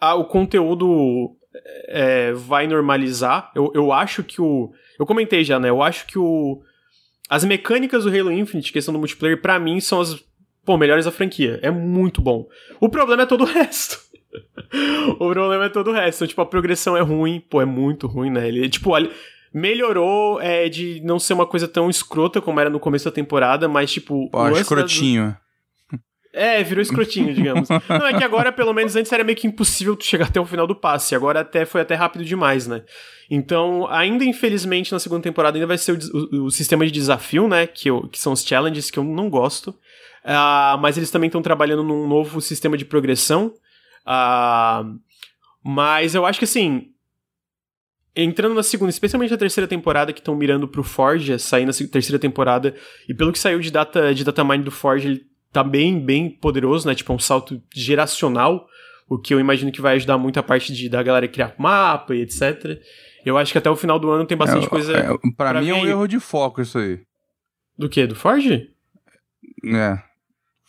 ah, 0.00 0.14
o 0.14 0.24
conteúdo 0.24 1.36
é, 1.86 2.32
vai 2.32 2.66
normalizar. 2.66 3.52
Eu, 3.54 3.70
eu 3.74 3.92
acho 3.92 4.24
que 4.24 4.40
o. 4.40 4.72
Eu 4.98 5.06
comentei 5.06 5.44
já, 5.44 5.60
né? 5.60 5.70
Eu 5.70 5.82
acho 5.82 6.06
que 6.06 6.18
o. 6.18 6.62
As 7.28 7.44
mecânicas 7.44 8.04
do 8.04 8.10
Halo 8.10 8.32
Infinite, 8.32 8.72
questão 8.72 8.92
do 8.92 8.98
multiplayer, 8.98 9.40
pra 9.40 9.58
mim 9.58 9.80
são 9.80 10.00
as 10.00 10.22
pô, 10.64 10.76
melhores 10.78 11.04
da 11.04 11.10
franquia. 11.12 11.58
É 11.62 11.70
muito 11.70 12.20
bom. 12.22 12.46
O 12.80 12.88
problema 12.88 13.22
é 13.22 13.26
todo 13.26 13.42
o 13.42 13.46
resto. 13.52 13.98
o 15.20 15.28
problema 15.30 15.66
é 15.66 15.68
todo 15.68 15.90
o 15.90 15.92
resto. 15.92 16.18
Então, 16.18 16.28
tipo, 16.28 16.40
a 16.40 16.46
progressão 16.46 16.96
é 16.96 17.00
ruim. 17.00 17.40
Pô, 17.40 17.60
é 17.60 17.64
muito 17.64 18.06
ruim, 18.06 18.30
né? 18.30 18.48
Ele, 18.48 18.68
tipo, 18.68 18.94
ali- 18.94 19.10
melhorou 19.52 20.40
é, 20.40 20.68
de 20.68 21.00
não 21.04 21.18
ser 21.18 21.32
uma 21.34 21.46
coisa 21.46 21.68
tão 21.68 21.88
escrota 21.88 22.40
como 22.40 22.58
era 22.60 22.68
no 22.70 22.80
começo 22.80 23.04
da 23.04 23.10
temporada, 23.12 23.68
mas, 23.68 23.92
tipo. 23.92 24.28
Pô, 24.30 24.48
escrotinho. 24.50 25.36
é, 26.32 26.62
virou 26.64 26.82
escrotinho, 26.82 27.32
digamos. 27.32 27.68
Não, 27.88 28.06
é 28.08 28.18
que 28.18 28.24
agora, 28.24 28.50
pelo 28.50 28.72
menos, 28.72 28.96
antes 28.96 29.12
era 29.12 29.22
meio 29.22 29.38
que 29.38 29.46
impossível 29.46 29.94
tu 29.94 30.04
chegar 30.04 30.26
até 30.26 30.40
o 30.40 30.44
final 30.46 30.66
do 30.66 30.74
passe. 30.74 31.14
Agora 31.14 31.40
até 31.40 31.64
foi 31.64 31.80
até 31.80 31.94
rápido 31.94 32.24
demais, 32.24 32.66
né? 32.66 32.82
Então, 33.30 33.86
ainda 33.88 34.24
infelizmente, 34.24 34.90
na 34.92 34.98
segunda 34.98 35.22
temporada 35.22 35.56
ainda 35.56 35.66
vai 35.68 35.78
ser 35.78 35.92
o, 35.92 35.98
o- 36.42 36.44
o 36.46 36.50
sistema 36.50 36.84
de 36.84 36.90
desafio, 36.90 37.46
né? 37.46 37.66
Que, 37.68 37.88
eu- 37.88 38.08
que 38.08 38.18
são 38.18 38.32
os 38.32 38.42
challenges, 38.44 38.90
que 38.90 38.98
eu 38.98 39.04
não 39.04 39.30
gosto. 39.30 39.72
Ah, 40.24 40.78
mas 40.80 40.96
eles 40.96 41.10
também 41.10 41.28
estão 41.28 41.42
trabalhando 41.42 41.82
num 41.82 42.08
novo 42.08 42.40
sistema 42.40 42.76
de 42.78 42.84
progressão. 42.84 43.52
Ah, 44.06 44.84
mas 45.62 46.14
eu 46.14 46.24
acho 46.24 46.38
que 46.38 46.44
assim. 46.44 46.90
Entrando 48.16 48.54
na 48.54 48.62
segunda, 48.62 48.90
especialmente 48.90 49.32
na 49.32 49.36
terceira 49.36 49.66
temporada, 49.66 50.12
que 50.12 50.20
estão 50.20 50.36
mirando 50.36 50.68
pro 50.68 50.84
Forge, 50.84 51.36
sair 51.38 51.66
na 51.66 51.72
terceira 51.72 52.16
temporada, 52.18 52.72
e 53.08 53.12
pelo 53.14 53.32
que 53.32 53.38
saiu 53.40 53.58
de 53.58 53.72
data 53.72 54.14
de 54.14 54.22
datamine 54.22 54.62
do 54.62 54.70
Forge, 54.70 55.08
ele 55.08 55.26
tá 55.52 55.64
bem, 55.64 55.98
bem 55.98 56.30
poderoso, 56.30 56.86
né? 56.86 56.94
Tipo, 56.94 57.12
é 57.12 57.16
um 57.16 57.18
salto 57.18 57.60
geracional, 57.74 58.68
o 59.08 59.18
que 59.18 59.34
eu 59.34 59.40
imagino 59.40 59.72
que 59.72 59.80
vai 59.80 59.96
ajudar 59.96 60.16
muito 60.16 60.38
a 60.38 60.44
parte 60.44 60.72
de, 60.72 60.88
da 60.88 61.02
galera 61.02 61.26
criar 61.26 61.56
mapa 61.58 62.14
e 62.14 62.20
etc. 62.20 62.80
Eu 63.26 63.36
acho 63.36 63.50
que 63.50 63.58
até 63.58 63.68
o 63.68 63.74
final 63.74 63.98
do 63.98 64.08
ano 64.10 64.24
tem 64.24 64.36
bastante 64.38 64.66
É, 64.66 64.68
coisa. 64.70 64.96
é, 64.96 65.08
pra, 65.36 65.50
pra 65.50 65.60
mim 65.60 65.70
é 65.70 65.74
um 65.74 65.84
erro 65.86 66.06
de 66.06 66.20
foco 66.20 66.62
isso 66.62 66.78
aí. 66.78 67.00
Do 67.76 67.88
que? 67.88 68.06
Do 68.06 68.14
Forge? 68.14 68.70
É. 69.64 69.98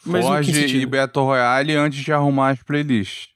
Mas 0.05 0.25
Forge 0.25 0.77
e 0.77 0.85
Battle 0.85 1.25
Royale 1.25 1.75
antes 1.75 2.03
de 2.03 2.13
arrumar 2.13 2.49
as 2.51 2.61
playlists. 2.63 3.29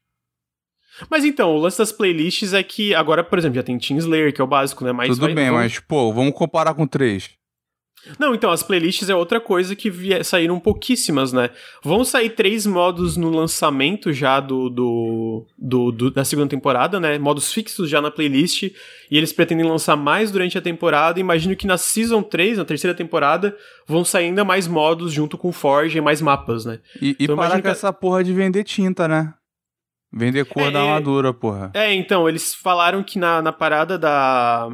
Mas 1.09 1.23
então, 1.23 1.55
o 1.55 1.57
lance 1.59 1.77
das 1.77 1.91
playlists 1.93 2.53
é 2.53 2.61
que 2.61 2.93
agora, 2.93 3.23
por 3.23 3.39
exemplo, 3.39 3.55
já 3.55 3.63
tem 3.63 3.77
Team 3.79 3.97
Slayer, 3.99 4.33
que 4.33 4.41
é 4.41 4.43
o 4.43 4.47
básico, 4.47 4.83
né? 4.83 4.91
Mas 4.91 5.07
Tudo 5.09 5.21
vai- 5.21 5.33
bem, 5.33 5.45
vamos- 5.49 5.61
mas, 5.63 5.79
pô, 5.79 6.11
vamos 6.13 6.33
comparar 6.33 6.73
com 6.73 6.85
três. 6.85 7.29
Não, 8.17 8.33
então, 8.33 8.49
as 8.51 8.63
playlists 8.63 9.09
é 9.09 9.15
outra 9.15 9.39
coisa 9.39 9.75
que 9.75 9.89
via, 9.89 10.23
saíram 10.23 10.59
pouquíssimas, 10.59 11.31
né? 11.33 11.49
Vão 11.83 12.03
sair 12.03 12.29
três 12.31 12.65
modos 12.65 13.17
no 13.17 13.29
lançamento 13.29 14.11
já 14.13 14.39
do, 14.39 14.69
do, 14.69 15.45
do, 15.57 15.91
do, 15.91 16.11
da 16.11 16.23
segunda 16.25 16.47
temporada, 16.49 16.99
né? 16.99 17.19
Modos 17.19 17.51
fixos 17.53 17.89
já 17.89 18.01
na 18.01 18.09
playlist. 18.09 18.63
E 18.63 18.73
eles 19.17 19.33
pretendem 19.33 19.65
lançar 19.65 19.95
mais 19.95 20.31
durante 20.31 20.57
a 20.57 20.61
temporada. 20.61 21.19
Imagino 21.19 21.55
que 21.55 21.67
na 21.67 21.77
Season 21.77 22.23
3, 22.23 22.57
na 22.57 22.65
terceira 22.65 22.95
temporada, 22.95 23.55
vão 23.85 24.03
sair 24.05 24.25
ainda 24.25 24.43
mais 24.45 24.67
modos 24.67 25.11
junto 25.11 25.37
com 25.37 25.51
Forge 25.51 25.97
e 25.97 26.01
mais 26.01 26.21
mapas, 26.21 26.65
né? 26.65 26.79
E, 27.01 27.09
e 27.19 27.23
Então, 27.25 27.35
parar 27.35 27.57
com 27.57 27.61
que- 27.63 27.67
essa 27.67 27.91
porra 27.91 28.23
de 28.23 28.33
vender 28.33 28.63
tinta, 28.63 29.07
né? 29.07 29.33
Vender 30.11 30.43
cor 30.45 30.63
É, 30.63 30.71
da 30.71 30.79
é. 30.79 30.81
armadura, 30.81 31.31
porra. 31.33 31.69
É, 31.75 31.93
então, 31.93 32.27
eles 32.27 32.55
falaram 32.55 33.03
que 33.03 33.19
na, 33.19 33.41
na 33.43 33.51
parada 33.51 33.95
da. 33.99 34.67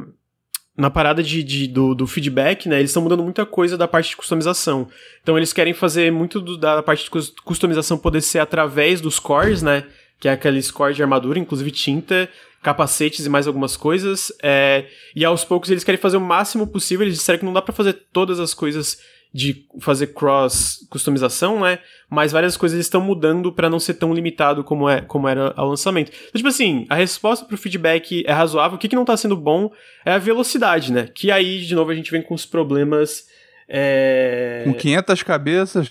Na 0.76 0.90
parada 0.90 1.22
de, 1.22 1.42
de- 1.42 1.66
do, 1.66 1.94
do 1.94 2.06
feedback, 2.06 2.68
né? 2.68 2.78
Eles 2.78 2.90
estão 2.90 3.02
mudando 3.02 3.22
muita 3.22 3.46
coisa 3.46 3.78
da 3.78 3.88
parte 3.88 4.10
de 4.10 4.16
customização. 4.16 4.88
Então, 5.22 5.36
eles 5.38 5.52
querem 5.52 5.72
fazer 5.72 6.12
muito 6.12 6.38
do- 6.40 6.58
da 6.58 6.82
parte 6.82 7.04
de 7.04 7.10
cus- 7.10 7.32
customização 7.44 7.96
poder 7.96 8.20
ser 8.20 8.40
através 8.40 9.00
dos 9.00 9.18
cores, 9.18 9.62
né? 9.62 9.84
Que 10.20 10.28
é 10.28 10.32
aquele 10.32 10.60
score 10.62 10.92
de 10.94 11.02
armadura, 11.02 11.38
inclusive 11.38 11.70
tinta, 11.70 12.28
capacetes 12.62 13.24
e 13.24 13.28
mais 13.30 13.46
algumas 13.46 13.74
coisas. 13.76 14.30
É, 14.42 14.84
e 15.14 15.24
aos 15.24 15.44
poucos 15.44 15.70
eles 15.70 15.82
querem 15.84 16.00
fazer 16.00 16.18
o 16.18 16.20
máximo 16.20 16.66
possível. 16.66 17.06
Eles 17.06 17.16
disseram 17.16 17.38
que 17.38 17.44
não 17.46 17.52
dá 17.54 17.62
pra 17.62 17.72
fazer 17.72 17.94
todas 18.12 18.38
as 18.38 18.52
coisas 18.52 18.98
de 19.36 19.66
fazer 19.80 20.08
cross 20.14 20.78
customização, 20.88 21.60
né? 21.60 21.78
Mas 22.08 22.32
várias 22.32 22.56
coisas 22.56 22.78
estão 22.80 23.00
mudando 23.02 23.52
pra 23.52 23.68
não 23.68 23.78
ser 23.78 23.94
tão 23.94 24.14
limitado 24.14 24.64
como, 24.64 24.88
é, 24.88 25.02
como 25.02 25.28
era 25.28 25.52
ao 25.56 25.68
lançamento. 25.68 26.10
Então, 26.10 26.32
tipo 26.38 26.48
assim, 26.48 26.86
a 26.88 26.94
resposta 26.94 27.44
pro 27.44 27.58
feedback 27.58 28.24
é 28.26 28.32
razoável. 28.32 28.76
O 28.76 28.78
que, 28.78 28.88
que 28.88 28.96
não 28.96 29.04
tá 29.04 29.16
sendo 29.16 29.36
bom 29.36 29.70
é 30.04 30.12
a 30.12 30.18
velocidade, 30.18 30.90
né? 30.92 31.08
Que 31.14 31.30
aí, 31.30 31.60
de 31.60 31.74
novo, 31.74 31.90
a 31.90 31.94
gente 31.94 32.10
vem 32.10 32.22
com 32.22 32.34
os 32.34 32.46
problemas. 32.46 33.26
é, 33.68 34.62
Com 34.64 34.72
500 34.74 35.22
cabeças. 35.22 35.90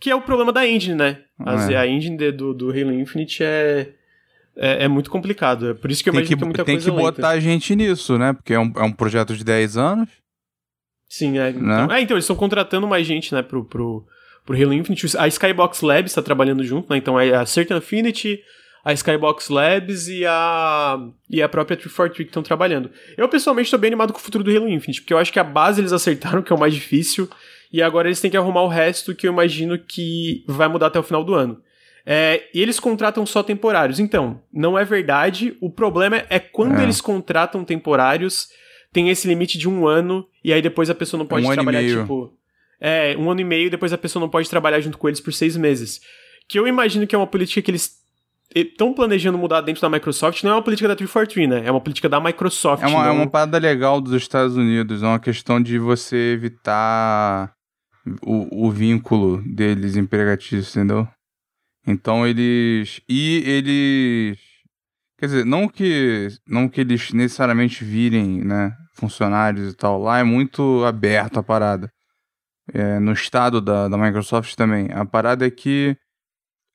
Que 0.00 0.08
é 0.10 0.14
o 0.14 0.22
problema 0.22 0.52
da 0.52 0.66
engine, 0.66 0.94
né? 0.94 1.18
As- 1.38 1.68
É. 1.68 1.76
A 1.76 1.86
engine 1.86 2.16
de- 2.16 2.32
do, 2.32 2.54
do 2.54 2.70
Halo 2.70 2.92
Infinite 2.92 3.42
é, 3.44 3.90
é, 4.56 4.84
é 4.84 4.88
muito 4.88 5.10
complicado. 5.10 5.68
É 5.70 5.74
por 5.74 5.90
isso 5.90 6.02
que 6.02 6.08
eu 6.08 6.12
Tem 6.14 6.20
imagino 6.22 6.36
que, 6.38 6.40
que, 6.42 6.46
muita 6.46 6.64
tem 6.64 6.76
coisa 6.76 6.90
que 6.90 6.96
lenta. 6.96 7.12
botar 7.12 7.28
a 7.30 7.40
gente 7.40 7.76
nisso, 7.76 8.16
né? 8.16 8.32
Porque 8.32 8.54
é 8.54 8.58
um, 8.58 8.72
é 8.76 8.82
um 8.82 8.92
projeto 8.92 9.36
de 9.36 9.44
10 9.44 9.76
anos. 9.76 10.08
Sim, 11.14 11.38
é. 11.38 11.50
Então, 11.50 11.62
Né? 11.62 11.98
é, 11.98 12.00
então 12.00 12.14
eles 12.16 12.24
estão 12.24 12.34
contratando 12.36 12.86
mais 12.88 13.06
gente, 13.06 13.34
né, 13.34 13.42
pro, 13.42 13.62
pro, 13.66 14.02
pro 14.46 14.56
Halo 14.56 14.72
Infinite. 14.72 15.14
A 15.18 15.28
Skybox 15.28 15.82
Labs 15.82 16.14
tá 16.14 16.22
trabalhando 16.22 16.64
junto, 16.64 16.88
né? 16.90 16.96
Então 16.96 17.20
é 17.20 17.34
a 17.34 17.44
Certain 17.44 17.76
Affinity, 17.76 18.40
a 18.82 18.94
Skybox 18.94 19.50
Labs 19.50 20.08
e 20.08 20.24
a, 20.24 20.98
e 21.28 21.42
a 21.42 21.48
própria 21.50 21.76
343 21.76 22.16
que 22.26 22.30
estão 22.30 22.42
trabalhando. 22.42 22.90
Eu, 23.14 23.28
pessoalmente, 23.28 23.70
tô 23.70 23.76
bem 23.76 23.88
animado 23.88 24.12
com 24.14 24.18
o 24.18 24.22
futuro 24.22 24.42
do 24.42 24.50
Halo 24.50 24.66
Infinite, 24.70 25.02
porque 25.02 25.12
eu 25.12 25.18
acho 25.18 25.30
que 25.30 25.38
a 25.38 25.44
base 25.44 25.82
eles 25.82 25.92
acertaram, 25.92 26.40
que 26.42 26.50
é 26.50 26.56
o 26.56 26.58
mais 26.58 26.72
difícil, 26.72 27.28
e 27.70 27.82
agora 27.82 28.08
eles 28.08 28.18
têm 28.20 28.30
que 28.30 28.36
arrumar 28.38 28.62
o 28.62 28.68
resto, 28.68 29.14
que 29.14 29.28
eu 29.28 29.32
imagino 29.34 29.78
que 29.78 30.42
vai 30.48 30.66
mudar 30.66 30.86
até 30.86 30.98
o 30.98 31.02
final 31.02 31.22
do 31.22 31.34
ano. 31.34 31.60
É, 32.06 32.42
e 32.54 32.60
eles 32.62 32.80
contratam 32.80 33.24
só 33.26 33.42
temporários. 33.42 34.00
Então, 34.00 34.40
não 34.52 34.78
é 34.78 34.84
verdade. 34.84 35.56
O 35.60 35.70
problema 35.70 36.24
é 36.30 36.38
quando 36.40 36.80
É. 36.80 36.82
eles 36.82 37.00
contratam 37.02 37.64
temporários, 37.64 38.48
tem 38.92 39.08
esse 39.08 39.26
limite 39.26 39.56
de 39.58 39.68
um 39.68 39.86
ano, 39.86 40.26
e 40.44 40.52
aí 40.52 40.60
depois 40.60 40.90
a 40.90 40.94
pessoa 40.94 41.18
não 41.18 41.26
pode 41.26 41.44
Um 41.46 41.50
ano 41.50 41.54
e 41.54 41.56
trabalhar, 41.56 41.80
meio. 41.82 42.00
tipo. 42.02 42.32
É, 42.80 43.16
um 43.16 43.30
ano 43.30 43.40
e 43.40 43.44
meio, 43.44 43.70
depois 43.70 43.92
a 43.92 43.98
pessoa 43.98 44.20
não 44.20 44.28
pode 44.28 44.50
trabalhar 44.50 44.80
junto 44.80 44.98
com 44.98 45.08
eles 45.08 45.20
por 45.20 45.32
seis 45.32 45.56
meses. 45.56 46.00
Que 46.48 46.58
eu 46.58 46.66
imagino 46.66 47.06
que 47.06 47.14
é 47.14 47.18
uma 47.18 47.26
política 47.26 47.62
que 47.62 47.70
eles 47.70 48.02
estão 48.54 48.92
planejando 48.92 49.38
mudar 49.38 49.60
dentro 49.60 49.80
da 49.80 49.88
Microsoft. 49.88 50.42
Não 50.42 50.50
é 50.50 50.54
uma 50.56 50.62
política 50.62 50.88
da 50.88 50.96
343, 50.96 51.48
né? 51.48 51.66
É 51.68 51.70
uma 51.70 51.80
política 51.80 52.08
da 52.08 52.20
Microsoft. 52.20 52.82
É 52.82 52.86
uma, 52.88 53.04
é 53.04 53.08
não- 53.08 53.16
uma 53.16 53.30
parada 53.30 53.56
legal 53.58 54.00
dos 54.00 54.12
Estados 54.12 54.56
Unidos. 54.56 55.02
É 55.02 55.06
uma 55.06 55.20
questão 55.20 55.62
de 55.62 55.78
você 55.78 56.32
evitar 56.34 57.52
o, 58.26 58.66
o 58.66 58.70
vínculo 58.70 59.40
deles 59.46 59.96
empregatício, 59.96 60.78
entendeu? 60.80 61.08
Então 61.86 62.26
eles. 62.26 63.00
E 63.08 63.42
eles. 63.46 64.38
Quer 65.18 65.26
dizer, 65.26 65.46
não 65.46 65.68
que, 65.68 66.28
não 66.46 66.68
que 66.68 66.80
eles 66.80 67.12
necessariamente 67.12 67.84
virem, 67.84 68.44
né, 68.44 68.72
funcionários 68.92 69.72
e 69.72 69.76
tal. 69.76 70.00
Lá 70.00 70.18
é 70.18 70.24
muito 70.24 70.84
aberto 70.84 71.38
a 71.38 71.42
parada. 71.42 71.92
É, 72.72 72.98
no 73.00 73.12
estado 73.12 73.60
da, 73.60 73.88
da 73.88 73.98
Microsoft 73.98 74.54
também. 74.54 74.88
A 74.92 75.04
parada 75.04 75.46
é 75.46 75.50
que 75.50 75.96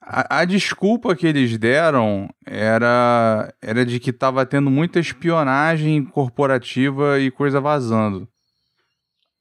a, 0.01 0.39
a 0.39 0.45
desculpa 0.45 1.15
que 1.15 1.27
eles 1.27 1.57
deram 1.57 2.29
era, 2.45 3.53
era 3.61 3.85
de 3.85 3.99
que 3.99 4.13
tava 4.13 4.45
tendo 4.45 4.69
muita 4.69 4.99
espionagem 4.99 6.03
corporativa 6.05 7.19
e 7.19 7.31
coisa 7.31 7.59
vazando. 7.59 8.27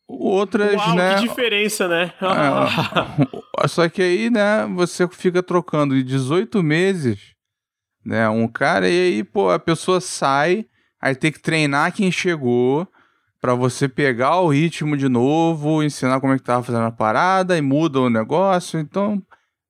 Outras, 0.09 0.75
Uau, 0.75 0.95
né? 0.95 1.17
que 1.17 1.29
diferença, 1.29 1.89
né? 1.89 2.13
É, 2.21 3.67
só 3.69 3.89
que 3.89 4.01
aí, 4.03 4.31
né, 4.31 4.67
você 4.75 5.07
fica 5.09 5.43
trocando 5.43 5.95
de 5.97 6.05
18 6.05 6.63
meses, 6.63 7.35
né, 8.05 8.29
um 8.29 8.47
cara, 8.47 8.89
e 8.89 8.93
aí, 8.93 9.25
pô, 9.25 9.51
a 9.51 9.59
pessoa 9.59 10.01
sai, 10.01 10.67
aí 11.07 11.15
tem 11.15 11.31
que 11.33 11.41
treinar 11.41 11.93
quem 11.93 12.11
chegou, 12.11 12.87
pra 13.41 13.55
você 13.55 13.89
pegar 13.89 14.41
o 14.41 14.49
ritmo 14.49 14.97
de 14.97 15.09
novo, 15.09 15.83
ensinar 15.83 16.21
como 16.21 16.33
é 16.33 16.37
que 16.39 16.43
tava 16.45 16.63
fazendo 16.63 16.85
a 16.85 16.91
parada, 16.91 17.57
e 17.57 17.61
muda 17.61 18.01
o 18.01 18.11
negócio, 18.11 18.81
então, 18.81 19.23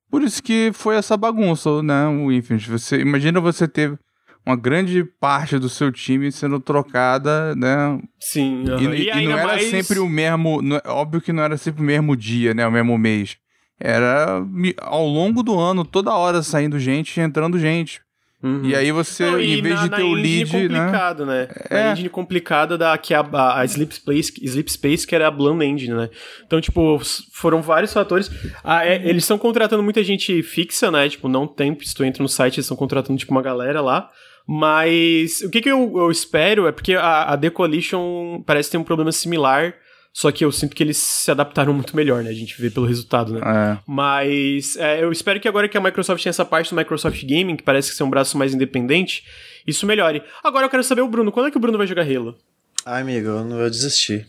por 0.09 0.21
isso 0.23 0.41
que 0.41 0.71
foi 0.73 0.95
essa 0.95 1.15
bagunça, 1.17 1.83
né, 1.83 2.07
o 2.07 2.31
Infinite. 2.31 2.69
Você, 2.71 2.99
imagina 2.99 3.39
você 3.39 3.67
ter 3.67 3.99
uma 4.45 4.55
grande 4.55 5.03
parte 5.19 5.59
do 5.59 5.67
seu 5.69 5.91
time 5.91 6.31
sendo 6.31 6.59
trocada, 6.59 7.53
né, 7.55 7.99
Sim, 8.19 8.63
e, 8.65 8.69
aham. 8.71 8.95
e- 8.95 9.03
e 9.03 9.11
ainda 9.11 9.31
não 9.31 9.37
era 9.39 9.47
mais- 9.47 9.65
sempre 9.69 9.99
o 9.99 10.07
mesmo. 10.09 10.61
não- 10.61 10.81
óbvio 10.85 11.19
que 11.21 11.33
não 11.33 11.43
era 11.43 11.57
sempre 11.57 11.81
o 11.81 11.85
mesmo 11.85 12.15
dia, 12.15 12.53
né? 12.53 12.65
O 12.65 12.71
mesmo 12.71 12.97
mês. 12.97 13.37
Era 13.79 14.41
ao 14.81 15.05
longo 15.05 15.43
do 15.43 15.59
ano, 15.59 15.83
toda 15.85 16.13
hora 16.15 16.41
saindo 16.41 16.79
gente 16.79 17.19
e 17.19 17.21
entrando 17.21 17.59
gente. 17.59 18.01
Uhum. 18.43 18.65
E 18.65 18.75
aí 18.75 18.91
você, 18.91 19.25
Não, 19.25 19.39
e 19.39 19.57
em 19.57 19.61
vez 19.63 19.75
na- 19.75 19.83
de 19.87 19.95
ter 19.95 20.03
o 20.03 20.13
lead, 20.13 20.45
né? 20.45 20.61
complicado, 20.61 21.25
né? 21.25 21.47
É. 21.71 21.81
A 21.87 21.91
engine 21.91 22.07
complicada 22.09 22.77
da 22.77 22.95
que 22.97 23.13
é 23.13 23.17
a, 23.17 23.59
a 23.59 23.65
Sleep 23.65 23.95
Space, 23.95 24.31
Sleep 24.43 24.71
Space 24.71 25.07
que 25.07 25.15
era 25.15 25.27
a 25.27 25.31
Bland 25.31 25.65
Engine, 25.65 25.95
né? 25.95 26.09
Então, 26.45 26.61
tipo, 26.61 26.99
foram 27.33 27.61
vários 27.63 27.91
fatores. 27.91 28.29
Ah, 28.63 28.85
é, 28.85 28.95
eles 29.09 29.23
estão 29.23 29.39
contratando 29.39 29.81
muita 29.81 30.03
gente 30.03 30.43
fixa, 30.43 30.91
né? 30.91 31.09
Tipo, 31.09 31.27
não 31.27 31.47
tem, 31.47 31.75
se 31.81 31.95
tu 31.95 32.03
entra 32.03 32.21
no 32.21 32.29
site, 32.29 32.55
eles 32.57 32.65
estão 32.65 32.77
contratando 32.77 33.17
tipo 33.17 33.31
uma 33.31 33.41
galera 33.41 33.81
lá. 33.81 34.09
Mas 34.47 35.41
o 35.41 35.49
que, 35.49 35.59
que 35.59 35.69
eu, 35.69 35.93
eu 35.97 36.09
espero 36.09 36.67
é 36.67 36.71
porque 36.71 36.93
a, 36.93 37.23
a 37.23 37.37
The 37.37 37.49
Coalition 37.49 38.41
parece 38.45 38.71
ter 38.71 38.77
um 38.77 38.83
problema 38.83 39.11
similar, 39.11 39.73
só 40.19 40.31
que 40.31 40.43
eu 40.43 40.51
sinto 40.51 40.75
que 40.75 40.81
eles 40.81 40.97
se 40.97 41.29
adaptaram 41.29 41.71
muito 41.71 41.95
melhor, 41.95 42.23
né? 42.23 42.31
A 42.31 42.33
gente 42.33 42.59
vê 42.59 42.71
pelo 42.71 42.87
resultado, 42.87 43.33
né? 43.33 43.39
É. 43.45 43.77
Mas 43.85 44.75
é, 44.75 45.03
eu 45.03 45.11
espero 45.11 45.39
que 45.39 45.47
agora 45.47 45.69
que 45.69 45.77
a 45.77 45.79
Microsoft 45.79 46.23
tem 46.23 46.31
essa 46.31 46.43
parte 46.43 46.71
do 46.71 46.75
Microsoft 46.75 47.23
Gaming, 47.23 47.55
que 47.55 47.61
parece 47.61 47.91
que 47.91 47.95
ser 47.95 48.01
um 48.01 48.09
braço 48.09 48.35
mais 48.35 48.51
independente, 48.51 49.23
isso 49.67 49.85
melhore. 49.85 50.23
Agora 50.43 50.65
eu 50.65 50.71
quero 50.71 50.83
saber 50.83 51.01
o 51.01 51.07
Bruno, 51.07 51.31
quando 51.31 51.49
é 51.49 51.51
que 51.51 51.57
o 51.57 51.59
Bruno 51.59 51.77
vai 51.77 51.85
jogar 51.85 52.01
Halo? 52.01 52.35
Ai, 52.83 53.03
amigo, 53.03 53.27
eu, 53.27 53.43
não- 53.45 53.59
eu 53.59 53.69
desisti. 53.69 54.25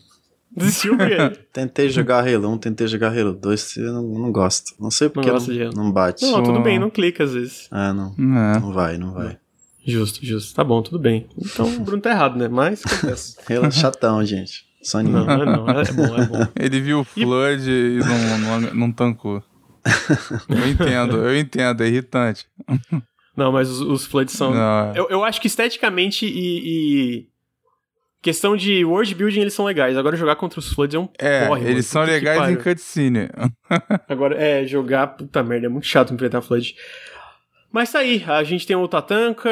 Desistiu, 0.54 0.94
Pedro? 0.98 1.38
Tentei 1.54 1.88
jogar 1.88 2.28
Halo 2.28 2.50
1, 2.50 2.58
tentei 2.58 2.86
jogar 2.86 3.18
Halo 3.18 3.32
2, 3.32 3.76
eu 3.78 3.90
não, 3.90 4.02
não 4.02 4.30
gosto. 4.30 4.74
Não 4.78 4.90
sei 4.90 5.08
porque 5.08 5.30
não, 5.30 5.36
Halo. 5.38 5.70
não 5.74 5.90
bate. 5.90 6.22
Não, 6.22 6.42
tudo 6.42 6.60
bem, 6.60 6.78
não 6.78 6.90
clica 6.90 7.24
às 7.24 7.32
vezes. 7.32 7.66
Ah, 7.70 7.94
não. 7.94 8.14
É. 8.18 8.60
Não 8.60 8.74
vai, 8.74 8.98
não 8.98 9.14
vai. 9.14 9.38
Justo, 9.86 10.22
justo. 10.22 10.54
Tá 10.54 10.62
bom, 10.62 10.82
tudo 10.82 10.98
bem. 10.98 11.26
Então 11.38 11.66
o 11.66 11.80
Bruno 11.80 12.02
tá 12.02 12.10
errado, 12.10 12.36
né? 12.36 12.46
Mas 12.46 12.82
acontece. 12.84 13.36
Halo 13.50 13.64
é 13.64 13.70
chatão, 13.70 14.22
gente. 14.22 14.67
Soninho. 14.88 15.24
Não, 15.24 15.26
não, 15.26 15.42
é 15.42 15.46
não. 15.46 15.80
É 15.80 15.92
bom, 15.92 16.16
é 16.16 16.26
bom. 16.26 16.48
Ele 16.58 16.80
viu 16.80 17.00
o 17.00 17.04
Flood 17.04 17.70
e 17.70 17.98
não, 17.98 18.60
não, 18.60 18.74
não 18.74 18.92
tancou. 18.92 19.42
Eu 20.48 20.68
entendo, 20.68 21.16
eu 21.16 21.38
entendo, 21.38 21.82
é 21.82 21.86
irritante. 21.86 22.46
Não, 23.34 23.50
mas 23.52 23.70
os, 23.70 23.80
os 23.80 24.04
Floods 24.04 24.34
são. 24.34 24.52
Não, 24.52 24.94
Eu, 24.94 25.06
eu 25.08 25.24
acho 25.24 25.40
que 25.40 25.46
esteticamente 25.46 26.26
e, 26.26 27.22
e 27.22 27.28
Questão 28.20 28.56
de 28.56 28.84
world 28.84 29.14
building, 29.14 29.40
eles 29.40 29.54
são 29.54 29.64
legais. 29.64 29.96
Agora 29.96 30.16
jogar 30.16 30.34
contra 30.34 30.58
os 30.58 30.72
Floods 30.72 30.94
é 30.96 30.98
um 30.98 31.08
é, 31.20 31.46
porre, 31.46 31.60
mano. 31.60 31.72
eles 31.72 31.86
são 31.86 32.02
Puta 32.02 32.12
que 32.14 32.18
legais 32.18 32.38
em 32.50 32.56
pariu. 32.56 32.62
cutscene. 32.62 33.28
Agora, 34.08 34.34
é, 34.36 34.66
jogar, 34.66 35.06
puta 35.06 35.42
merda, 35.44 35.66
é 35.66 35.68
muito 35.68 35.86
chato 35.86 36.12
enfrentar 36.12 36.42
Flood. 36.42 36.74
Mas 37.70 37.92
tá 37.92 37.98
aí, 37.98 38.24
a 38.26 38.42
gente 38.44 38.66
tem 38.66 38.74
o 38.74 38.88
Tatanka 38.88 39.48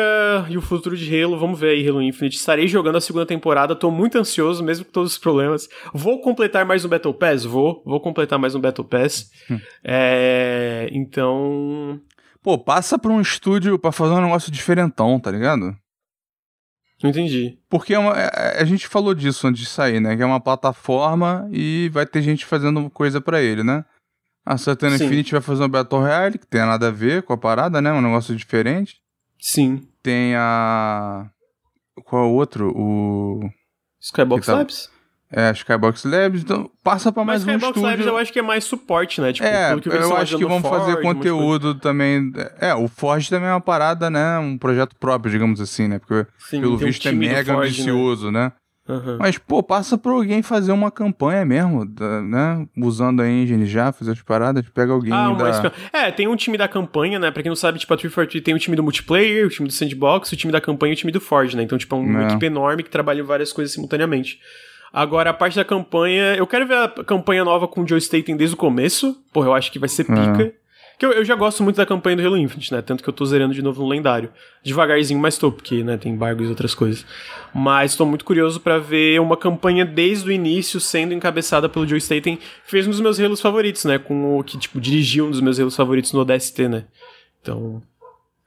e 0.48 0.56
o 0.56 0.62
futuro 0.62 0.96
de 0.96 1.22
Halo, 1.22 1.38
vamos 1.38 1.60
ver 1.60 1.70
aí 1.70 1.86
Halo 1.86 2.00
Infinite. 2.00 2.36
Estarei 2.36 2.66
jogando 2.66 2.96
a 2.96 3.00
segunda 3.00 3.26
temporada, 3.26 3.76
tô 3.76 3.90
muito 3.90 4.16
ansioso, 4.16 4.64
mesmo 4.64 4.86
com 4.86 4.90
todos 4.90 5.12
os 5.12 5.18
problemas. 5.18 5.68
Vou 5.92 6.20
completar 6.22 6.64
mais 6.64 6.82
um 6.84 6.88
Battle 6.88 7.12
Pass? 7.12 7.44
Vou, 7.44 7.82
vou 7.84 8.00
completar 8.00 8.38
mais 8.38 8.54
um 8.54 8.60
Battle 8.60 8.86
Pass. 8.86 9.30
Hum. 9.50 9.60
é, 9.84 10.88
então... 10.92 12.00
Pô, 12.42 12.56
passa 12.56 12.98
pra 12.98 13.10
um 13.12 13.20
estúdio 13.20 13.78
pra 13.78 13.92
fazer 13.92 14.14
um 14.14 14.22
negócio 14.22 14.50
diferentão, 14.50 15.20
tá 15.20 15.30
ligado? 15.30 15.76
Não 17.02 17.10
entendi. 17.10 17.58
Porque 17.68 17.92
é 17.92 17.98
uma- 17.98 18.14
é- 18.16 18.62
a 18.62 18.64
gente 18.64 18.88
falou 18.88 19.14
disso 19.14 19.46
antes 19.46 19.60
de 19.60 19.66
sair, 19.68 20.00
né? 20.00 20.16
Que 20.16 20.22
é 20.22 20.26
uma 20.26 20.40
plataforma 20.40 21.46
e 21.52 21.90
vai 21.92 22.06
ter 22.06 22.22
gente 22.22 22.46
fazendo 22.46 22.88
coisa 22.88 23.20
pra 23.20 23.42
ele, 23.42 23.62
né? 23.62 23.84
A 24.46 24.56
Satan 24.56 24.96
Sim. 24.96 25.06
Infinity 25.06 25.32
vai 25.32 25.40
fazer 25.40 25.64
um 25.64 25.68
Battle 25.68 26.00
Royale, 26.00 26.38
que 26.38 26.46
tem 26.46 26.60
nada 26.60 26.86
a 26.86 26.92
ver 26.92 27.24
com 27.24 27.32
a 27.32 27.36
parada, 27.36 27.82
né? 27.82 27.92
Um 27.92 28.00
negócio 28.00 28.34
diferente. 28.36 29.00
Sim. 29.40 29.88
Tem 30.00 30.36
a. 30.36 31.26
Qual 32.04 32.24
é 32.24 32.26
o 32.28 32.30
outro? 32.30 32.72
O. 32.76 33.40
Skybox 34.00 34.46
tá- 34.46 34.54
Labs? 34.54 34.88
É, 35.28 35.50
Skybox 35.50 36.04
Labs, 36.04 36.42
então 36.42 36.70
passa 36.84 37.10
pra 37.10 37.24
mais 37.24 37.44
Mas 37.44 37.54
um 37.54 37.56
Skybox 37.56 37.76
estúdio. 37.76 37.90
Labs 37.90 38.06
eu 38.06 38.16
acho 38.16 38.32
que 38.32 38.38
é 38.38 38.42
mais 38.42 38.62
suporte, 38.62 39.20
né? 39.20 39.32
Tipo, 39.32 39.48
é, 39.48 39.80
que 39.80 39.88
eu 39.88 40.16
acho 40.16 40.38
que 40.38 40.46
vão 40.46 40.58
o 40.58 40.62
fazer 40.62 41.02
conteúdo 41.02 41.74
também. 41.74 42.32
É, 42.60 42.72
o 42.72 42.86
Forge 42.86 43.28
também 43.28 43.48
é 43.48 43.52
uma 43.52 43.60
parada, 43.60 44.08
né? 44.08 44.38
Um 44.38 44.56
projeto 44.56 44.94
próprio, 44.94 45.32
digamos 45.32 45.60
assim, 45.60 45.88
né? 45.88 45.98
Porque 45.98 46.30
Sim, 46.38 46.60
pelo 46.60 46.78
tem 46.78 46.86
um 46.86 46.90
visto 46.90 47.08
é 47.08 47.12
mega 47.12 47.52
Forge, 47.52 47.82
né? 47.82 47.90
ambicioso, 47.90 48.30
né? 48.30 48.52
Aham. 48.88 49.16
Mas, 49.18 49.36
pô, 49.38 49.62
passa 49.62 49.98
pra 49.98 50.12
alguém 50.12 50.42
fazer 50.42 50.70
uma 50.72 50.90
campanha 50.90 51.44
mesmo, 51.44 51.84
da- 51.84 52.22
né? 52.22 52.66
Usando 52.76 53.20
a 53.20 53.28
engine 53.28 53.66
já, 53.66 53.90
fazer 53.92 54.12
as 54.12 54.22
paradas, 54.22 54.64
pega 54.68 54.92
alguém 54.92 55.12
Ah, 55.12 55.32
da... 55.32 55.44
mas, 55.44 55.72
é, 55.92 56.10
tem 56.12 56.28
um 56.28 56.36
time 56.36 56.56
da 56.56 56.68
campanha, 56.68 57.18
né? 57.18 57.30
Pra 57.30 57.42
quem 57.42 57.50
não 57.50 57.56
sabe, 57.56 57.78
tipo, 57.78 57.92
a 57.92 57.96
343 57.96 58.44
tem 58.44 58.54
o 58.54 58.58
time 58.58 58.76
do 58.76 58.82
multiplayer, 58.82 59.46
o 59.46 59.50
time 59.50 59.66
do 59.68 59.72
sandbox, 59.74 60.30
o 60.32 60.36
time 60.36 60.52
da 60.52 60.60
campanha 60.60 60.92
e 60.92 60.94
o 60.94 60.96
time 60.98 61.10
do 61.12 61.20
Forge, 61.20 61.56
né? 61.56 61.62
Então, 61.62 61.76
tipo, 61.76 61.94
é 61.96 61.98
uma 61.98 62.22
É. 62.22 62.26
equipe 62.28 62.46
enorme 62.46 62.82
que 62.82 62.90
trabalha 62.90 63.20
em 63.20 63.24
várias 63.24 63.52
coisas 63.52 63.72
simultaneamente. 63.74 64.38
Agora, 64.92 65.30
a 65.30 65.34
parte 65.34 65.56
da 65.56 65.64
campanha, 65.64 66.36
eu 66.36 66.46
quero 66.46 66.66
ver 66.66 66.76
a 66.76 66.88
campanha 66.88 67.44
nova 67.44 67.66
com 67.68 67.82
o 67.82 67.88
Joe 67.88 67.98
Staten 68.00 68.36
desde 68.36 68.54
o 68.54 68.56
começo. 68.58 69.16
Porra, 69.32 69.48
eu 69.48 69.54
acho 69.54 69.70
que 69.72 69.78
vai 69.78 69.88
ser 69.88 70.04
pica. 70.04 70.54
Que 70.98 71.04
eu, 71.04 71.12
eu 71.12 71.24
já 71.24 71.34
gosto 71.34 71.62
muito 71.62 71.76
da 71.76 71.84
campanha 71.84 72.16
do 72.16 72.26
Halo 72.26 72.38
Infinite, 72.38 72.72
né? 72.72 72.80
Tanto 72.80 73.02
que 73.02 73.08
eu 73.08 73.12
tô 73.12 73.24
zerando 73.26 73.52
de 73.52 73.60
novo 73.60 73.82
no 73.82 73.88
lendário. 73.88 74.30
Devagarzinho, 74.64 75.20
mas 75.20 75.36
tô, 75.36 75.52
porque, 75.52 75.84
né, 75.84 75.98
tem 75.98 76.12
embargos 76.12 76.46
e 76.46 76.48
outras 76.48 76.74
coisas. 76.74 77.04
Mas 77.54 77.94
tô 77.94 78.06
muito 78.06 78.24
curioso 78.24 78.60
pra 78.60 78.78
ver 78.78 79.20
uma 79.20 79.36
campanha 79.36 79.84
desde 79.84 80.28
o 80.28 80.32
início 80.32 80.80
sendo 80.80 81.12
encabeçada 81.12 81.68
pelo 81.68 81.86
Joe 81.86 82.00
Staten, 82.00 82.36
que 82.36 82.70
fez 82.70 82.86
um 82.86 82.90
dos 82.90 83.00
meus 83.00 83.20
Halos 83.20 83.42
favoritos, 83.42 83.84
né? 83.84 83.98
Com 83.98 84.38
o 84.38 84.42
que, 84.42 84.56
tipo, 84.56 84.80
dirigiu 84.80 85.26
um 85.26 85.30
dos 85.30 85.40
meus 85.42 85.60
Halos 85.60 85.76
favoritos 85.76 86.12
no 86.14 86.20
ODST, 86.20 86.66
né? 86.66 86.84
Então. 87.42 87.82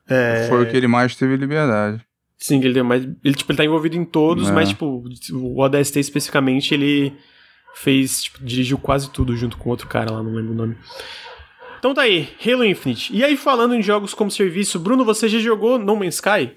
É... 0.07 0.47
Foi 0.49 0.63
o 0.63 0.65
que 0.69 0.75
ele 0.75 0.87
mais 0.87 1.15
teve 1.15 1.35
liberdade. 1.35 2.01
Sim, 2.35 2.63
ele, 2.63 2.73
tem 2.73 2.81
mais, 2.83 3.03
ele, 3.23 3.35
tipo, 3.35 3.51
ele 3.51 3.57
tá 3.57 3.65
envolvido 3.65 3.95
em 3.97 4.05
todos, 4.05 4.49
É. 4.49 4.51
mas, 4.51 4.69
tipo, 4.69 5.03
o 5.33 5.59
ODST 5.59 5.99
especificamente, 5.99 6.73
ele 6.73 7.13
fez, 7.75 8.23
tipo, 8.23 8.43
dirigiu 8.43 8.77
quase 8.77 9.11
tudo 9.11 9.35
junto 9.35 9.57
com 9.57 9.69
outro 9.69 9.87
cara 9.87 10.11
lá, 10.11 10.23
não 10.23 10.33
lembro 10.33 10.53
o 10.53 10.55
nome. 10.55 10.75
Então 11.79 11.93
tá 11.93 12.01
aí, 12.01 12.29
Halo 12.45 12.63
Infinite. 12.65 13.15
E 13.15 13.23
aí, 13.23 13.35
falando 13.37 13.73
em 13.73 13.81
jogos 13.81 14.13
como 14.13 14.29
serviço, 14.29 14.77
Bruno, 14.79 15.05
você 15.05 15.27
já 15.29 15.39
jogou 15.39 15.79
No 15.79 15.95
Man's 15.95 16.15
Sky? 16.15 16.51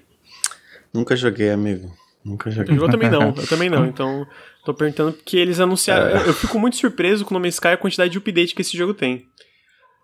Nunca 0.93 1.15
joguei, 1.15 1.49
amigo. 1.49 1.91
Nunca 2.23 2.49
Eu 2.49 2.53
joguei. 2.53 2.75
jogou 2.75 2.89
também 2.89 3.09
não, 3.09 3.33
eu 3.35 3.47
também 3.47 3.69
não. 3.69 3.85
Então, 3.87 4.25
tô 4.65 4.73
perguntando 4.73 5.13
porque 5.13 5.37
eles 5.37 5.59
anunciaram. 5.59 6.09
Eu, 6.09 6.27
eu 6.27 6.33
fico 6.33 6.59
muito 6.59 6.75
surpreso 6.77 7.23
com 7.25 7.33
o 7.33 7.37
No 7.37 7.41
Man's 7.43 7.55
Sky 7.55 7.69
a 7.69 7.77
quantidade 7.77 8.11
de 8.11 8.17
update 8.17 8.53
que 8.53 8.61
esse 8.61 8.77
jogo 8.77 8.93
tem. 8.93 9.25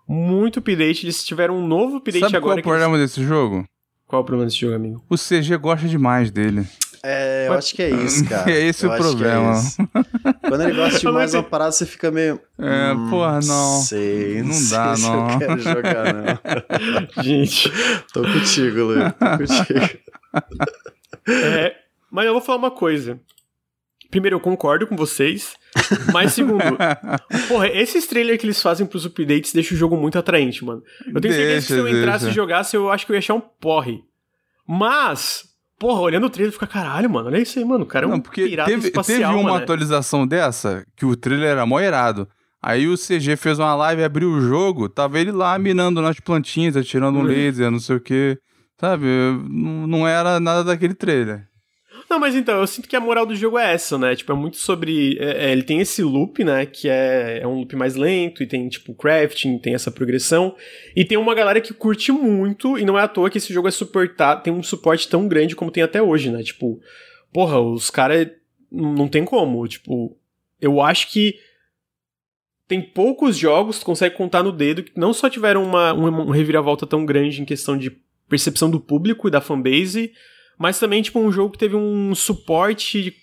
Muito 0.08 0.60
update, 0.60 1.06
eles 1.06 1.24
tiveram 1.24 1.56
um 1.58 1.68
novo 1.68 1.98
update 1.98 2.22
Sabe 2.22 2.32
qual 2.40 2.52
agora. 2.54 2.60
é 2.60 2.62
o 2.62 2.64
que 2.64 2.70
eles- 2.70 2.80
problema 2.80 2.98
desse 2.98 3.24
jogo? 3.24 3.66
Qual 4.08 4.20
é 4.20 4.24
o 4.24 4.26
problema 4.26 4.48
desse 4.48 4.60
jogo, 4.60 4.74
amigo? 4.76 5.04
O 5.08 5.16
CG 5.16 5.56
gosta 5.58 5.88
demais 5.88 6.32
dele. 6.32 6.66
É, 7.04 7.46
eu 7.50 7.54
acho 7.54 7.74
que 7.76 7.82
é 7.82 7.90
isso, 7.90 8.26
cara. 8.28 8.52
É 8.52 8.66
esse 8.68 8.86
Eu 8.86 8.92
o 8.92 8.98
problema. 8.98 9.54
isso. 9.54 9.78
Quando 10.48 10.64
ele 10.64 10.74
gosta 10.76 10.92
não 10.94 11.00
de 11.00 11.08
uma 11.24 11.28
sei. 11.28 11.44
parada, 11.44 11.72
você 11.72 11.86
fica 11.86 12.12
meio. 12.12 12.40
É, 12.58 12.94
hum, 12.94 13.10
porra, 13.10 13.40
não. 13.42 13.82
Sei, 13.82 14.42
Não 14.44 14.54
sei 14.54 14.78
dá, 14.78 14.96
se 14.98 15.02
não. 15.04 15.30
Eu 15.32 15.40
quero 15.40 15.60
jogar, 15.60 16.14
não. 16.14 17.24
Gente. 17.24 17.72
Tô 18.14 18.22
contigo, 18.22 18.78
Lu. 18.84 18.96
Tô 19.12 19.38
contigo. 19.38 20.00
É, 21.28 21.76
mas 22.12 22.26
eu 22.26 22.34
vou 22.34 22.42
falar 22.42 22.58
uma 22.58 22.72
coisa. 22.72 23.20
Primeiro, 24.10 24.38
eu 24.38 24.40
concordo 24.40 24.88
com 24.88 24.96
vocês. 24.96 25.54
Mas 26.12 26.34
segundo, 26.34 26.64
porra, 27.48 27.68
esses 27.68 28.08
trailers 28.08 28.40
que 28.40 28.46
eles 28.48 28.60
fazem 28.60 28.88
pros 28.88 29.06
updates 29.06 29.54
deixam 29.54 29.76
o 29.76 29.80
jogo 29.80 29.96
muito 29.96 30.18
atraente, 30.18 30.66
mano. 30.66 30.82
Eu 31.14 31.22
tenho 31.22 31.32
certeza 31.34 31.68
que 31.68 31.74
se 31.74 31.78
eu 31.80 31.88
entrasse 31.88 32.26
deixa. 32.26 32.32
e 32.34 32.36
jogasse, 32.42 32.76
eu 32.76 32.90
acho 32.92 33.06
que 33.06 33.12
eu 33.12 33.14
ia 33.16 33.20
achar 33.20 33.36
um 33.36 33.40
porre. 33.40 34.04
Mas, 34.68 35.44
porra, 35.80 36.02
olhando 36.02 36.26
o 36.28 36.30
trailer, 36.30 36.52
fica 36.54 36.68
caralho, 36.68 37.10
mano. 37.10 37.28
Olha 37.28 37.40
isso 37.40 37.58
aí, 37.58 37.66
mano. 37.66 37.84
O 37.86 37.88
cara 37.88 38.06
é 38.06 38.08
um 38.08 38.12
Não, 38.12 38.20
porque 38.20 38.44
pirata 38.48 38.70
teve, 38.70 38.88
espacial, 38.90 39.18
teve 39.32 39.34
uma 39.42 39.52
mano. 39.52 39.64
atualização 39.64 40.28
dessa 40.28 40.84
que 40.96 41.06
o 41.06 41.16
trailer 41.16 41.50
era 41.52 41.66
mó 41.66 41.80
irado. 41.80 42.28
Aí 42.62 42.88
o 42.88 42.96
CG 42.98 43.38
fez 43.38 43.58
uma 43.58 43.74
live, 43.74 44.04
abriu 44.04 44.30
o 44.32 44.42
jogo, 44.42 44.90
tava 44.90 45.18
ele 45.18 45.32
lá 45.32 45.58
mirando 45.58 46.02
nas 46.02 46.20
plantinhas, 46.20 46.76
atirando 46.76 47.18
um 47.18 47.22
Uhum. 47.22 47.28
laser, 47.28 47.72
não 47.72 47.80
sei 47.80 47.96
o 47.96 48.02
que. 48.02 48.38
Sabe? 48.80 49.06
Não 49.50 50.08
era 50.08 50.40
nada 50.40 50.64
daquele 50.64 50.94
trailer. 50.94 51.48
Não, 52.10 52.20
mas 52.20 52.36
então, 52.36 52.60
eu 52.60 52.66
sinto 52.66 52.90
que 52.90 52.96
a 52.96 53.00
moral 53.00 53.24
do 53.24 53.36
jogo 53.36 53.60
é 53.60 53.72
essa, 53.72 53.96
né? 53.96 54.16
Tipo, 54.16 54.32
é 54.32 54.36
muito 54.36 54.58
sobre. 54.58 55.16
é, 55.20 55.46
é, 55.46 55.52
ele 55.52 55.62
tem 55.62 55.80
esse 55.80 56.02
loop, 56.02 56.44
né? 56.44 56.66
Que 56.66 56.90
é, 56.90 57.42
é 57.44 57.48
um 57.48 57.60
loop 57.60 57.76
mais 57.76 57.96
lento, 57.96 58.42
e 58.42 58.48
tem, 58.48 58.68
tipo, 58.68 58.96
crafting, 58.96 59.60
tem 59.60 59.76
essa 59.76 59.92
progressão. 59.92 60.56
E 60.96 61.06
tem 61.06 61.20
uma 61.20 61.36
galera 61.36 61.62
que 61.62 61.72
curte 61.72 62.12
muito, 62.12 62.80
e 62.80 62.84
não 62.84 62.98
é 62.98 63.04
à 63.04 63.08
toa 63.08 63.30
que 63.30 63.38
esse 63.38 63.54
jogo 63.54 63.68
é 63.68 63.72
suportado, 63.72 64.42
tem 64.42 64.52
um 64.52 64.64
suporte 64.64 65.08
tão 65.08 65.28
grande 65.28 65.56
como 65.56 65.70
tem 65.70 65.84
até 65.84 66.02
hoje, 66.02 66.32
né? 66.32 66.42
Tipo, 66.42 66.82
porra, 67.32 67.60
os 67.60 67.92
caras. 67.92 68.28
Não 68.72 69.08
tem 69.08 69.24
como. 69.24 69.68
Tipo, 69.68 70.18
eu 70.60 70.82
acho 70.82 71.12
que. 71.12 71.36
Tem 72.68 72.82
poucos 72.82 73.36
jogos 73.36 73.80
tu 73.80 73.86
consegue 73.86 74.16
contar 74.16 74.44
no 74.44 74.52
dedo 74.52 74.84
que 74.84 74.92
não 74.96 75.12
só 75.12 75.28
tiveram 75.28 75.64
uma, 75.64 75.92
um, 75.92 76.06
um 76.06 76.30
reviravolta 76.30 76.86
tão 76.86 77.04
grande 77.04 77.42
em 77.42 77.46
questão 77.46 77.76
de 77.76 77.90
percepção 78.28 78.70
do 78.70 78.80
público 78.80 79.28
e 79.28 79.32
da 79.32 79.42
fanbase, 79.42 80.14
mas 80.60 80.78
também, 80.78 81.02
tipo, 81.02 81.18
um 81.20 81.32
jogo 81.32 81.54
que 81.54 81.58
teve 81.58 81.76
um 81.78 82.14
suporte 82.14 83.16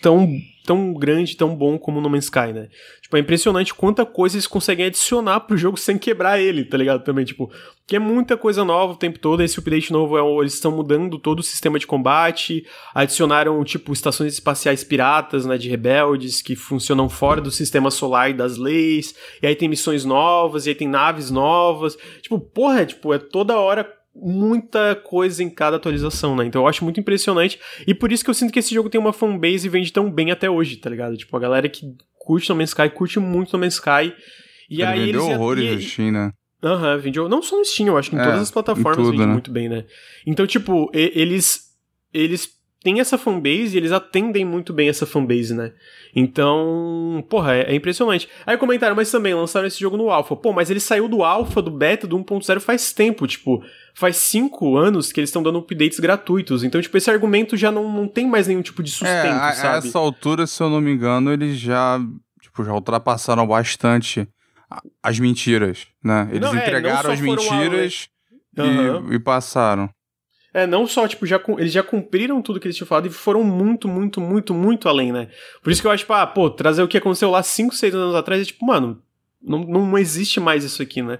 tão, 0.00 0.28
tão 0.64 0.94
grande, 0.94 1.36
tão 1.36 1.54
bom 1.56 1.76
como 1.76 2.00
No 2.00 2.08
Man's 2.08 2.24
Sky, 2.24 2.52
né? 2.52 2.68
Tipo, 3.00 3.16
é 3.16 3.20
impressionante 3.20 3.74
quanta 3.74 4.06
coisa 4.06 4.36
eles 4.36 4.46
conseguem 4.46 4.86
adicionar 4.86 5.40
pro 5.40 5.56
jogo 5.56 5.76
sem 5.76 5.98
quebrar 5.98 6.40
ele, 6.40 6.64
tá 6.64 6.76
ligado? 6.76 7.02
Também, 7.02 7.24
tipo, 7.24 7.50
que 7.86 7.96
é 7.96 7.98
muita 7.98 8.36
coisa 8.36 8.64
nova 8.64 8.92
o 8.92 8.96
tempo 8.96 9.18
todo. 9.18 9.42
Esse 9.42 9.58
update 9.58 9.92
novo, 9.92 10.16
é, 10.16 10.40
eles 10.40 10.54
estão 10.54 10.70
mudando 10.70 11.18
todo 11.18 11.40
o 11.40 11.42
sistema 11.42 11.78
de 11.78 11.86
combate, 11.86 12.64
adicionaram, 12.94 13.62
tipo, 13.64 13.92
estações 13.92 14.32
espaciais 14.32 14.84
piratas, 14.84 15.44
né, 15.44 15.58
de 15.58 15.68
rebeldes, 15.68 16.40
que 16.40 16.56
funcionam 16.56 17.08
fora 17.08 17.40
do 17.40 17.50
sistema 17.50 17.90
solar 17.90 18.30
e 18.30 18.34
das 18.34 18.56
leis, 18.56 19.14
e 19.42 19.46
aí 19.46 19.56
tem 19.56 19.68
missões 19.68 20.04
novas, 20.04 20.66
e 20.66 20.70
aí 20.70 20.74
tem 20.74 20.88
naves 20.88 21.30
novas. 21.30 21.96
Tipo, 22.22 22.38
porra, 22.38 22.86
tipo, 22.86 23.12
é 23.12 23.18
toda 23.18 23.58
hora 23.58 24.01
muita 24.14 24.94
coisa 24.94 25.42
em 25.42 25.50
cada 25.50 25.76
atualização, 25.76 26.36
né? 26.36 26.44
Então 26.44 26.62
eu 26.62 26.68
acho 26.68 26.84
muito 26.84 27.00
impressionante. 27.00 27.58
E 27.86 27.94
por 27.94 28.12
isso 28.12 28.22
que 28.24 28.30
eu 28.30 28.34
sinto 28.34 28.52
que 28.52 28.58
esse 28.58 28.74
jogo 28.74 28.88
tem 28.90 29.00
uma 29.00 29.12
fanbase 29.12 29.66
e 29.66 29.70
vende 29.70 29.92
tão 29.92 30.10
bem 30.10 30.30
até 30.30 30.48
hoje, 30.50 30.76
tá 30.76 30.90
ligado? 30.90 31.16
Tipo, 31.16 31.36
a 31.36 31.40
galera 31.40 31.68
que 31.68 31.94
curte 32.18 32.48
No 32.50 32.56
Man's 32.56 32.70
Sky, 32.70 32.88
curte 32.90 33.18
muito 33.18 33.52
No 33.52 33.58
Man's 33.58 33.74
Sky. 33.74 34.14
E 34.70 34.76
Ele 34.80 34.84
aí 34.84 35.06
vendeu 35.06 35.22
eles... 35.24 35.34
horrores 35.36 35.64
e- 35.64 35.74
no 35.74 35.80
Steam, 35.80 36.12
né? 36.12 36.32
Aham, 36.64 36.96
vendeu. 36.98 37.28
Não 37.28 37.42
só 37.42 37.56
no 37.58 37.64
Steam, 37.64 37.88
eu 37.88 37.98
acho 37.98 38.10
que 38.10 38.16
em 38.16 38.20
É, 38.20 38.24
todas 38.24 38.40
as 38.40 38.50
plataformas 38.50 38.96
tudo, 38.96 39.10
vende 39.10 39.26
né? 39.26 39.32
muito 39.32 39.50
bem, 39.50 39.68
né? 39.68 39.84
Então, 40.26 40.46
tipo, 40.46 40.88
eles. 40.94 41.72
Eles 42.14 42.50
têm 42.82 43.00
essa 43.00 43.16
fanbase 43.18 43.74
e 43.74 43.76
eles 43.76 43.92
atendem 43.92 44.44
muito 44.44 44.72
bem 44.72 44.88
essa 44.88 45.06
fanbase, 45.06 45.54
né? 45.54 45.72
Então, 46.14 47.24
porra, 47.28 47.54
é, 47.54 47.72
é 47.72 47.74
impressionante. 47.74 48.28
Aí 48.46 48.56
comentaram, 48.56 48.94
mas 48.96 49.10
também 49.10 49.34
lançaram 49.34 49.66
esse 49.66 49.78
jogo 49.80 49.96
no 49.96 50.10
Alpha. 50.10 50.34
Pô, 50.36 50.52
mas 50.52 50.70
ele 50.70 50.80
saiu 50.80 51.08
do 51.08 51.22
Alpha, 51.22 51.60
do 51.62 51.70
Beta, 51.70 52.06
do 52.06 52.16
1.0 52.18 52.60
faz 52.60 52.92
tempo, 52.92 53.26
tipo, 53.26 53.62
faz 53.94 54.16
cinco 54.16 54.76
anos 54.76 55.12
que 55.12 55.20
eles 55.20 55.28
estão 55.30 55.42
dando 55.42 55.58
updates 55.58 56.00
gratuitos. 56.00 56.64
Então, 56.64 56.80
tipo, 56.80 56.96
esse 56.96 57.10
argumento 57.10 57.56
já 57.56 57.70
não, 57.70 57.92
não 57.92 58.08
tem 58.08 58.26
mais 58.26 58.46
nenhum 58.48 58.62
tipo 58.62 58.82
de 58.82 58.90
É, 58.90 58.92
sustento, 58.94 59.32
a, 59.42 59.48
a 59.48 59.52
sabe? 59.52 59.88
essa 59.88 59.98
altura, 59.98 60.46
se 60.46 60.62
eu 60.62 60.68
não 60.70 60.80
me 60.80 60.92
engano, 60.92 61.32
eles 61.32 61.58
já, 61.58 62.00
tipo, 62.40 62.64
já 62.64 62.72
ultrapassaram 62.72 63.46
bastante 63.46 64.26
a- 64.70 64.82
as 65.02 65.18
mentiras, 65.18 65.86
né? 66.02 66.28
Eles 66.30 66.40
Não, 66.42 66.54
é, 66.58 66.62
entregaram 66.62 67.02
só 67.02 67.12
as 67.12 67.20
mentiras 67.20 68.08
e- 68.56 68.60
Aham. 68.60 69.06
e, 69.12 69.18
passaram. 69.18 69.88
É, 70.54 70.66
não 70.66 70.86
só, 70.86 71.08
tipo, 71.08 71.24
já, 71.24 71.40
eles 71.58 71.72
já 71.72 71.82
cumpriram 71.82 72.42
tudo 72.42 72.60
que 72.60 72.66
eles 72.66 72.76
tinham 72.76 72.86
falado 72.86 73.06
e 73.06 73.10
foram 73.10 73.42
muito, 73.42 73.88
muito, 73.88 74.20
muito, 74.20 74.52
muito 74.52 74.88
além, 74.88 75.10
né? 75.10 75.28
Por 75.62 75.72
isso 75.72 75.80
que 75.80 75.86
eu 75.86 75.90
acho, 75.90 76.02
tipo, 76.02 76.12
ah, 76.12 76.26
pô, 76.26 76.50
trazer 76.50 76.82
o 76.82 76.88
que 76.88 76.98
aconteceu 76.98 77.30
lá 77.30 77.42
5, 77.42 77.74
6 77.74 77.94
anos 77.94 78.14
atrás 78.14 78.42
é 78.42 78.44
tipo, 78.44 78.64
mano, 78.66 79.02
não, 79.42 79.60
não 79.64 79.98
existe 79.98 80.38
mais 80.38 80.62
isso 80.62 80.82
aqui, 80.82 81.00
né? 81.00 81.18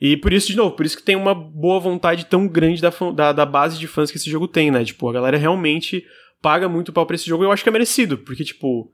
E 0.00 0.16
por 0.16 0.32
isso, 0.32 0.46
de 0.48 0.56
novo, 0.56 0.74
por 0.74 0.86
isso 0.86 0.96
que 0.96 1.02
tem 1.02 1.14
uma 1.14 1.34
boa 1.34 1.78
vontade 1.78 2.24
tão 2.24 2.48
grande 2.48 2.80
da, 2.80 2.90
da, 3.14 3.32
da 3.32 3.44
base 3.44 3.78
de 3.78 3.86
fãs 3.86 4.10
que 4.10 4.16
esse 4.16 4.30
jogo 4.30 4.48
tem, 4.48 4.70
né? 4.70 4.82
Tipo, 4.82 5.10
a 5.10 5.12
galera 5.12 5.36
realmente 5.36 6.06
paga 6.40 6.66
muito 6.66 6.92
pau 6.92 7.04
pra 7.04 7.16
esse 7.16 7.26
jogo 7.26 7.44
e 7.44 7.46
eu 7.46 7.52
acho 7.52 7.62
que 7.62 7.68
é 7.68 7.72
merecido, 7.72 8.16
porque, 8.16 8.42
tipo, 8.42 8.90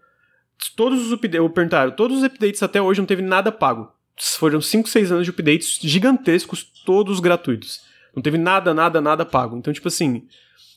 todos 0.74 1.06
os 1.06 1.12
updates, 1.12 1.52
perguntaram, 1.52 1.92
todos 1.92 2.18
os 2.18 2.24
updates 2.24 2.60
até 2.60 2.82
hoje 2.82 3.00
não 3.00 3.06
teve 3.06 3.22
nada 3.22 3.52
pago. 3.52 3.92
Foram 4.38 4.60
5, 4.60 4.88
6 4.88 5.12
anos 5.12 5.24
de 5.24 5.30
updates 5.30 5.78
gigantescos, 5.80 6.64
todos 6.84 7.20
gratuitos. 7.20 7.85
Não 8.16 8.22
teve 8.22 8.38
nada, 8.38 8.72
nada, 8.72 8.98
nada 8.98 9.26
pago. 9.26 9.58
Então, 9.58 9.70
tipo 9.70 9.88
assim, 9.88 10.26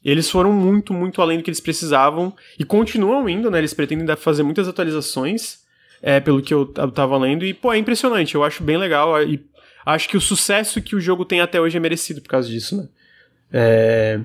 eles 0.04 0.30
foram 0.30 0.52
muito, 0.52 0.94
muito 0.94 1.22
além 1.22 1.38
do 1.38 1.44
que 1.44 1.50
eles 1.50 1.62
precisavam 1.62 2.36
e 2.60 2.66
continuam 2.66 3.30
indo, 3.30 3.50
né? 3.50 3.58
Eles 3.58 3.74
pretendem 3.74 4.14
fazer 4.18 4.44
muitas 4.44 4.68
atualizações, 4.68 5.60
é, 6.02 6.20
pelo 6.20 6.42
que 6.42 6.54
eu 6.54 6.66
tava 6.68 7.18
lendo. 7.18 7.46
E, 7.46 7.54
pô, 7.54 7.72
é 7.72 7.78
impressionante. 7.78 8.36
Eu 8.36 8.44
acho 8.44 8.62
bem 8.62 8.78
legal 8.78 9.24
e 9.24 9.42
acho 9.86 10.10
que 10.10 10.18
o 10.18 10.22
sucesso 10.22 10.82
que 10.82 10.98
o 10.98 11.02
jogo 11.02 11.24
tem 11.24 11.40
até 11.40 11.62
hoje 11.62 11.78
é 11.78 11.80
merecido 11.80 12.22
por 12.22 12.30
causa 12.30 12.50
disso, 12.50 12.76
né? 12.76 12.90
É. 13.52 14.20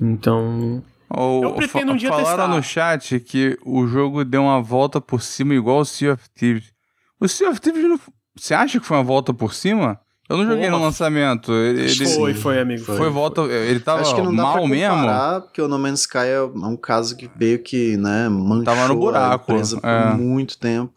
Então. 0.00 0.82
Ou, 1.08 1.44
Eu 1.44 1.54
pretendo 1.54 1.92
um 1.92 1.96
dia 1.96 2.08
falaram 2.08 2.26
testar. 2.26 2.48
no 2.48 2.62
chat 2.62 3.20
que 3.20 3.56
o 3.64 3.86
jogo 3.86 4.24
deu 4.24 4.42
uma 4.42 4.60
volta 4.60 5.00
por 5.00 5.22
cima 5.22 5.54
igual 5.54 5.78
o 5.78 5.84
Sea 5.84 6.14
of 6.14 6.28
Thieves. 6.34 6.72
O 7.20 7.28
Sea 7.28 7.48
of 7.48 7.60
Thieves 7.60 7.84
não... 7.84 8.00
Você 8.34 8.52
acha 8.52 8.80
que 8.80 8.84
foi 8.84 8.96
uma 8.96 9.04
volta 9.04 9.32
por 9.32 9.54
cima? 9.54 10.00
Eu 10.28 10.36
não 10.38 10.44
joguei 10.46 10.66
no 10.66 10.72
Porra. 10.72 10.84
lançamento. 10.86 11.52
Ele, 11.52 11.82
ele- 11.82 12.06
Foi, 12.08 12.34
foi, 12.34 12.58
amigo. 12.60 12.84
foi, 12.84 12.96
Foi, 12.96 13.10
volta. 13.10 13.42
Ele 13.42 13.80
tava 13.80 14.00
Acho 14.02 14.14
que 14.14 14.22
não 14.22 14.34
dá 14.34 14.42
mal 14.42 14.52
pra 14.58 14.66
mesmo. 14.68 14.94
comparar, 14.94 15.40
porque 15.42 15.62
o 15.62 15.68
No 15.68 15.78
Man's 15.78 16.00
Sky 16.00 16.18
é 16.18 16.42
um 16.42 16.76
caso 16.76 17.16
que 17.16 17.30
veio 17.36 17.58
que, 17.60 17.96
né, 17.96 18.28
manchou 18.28 18.64
Tava 18.64 18.88
no 18.88 18.96
buraco, 18.96 19.52
a 19.52 19.54
empresa 19.54 19.80
por 19.80 19.88
é. 19.88 20.14
muito 20.14 20.58
tempo. 20.58 20.92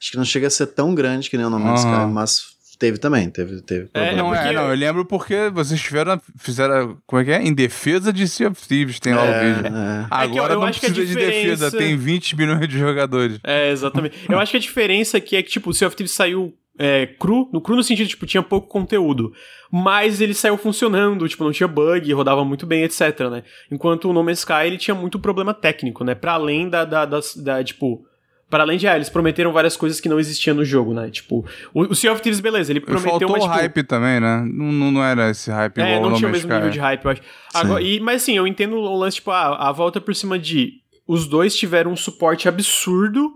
Acho 0.00 0.10
que 0.10 0.16
não 0.16 0.24
chega 0.24 0.48
a 0.48 0.50
ser 0.50 0.66
tão 0.66 0.94
grande 0.94 1.30
que 1.30 1.36
nem 1.36 1.46
o 1.46 1.50
No 1.50 1.60
Man's 1.60 1.84
Aham. 1.84 2.00
Sky, 2.02 2.12
mas 2.12 2.52
teve 2.76 2.98
também, 2.98 3.30
teve, 3.30 3.62
teve 3.62 3.84
É, 3.94 4.06
problema. 4.06 4.16
Não, 4.16 4.34
é, 4.34 4.38
porque- 4.42 4.52
não, 4.56 4.68
eu 4.70 4.74
lembro 4.74 5.04
porque 5.04 5.48
vocês 5.50 5.80
tiveram, 5.80 6.20
fizeram, 6.36 6.96
como 7.06 7.22
é 7.22 7.24
que 7.24 7.30
é? 7.30 7.40
Em 7.40 7.54
defesa 7.54 8.12
de 8.12 8.26
Sea 8.26 8.48
of 8.48 8.60
Thieves, 8.66 8.98
tem 8.98 9.14
lá 9.14 9.22
o 9.22 9.26
É, 9.26 9.54
vídeo. 9.54 9.66
é. 9.68 9.70
É 9.70 10.28
que 10.28 10.38
eu- 10.38 10.42
Agora 10.42 10.54
eu 10.54 10.58
não 10.60 10.66
acho 10.66 10.80
que 10.80 10.86
a 10.86 10.88
precisa 10.90 11.06
de 11.06 11.14
defesa, 11.14 11.66
diferença- 11.66 11.78
tem 11.78 11.96
20 11.96 12.36
milhões 12.36 12.66
de 12.68 12.76
jogadores. 12.76 13.38
É, 13.44 13.70
exatamente. 13.70 14.16
Eu 14.28 14.40
acho 14.40 14.50
que 14.50 14.56
a 14.56 14.60
diferença 14.60 15.18
aqui 15.18 15.36
é 15.36 15.42
que, 15.44 15.50
tipo, 15.50 15.70
o 15.70 15.72
Sea 15.72 15.86
of 15.86 15.96
Thieves 15.96 16.12
saiu 16.12 16.52
é, 16.82 17.06
cru, 17.06 17.48
no 17.52 17.60
cru 17.60 17.76
no 17.76 17.82
sentido, 17.82 18.08
tipo, 18.08 18.26
tinha 18.26 18.42
pouco 18.42 18.66
conteúdo, 18.66 19.32
mas 19.70 20.20
ele 20.20 20.34
saiu 20.34 20.56
funcionando, 20.56 21.28
tipo, 21.28 21.44
não 21.44 21.52
tinha 21.52 21.68
bug, 21.68 22.12
rodava 22.12 22.44
muito 22.44 22.66
bem, 22.66 22.82
etc, 22.82 23.00
né? 23.30 23.42
Enquanto 23.70 24.10
o 24.10 24.12
No 24.12 24.22
Man's 24.24 24.40
Sky, 24.40 24.64
ele 24.66 24.76
tinha 24.78 24.94
muito 24.94 25.18
problema 25.18 25.54
técnico, 25.54 26.02
né? 26.04 26.14
Pra 26.14 26.32
além 26.32 26.68
da, 26.68 26.84
da, 26.84 27.04
das- 27.04 27.36
da, 27.36 27.62
tipo... 27.62 28.04
Para 28.50 28.64
além 28.64 28.76
de, 28.76 28.86
ah, 28.86 28.96
eles 28.96 29.08
prometeram 29.08 29.50
várias 29.50 29.78
coisas 29.78 29.98
que 29.98 30.10
não 30.10 30.20
existiam 30.20 30.54
no 30.54 30.62
jogo, 30.62 30.92
né? 30.92 31.08
Tipo, 31.08 31.42
o, 31.72 31.84
o 31.84 31.94
Sea 31.94 32.12
of 32.12 32.20
Thieves, 32.20 32.38
beleza, 32.38 32.70
ele 32.70 32.80
prometeu, 32.80 33.10
Faltou 33.10 33.30
mas, 33.30 33.42
tipo, 33.44 33.54
hype 33.54 33.82
também, 33.84 34.20
né? 34.20 34.44
Não, 34.46 34.90
não, 34.92 35.02
era 35.02 35.30
esse 35.30 35.50
hype 35.50 35.78
é, 35.80 35.96
igual 35.96 36.10
não 36.10 36.16
tinha 36.18 36.28
o 36.28 36.32
mesmo 36.32 36.52
nível 36.52 36.68
de 36.68 36.78
hype, 36.78 37.02
eu 37.02 37.10
acho. 37.12 37.22
Agora, 37.54 37.80
e, 37.82 37.98
mas 37.98 38.20
assim, 38.22 38.36
eu 38.36 38.46
entendo 38.46 38.76
o 38.76 38.98
lance, 38.98 39.16
tipo, 39.16 39.30
a, 39.30 39.68
a 39.68 39.72
volta 39.72 40.02
por 40.02 40.14
cima 40.14 40.38
de. 40.38 40.74
Os 41.08 41.26
dois 41.26 41.56
tiveram 41.56 41.92
um 41.92 41.96
suporte 41.96 42.46
absurdo 42.46 43.32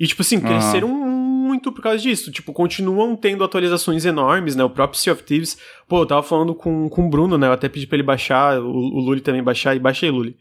e, 0.00 0.08
tipo 0.08 0.22
assim, 0.22 0.38
Ah. 0.38 0.48
cresceram 0.48 0.90
muito 1.48 1.72
por 1.72 1.82
causa 1.82 1.98
disso. 1.98 2.30
Tipo, 2.30 2.52
continuam 2.52 3.16
tendo 3.16 3.42
atualizações 3.42 4.04
enormes, 4.04 4.54
né? 4.54 4.62
O 4.62 4.70
próprio 4.70 5.00
Sea 5.00 5.12
of 5.12 5.22
Thieves. 5.22 5.58
Pô, 5.88 6.02
eu 6.02 6.06
tava 6.06 6.22
falando 6.22 6.54
com, 6.54 6.88
com 6.88 7.06
o 7.06 7.10
Bruno, 7.10 7.36
né? 7.38 7.46
Eu 7.48 7.52
até 7.52 7.68
pedi 7.68 7.86
pra 7.86 7.96
ele 7.96 8.02
baixar, 8.02 8.60
o, 8.60 8.68
o 8.68 9.00
Luli 9.00 9.20
também 9.20 9.42
baixar, 9.42 9.74
e 9.74 9.78
baixei, 9.78 10.10
Luli. 10.10 10.36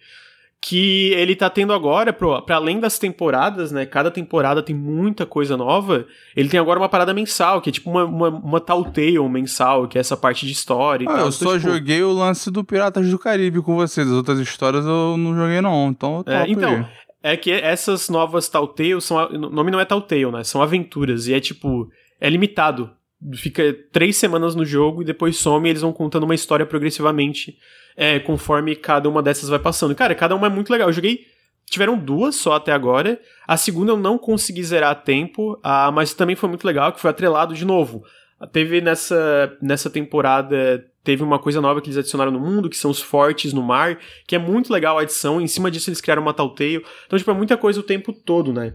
Que 0.60 1.12
ele 1.14 1.36
tá 1.36 1.51
tendo 1.51 1.72
agora, 1.72 2.12
pro, 2.12 2.41
pra 2.41 2.55
além 2.55 2.80
das 2.80 2.97
temporadas, 2.97 3.72
né? 3.72 3.86
Cada 3.86 4.10
temporada 4.10 4.62
tem 4.64 4.76
muita 4.76 5.24
coisa 5.24 5.55
nova. 5.55 6.05
Ele 6.36 6.49
tem 6.49 6.60
agora 6.60 6.80
uma 6.80 6.89
parada 6.89 7.14
mensal, 7.14 7.62
que 7.62 7.70
é 7.70 7.72
tipo 7.72 7.89
uma, 7.91 8.05
uma, 8.05 8.30
uma 8.30 8.60
Telltale 8.60 9.20
mensal, 9.30 9.88
que 9.88 9.99
é 9.99 10.01
essa 10.01 10.18
parte 10.18 10.47
de 10.47 10.51
história 10.51 11.05
e 11.05 11.08
Ah, 11.08 11.12
tal. 11.12 11.18
eu 11.20 11.28
Então, 11.30 11.32
só 11.32 11.58
tipo, 11.60 11.72
joguei 11.72 12.01
o 12.01 12.12
lance 12.12 12.49
do 12.49 12.64
Piratas 12.64 13.08
do 13.08 13.20
Caribe 13.20 13.62
com 13.62 13.76
vocês. 13.76 14.08
As 14.08 14.14
outras 14.14 14.39
histórias 14.39 14.84
eu 14.84 15.16
não 15.16 15.36
joguei, 15.36 15.62
não. 15.62 15.89
Então 15.89 16.24
eu 16.26 16.34
É, 16.34 16.49
então, 16.49 16.70
aí. 16.72 16.86
É 17.22 17.36
que 17.36 17.51
essas 17.51 18.09
novas 18.09 18.47
Telltale 18.47 19.01
são. 19.01 19.18
O 19.28 19.38
nome 19.38 19.72
não 19.72 19.80
é 19.80 19.86
Telltale, 19.86 20.32
né? 20.32 20.43
São 20.43 20.61
aventuras. 20.61 21.28
E 21.28 21.34
é 21.34 21.39
tipo. 21.39 21.89
É 22.20 22.30
limitado. 22.30 22.91
Fica 23.36 23.74
três 23.91 24.15
semanas 24.15 24.53
no 24.53 24.63
jogo 24.63 25.01
e 25.01 25.05
depois 25.05 25.38
some 25.38 25.68
e 25.68 25.72
eles 25.72 25.82
vão 25.82 25.91
contando 25.91 26.24
uma 26.24 26.36
história 26.36 26.65
progressivamente 26.65 27.57
é, 27.95 28.20
conforme 28.20 28.76
cada 28.76 29.09
uma 29.09 29.24
dessas 29.24 29.49
vai 29.49 29.57
passando. 29.57 29.95
Cara, 29.95 30.13
cada 30.13 30.36
uma 30.36 30.47
é 30.47 30.49
muito 30.49 30.72
legal. 30.72 30.88
Eu 30.89 30.93
joguei. 30.93 31.26
Tiveram 31.70 31.97
duas 31.97 32.36
só 32.36 32.53
até 32.53 32.72
agora. 32.72 33.20
A 33.45 33.57
segunda 33.57 33.91
eu 33.91 33.97
não 33.97 34.18
consegui 34.18 34.63
zerar 34.63 34.91
a 34.91 34.95
tempo, 34.95 35.59
ah, 35.61 35.91
mas 35.91 36.13
também 36.13 36.34
foi 36.34 36.47
muito 36.47 36.65
legal, 36.65 36.93
que 36.93 37.01
foi 37.01 37.09
atrelado 37.09 37.53
de 37.53 37.65
novo. 37.65 38.05
Teve 38.53 38.80
nessa, 38.80 39.57
nessa 39.61 39.89
temporada. 39.89 40.86
Teve 41.08 41.24
uma 41.24 41.39
coisa 41.39 41.62
nova 41.62 41.80
que 41.80 41.88
eles 41.88 41.97
adicionaram 41.97 42.34
no 42.34 42.38
mundo, 42.38 42.70
que 42.70 42.76
são 42.76 42.91
os 42.91 43.01
fortes 43.01 43.53
no 43.53 43.64
mar, 43.64 43.97
que 44.28 44.36
é 44.36 44.38
muito 44.38 44.74
legal 44.74 44.99
a 44.99 45.03
adição. 45.03 45.39
Em 45.39 45.47
cima 45.47 45.72
disso, 45.72 45.89
eles 45.89 46.01
criaram 46.01 46.22
uma 46.22 46.34
Telltale. 46.34 46.84
Então, 47.05 47.18
tipo, 47.18 47.32
é 47.32 47.34
muita 47.34 47.55
coisa 47.55 47.80
o 47.80 47.84
tempo 47.84 48.12
todo, 48.12 48.51
né? 48.51 48.74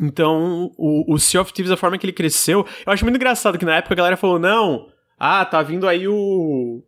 Então, 0.00 0.72
o, 0.76 1.14
o 1.14 1.20
Sea 1.20 1.40
of 1.40 1.52
Thieves, 1.52 1.70
a 1.70 1.76
forma 1.76 1.96
que 1.96 2.04
ele 2.04 2.12
cresceu. 2.12 2.66
Eu 2.84 2.92
acho 2.92 3.04
muito 3.04 3.14
engraçado 3.14 3.56
que 3.56 3.64
na 3.64 3.76
época 3.76 3.94
a 3.94 3.96
galera 3.96 4.16
falou: 4.16 4.40
não, 4.40 4.88
ah, 5.16 5.44
tá 5.44 5.62
vindo 5.62 5.86
aí 5.86 6.08
o. 6.08 6.82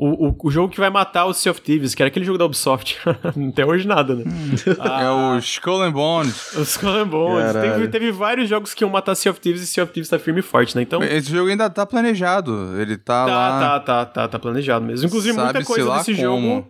O, 0.00 0.28
o, 0.28 0.36
o 0.44 0.50
jogo 0.50 0.72
que 0.72 0.78
vai 0.78 0.90
matar 0.90 1.24
o 1.24 1.34
Sea 1.34 1.50
of 1.50 1.60
Thieves, 1.60 1.92
que 1.92 2.00
era 2.00 2.06
aquele 2.08 2.24
jogo 2.24 2.38
da 2.38 2.44
Ubisoft. 2.44 2.98
Até 3.50 3.66
hoje 3.66 3.84
nada, 3.84 4.14
né? 4.14 4.22
É 5.02 5.10
o 5.10 5.36
Skull 5.38 5.82
and 5.82 5.90
Bones. 5.90 6.52
Os 6.56 6.68
Skull 6.70 6.98
and 7.00 7.08
Bones. 7.08 7.52
Teve, 7.52 7.88
teve 7.88 8.12
vários 8.12 8.48
jogos 8.48 8.74
que 8.74 8.84
iam 8.84 8.90
matar 8.90 9.16
Sea 9.16 9.32
of 9.32 9.40
Thieves 9.40 9.60
e 9.60 9.66
Sea 9.66 9.82
of 9.82 9.92
Thieves 9.92 10.08
tá 10.08 10.16
firme 10.16 10.38
e 10.38 10.42
forte, 10.42 10.76
né? 10.76 10.82
Então. 10.82 11.02
Esse 11.02 11.32
jogo 11.32 11.50
ainda 11.50 11.68
tá 11.68 11.84
planejado. 11.84 12.80
Ele 12.80 12.96
tá, 12.96 13.26
Tá, 13.26 13.32
lá. 13.34 13.60
tá, 13.60 13.80
tá, 13.80 14.06
tá, 14.06 14.28
tá 14.28 14.38
planejado 14.38 14.84
mesmo. 14.84 15.06
Inclusive, 15.08 15.36
muita 15.36 15.64
coisa 15.64 15.88
lá 15.88 15.98
desse 15.98 16.14
como. 16.14 16.22
jogo. 16.22 16.68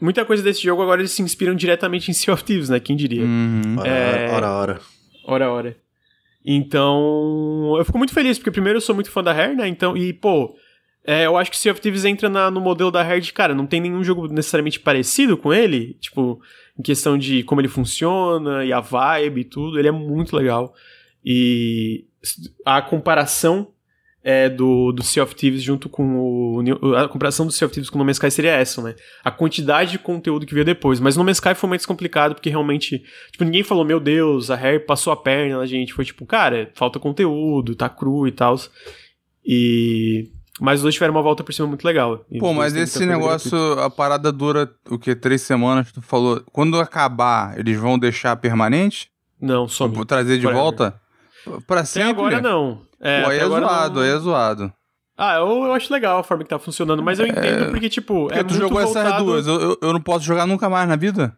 Muita 0.00 0.24
coisa 0.24 0.42
desse 0.42 0.62
jogo 0.62 0.82
agora 0.82 1.00
eles 1.00 1.10
se 1.10 1.20
inspiram 1.22 1.54
diretamente 1.56 2.10
em 2.12 2.14
Sea 2.14 2.32
of 2.32 2.44
Thieves, 2.44 2.68
né? 2.68 2.78
Quem 2.78 2.94
diria? 2.96 3.24
Uhum. 3.24 3.76
Ora, 3.78 3.88
É. 3.88 4.30
ora, 4.32 4.50
ora. 4.50 4.80
Hora, 5.26 5.50
hora. 5.50 5.76
Então, 6.44 7.74
eu 7.78 7.84
fico 7.84 7.98
muito 7.98 8.12
feliz, 8.12 8.38
porque 8.38 8.50
primeiro 8.50 8.76
eu 8.78 8.80
sou 8.80 8.94
muito 8.94 9.10
fã 9.10 9.22
da 9.22 9.32
Rare, 9.32 9.54
né? 9.56 9.66
Então, 9.68 9.96
e, 9.96 10.12
pô, 10.12 10.54
é, 11.04 11.26
eu 11.26 11.36
acho 11.36 11.50
que 11.50 11.56
Sea 11.56 11.72
of 11.72 11.80
Thieves 11.80 12.04
entra 12.04 12.28
na- 12.28 12.50
no 12.50 12.60
modelo 12.60 12.90
da 12.90 13.02
Rare 13.02 13.20
de, 13.20 13.32
cara, 13.32 13.54
não 13.54 13.66
tem 13.66 13.80
nenhum 13.80 14.04
jogo 14.04 14.26
necessariamente 14.28 14.78
parecido 14.80 15.36
com 15.36 15.52
ele, 15.52 15.94
tipo, 16.00 16.40
em 16.78 16.82
questão 16.82 17.18
de 17.18 17.42
como 17.42 17.60
ele 17.60 17.68
funciona 17.68 18.64
e 18.64 18.72
a 18.72 18.80
vibe 18.80 19.40
e 19.40 19.44
tudo, 19.44 19.78
ele 19.78 19.88
é 19.88 19.92
muito 19.92 20.36
legal. 20.36 20.74
E 21.24 22.04
a 22.64 22.80
comparação 22.82 23.68
é, 24.24 24.48
do, 24.48 24.92
do 24.92 25.02
Sea 25.02 25.22
of 25.24 25.34
Thieves 25.34 25.62
junto 25.62 25.88
com 25.88 26.16
o. 26.16 26.94
A 26.96 27.08
comparação 27.08 27.44
do 27.44 27.50
Sea 27.50 27.66
of 27.66 27.74
Thieves 27.74 27.90
com 27.90 27.96
o 27.96 27.98
No 27.98 28.04
Man's 28.04 28.18
Sky 28.18 28.30
seria 28.30 28.52
essa, 28.52 28.80
né? 28.80 28.94
A 29.24 29.32
quantidade 29.32 29.90
de 29.92 29.98
conteúdo 29.98 30.46
que 30.46 30.54
veio 30.54 30.64
depois. 30.64 31.00
Mas 31.00 31.16
no 31.16 31.24
Man's 31.24 31.38
Sky 31.38 31.56
foi 31.56 31.68
mais 31.68 31.84
complicado, 31.84 32.34
porque 32.34 32.48
realmente. 32.48 33.02
Tipo, 33.32 33.42
ninguém 33.44 33.64
falou, 33.64 33.84
meu 33.84 33.98
Deus, 33.98 34.48
a 34.50 34.54
Harry 34.54 34.78
passou 34.78 35.12
a 35.12 35.16
perna 35.16 35.58
na 35.58 35.66
gente. 35.66 35.92
Foi 35.92 36.04
tipo, 36.04 36.24
cara, 36.24 36.70
falta 36.74 37.00
conteúdo, 37.00 37.74
tá 37.74 37.88
cru 37.88 38.26
e 38.28 38.30
tal. 38.30 38.54
E. 39.44 40.28
Mas 40.60 40.80
os 40.80 40.82
dois 40.82 40.94
tiveram 40.94 41.14
uma 41.14 41.22
volta 41.22 41.42
por 41.42 41.52
cima 41.52 41.66
muito 41.66 41.84
legal. 41.84 42.24
Pô, 42.38 42.52
mas 42.52 42.76
esse 42.76 43.06
negócio, 43.06 43.56
a 43.80 43.88
parada 43.88 44.30
dura 44.30 44.70
o 44.90 44.98
que? 44.98 45.14
Três 45.14 45.42
semanas, 45.42 45.90
tu 45.90 46.02
falou. 46.02 46.42
Quando 46.52 46.78
acabar, 46.78 47.58
eles 47.58 47.78
vão 47.78 47.98
deixar 47.98 48.36
permanente? 48.36 49.10
Não, 49.40 49.66
só. 49.66 49.88
Vou 49.88 50.04
trazer 50.04 50.36
de 50.36 50.42
Forever. 50.42 50.62
volta? 50.62 51.00
Pra 51.66 51.78
Até 51.80 51.86
sempre? 51.86 52.10
agora 52.10 52.40
não. 52.40 52.82
É, 53.00 53.22
Pô, 53.22 53.30
aí 53.30 53.36
até 53.38 53.46
é 53.46 53.48
zoado, 53.48 53.94
não. 53.94 54.02
aí 54.02 54.10
é 54.10 54.18
zoado. 54.18 54.72
Ah, 55.18 55.34
eu, 55.36 55.64
eu 55.64 55.72
acho 55.72 55.92
legal 55.92 56.18
a 56.18 56.22
forma 56.22 56.44
que 56.44 56.50
tá 56.50 56.58
funcionando, 56.58 57.02
mas 57.02 57.18
eu 57.18 57.26
entendo 57.26 57.70
porque, 57.70 57.88
tipo, 57.88 58.26
Porque 58.26 58.38
é 58.38 58.44
tu 58.44 58.54
jogou 58.54 58.80
essas 58.80 59.02
voltado... 59.02 59.24
duas, 59.24 59.46
eu, 59.46 59.60
eu, 59.60 59.78
eu 59.82 59.92
não 59.92 60.00
posso 60.00 60.24
jogar 60.24 60.46
nunca 60.46 60.68
mais 60.68 60.88
na 60.88 60.96
vida? 60.96 61.36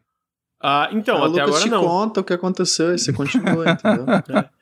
Ah, 0.67 0.89
então, 0.93 1.17
o 1.21 1.25
até 1.25 1.27
Lucas 1.45 1.49
agora 1.49 1.63
te 1.65 1.69
não. 1.71 1.85
conta 1.85 2.21
o 2.21 2.25
que 2.25 2.33
aconteceu 2.33 2.95
e 2.95 2.99
você 2.99 3.13
continua, 3.13 3.69
entendeu? 3.71 4.07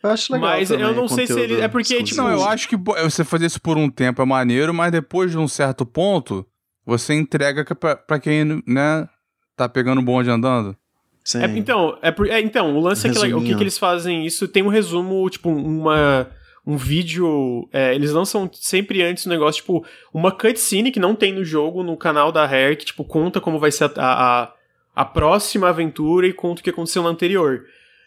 Eu 0.03 0.11
acho 0.11 0.33
legal 0.33 0.49
Mas 0.51 0.69
eu 0.71 0.79
também, 0.79 0.95
não 0.97 1.07
sei 1.07 1.27
se 1.29 1.39
ele- 1.39 1.61
é 1.61 1.69
porque, 1.69 1.95
tipo, 1.95 2.03
exclusivo. 2.03 2.29
Não, 2.29 2.33
eu 2.33 2.45
acho 2.49 2.69
que 2.69 2.77
você 2.77 3.23
fazer 3.25 3.47
isso 3.47 3.61
por 3.61 3.77
um 3.79 3.89
tempo 3.89 4.21
é 4.21 4.25
maneiro, 4.25 4.75
mas 4.75 4.91
depois 4.91 5.31
de 5.31 5.39
um 5.39 5.47
certo 5.47 5.87
ponto, 5.87 6.45
você 6.85 7.15
entrega 7.15 7.65
que- 7.65 7.75
pra, 7.75 7.95
pra 7.95 8.19
quem, 8.19 8.61
né, 8.67 9.09
tá 9.57 9.69
pegando 9.69 10.01
o 10.01 10.05
bonde 10.05 10.29
andando. 10.29 10.77
Sim. 11.25 11.41
É, 11.41 11.47
então, 11.57 11.97
é, 12.03 12.11
por- 12.11 12.29
é, 12.29 12.41
então, 12.41 12.77
o 12.77 12.81
lance 12.81 13.07
é 13.07 13.11
que 13.11 13.17
o 13.17 13.21
que, 13.21 13.27
Resuminho. 13.29 13.57
que 13.57 13.63
eles 13.63 13.79
fazem 13.79 14.27
isso 14.27 14.49
tem 14.49 14.65
um 14.65 14.69
resumo, 14.69 15.31
tipo, 15.31 15.51
uma 15.51 16.27
um 16.67 16.77
vídeo, 16.77 17.69
é, 17.73 17.93
eles 17.95 18.13
lançam 18.13 18.49
sempre 18.53 19.03
antes 19.03 19.27
um 19.27 19.31
negócio, 19.31 19.61
tipo, 19.63 19.85
uma 20.15 20.31
cutscene 20.31 20.93
que 20.93 21.01
não 21.01 21.13
tem 21.15 21.33
no 21.33 21.45
jogo, 21.45 21.83
no 21.83 21.97
canal 21.97 22.31
da 22.31 22.47
Rare, 22.47 22.77
que, 22.77 22.85
tipo, 22.85 23.05
conta 23.05 23.41
como 23.41 23.59
vai 23.59 23.73
ser 23.73 23.85
a, 23.85 23.91
a, 24.43 24.53
a 24.95 25.05
próxima 25.05 25.69
aventura 25.69 26.27
e 26.27 26.33
conta 26.33 26.61
o 26.61 26.65
que 26.65 26.71
aconteceu 26.71 27.03
na 27.03 27.09
anterior. 27.09 27.63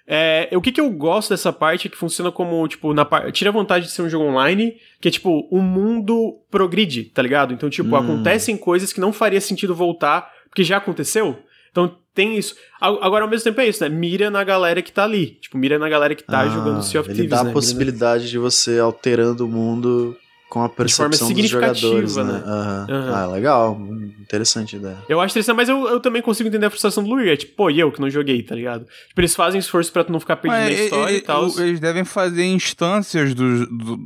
É, 0.07 0.49
o 0.53 0.61
que, 0.61 0.71
que 0.71 0.79
eu 0.79 0.89
gosto 0.91 1.31
dessa 1.31 1.51
parte 1.51 1.87
é 1.87 1.89
que 1.89 1.97
funciona 1.97 2.31
como, 2.31 2.67
tipo, 2.67 2.93
na 2.93 3.03
tira 3.31 3.49
a 3.49 3.53
vantagem 3.53 3.87
de 3.87 3.91
ser 3.91 4.03
um 4.03 4.09
jogo 4.09 4.25
online, 4.25 4.75
que 5.01 5.07
é 5.07 5.11
tipo, 5.11 5.47
o 5.51 5.59
mundo 5.61 6.37
progride, 6.51 7.05
tá 7.05 7.21
ligado? 7.23 7.53
Então, 7.53 7.69
tipo, 7.71 7.89
Hum. 7.89 7.95
acontecem 7.95 8.55
coisas 8.55 8.93
que 8.93 8.99
não 9.01 9.11
faria 9.11 9.41
sentido 9.41 9.73
voltar, 9.73 10.31
porque 10.47 10.63
já 10.63 10.77
aconteceu. 10.77 11.39
Então 11.71 11.97
tem 12.13 12.37
isso. 12.37 12.55
Agora, 12.79 13.25
ao 13.25 13.29
mesmo 13.29 13.43
tempo, 13.43 13.59
é 13.59 13.67
isso, 13.67 13.83
né? 13.83 13.89
Mira 13.89 14.29
na 14.29 14.43
galera 14.43 14.81
que 14.81 14.91
tá 14.91 15.03
ali. 15.03 15.39
Tipo, 15.41 15.57
mira 15.57 15.77
na 15.79 15.89
galera 15.89 16.13
que 16.15 16.23
tá 16.23 16.41
Ah, 16.41 16.47
jogando 16.47 16.81
Sea 16.83 17.01
of 17.01 17.09
ele 17.09 17.15
Thieves, 17.17 17.31
dá 17.37 17.43
né? 17.43 17.49
a 17.49 17.53
possibilidade 17.53 18.29
de 18.29 18.37
você 18.37 18.79
alterando 18.79 19.45
o 19.45 19.49
mundo 19.49 20.15
com 20.55 20.63
a 20.63 20.69
percepção 20.69 21.09
dos 21.09 21.35
significativa, 21.35 21.75
jogadores, 21.75 22.15
né? 22.15 22.23
né? 22.23 22.43
Aham. 22.45 22.87
Aham. 22.89 23.13
Ah, 23.13 23.27
legal. 23.27 23.77
Interessante 24.21 24.77
a 24.77 24.79
ideia. 24.79 24.97
Eu 25.09 25.19
acho 25.19 25.33
interessante, 25.33 25.55
mas 25.57 25.67
eu, 25.67 25.85
eu 25.89 25.99
também 25.99 26.21
consigo 26.21 26.47
entender 26.47 26.65
a 26.65 26.69
frustração 26.69 27.03
do 27.03 27.09
Lurie. 27.09 27.29
É 27.29 27.35
tipo, 27.35 27.53
pô, 27.57 27.69
e 27.69 27.77
eu 27.77 27.91
que 27.91 27.99
não 27.99 28.09
joguei, 28.09 28.41
tá 28.41 28.55
ligado? 28.55 28.85
Tipo, 29.09 29.19
eles 29.19 29.35
fazem 29.35 29.59
esforço 29.59 29.91
pra 29.91 30.05
tu 30.05 30.13
não 30.13 30.19
ficar 30.21 30.37
perdido 30.37 30.61
Mas 30.61 30.77
na 30.79 30.83
história 30.85 31.11
ele- 31.11 31.17
e 31.17 31.21
tal. 31.21 31.59
eles 31.59 31.79
devem 31.81 32.05
fazer 32.05 32.45
instâncias 32.45 33.33
dos, 33.35 33.67
do- 33.67 33.99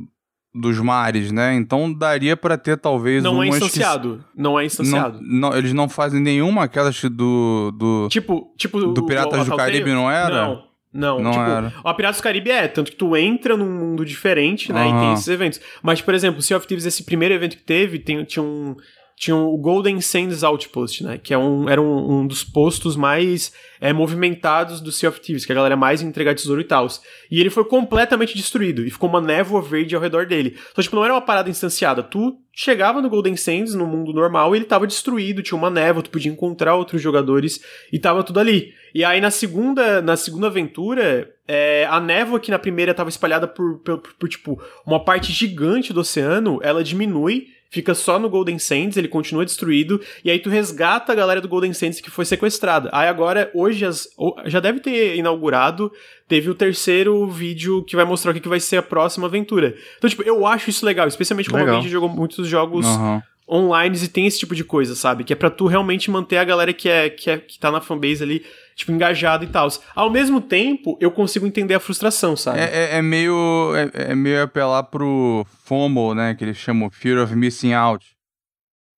dos 0.52 0.78
mares, 0.80 1.30
né? 1.30 1.54
Então 1.54 1.92
daria 1.92 2.36
pra 2.36 2.58
ter 2.58 2.76
talvez 2.76 3.22
Não 3.22 3.40
é 3.40 3.46
umas 3.46 3.58
que- 3.60 3.64
instanciado. 3.66 4.24
Não 4.36 4.58
é 4.58 4.64
instanciado. 4.64 5.20
Não, 5.22 5.50
não, 5.50 5.56
eles 5.56 5.72
não 5.72 5.88
fazem 5.88 6.20
nenhuma 6.20 6.64
aquelas 6.64 7.00
do 7.04 7.70
do, 7.78 8.08
Tipo, 8.10 8.52
tipo. 8.58 8.80
do 8.92 9.06
Piratas 9.06 9.46
o 9.46 9.50
do? 9.52 9.56
Caribe, 9.56 9.92
não 9.92 10.10
era? 10.10 10.46
Não. 10.48 10.69
Não, 10.92 11.20
Não 11.20 11.30
tipo, 11.30 11.44
era. 11.44 11.72
o 11.84 11.94
Piratas 11.94 12.20
do 12.20 12.22
Caribe 12.22 12.50
é, 12.50 12.66
tanto 12.66 12.90
que 12.90 12.96
tu 12.96 13.16
entra 13.16 13.56
num 13.56 13.70
mundo 13.70 14.04
diferente, 14.04 14.72
né, 14.72 14.88
e 14.88 14.92
tem 14.92 15.12
esses 15.12 15.28
eventos. 15.28 15.60
Mas, 15.82 16.00
por 16.00 16.14
exemplo, 16.14 16.42
Sea 16.42 16.56
of 16.56 16.66
Thieves, 16.66 16.84
esse 16.84 17.04
primeiro 17.04 17.34
evento 17.34 17.56
que 17.56 17.62
teve, 17.62 17.98
tem, 17.98 18.24
tinha 18.24 18.42
um... 18.42 18.74
tinha 19.20 19.36
o 19.36 19.54
Golden 19.58 20.00
Sands 20.00 20.42
Outpost, 20.42 21.04
né? 21.04 21.18
Que 21.22 21.34
é 21.34 21.38
um, 21.38 21.68
era 21.68 21.80
um, 21.80 22.20
um 22.20 22.26
dos 22.26 22.42
postos 22.42 22.96
mais 22.96 23.52
é, 23.78 23.92
movimentados 23.92 24.80
do 24.80 24.90
Sea 24.90 25.10
of 25.10 25.20
Thieves, 25.20 25.44
que 25.44 25.52
a 25.52 25.54
galera 25.54 25.76
mais 25.76 26.00
entregar 26.00 26.34
tesouro 26.34 26.62
e 26.62 26.64
tal. 26.64 26.86
E 27.30 27.38
ele 27.38 27.50
foi 27.50 27.66
completamente 27.66 28.34
destruído, 28.34 28.82
e 28.82 28.90
ficou 28.90 29.10
uma 29.10 29.20
névoa 29.20 29.60
verde 29.60 29.94
ao 29.94 30.00
redor 30.00 30.24
dele. 30.24 30.56
Então, 30.72 30.82
tipo, 30.82 30.96
não 30.96 31.04
era 31.04 31.12
uma 31.12 31.20
parada 31.20 31.50
instanciada. 31.50 32.02
Tu 32.02 32.34
chegava 32.50 33.02
no 33.02 33.10
Golden 33.10 33.36
Sands, 33.36 33.74
no 33.74 33.86
mundo 33.86 34.14
normal, 34.14 34.54
e 34.54 34.58
ele 34.58 34.64
tava 34.64 34.86
destruído, 34.86 35.42
tinha 35.42 35.58
uma 35.58 35.68
névoa, 35.68 36.02
tu 36.02 36.08
podia 36.08 36.32
encontrar 36.32 36.74
outros 36.74 37.02
jogadores, 37.02 37.60
e 37.92 37.98
tava 37.98 38.24
tudo 38.24 38.40
ali. 38.40 38.72
E 38.94 39.04
aí, 39.04 39.20
na 39.20 39.30
segunda, 39.30 40.00
na 40.00 40.16
segunda 40.16 40.46
aventura, 40.46 41.30
é, 41.46 41.86
a 41.90 42.00
névoa 42.00 42.40
que 42.40 42.50
na 42.50 42.58
primeira 42.58 42.94
tava 42.94 43.10
espalhada 43.10 43.46
por, 43.46 43.80
por, 43.80 43.98
por, 43.98 44.28
tipo, 44.30 44.58
uma 44.86 45.04
parte 45.04 45.30
gigante 45.30 45.92
do 45.92 46.00
oceano, 46.00 46.58
ela 46.62 46.82
diminui 46.82 47.59
fica 47.70 47.94
só 47.94 48.18
no 48.18 48.28
Golden 48.28 48.58
Sands, 48.58 48.96
ele 48.96 49.08
continua 49.08 49.44
destruído, 49.44 50.00
e 50.24 50.30
aí 50.30 50.38
tu 50.38 50.50
resgata 50.50 51.12
a 51.12 51.14
galera 51.14 51.40
do 51.40 51.48
Golden 51.48 51.72
Sands 51.72 52.00
que 52.00 52.10
foi 52.10 52.24
sequestrada. 52.24 52.90
Aí 52.92 53.08
agora, 53.08 53.50
hoje, 53.54 53.86
as, 53.86 54.08
já 54.46 54.58
deve 54.58 54.80
ter 54.80 55.16
inaugurado, 55.16 55.90
teve 56.28 56.50
o 56.50 56.54
terceiro 56.54 57.26
vídeo 57.28 57.84
que 57.84 57.96
vai 57.96 58.04
mostrar 58.04 58.32
o 58.32 58.34
que, 58.34 58.48
vai 58.48 58.60
ser 58.60 58.78
a 58.78 58.82
próxima 58.82 59.28
aventura. 59.28 59.74
Então, 59.96 60.10
tipo, 60.10 60.22
eu 60.22 60.44
acho 60.46 60.68
isso 60.68 60.84
legal, 60.84 61.06
especialmente 61.06 61.48
como 61.48 61.62
legal. 61.62 61.78
a 61.78 61.80
gente 61.80 61.90
jogou 61.90 62.08
muitos 62.08 62.48
jogos 62.48 62.84
uhum. 62.84 63.22
Online 63.50 63.96
e 64.02 64.08
tem 64.08 64.26
esse 64.26 64.38
tipo 64.38 64.54
de 64.54 64.62
coisa, 64.62 64.94
sabe? 64.94 65.24
Que 65.24 65.32
é 65.32 65.36
pra 65.36 65.50
tu 65.50 65.66
realmente 65.66 66.10
manter 66.10 66.38
a 66.38 66.44
galera 66.44 66.72
que, 66.72 66.88
é, 66.88 67.10
que, 67.10 67.30
é, 67.30 67.38
que 67.38 67.58
tá 67.58 67.70
na 67.70 67.80
fanbase 67.80 68.22
ali 68.22 68.44
tipo, 68.80 68.92
engajado 68.92 69.44
e 69.44 69.46
tal. 69.48 69.68
Ao 69.94 70.10
mesmo 70.10 70.40
tempo, 70.40 70.96
eu 71.00 71.10
consigo 71.10 71.46
entender 71.46 71.74
a 71.74 71.80
frustração, 71.80 72.36
sabe? 72.36 72.60
É, 72.60 72.64
é, 72.64 72.96
é 72.96 73.02
meio. 73.02 73.72
É, 73.74 74.12
é, 74.12 74.14
meio 74.14 74.42
apelar 74.42 74.84
pro 74.84 75.46
FOMO, 75.64 76.14
né? 76.14 76.34
Que 76.34 76.44
eles 76.44 76.56
chamam 76.56 76.90
Fear 76.90 77.22
of 77.22 77.34
Missing 77.34 77.74
Out. 77.74 78.06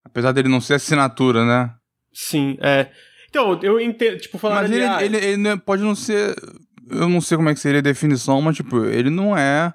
Apesar 0.04 0.32
dele 0.32 0.48
não 0.48 0.60
ser 0.60 0.74
assinatura, 0.74 1.44
né? 1.44 1.72
Sim, 2.12 2.58
é. 2.60 2.88
então, 3.28 3.58
eu 3.62 3.80
entendo, 3.80 4.18
tipo, 4.18 4.36
falando 4.36 4.62
Mas 4.62 4.70
ele, 4.70 4.84
ah, 4.84 5.02
ele, 5.02 5.16
ele, 5.16 5.48
ele 5.48 5.56
pode 5.58 5.82
não 5.82 5.94
ser. 5.94 6.34
Eu 6.90 7.08
não 7.08 7.20
sei 7.20 7.36
como 7.36 7.48
é 7.48 7.54
que 7.54 7.60
seria 7.60 7.78
a 7.78 7.82
definição, 7.82 8.40
mas, 8.42 8.56
tipo, 8.56 8.84
ele 8.84 9.08
não 9.08 9.36
é 9.36 9.72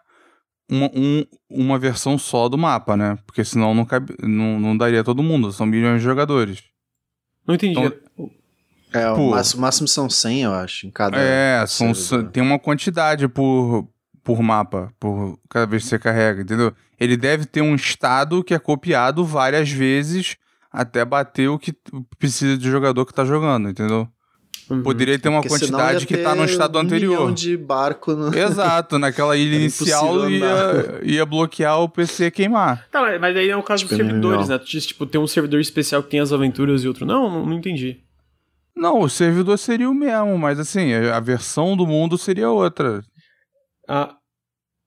uma, 0.69 0.89
um, 0.93 1.25
uma 1.49 1.79
versão 1.79 2.17
só 2.17 2.49
do 2.49 2.57
mapa, 2.57 2.97
né? 2.97 3.17
Porque 3.25 3.43
senão 3.43 3.73
não, 3.73 3.85
cabe, 3.85 4.15
não, 4.21 4.59
não 4.59 4.77
daria 4.77 5.03
todo 5.03 5.23
mundo, 5.23 5.51
são 5.51 5.65
milhões 5.65 5.99
de 5.99 6.03
jogadores. 6.05 6.63
Não 7.45 7.55
entendi. 7.55 7.79
Então, 7.79 8.31
é, 8.93 9.09
o 9.11 9.31
máximo, 9.31 9.61
máximo, 9.61 9.87
são 9.87 10.09
100, 10.09 10.43
eu 10.43 10.53
acho, 10.53 10.87
em 10.87 10.91
cada. 10.91 11.17
É, 11.17 11.65
são, 11.67 11.93
tem 12.31 12.41
uma 12.41 12.59
quantidade 12.59 13.27
por, 13.27 13.87
por 14.23 14.41
mapa, 14.41 14.93
por 14.99 15.39
cada 15.49 15.65
vez 15.65 15.83
que 15.83 15.89
você 15.89 15.99
carrega, 15.99 16.41
entendeu? 16.41 16.73
Ele 16.99 17.15
deve 17.15 17.45
ter 17.45 17.61
um 17.61 17.75
estado 17.75 18.43
que 18.43 18.53
é 18.53 18.59
copiado 18.59 19.23
várias 19.23 19.69
vezes 19.69 20.37
até 20.71 21.05
bater 21.05 21.47
o 21.49 21.59
que 21.59 21.73
precisa 22.17 22.57
de 22.57 22.69
jogador 22.69 23.05
que 23.05 23.13
tá 23.13 23.23
jogando, 23.23 23.69
entendeu? 23.69 24.07
Uhum. 24.69 24.83
Poderia 24.83 25.17
ter 25.17 25.29
uma 25.29 25.41
Porque 25.41 25.57
quantidade 25.57 26.05
que 26.05 26.17
tá 26.17 26.35
no 26.35 26.43
estado 26.43 26.77
um 26.77 26.81
anterior. 26.81 27.33
de 27.33 27.55
barco 27.55 28.13
no... 28.13 28.37
Exato, 28.37 28.99
naquela 28.99 29.35
ilha 29.37 29.55
inicial 29.55 30.29
ia, 30.29 30.99
ia 31.03 31.25
bloquear 31.25 31.79
o 31.79 31.87
PC 31.87 32.31
queimar. 32.31 32.85
Tá, 32.91 33.17
mas 33.17 33.35
aí 33.35 33.49
é 33.49 33.55
o 33.55 33.63
caso 33.63 33.83
tipo, 33.83 33.95
dos 33.95 34.05
servidores, 34.05 34.49
né? 34.49 34.57
Tu 34.57 34.65
diz, 34.65 34.85
tipo, 34.85 35.05
tem 35.05 35.21
um 35.21 35.27
servidor 35.27 35.61
especial 35.61 36.03
que 36.03 36.09
tem 36.09 36.19
as 36.19 36.33
aventuras 36.33 36.83
e 36.83 36.87
outro. 36.87 37.05
Não, 37.05 37.29
não, 37.29 37.45
não 37.45 37.53
entendi. 37.53 38.01
Não, 38.75 39.01
o 39.01 39.09
servidor 39.09 39.57
seria 39.57 39.89
o 39.89 39.93
mesmo, 39.93 40.37
mas 40.37 40.59
assim, 40.59 40.93
a 40.93 41.19
versão 41.19 41.75
do 41.75 41.87
mundo 41.87 42.17
seria 42.17 42.49
outra. 42.49 43.01
Ah, 43.87 44.15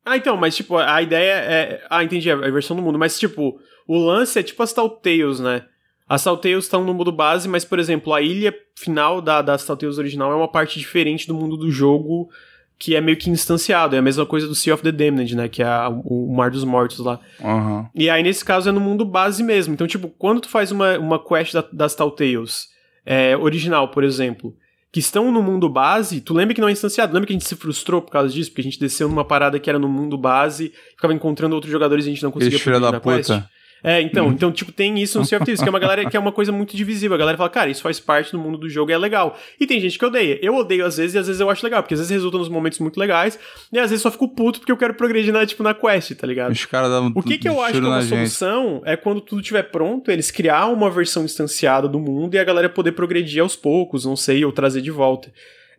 ah 0.05 0.17
então, 0.17 0.37
mas 0.37 0.55
tipo, 0.55 0.77
a 0.77 1.03
ideia 1.03 1.33
é. 1.33 1.87
Ah, 1.89 2.05
entendi, 2.05 2.31
a 2.31 2.37
versão 2.37 2.77
do 2.77 2.83
mundo. 2.83 2.99
Mas 2.99 3.19
tipo, 3.19 3.59
o 3.89 3.99
lance 3.99 4.39
é 4.39 4.43
tipo 4.43 4.63
as 4.63 4.73
Telltales, 4.73 5.41
né? 5.41 5.65
As 6.11 6.25
Telltales 6.25 6.65
estão 6.65 6.83
no 6.83 6.93
mundo 6.93 7.13
base, 7.13 7.49
mas, 7.49 7.65
por 7.65 7.79
exemplo, 7.79 8.13
a 8.13 8.21
ilha 8.21 8.53
final 8.75 9.23
da, 9.23 9.41
das 9.41 9.65
Telltales 9.65 9.97
original 9.97 10.33
é 10.33 10.35
uma 10.35 10.49
parte 10.49 10.77
diferente 10.77 11.25
do 11.25 11.35
mundo 11.37 11.57
do 11.57 11.71
jogo 11.71 12.29
que 12.77 12.97
é 12.97 13.01
meio 13.01 13.17
que 13.17 13.31
instanciado. 13.31 13.95
É 13.95 14.01
a 14.01 14.03
mesma 14.03 14.27
coisa 14.27 14.49
do 14.49 14.55
Sea 14.57 14.75
of 14.75 14.83
the 14.83 14.91
Damned, 14.91 15.37
né? 15.37 15.49
Que 15.49 15.63
é 15.63 15.67
a, 15.67 15.89
o, 15.89 16.35
Mar 16.35 16.51
dos 16.51 16.65
Mortos 16.65 16.99
lá. 16.99 17.21
Uhum. 17.39 17.87
E 17.95 18.11
aí, 18.11 18.25
nesse 18.25 18.45
caso, 18.45 18.69
é 18.69 18.73
no 18.73 18.81
mundo 18.81 19.05
base 19.05 19.41
mesmo. 19.45 19.73
Então, 19.73 19.87
tipo, 19.87 20.09
quando 20.19 20.41
tu 20.41 20.49
faz 20.49 20.73
uma, 20.73 20.99
uma 20.99 21.25
quest 21.25 21.55
da, 21.55 21.65
das 21.73 21.95
Telltales 21.95 22.67
é, 23.07 23.37
original, 23.37 23.87
por 23.93 24.03
exemplo, 24.03 24.53
que 24.91 24.99
estão 24.99 25.31
no 25.31 25.41
mundo 25.41 25.69
base, 25.69 26.21
tu 26.21 26.35
lembra 26.35 26.57
que 26.57 26.61
não 26.61 26.69
é 26.69 26.73
instanciado? 26.73 27.15
Lembra 27.15 27.29
que 27.29 27.33
a 27.35 27.39
gente 27.39 27.47
se 27.47 27.55
frustrou 27.55 28.03
por 28.03 28.11
causa 28.11 28.35
disso? 28.35 28.51
Porque 28.51 28.63
a 28.63 28.65
gente 28.65 28.81
desceu 28.81 29.09
numa 29.09 29.25
parada 29.25 29.61
que 29.61 29.71
era 29.71 29.79
no 29.79 29.89
mundo 29.89 30.19
base, 30.19 30.73
ficava 30.97 31.15
encontrando 31.15 31.55
outros 31.55 31.71
jogadores 31.71 32.05
e 32.05 32.09
a 32.09 32.13
gente 32.15 32.23
não 32.25 32.33
conseguia 32.33 32.59
progredir 32.59 32.91
na 32.91 32.99
puta. 32.99 33.17
quest? 33.17 33.60
É, 33.83 34.01
então, 34.01 34.27
uhum. 34.27 34.33
então, 34.33 34.53
tipo, 34.53 34.71
tem 34.73 35.01
isso 35.01 35.19
no 35.19 35.25
Sea 35.25 35.39
of 35.39 35.45
Thieves, 35.45 35.63
que 35.63 35.69
é 35.69 35.71
uma 35.71 35.79
galera 35.79 36.09
que 36.09 36.17
é 36.17 36.21
uma 36.21 36.33
coisa 36.33 36.53
muito 36.53 36.77
divisível. 36.77 37.15
A 37.15 37.19
galera 37.19 37.37
fala, 37.37 37.49
cara, 37.49 37.71
isso 37.71 37.83
faz 37.83 37.99
parte 37.99 38.33
do 38.33 38.39
mundo 38.39 38.59
do 38.59 38.69
jogo 38.69 38.91
e 38.91 38.95
é 38.95 38.99
legal. 38.99 39.39
E 39.59 39.67
tem 39.67 39.81
gente 39.81 39.99
que 39.99 40.05
odeia. 40.05 40.39
Eu 40.43 40.55
odeio 40.55 40.85
às 40.85 40.97
vezes 40.97 41.15
e 41.15 41.19
às 41.19 41.27
vezes 41.27 41.41
eu 41.41 41.49
acho 41.49 41.65
legal, 41.65 41.83
porque 41.83 41.95
às 41.95 42.01
vezes 42.01 42.11
resulta 42.11 42.39
nos 42.39 42.49
momentos 42.49 42.79
muito 42.79 42.99
legais, 42.99 43.39
e 43.73 43.79
às 43.79 43.91
vezes 43.91 44.03
só 44.03 44.11
fico 44.11 44.29
puto 44.29 44.61
porque 44.61 44.73
eu 44.73 44.77
quero 44.77 44.95
progredir 44.95 45.33
na, 45.33 45.45
tipo, 45.47 45.63
na 45.63 45.75
quest, 45.75 46.15
tá 46.15 46.27
ligado? 46.27 46.53
Os 46.53 46.65
caras 46.67 46.91
davam 46.91 47.13
O 47.15 47.23
que, 47.23 47.39
que 47.39 47.49
eu 47.49 47.61
acho 47.63 47.73
que 47.73 47.79
é 47.79 47.89
uma 47.89 48.03
solução 48.03 48.75
gente. 48.75 48.89
é 48.89 48.97
quando 48.97 49.21
tudo 49.21 49.41
estiver 49.41 49.63
pronto, 49.63 50.11
eles 50.11 50.31
criar 50.31 50.67
uma 50.67 50.91
versão 50.91 51.25
instanciada 51.25 51.89
do 51.89 51.99
mundo 51.99 52.35
e 52.35 52.39
a 52.39 52.45
galera 52.45 52.69
poder 52.69 52.93
progredir 52.93 53.43
aos 53.43 53.57
poucos, 53.57 54.05
não 54.05 54.17
sei, 54.17 54.45
ou 54.45 54.53
trazer 54.53 54.81
de 54.83 54.91
volta. 54.91 55.33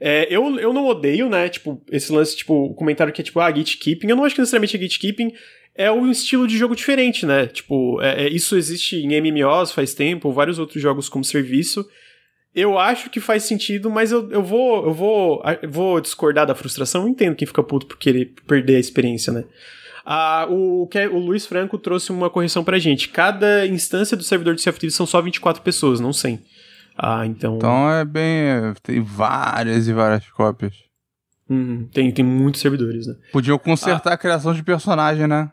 É, 0.03 0.25
eu, 0.31 0.59
eu 0.59 0.73
não 0.73 0.87
odeio, 0.87 1.29
né? 1.29 1.47
Tipo, 1.47 1.79
esse 1.91 2.11
lance, 2.11 2.35
tipo, 2.35 2.55
o 2.55 2.73
comentário 2.73 3.13
que 3.13 3.21
é 3.21 3.23
tipo, 3.23 3.39
ah, 3.39 3.51
gatekeeping. 3.51 4.09
Eu 4.09 4.15
não 4.15 4.25
acho 4.25 4.33
que 4.33 4.41
necessariamente 4.41 4.75
é 4.75 4.79
gatekeeping 4.79 5.31
é 5.75 5.91
um 5.91 6.09
estilo 6.09 6.47
de 6.47 6.57
jogo 6.57 6.75
diferente, 6.75 7.25
né? 7.25 7.47
Tipo, 7.47 8.01
é, 8.01 8.25
é, 8.25 8.29
isso 8.29 8.55
existe 8.55 8.97
em 8.97 9.21
MMOs 9.21 9.71
faz 9.71 9.93
tempo, 9.93 10.31
vários 10.31 10.59
outros 10.59 10.81
jogos 10.81 11.07
como 11.07 11.23
serviço. 11.23 11.85
Eu 12.53 12.77
acho 12.77 13.09
que 13.09 13.19
faz 13.19 13.43
sentido, 13.43 13.89
mas 13.89 14.11
eu, 14.11 14.29
eu 14.29 14.43
vou 14.43 14.85
eu 14.85 14.93
vou 14.93 15.43
eu 15.61 15.69
vou 15.69 16.01
discordar 16.01 16.45
da 16.45 16.55
frustração. 16.55 17.03
Eu 17.03 17.07
entendo 17.07 17.35
quem 17.35 17.47
fica 17.47 17.63
puto 17.63 17.87
por 17.87 17.97
querer 17.97 18.33
perder 18.45 18.75
a 18.75 18.79
experiência, 18.79 19.31
né? 19.31 19.45
Ah, 20.05 20.47
o, 20.49 20.87
que 20.87 20.97
é, 20.97 21.07
o 21.07 21.17
Luiz 21.17 21.45
Franco 21.45 21.77
trouxe 21.77 22.11
uma 22.11 22.29
correção 22.29 22.63
pra 22.63 22.79
gente. 22.79 23.09
Cada 23.09 23.65
instância 23.67 24.17
do 24.17 24.23
servidor 24.23 24.55
de 24.55 24.63
CFTV 24.63 24.91
são 24.91 25.05
só 25.05 25.21
24 25.21 25.61
pessoas, 25.61 25.99
não 25.99 26.11
100. 26.11 26.41
Ah, 26.97 27.25
então. 27.25 27.55
Então 27.55 27.89
é 27.89 28.03
bem. 28.03 28.73
Tem 28.83 29.01
várias 29.01 29.87
e 29.87 29.93
várias 29.93 30.27
cópias. 30.31 30.73
Uhum, 31.49 31.87
tem, 31.93 32.11
tem 32.11 32.25
muitos 32.25 32.61
servidores, 32.61 33.07
né? 33.07 33.15
Podiam 33.31 33.57
consertar 33.57 34.11
ah. 34.11 34.13
a 34.13 34.17
criação 34.17 34.53
de 34.53 34.63
personagem, 34.63 35.27
né? 35.27 35.51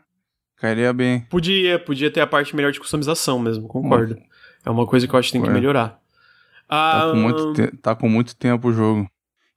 Cairia 0.59 0.91
bem. 0.91 1.21
Podia, 1.29 1.79
podia 1.79 2.11
ter 2.11 2.21
a 2.21 2.27
parte 2.27 2.55
melhor 2.55 2.71
de 2.71 2.79
customização 2.79 3.39
mesmo, 3.39 3.67
concordo. 3.67 4.15
Hum. 4.15 4.23
É 4.65 4.69
uma 4.69 4.85
coisa 4.85 5.07
que 5.07 5.13
eu 5.13 5.19
acho 5.19 5.29
que 5.29 5.33
tem 5.33 5.41
que 5.41 5.49
melhorar. 5.49 5.99
Ah, 6.67 7.05
tá, 7.05 7.11
com 7.11 7.17
muito 7.17 7.53
te... 7.53 7.77
tá 7.77 7.95
com 7.95 8.09
muito 8.09 8.35
tempo 8.35 8.67
o 8.67 8.73
jogo. 8.73 9.09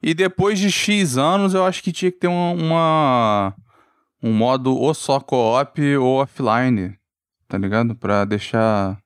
E 0.02 0.14
depois 0.14 0.58
de 0.58 0.70
X 0.70 1.18
anos, 1.18 1.54
eu 1.54 1.64
acho 1.64 1.82
que 1.82 1.92
tinha 1.92 2.10
que 2.10 2.18
ter 2.18 2.28
uma, 2.28 2.52
uma 2.52 3.54
um 4.22 4.32
modo 4.32 4.74
ou 4.74 4.94
só 4.94 5.20
co-op 5.20 5.96
ou 5.96 6.22
offline, 6.22 6.96
tá 7.48 7.58
ligado? 7.58 7.94
Pra 7.94 8.24
deixar 8.24 8.98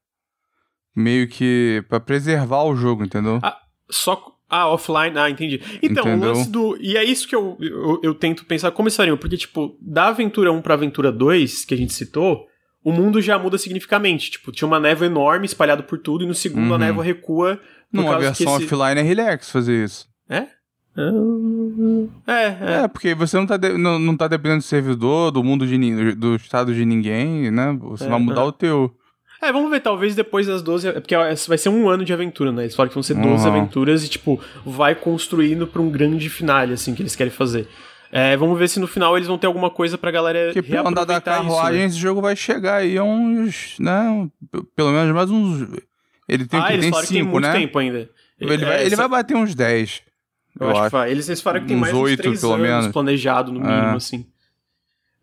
meio 0.94 1.26
que 1.28 1.84
para 1.88 1.98
preservar 1.98 2.64
o 2.64 2.76
jogo, 2.76 3.04
entendeu? 3.04 3.40
Ah, 3.42 3.58
só 3.90 4.35
ah, 4.48 4.68
offline, 4.68 5.18
ah, 5.18 5.28
entendi. 5.28 5.60
Então, 5.82 6.04
Entendeu? 6.04 6.30
o 6.30 6.32
lance 6.32 6.48
do. 6.48 6.76
E 6.80 6.96
é 6.96 7.04
isso 7.04 7.26
que 7.26 7.34
eu, 7.34 7.56
eu, 7.60 8.00
eu 8.02 8.14
tento 8.14 8.44
pensar 8.44 8.70
como 8.70 8.88
estariam, 8.88 9.16
porque, 9.16 9.36
tipo, 9.36 9.76
da 9.80 10.08
Aventura 10.08 10.52
1 10.52 10.62
pra 10.62 10.74
Aventura 10.74 11.10
2, 11.10 11.64
que 11.64 11.74
a 11.74 11.76
gente 11.76 11.92
citou, 11.92 12.46
o 12.84 12.92
mundo 12.92 13.20
já 13.20 13.38
muda 13.38 13.58
significativamente. 13.58 14.30
Tipo, 14.30 14.52
tinha 14.52 14.68
uma 14.68 14.78
névoa 14.78 15.06
enorme 15.06 15.46
espalhada 15.46 15.82
por 15.82 15.98
tudo, 15.98 16.24
e 16.24 16.28
no 16.28 16.34
segundo 16.34 16.68
uhum. 16.68 16.74
a 16.74 16.78
névoa 16.78 17.02
recua. 17.02 17.60
Numa 17.92 18.18
versão 18.18 18.54
esse... 18.56 18.64
offline 18.64 19.00
é 19.00 19.02
relax 19.02 19.50
fazer 19.50 19.84
isso. 19.84 20.06
É? 20.28 20.46
É, 22.26 22.32
é. 22.34 22.82
É, 22.84 22.88
porque 22.88 23.14
você 23.14 23.36
não 23.36 23.46
tá, 23.46 23.56
de, 23.56 23.76
não, 23.76 23.98
não 23.98 24.16
tá 24.16 24.26
dependendo 24.28 24.60
do 24.60 24.64
servidor, 24.64 25.30
do 25.30 25.44
mundo 25.44 25.66
de 25.66 26.14
do 26.14 26.36
estado 26.36 26.74
de 26.74 26.86
ninguém, 26.86 27.50
né? 27.50 27.76
Você 27.80 28.04
é, 28.04 28.08
vai 28.08 28.18
mudar 28.18 28.42
é. 28.42 28.44
o 28.44 28.52
teu. 28.52 28.96
É, 29.46 29.52
vamos 29.52 29.70
ver, 29.70 29.80
talvez 29.80 30.14
depois 30.14 30.46
das 30.46 30.62
12. 30.62 30.92
Porque 30.92 31.14
vai 31.16 31.58
ser 31.58 31.68
um 31.68 31.88
ano 31.88 32.04
de 32.04 32.12
aventura, 32.12 32.50
né? 32.50 32.64
Eles 32.64 32.74
falam 32.74 32.88
que 32.88 32.94
vão 32.94 33.02
ser 33.02 33.14
12 33.14 33.28
uhum. 33.28 33.54
aventuras 33.54 34.04
e, 34.04 34.08
tipo, 34.08 34.40
vai 34.64 34.94
construindo 34.94 35.66
pra 35.66 35.80
um 35.80 35.90
grande 35.90 36.28
finale, 36.28 36.72
assim, 36.72 36.94
que 36.94 37.02
eles 37.02 37.14
querem 37.14 37.32
fazer. 37.32 37.68
É, 38.10 38.36
vamos 38.36 38.58
ver 38.58 38.68
se 38.68 38.80
no 38.80 38.86
final 38.86 39.16
eles 39.16 39.28
vão 39.28 39.36
ter 39.36 39.46
alguma 39.46 39.68
coisa 39.68 39.98
pra 39.98 40.10
galera 40.10 40.52
Que 40.52 40.62
pelo 40.62 40.88
andar 40.88 41.04
da 41.04 41.20
carruagem, 41.20 41.80
né? 41.80 41.86
esse 41.86 41.98
jogo 41.98 42.20
vai 42.20 42.36
chegar 42.36 42.76
aí 42.76 42.96
a 42.96 43.04
uns, 43.04 43.76
né? 43.78 44.28
Pelo 44.74 44.90
menos 44.90 45.14
mais 45.14 45.30
uns. 45.30 45.68
Ele 46.28 46.46
tem 46.46 46.60
ah, 46.60 46.66
que 46.66 46.72
eles 46.72 46.84
tem 46.84 46.92
cinco, 46.92 47.06
que 47.06 47.14
tem 47.14 47.22
muito 47.22 47.42
né? 47.42 47.52
tempo 47.52 47.78
ainda. 47.78 48.10
Ele, 48.40 48.54
é, 48.54 48.56
vai, 48.56 48.86
ele 48.86 48.96
vai 48.96 49.08
bater 49.08 49.36
uns 49.36 49.54
10. 49.54 50.02
Eu, 50.58 50.66
eu 50.66 50.70
acho, 50.70 50.80
acho. 50.80 50.90
que 50.90 50.96
vai. 50.96 51.10
Eles, 51.10 51.28
eles 51.28 51.40
falaram 51.40 51.62
que 51.62 51.68
tem 51.68 51.76
mais 51.76 51.94
8, 51.94 52.20
uns 52.20 52.22
3 52.22 52.40
pelo 52.40 52.52
anos 52.54 52.68
menos. 52.68 52.86
planejado, 52.88 53.52
no 53.52 53.60
mínimo, 53.60 53.74
é. 53.74 53.94
assim. 53.96 54.26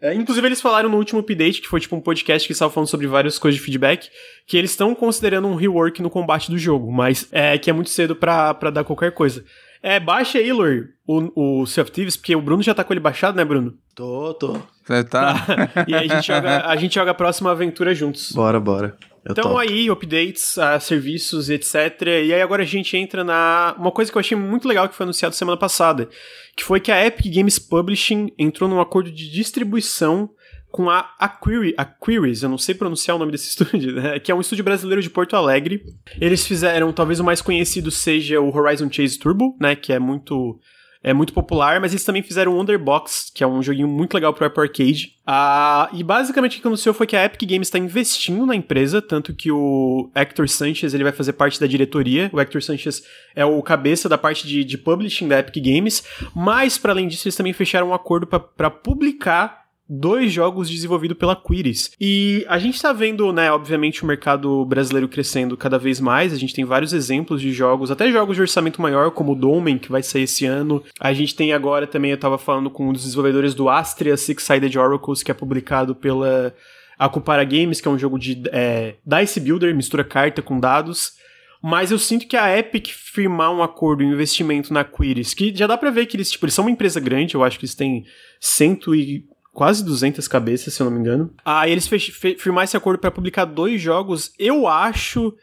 É, 0.04 0.14
inclusive, 0.14 0.46
eles 0.46 0.60
falaram 0.60 0.90
no 0.90 0.98
último 0.98 1.22
update, 1.22 1.62
que 1.62 1.68
foi 1.70 1.80
tipo 1.80 1.96
um 1.96 2.02
podcast 2.02 2.46
que 2.46 2.52
estava 2.52 2.70
falando 2.70 2.90
sobre 2.90 3.08
várias 3.08 3.40
coisas 3.40 3.58
de 3.58 3.66
feedback, 3.66 4.10
que 4.46 4.58
eles 4.58 4.72
estão 4.72 4.94
considerando 4.94 5.48
um 5.48 5.56
rework 5.56 6.02
no 6.02 6.10
combate 6.10 6.52
do 6.52 6.58
jogo, 6.58 6.92
mas 6.92 7.30
é 7.32 7.58
que 7.58 7.70
é 7.70 7.74
muito 7.74 7.90
cedo 7.90 8.14
para 8.14 8.70
dar 8.70 8.84
qualquer 8.84 9.14
coisa. 9.14 9.46
É, 9.82 10.02
baixa 10.02 10.40
aí, 10.40 10.52
Lur, 10.52 10.90
o, 11.08 11.62
o 11.62 11.66
Sea 11.66 11.84
of 11.84 11.92
Thieves, 11.92 12.18
porque 12.18 12.36
o 12.36 12.42
Bruno 12.42 12.62
já 12.62 12.74
tá 12.74 12.84
com 12.84 12.92
ele 12.92 13.00
baixado, 13.00 13.38
né, 13.38 13.46
Bruno? 13.46 13.76
Tô, 13.96 14.34
tô. 14.34 14.58
Você 14.84 15.06
tá? 15.06 15.36
e 15.88 15.96
aí 15.96 16.12
a 16.12 16.16
gente, 16.16 16.28
joga, 16.28 16.66
a 16.66 16.76
gente 16.76 16.96
joga 16.96 17.12
a 17.12 17.14
próxima 17.14 17.52
aventura 17.52 17.96
juntos. 17.96 18.34
Bora, 18.34 18.60
bora. 18.60 18.98
Então 19.30 19.58
aí, 19.58 19.90
updates, 19.90 20.58
uh, 20.58 20.80
serviços, 20.82 21.50
etc. 21.50 21.76
E 22.02 22.34
aí 22.34 22.41
agora 22.41 22.64
a 22.64 22.66
gente 22.66 22.98
entra 22.98 23.24
na. 23.24 23.76
Uma 23.78 23.91
coisa 23.91 24.12
que 24.12 24.18
eu 24.18 24.20
achei 24.20 24.38
muito 24.38 24.68
legal 24.68 24.90
que 24.90 24.95
foi 24.95 25.06
anunciado 25.06 25.34
semana 25.36 25.58
passada, 25.58 26.10
que 26.56 26.64
foi 26.64 26.80
que 26.80 26.91
a 26.91 27.06
Epic 27.06 27.34
Games 27.34 27.58
Publishing 27.58 28.34
entrou 28.38 28.70
num 28.70 28.82
acordo 28.82 29.12
de 29.12 29.30
distribuição 29.30 30.30
com 30.74 30.90
a 30.90 31.08
Aquiri, 31.20 31.76
Aquiris, 31.78 32.41
eu 32.41 32.50
não 32.50 32.58
sei 32.58 32.74
pronunciar 32.74 33.16
o 33.16 33.20
nome 33.20 33.32
desse 33.32 33.48
estúdio, 33.50 33.94
né? 33.94 34.20
que 34.20 34.32
é 34.32 34.36
um 34.36 34.41
estúdio 34.41 34.64
brasileiro 34.64 35.04
de 35.04 35.10
Porto 35.10 35.36
Alegre. 35.36 35.86
Eles 36.20 36.48
fizeram, 36.48 36.91
talvez 36.91 37.20
o 37.20 37.24
mais 37.24 37.44
conhecido 37.44 37.91
seja 37.91 38.41
o 38.41 38.54
Horizon 38.54 38.91
Chase 38.91 39.20
Turbo, 39.20 39.56
né, 39.62 39.76
que 39.76 39.94
é 39.94 40.00
muito 40.00 40.60
é 41.04 41.14
muito 41.14 41.34
popular, 41.34 41.82
mas 41.82 41.92
eles 41.92 42.06
também 42.06 42.24
fizeram 42.24 42.54
o 42.54 42.56
Wonderbox, 42.56 43.30
que 43.36 43.44
é 43.44 43.48
um 43.48 43.62
joguinho 43.62 43.90
muito 43.90 44.14
legal 44.14 44.34
pro 44.34 44.46
Apple 44.46 44.64
Arcade. 44.64 45.12
Ah, 45.28 45.90
e 45.92 46.02
basicamente 46.02 46.54
o 46.54 46.62
que 46.62 46.68
aconteceu 46.68 46.94
foi 46.94 47.06
que 47.06 47.16
a 47.16 47.26
Epic 47.26 47.42
Games 47.50 47.68
está 47.68 47.78
investindo 47.78 48.46
na 48.46 48.56
empresa, 48.56 49.02
tanto 49.02 49.34
que 49.34 49.52
o 49.52 50.10
Hector 50.16 50.48
Sanchez 50.48 50.94
ele 50.94 51.04
vai 51.04 51.12
fazer 51.12 51.34
parte 51.34 51.60
da 51.60 51.68
diretoria. 51.68 52.30
O 52.32 52.40
Hector 52.40 52.64
Sanchez 52.64 53.04
é 53.36 53.44
o 53.44 53.62
cabeça 53.62 54.08
da 54.08 54.18
parte 54.18 54.48
de, 54.48 54.64
de 54.64 54.78
publishing 54.78 55.28
da 55.28 55.40
Epic 55.40 55.62
Games, 55.62 56.04
mas 56.34 56.78
para 56.78 56.94
além 56.94 57.10
disso 57.10 57.28
eles 57.28 57.36
também 57.36 57.52
fecharam 57.52 57.90
um 57.90 57.94
acordo 57.94 58.26
para 58.26 58.70
publicar 58.70 59.62
dois 59.94 60.32
jogos 60.32 60.70
desenvolvidos 60.70 61.18
pela 61.18 61.36
Quiris. 61.36 61.91
E 61.99 62.44
a 62.48 62.57
gente 62.57 62.82
tá 62.82 62.91
vendo, 62.91 63.32
né, 63.32 63.52
obviamente, 63.52 64.03
o 64.03 64.07
mercado 64.07 64.65
brasileiro 64.65 65.07
crescendo 65.07 65.56
cada 65.56 65.78
vez 65.78 65.99
mais. 65.99 66.34
A 66.34 66.38
gente 66.38 66.53
tem 66.53 66.65
vários 66.65 66.94
exemplos 66.94 67.40
de 67.40 67.52
jogos, 67.52 67.91
até 67.91 68.11
jogos 68.11 68.36
de 68.36 68.41
orçamento 68.41 68.82
maior, 68.82 69.11
como 69.11 69.34
o 69.34 69.36
Domen, 69.36 69.78
que 69.78 69.91
vai 69.91 70.02
sair 70.02 70.24
esse 70.24 70.45
ano. 70.45 70.84
A 70.99 71.14
gente 71.14 71.36
tem 71.36 71.53
agora 71.53 71.86
também, 71.86 72.11
eu 72.11 72.18
tava 72.18 72.38
falando 72.38 72.70
com 72.70 72.90
um 72.90 72.94
dos 72.94 73.03
desenvolvedores 73.03 73.53
do 73.53 73.70
Astria 73.70 74.18
Six-Sided 74.18 74.78
Oracles, 74.78 75.22
que 75.22 75.32
é 75.32 75.34
publicado 75.34 75.94
pela 75.94 76.53
Acupara 76.98 77.44
Games, 77.44 77.80
que 77.80 77.88
é 77.88 77.91
um 77.91 77.99
jogo 77.99 78.18
de 78.18 78.41
é, 78.52 78.95
Dice 79.06 79.40
Builder, 79.40 79.76
mistura 79.76 80.03
carta 80.03 80.41
com 80.41 80.60
dados. 80.60 81.14
Mas 81.61 81.91
eu 81.91 81.99
sinto 81.99 82.28
que 82.28 82.36
a 82.36 82.57
Epic 82.57 82.90
firmar 82.90 83.49
um 83.53 83.64
acordo, 83.64 84.03
um 84.03 84.11
investimento 84.11 84.74
na 84.74 84.84
Quiris, 84.84 85.34
que 85.34 85.56
já 85.56 85.65
dá 85.65 85.78
pra 85.78 85.91
ver 85.91 86.07
que 86.07 86.18
eles, 86.18 86.30
tipo, 86.30 86.45
eles 86.45 86.53
são 86.53 86.65
uma 86.65 86.72
empresa 86.72 86.99
grande, 86.99 87.36
eu 87.36 87.44
acho 87.44 87.57
que 87.57 87.64
eles 87.64 87.74
têm 87.74 88.03
cento 88.38 88.94
e 88.94 89.24
quase 89.54 89.86
200 89.86 90.28
cabeças, 90.28 90.74
se 90.74 90.82
eu 90.82 90.86
não 90.86 90.92
me 90.92 91.00
engano. 91.00 91.32
Aí 91.46 91.72
eles 91.72 91.88
firmaram 91.88 92.64
esse 92.64 92.76
acordo 92.76 93.00
para 93.00 93.12
publicar 93.12 93.46
dois 93.46 93.80
jogos. 93.80 94.34
Eu 94.38 94.68
acho 94.68 95.34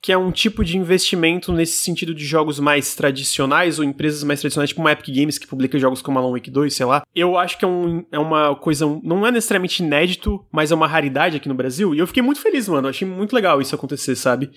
que 0.00 0.12
é 0.12 0.16
um 0.16 0.30
tipo 0.30 0.64
de 0.64 0.78
investimento 0.78 1.52
nesse 1.52 1.82
sentido 1.82 2.14
de 2.14 2.24
jogos 2.24 2.60
mais 2.60 2.94
tradicionais 2.94 3.78
ou 3.78 3.84
empresas 3.84 4.22
mais 4.22 4.38
tradicionais, 4.40 4.70
tipo 4.70 4.80
uma 4.80 4.92
Epic 4.92 5.12
Games 5.12 5.38
que 5.38 5.46
publica 5.46 5.78
jogos 5.78 6.00
como 6.00 6.18
Alan 6.18 6.30
Wake 6.30 6.50
2, 6.50 6.72
sei 6.72 6.86
lá. 6.86 7.02
Eu 7.14 7.36
acho 7.36 7.58
que 7.58 7.64
é, 7.64 7.68
um, 7.68 8.04
é 8.12 8.18
uma 8.18 8.54
coisa, 8.54 8.86
não 9.02 9.26
é 9.26 9.32
necessariamente 9.32 9.82
inédito, 9.82 10.44
mas 10.52 10.70
é 10.70 10.74
uma 10.74 10.86
raridade 10.86 11.36
aqui 11.36 11.48
no 11.48 11.54
Brasil. 11.54 11.94
E 11.94 11.98
eu 11.98 12.06
fiquei 12.06 12.22
muito 12.22 12.40
feliz, 12.40 12.68
mano. 12.68 12.86
Eu 12.86 12.90
achei 12.90 13.06
muito 13.06 13.34
legal 13.34 13.60
isso 13.60 13.74
acontecer, 13.74 14.14
sabe? 14.14 14.50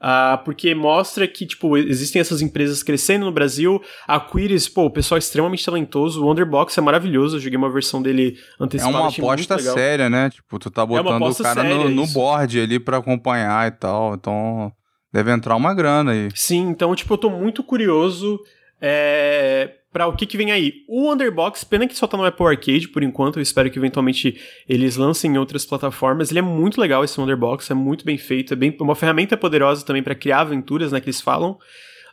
Uh, 0.00 0.42
porque 0.44 0.74
mostra 0.74 1.26
que, 1.26 1.46
tipo, 1.46 1.76
existem 1.76 2.20
essas 2.20 2.42
empresas 2.42 2.82
crescendo 2.82 3.24
no 3.24 3.32
Brasil. 3.32 3.82
A 4.06 4.20
Quiris, 4.20 4.68
pô, 4.68 4.84
o 4.84 4.90
pessoal 4.90 5.16
é 5.16 5.20
extremamente 5.20 5.64
talentoso. 5.64 6.22
O 6.22 6.26
Wonderbox 6.26 6.76
é 6.76 6.80
maravilhoso. 6.80 7.36
Eu 7.36 7.40
joguei 7.40 7.56
uma 7.56 7.70
versão 7.70 8.02
dele 8.02 8.38
antecipada. 8.60 8.96
É 8.96 9.00
uma 9.00 9.08
aposta 9.08 9.58
séria, 9.58 10.10
né? 10.10 10.30
Tipo, 10.30 10.58
tu 10.58 10.70
tá 10.70 10.82
é 10.82 10.86
botando 10.86 11.22
é 11.22 11.28
o 11.28 11.34
cara 11.36 11.62
séria, 11.62 11.76
no, 11.76 11.90
no 11.90 12.06
board 12.08 12.60
ali 12.60 12.78
para 12.78 12.98
acompanhar 12.98 13.66
e 13.68 13.70
tal. 13.70 14.14
Então, 14.14 14.70
deve 15.12 15.32
entrar 15.32 15.56
uma 15.56 15.72
grana 15.74 16.12
aí. 16.12 16.28
Sim, 16.34 16.68
então, 16.68 16.94
tipo, 16.94 17.14
eu 17.14 17.18
tô 17.18 17.30
muito 17.30 17.62
curioso. 17.62 18.38
É, 18.80 19.76
para 19.96 20.06
o 20.08 20.12
que, 20.12 20.26
que 20.26 20.36
vem 20.36 20.52
aí. 20.52 20.84
O 20.86 21.10
Underbox, 21.10 21.64
pena 21.64 21.88
que 21.88 21.96
só 21.96 22.06
tá 22.06 22.18
no 22.18 22.24
Apple 22.26 22.46
Arcade 22.46 22.86
por 22.86 23.02
enquanto, 23.02 23.38
eu 23.38 23.42
espero 23.42 23.70
que 23.70 23.78
eventualmente 23.78 24.38
eles 24.68 24.94
lancem 24.94 25.32
em 25.32 25.38
outras 25.38 25.64
plataformas. 25.64 26.30
Ele 26.30 26.38
é 26.38 26.42
muito 26.42 26.78
legal 26.78 27.02
esse 27.02 27.18
Underbox, 27.18 27.70
é 27.70 27.74
muito 27.74 28.04
bem 28.04 28.18
feito, 28.18 28.52
é 28.52 28.56
bem 28.56 28.76
uma 28.78 28.94
ferramenta 28.94 29.38
poderosa 29.38 29.86
também 29.86 30.02
para 30.02 30.14
criar 30.14 30.40
aventuras, 30.40 30.92
né, 30.92 31.00
que 31.00 31.06
eles 31.06 31.22
falam. 31.22 31.52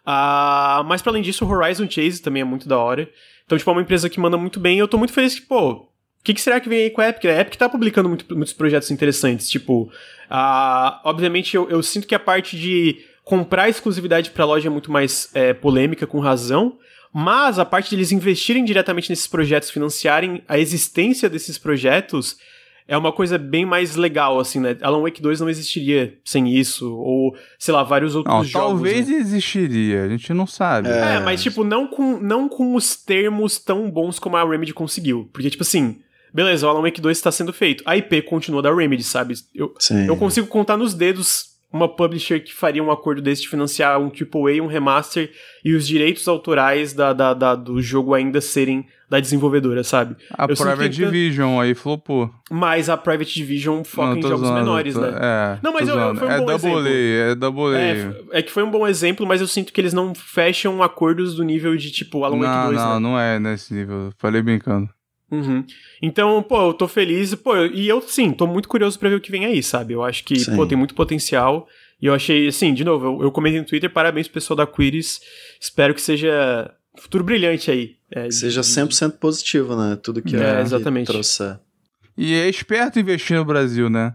Uh, 0.08 0.82
mas 0.86 1.02
para 1.02 1.12
além 1.12 1.22
disso, 1.22 1.44
o 1.44 1.50
Horizon 1.50 1.86
Chase 1.90 2.22
também 2.22 2.42
é 2.42 2.46
muito 2.46 2.70
da 2.70 2.78
hora. 2.78 3.10
Então, 3.46 3.58
tipo, 3.58 3.70
é 3.70 3.74
uma 3.74 3.82
empresa 3.82 4.10
que 4.10 4.18
manda 4.18 4.38
muito 4.38 4.62
bem 4.62 4.80
eu 4.80 4.88
tô 4.88 4.98
muito 4.98 5.12
feliz 5.12 5.38
que, 5.38 5.42
pô, 5.42 5.72
o 5.72 5.88
que, 6.24 6.34
que, 6.34 6.40
será 6.40 6.62
que 6.62 6.70
vem 6.70 6.84
aí 6.84 6.90
com 6.90 7.02
a 7.02 7.10
Epic? 7.10 7.26
A 7.26 7.42
Epic 7.42 7.58
tá 7.58 7.68
publicando 7.68 8.08
muito, 8.08 8.34
muitos 8.34 8.54
projetos 8.54 8.92
interessantes, 8.92 9.50
tipo, 9.50 9.92
uh, 10.32 11.00
obviamente 11.04 11.54
eu, 11.58 11.70
eu, 11.70 11.84
sinto 11.84 12.08
que 12.08 12.16
a 12.16 12.20
parte 12.20 12.58
de 12.58 13.04
comprar 13.26 13.68
exclusividade 13.68 14.32
pra 14.32 14.46
loja 14.46 14.70
é 14.70 14.72
muito 14.72 14.90
mais 14.90 15.30
é, 15.34 15.54
polêmica, 15.54 16.08
com 16.08 16.22
razão, 16.22 16.78
mas 17.14 17.60
a 17.60 17.66
parte 17.66 17.90
de 17.90 17.96
eles 17.96 18.12
investirem 18.12 18.66
diretamente 18.66 19.10
nesses 19.10 19.28
projetos, 19.28 19.70
financiarem 19.70 20.42
a 20.48 20.58
existência 20.58 21.30
desses 21.30 21.60
projetos, 21.60 22.38
é 22.88 22.98
uma 22.98 23.14
coisa 23.14 23.38
bem 23.38 23.66
mais 23.66 23.96
legal, 23.96 24.40
assim, 24.40 24.60
né? 24.60 24.76
Alan 24.82 25.02
Wake 25.02 25.22
2 25.22 25.40
não 25.40 25.50
existiria 25.50 26.18
sem 26.26 26.54
isso, 26.54 26.94
ou, 26.94 27.36
sei 27.58 27.74
lá, 27.74 27.84
vários 27.84 28.16
outros 28.16 28.34
não, 28.34 28.44
jogos. 28.44 28.68
Talvez 28.68 29.08
né? 29.08 29.18
existiria, 29.18 30.04
a 30.04 30.10
gente 30.10 30.34
não 30.34 30.48
sabe. 30.48 30.90
É, 30.90 31.16
é, 31.16 31.20
mas, 31.20 31.42
tipo, 31.42 31.64
não 31.64 31.88
com, 31.88 32.20
não 32.20 32.50
com 32.50 32.76
os 32.76 32.96
termos 32.96 33.60
tão 33.60 33.90
bons 33.90 34.20
como 34.20 34.36
a 34.36 34.44
Remedy 34.44 34.74
conseguiu. 34.74 35.30
Porque, 35.32 35.50
tipo 35.50 35.64
assim, 35.64 36.00
beleza, 36.34 36.66
o 36.66 36.70
Alan 36.70 36.82
Wake 36.82 37.00
2 37.00 37.16
está 37.16 37.32
sendo 37.32 37.54
feito. 37.54 37.84
A 37.86 37.96
IP 37.96 38.24
continua 38.24 38.62
da 38.62 38.74
Remedy, 38.74 39.04
sabe? 39.04 39.36
Eu, 39.54 39.74
eu 40.08 40.18
consigo 40.18 40.48
contar 40.48 40.76
nos 40.76 40.94
dedos 40.94 41.53
uma 41.74 41.90
publisher 41.90 42.40
que 42.40 42.54
faria 42.54 42.84
um 42.84 42.92
acordo 42.92 43.20
desse 43.20 43.42
de 43.42 43.50
financiar 43.50 44.00
um 44.00 44.12
AAA, 44.12 44.62
um 44.62 44.68
remaster 44.68 45.32
e 45.66 45.74
os 45.74 45.88
direitos 45.88 46.28
autorais 46.28 46.94
da, 46.94 47.12
da, 47.12 47.34
da 47.34 47.56
do 47.56 47.82
jogo 47.82 48.14
ainda 48.14 48.40
serem 48.40 48.86
da 49.10 49.20
desenvolvedora, 49.20 49.84
sabe? 49.84 50.16
A 50.32 50.44
Eu 50.46 50.56
Private 50.56 50.90
Division 50.90 51.60
aí 51.60 51.74
flopou. 51.74 52.32
Mas 52.50 52.90
a 52.90 52.98
Private 52.98 53.34
Division 53.34 53.84
foca 53.84 54.10
não, 54.10 54.18
em 54.18 54.22
jogos 54.22 54.48
zoando, 54.48 54.60
menores, 54.60 54.94
tô... 54.94 55.02
né? 55.02 55.18
É, 55.20 55.60
não, 55.64 55.74
mas 55.74 55.88
eu, 55.88 55.98
eu, 55.98 56.16
foi 56.16 56.28
um 56.28 56.32
é 56.32 56.40
bom 56.40 56.46
double 56.46 56.70
exemplo. 56.70 56.88
A, 56.88 57.32
é 57.32 57.36
double 57.36 57.76
A. 57.76 57.80
É, 57.80 58.16
é, 58.32 58.42
que 58.42 58.52
foi 58.52 58.64
um 58.64 58.72
bom 58.72 58.88
exemplo, 58.88 59.26
mas 59.26 59.42
eu 59.42 59.48
sinto 59.48 59.74
que 59.74 59.82
eles 59.82 59.94
não 59.94 60.14
fecham 60.14 60.82
acordos 60.82 61.36
do 61.36 61.44
nível 61.44 61.76
de 61.76 61.92
tipo 61.92 62.24
Alan 62.24 62.40
Wake 62.40 62.68
2, 62.68 62.78
Não, 62.78 62.94
né? 62.94 63.00
não 63.00 63.20
é 63.20 63.40
nesse 63.40 63.74
nível. 63.74 64.12
Falei 64.18 64.42
brincando. 64.42 64.90
Uhum. 65.34 65.66
Então, 66.00 66.44
pô, 66.44 66.70
eu 66.70 66.74
tô 66.74 66.88
feliz, 66.88 67.34
pô, 67.34 67.56
e 67.58 67.88
eu, 67.88 68.02
sim, 68.04 68.32
tô 68.32 68.46
muito 68.46 68.70
curioso 68.70 69.00
pra 69.00 69.10
ver 69.10 69.16
o 69.16 69.22
que 69.22 69.32
vem 69.32 69.46
aí, 69.46 69.64
sabe? 69.64 69.94
Eu 69.94 70.04
acho 70.04 70.24
que, 70.24 70.40
sim. 70.40 70.56
pô, 70.56 70.68
tem 70.68 70.78
muito 70.78 70.94
potencial. 70.94 71.68
E 72.00 72.06
eu 72.06 72.14
achei, 72.14 72.48
assim, 72.48 72.74
de 72.74 72.84
novo, 72.84 73.06
eu, 73.06 73.24
eu 73.24 73.32
comentei 73.32 73.60
no 73.60 73.66
Twitter, 73.66 73.90
parabéns 73.90 74.28
pro 74.28 74.36
pessoal 74.36 74.58
da 74.58 74.68
Quiris. 74.68 75.20
Espero 75.60 75.94
que 75.96 76.02
seja 76.02 76.72
futuro 76.98 77.24
brilhante 77.24 77.72
aí. 77.72 77.96
É, 78.12 78.30
seja 78.30 78.62
100% 78.62 79.14
positivo, 79.14 79.76
né? 79.76 79.96
Tudo 79.96 80.22
que 80.22 80.36
é, 80.36 80.62
exatamente. 80.62 81.08
trouxer. 81.08 81.58
E 82.16 82.36
é 82.36 82.48
esperto 82.48 83.00
investir 83.00 83.36
no 83.36 83.44
Brasil, 83.44 83.90
né? 83.90 84.14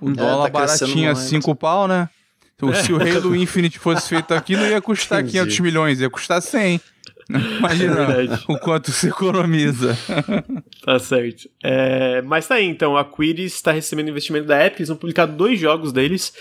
O 0.00 0.08
é, 0.08 0.12
dólar 0.14 0.50
tá 0.50 0.60
baratinho 0.60 1.10
a 1.10 1.14
5 1.14 1.54
pau, 1.54 1.86
né? 1.86 2.08
Então, 2.56 2.70
é. 2.70 2.74
se 2.74 2.92
o 2.92 2.96
Halo 2.96 3.34
Infinite 3.36 3.78
fosse 3.78 4.08
feito 4.08 4.32
aqui, 4.32 4.56
não 4.56 4.66
ia 4.66 4.80
custar 4.80 5.20
Entendi. 5.20 5.38
500 5.38 5.60
milhões, 5.60 6.00
ia 6.00 6.10
custar 6.10 6.40
100. 6.40 6.80
Imagina 7.58 8.02
é 8.02 8.52
o 8.52 8.58
quanto 8.58 8.92
se 8.92 9.08
economiza. 9.08 9.96
tá 10.84 10.98
certo. 10.98 11.48
É, 11.62 12.20
mas 12.22 12.46
tá 12.46 12.56
aí, 12.56 12.66
então. 12.66 12.96
A 12.96 13.04
Quiris 13.04 13.54
está 13.54 13.72
recebendo 13.72 14.10
investimento 14.10 14.46
da 14.46 14.64
Epic. 14.64 14.80
Eles 14.80 14.88
vão 14.88 14.96
publicar 14.96 15.26
dois 15.26 15.58
jogos 15.58 15.92
deles. 15.92 16.34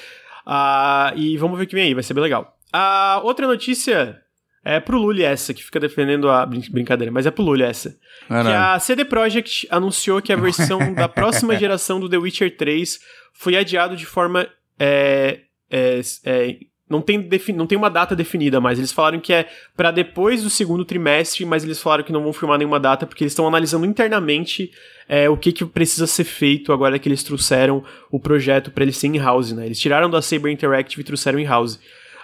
Uh, 0.45 1.15
e 1.15 1.37
vamos 1.37 1.57
ver 1.57 1.63
o 1.63 1.67
que 1.67 1.75
vem 1.75 1.85
aí, 1.85 1.93
vai 1.93 2.03
ser 2.03 2.13
bem 2.13 2.23
legal. 2.23 2.57
A 2.71 3.21
uh, 3.21 3.25
outra 3.25 3.47
notícia 3.47 4.19
é 4.65 4.79
pro 4.79 4.97
Lully 4.97 5.23
essa, 5.23 5.53
que 5.53 5.63
fica 5.63 5.79
defendendo 5.79 6.29
a 6.29 6.45
brin 6.45 6.63
brincadeira, 6.69 7.11
mas 7.11 7.25
é 7.25 7.31
pro 7.31 7.43
Lully 7.43 7.63
essa. 7.63 7.95
Que 8.27 8.33
a 8.33 8.79
CD 8.79 9.05
Projekt 9.05 9.67
anunciou 9.69 10.21
que 10.21 10.33
a 10.33 10.35
versão 10.35 10.93
da 10.93 11.07
próxima 11.07 11.55
geração 11.55 11.99
do 11.99 12.09
The 12.09 12.17
Witcher 12.17 12.57
3 12.57 12.99
foi 13.33 13.55
adiado 13.55 13.95
de 13.95 14.05
forma 14.05 14.47
é, 14.79 15.41
é, 15.75 16.01
é, 16.23 16.57
não 16.87 17.01
tem, 17.01 17.27
não 17.55 17.65
tem 17.65 17.75
uma 17.75 17.89
data 17.89 18.15
definida, 18.15 18.61
mas 18.61 18.77
eles 18.77 18.91
falaram 18.91 19.19
que 19.19 19.33
é 19.33 19.49
para 19.75 19.89
depois 19.89 20.43
do 20.43 20.49
segundo 20.51 20.85
trimestre, 20.85 21.43
mas 21.45 21.63
eles 21.63 21.81
falaram 21.81 22.03
que 22.03 22.11
não 22.11 22.21
vão 22.21 22.31
firmar 22.31 22.59
nenhuma 22.59 22.79
data 22.79 23.07
porque 23.07 23.23
eles 23.23 23.31
estão 23.31 23.47
analisando 23.47 23.83
internamente 23.83 24.71
é, 25.09 25.27
o 25.27 25.35
que, 25.35 25.51
que 25.51 25.65
precisa 25.65 26.05
ser 26.05 26.25
feito 26.25 26.71
agora 26.71 26.99
que 26.99 27.09
eles 27.09 27.23
trouxeram 27.23 27.83
o 28.11 28.19
projeto 28.19 28.69
para 28.69 28.83
ele 28.83 28.91
ser 28.91 29.07
in-house, 29.07 29.51
né? 29.51 29.65
Eles 29.65 29.79
tiraram 29.79 30.09
da 30.09 30.21
Saber 30.21 30.51
Interactive 30.51 31.01
e 31.01 31.03
trouxeram 31.03 31.39
in-house. 31.39 31.79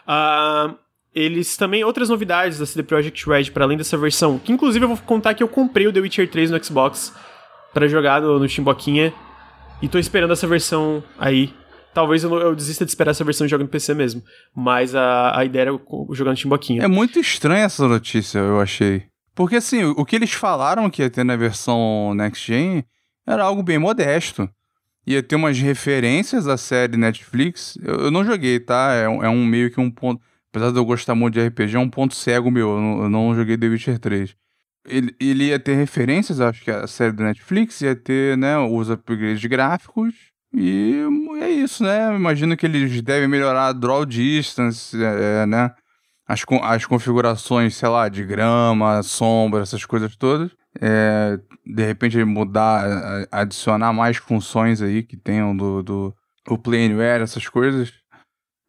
Uh, 0.08 0.76
eles 1.14 1.58
também, 1.58 1.84
outras 1.84 2.10
novidades 2.10 2.60
da 2.60 2.68
CD 2.68 2.84
Projekt 2.84 3.28
Red 3.28 3.46
para 3.46 3.66
além 3.66 3.78
dessa 3.78 3.98
versão, 3.98 4.38
que 4.38 4.52
inclusive 4.52 4.86
eu 4.86 4.90
vou 4.90 4.98
contar 4.98 5.34
que 5.34 5.42
eu 5.42 5.48
comprei 5.48 5.88
o 5.88 5.92
The 5.92 6.00
Witcher 6.00 6.30
3 6.30 6.52
no 6.52 6.64
Xbox 6.64 7.16
para 7.74 7.88
jogar 7.88 8.22
no, 8.22 8.38
no 8.38 8.48
Chimboquinha 8.48 9.12
e 9.82 9.88
tô 9.88 9.98
esperando 9.98 10.34
essa 10.34 10.46
versão 10.46 11.04
aí 11.18 11.52
Talvez 11.94 12.24
eu, 12.24 12.34
eu, 12.36 12.56
desista 12.56 12.86
de 12.86 12.92
esperar 12.92 13.12
essa 13.12 13.24
versão 13.24 13.48
de 13.48 13.52
jogo 13.52 13.64
no 13.64 13.70
PC 13.70 13.94
mesmo. 13.94 14.24
Mas 14.56 14.94
a, 14.94 15.38
a 15.40 15.46
ideia 15.46 15.64
era 15.64 15.72
jogar 16.12 16.32
no 16.32 16.38
Timboquinha. 16.38 16.84
É 16.84 16.88
muito 16.88 17.20
estranha 17.20 17.66
essa 17.66 17.88
notícia, 17.88 18.40
eu 18.40 18.60
achei. 18.60 19.04
Porque 19.34 19.56
assim, 19.56 19.84
o 19.84 20.06
que 20.06 20.16
eles 20.16 20.32
falaram 20.32 20.90
que 20.90 21.02
ia 21.02 21.10
ter 21.10 21.24
na 21.24 21.36
versão 21.36 22.14
Next 22.14 22.46
Gen 22.46 22.84
era 23.26 23.44
algo 23.44 23.64
bem 23.64 23.78
modesto. 23.78 24.50
Ia 25.08 25.24
ter 25.24 25.36
umas 25.36 25.58
referências 25.58 26.48
à 26.48 26.58
série 26.58 26.98
Netflix. 26.98 27.78
Eu, 27.82 27.96
eu 27.96 28.12
não 28.12 28.24
joguei, 28.24 28.60
tá? 28.60 28.94
É, 28.94 29.04
é, 29.04 29.30
um 29.30 29.46
meio 29.46 29.72
que 29.72 29.80
um 29.80 29.90
ponto. 29.90 30.22
Apesar 30.52 30.72
de 30.72 30.78
eu 30.78 30.86
gostar 30.86 31.16
muito 31.16 31.36
de 31.36 31.48
RPG, 31.48 31.76
é 31.76 31.80
um 31.80 31.90
ponto 31.90 32.16
cego 32.16 32.52
meu. 32.52 32.70
Eu 32.70 32.82
não, 32.82 33.04
eu 33.04 33.10
não 33.10 33.36
joguei 33.36 33.58
The 33.58 33.68
Witcher 33.68 34.00
3. 34.00 34.36
Ele, 34.88 35.16
ele 35.20 35.46
ia 35.46 35.60
ter 35.60 35.76
referências, 35.76 36.42
acho 36.42 36.64
que 36.64 36.72
a 36.72 36.88
série 36.88 37.12
do 37.12 37.24
Netflix, 37.24 37.82
ia 37.82 37.96
ter, 37.96 38.38
né, 38.38 38.58
os 38.58 38.90
upgrades 38.90 39.46
gráficos 39.46 40.14
e 40.54 41.04
é 41.42 41.50
isso, 41.50 41.84
né? 41.84 42.16
Imagino 42.16 42.56
que 42.56 42.66
eles 42.66 43.02
devem 43.02 43.28
melhorar 43.28 43.68
a 43.68 43.74
draw 43.74 44.06
distance, 44.06 44.96
é, 45.02 45.44
é, 45.44 45.46
né? 45.46 45.72
As, 46.28 46.44
as 46.64 46.86
configurações, 46.86 47.76
sei 47.76 47.90
lá, 47.90 48.08
de 48.08 48.24
grama, 48.24 49.02
sombra, 49.04 49.62
essas 49.62 49.86
coisas 49.86 50.16
todas. 50.16 50.52
É, 50.80 51.40
de 51.66 51.86
repente 51.86 52.24
mudar, 52.24 53.28
adicionar 53.32 53.92
mais 53.92 54.18
funções 54.18 54.82
aí 54.82 55.02
que 55.02 55.18
tenham 55.18 55.56
do, 55.56 55.82
do 55.82 56.16
o 56.48 56.58
Planeware, 56.58 57.24
essas 57.24 57.48
coisas. 57.48 57.94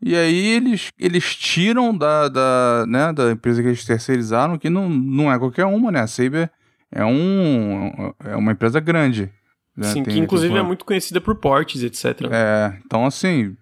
E 0.03 0.17
aí 0.17 0.47
eles, 0.47 0.91
eles 0.99 1.37
tiram 1.37 1.97
da, 1.97 2.29
da, 2.29 2.85
né, 2.87 3.13
da 3.13 3.31
empresa 3.31 3.61
que 3.61 3.69
eles 3.69 3.85
terceirizaram, 3.85 4.59
que 4.59 4.71
não, 4.71 4.89
não 4.89 5.31
é 5.31 5.39
qualquer 5.39 5.67
uma, 5.67 5.93
né? 5.93 6.01
A 6.01 6.07
Saber 6.07 6.51
é, 6.91 7.05
um, 7.05 8.13
é 8.25 8.35
uma 8.37 8.53
empresa 8.53 8.81
grande. 8.81 9.31
Né? 9.77 9.87
Sim, 9.89 10.03
Tem, 10.03 10.15
que 10.15 10.21
inclusive 10.21 10.53
tipo, 10.53 10.65
é 10.65 10.67
muito 10.67 10.85
conhecida 10.85 11.21
por 11.21 11.35
portes, 11.37 11.83
etc. 11.83 12.29
É, 12.31 12.79
então 12.85 13.07
assim, 13.07 13.57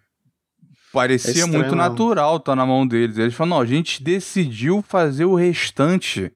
parecia 0.92 1.44
é 1.44 1.46
muito 1.46 1.76
natural 1.76 2.36
estar 2.36 2.52
tá 2.52 2.56
na 2.56 2.66
mão 2.66 2.86
deles. 2.86 3.18
Eles 3.18 3.34
falaram, 3.34 3.56
não, 3.56 3.62
a 3.62 3.66
gente 3.66 4.02
decidiu 4.02 4.82
fazer 4.82 5.24
o 5.24 5.34
restante, 5.34 6.32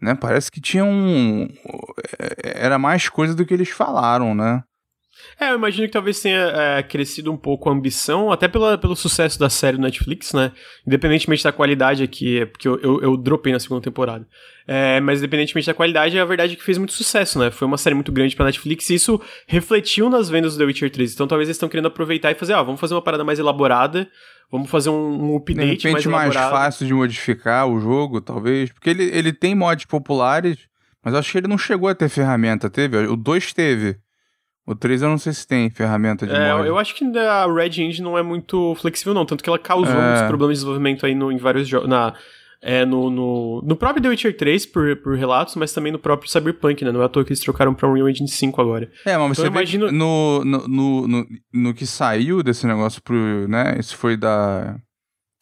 né? 0.00 0.14
Parece 0.14 0.50
que 0.50 0.60
tinha 0.60 0.84
um... 0.84 1.48
Era 2.42 2.78
mais 2.78 3.08
coisa 3.08 3.34
do 3.34 3.44
que 3.44 3.54
eles 3.54 3.70
falaram, 3.70 4.34
né? 4.34 4.62
É, 5.38 5.50
eu 5.50 5.56
imagino 5.56 5.86
que 5.86 5.92
talvez 5.92 6.20
tenha 6.20 6.38
é, 6.38 6.82
crescido 6.82 7.32
um 7.32 7.36
pouco 7.36 7.68
a 7.68 7.72
ambição, 7.72 8.30
até 8.30 8.48
pela, 8.48 8.78
pelo 8.78 8.94
sucesso 8.94 9.38
da 9.38 9.50
série 9.50 9.76
do 9.76 9.82
Netflix, 9.82 10.32
né? 10.32 10.52
Independentemente 10.86 11.42
da 11.42 11.52
qualidade 11.52 12.02
aqui, 12.02 12.40
é 12.40 12.46
porque 12.46 12.68
eu, 12.68 12.78
eu, 12.80 13.02
eu 13.02 13.16
dropei 13.16 13.52
na 13.52 13.58
segunda 13.58 13.80
temporada. 13.80 14.26
É, 14.66 14.98
mas 15.00 15.18
independentemente 15.18 15.66
da 15.66 15.74
qualidade, 15.74 16.18
a 16.18 16.24
verdade 16.24 16.54
é 16.54 16.56
que 16.56 16.64
fez 16.64 16.78
muito 16.78 16.92
sucesso, 16.92 17.38
né? 17.38 17.50
Foi 17.50 17.66
uma 17.66 17.76
série 17.76 17.94
muito 17.94 18.10
grande 18.10 18.34
pra 18.34 18.46
Netflix 18.46 18.88
e 18.90 18.94
isso 18.94 19.20
refletiu 19.46 20.08
nas 20.08 20.30
vendas 20.30 20.54
do 20.54 20.58
The 20.58 20.64
Witcher 20.64 20.90
3. 20.90 21.12
Então 21.12 21.26
talvez 21.26 21.48
eles 21.48 21.56
estão 21.56 21.68
querendo 21.68 21.86
aproveitar 21.86 22.30
e 22.30 22.34
fazer, 22.34 22.54
ó, 22.54 22.64
vamos 22.64 22.80
fazer 22.80 22.94
uma 22.94 23.02
parada 23.02 23.24
mais 23.24 23.38
elaborada, 23.38 24.08
vamos 24.50 24.70
fazer 24.70 24.88
um, 24.88 25.32
um 25.32 25.36
update 25.36 25.82
de 25.82 25.88
repente, 25.88 26.08
mais, 26.08 26.34
mais 26.34 26.50
fácil 26.50 26.86
de 26.86 26.94
modificar 26.94 27.68
o 27.68 27.78
jogo, 27.78 28.20
talvez. 28.20 28.72
Porque 28.72 28.88
ele, 28.88 29.04
ele 29.04 29.32
tem 29.32 29.54
mods 29.54 29.84
populares, 29.84 30.56
mas 31.04 31.14
acho 31.14 31.30
que 31.30 31.38
ele 31.38 31.48
não 31.48 31.58
chegou 31.58 31.88
a 31.88 31.94
ter 31.94 32.08
ferramenta, 32.08 32.70
teve? 32.70 32.96
O 32.96 33.16
2 33.16 33.52
teve. 33.52 33.98
O 34.66 34.74
3 34.74 35.02
eu 35.02 35.08
não 35.10 35.18
sei 35.18 35.32
se 35.32 35.46
tem 35.46 35.68
ferramenta 35.68 36.26
de 36.26 36.34
é, 36.34 36.54
mod. 36.54 36.66
Eu 36.66 36.78
acho 36.78 36.94
que 36.94 37.04
a 37.18 37.46
Red 37.46 37.82
Engine 37.82 38.00
não 38.00 38.16
é 38.16 38.22
muito 38.22 38.74
flexível, 38.76 39.12
não. 39.12 39.26
Tanto 39.26 39.42
que 39.42 39.48
ela 39.48 39.58
causou 39.58 39.94
é. 39.94 40.06
muitos 40.06 40.22
problemas 40.26 40.56
de 40.56 40.60
desenvolvimento 40.60 41.04
aí 41.04 41.14
no, 41.14 41.30
em 41.30 41.36
vários 41.36 41.68
jogos. 41.68 41.88
Na, 41.88 42.14
é, 42.62 42.86
no, 42.86 43.10
no, 43.10 43.62
no 43.62 43.76
próprio 43.76 44.02
The 44.02 44.08
Witcher 44.08 44.34
3, 44.34 44.64
por, 44.64 44.96
por 44.96 45.16
relatos, 45.16 45.54
mas 45.54 45.70
também 45.74 45.92
no 45.92 45.98
próprio 45.98 46.30
Cyberpunk, 46.30 46.82
né? 46.82 46.90
Não 46.90 47.02
é 47.02 47.04
à 47.04 47.08
toa 47.10 47.22
que 47.22 47.30
eles 47.30 47.40
trocaram 47.40 47.74
pra 47.74 47.86
Unreal 47.86 48.08
Engine 48.08 48.26
5 48.26 48.58
agora. 48.58 48.90
É, 49.04 49.18
mas 49.18 49.32
então, 49.32 49.34
você 49.34 49.46
imagino... 49.48 49.92
no, 49.92 50.42
no, 50.42 50.66
no, 50.66 51.08
no, 51.08 51.26
no 51.52 51.74
que 51.74 51.86
saiu 51.86 52.42
desse 52.42 52.66
negócio 52.66 53.02
pro, 53.02 53.46
né? 53.46 53.76
Isso 53.78 53.94
foi 53.98 54.16
da 54.16 54.76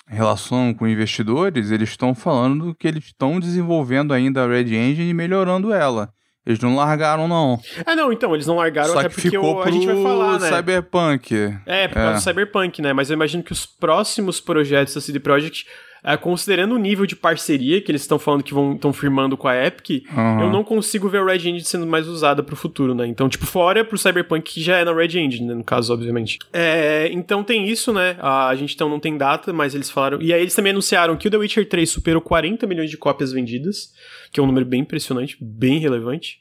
relação 0.08 0.74
com 0.74 0.86
investidores, 0.86 1.70
eles 1.70 1.90
estão 1.90 2.14
falando 2.14 2.74
que 2.74 2.88
eles 2.88 3.04
estão 3.04 3.38
desenvolvendo 3.38 4.12
ainda 4.12 4.42
a 4.42 4.48
Red 4.48 4.74
Engine 4.74 5.08
e 5.08 5.14
melhorando 5.14 5.72
ela. 5.72 6.12
Eles 6.44 6.58
não 6.58 6.74
largaram, 6.74 7.28
não. 7.28 7.60
Ah, 7.86 7.94
não, 7.94 8.12
então, 8.12 8.34
eles 8.34 8.46
não 8.48 8.56
largaram 8.56 8.92
Só 8.92 8.98
até 8.98 9.08
que 9.08 9.14
porque 9.14 9.30
ficou 9.30 9.58
o, 9.58 9.62
a 9.62 9.70
gente 9.70 9.86
vai 9.86 10.02
falar, 10.02 10.40
né? 10.40 10.48
Cyberpunk. 10.48 11.34
É, 11.64 11.86
por 11.86 11.94
causa 11.94 12.10
é. 12.10 12.14
do 12.14 12.20
Cyberpunk, 12.20 12.82
né? 12.82 12.92
Mas 12.92 13.10
eu 13.10 13.14
imagino 13.14 13.44
que 13.44 13.52
os 13.52 13.64
próximos 13.64 14.40
projetos 14.40 14.92
da 14.92 15.00
CD 15.00 15.20
Projekt, 15.20 15.66
é, 16.02 16.16
considerando 16.16 16.74
o 16.74 16.78
nível 16.78 17.06
de 17.06 17.14
parceria 17.14 17.80
que 17.80 17.92
eles 17.92 18.02
estão 18.02 18.18
falando 18.18 18.42
que 18.42 18.52
estão 18.52 18.92
firmando 18.92 19.36
com 19.36 19.46
a 19.46 19.54
Epic, 19.54 20.04
uhum. 20.10 20.40
eu 20.40 20.50
não 20.50 20.64
consigo 20.64 21.08
ver 21.08 21.18
a 21.18 21.24
Red 21.24 21.36
Engine 21.36 21.60
sendo 21.60 21.86
mais 21.86 22.08
usada 22.08 22.42
pro 22.42 22.56
futuro, 22.56 22.92
né? 22.92 23.06
Então, 23.06 23.28
tipo, 23.28 23.46
fora 23.46 23.84
pro 23.84 23.96
Cyberpunk 23.96 24.54
que 24.54 24.60
já 24.60 24.78
é 24.78 24.84
na 24.84 24.92
Red 24.92 25.16
Engine, 25.16 25.46
né? 25.46 25.54
No 25.54 25.62
caso, 25.62 25.92
obviamente. 25.92 26.40
É, 26.52 27.08
então 27.12 27.44
tem 27.44 27.68
isso, 27.68 27.92
né? 27.92 28.16
A 28.18 28.52
gente 28.56 28.74
então 28.74 28.88
não 28.88 28.98
tem 28.98 29.16
data, 29.16 29.52
mas 29.52 29.76
eles 29.76 29.88
falaram. 29.88 30.20
E 30.20 30.34
aí 30.34 30.40
eles 30.40 30.56
também 30.56 30.72
anunciaram 30.72 31.16
que 31.16 31.28
o 31.28 31.30
The 31.30 31.36
Witcher 31.36 31.68
3 31.68 31.88
superou 31.88 32.20
40 32.20 32.66
milhões 32.66 32.90
de 32.90 32.96
cópias 32.96 33.30
vendidas, 33.30 33.92
que 34.32 34.40
é 34.40 34.42
um 34.42 34.46
número 34.46 34.64
bem 34.64 34.80
impressionante, 34.80 35.36
bem 35.40 35.78
relevante. 35.78 36.38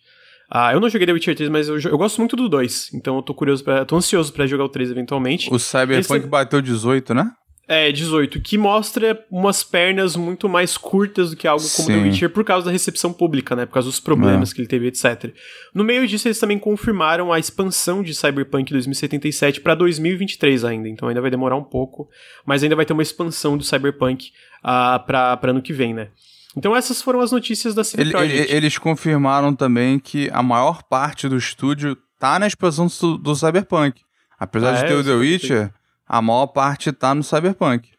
Ah, 0.49 0.73
eu 0.73 0.79
não 0.79 0.89
joguei 0.89 1.05
The 1.05 1.13
Witcher 1.13 1.35
3, 1.35 1.49
mas 1.49 1.67
eu, 1.69 1.79
eu 1.79 1.97
gosto 1.97 2.17
muito 2.19 2.35
do 2.35 2.49
2. 2.49 2.93
Então 2.93 3.17
eu 3.17 3.21
tô 3.21 3.33
curioso, 3.33 3.63
pra, 3.63 3.85
tô 3.85 3.95
ansioso 3.95 4.33
para 4.33 4.47
jogar 4.47 4.65
o 4.65 4.69
3 4.69 4.91
eventualmente. 4.91 5.53
O 5.53 5.59
Cyberpunk 5.59 6.19
Esse... 6.19 6.27
bateu 6.27 6.61
18, 6.61 7.13
né? 7.13 7.31
É, 7.67 7.89
18, 7.89 8.41
que 8.41 8.57
mostra 8.57 9.25
umas 9.31 9.63
pernas 9.63 10.17
muito 10.17 10.49
mais 10.49 10.75
curtas 10.75 11.29
do 11.29 11.37
que 11.37 11.47
algo 11.47 11.63
como 11.63 11.87
Sim. 11.87 11.93
The 11.93 12.03
Witcher 12.03 12.29
por 12.29 12.43
causa 12.43 12.65
da 12.65 12.71
recepção 12.71 13.13
pública, 13.13 13.55
né? 13.55 13.65
Por 13.65 13.75
causa 13.75 13.87
dos 13.87 13.99
problemas 13.99 14.51
é. 14.51 14.53
que 14.53 14.59
ele 14.59 14.67
teve, 14.67 14.87
etc. 14.87 15.33
No 15.73 15.85
meio 15.85 16.05
disso, 16.05 16.27
eles 16.27 16.37
também 16.37 16.59
confirmaram 16.59 17.31
a 17.31 17.39
expansão 17.39 18.03
de 18.03 18.13
Cyberpunk 18.13 18.73
2077 18.73 19.61
para 19.61 19.73
2023 19.73 20.65
ainda, 20.65 20.89
então 20.89 21.07
ainda 21.07 21.21
vai 21.21 21.31
demorar 21.31 21.55
um 21.55 21.63
pouco, 21.63 22.09
mas 22.45 22.61
ainda 22.61 22.75
vai 22.75 22.85
ter 22.85 22.91
uma 22.91 23.03
expansão 23.03 23.57
do 23.57 23.63
Cyberpunk 23.63 24.31
uh, 24.59 24.99
para 25.05 25.39
ano 25.43 25.61
que 25.61 25.71
vem, 25.71 25.93
né? 25.93 26.09
Então 26.55 26.75
essas 26.75 27.01
foram 27.01 27.21
as 27.21 27.31
notícias 27.31 27.73
da 27.73 27.83
CD 27.83 28.03
ele, 28.03 28.11
Projekt. 28.11 28.53
Eles 28.53 28.77
confirmaram 28.77 29.55
também 29.55 29.99
que 29.99 30.29
a 30.31 30.43
maior 30.43 30.83
parte 30.83 31.29
do 31.29 31.37
estúdio 31.37 31.97
tá 32.19 32.37
na 32.37 32.47
expansão 32.47 32.87
do, 32.87 33.17
do 33.17 33.35
Cyberpunk. 33.35 34.01
Apesar 34.37 34.71
ah, 34.71 34.73
de 34.73 34.87
ter 34.87 34.93
é, 34.93 34.95
o 34.95 35.03
The 35.03 35.13
Witcher, 35.13 35.73
a 36.07 36.21
maior 36.21 36.47
parte 36.47 36.91
tá 36.91 37.15
no 37.15 37.23
Cyberpunk. 37.23 37.89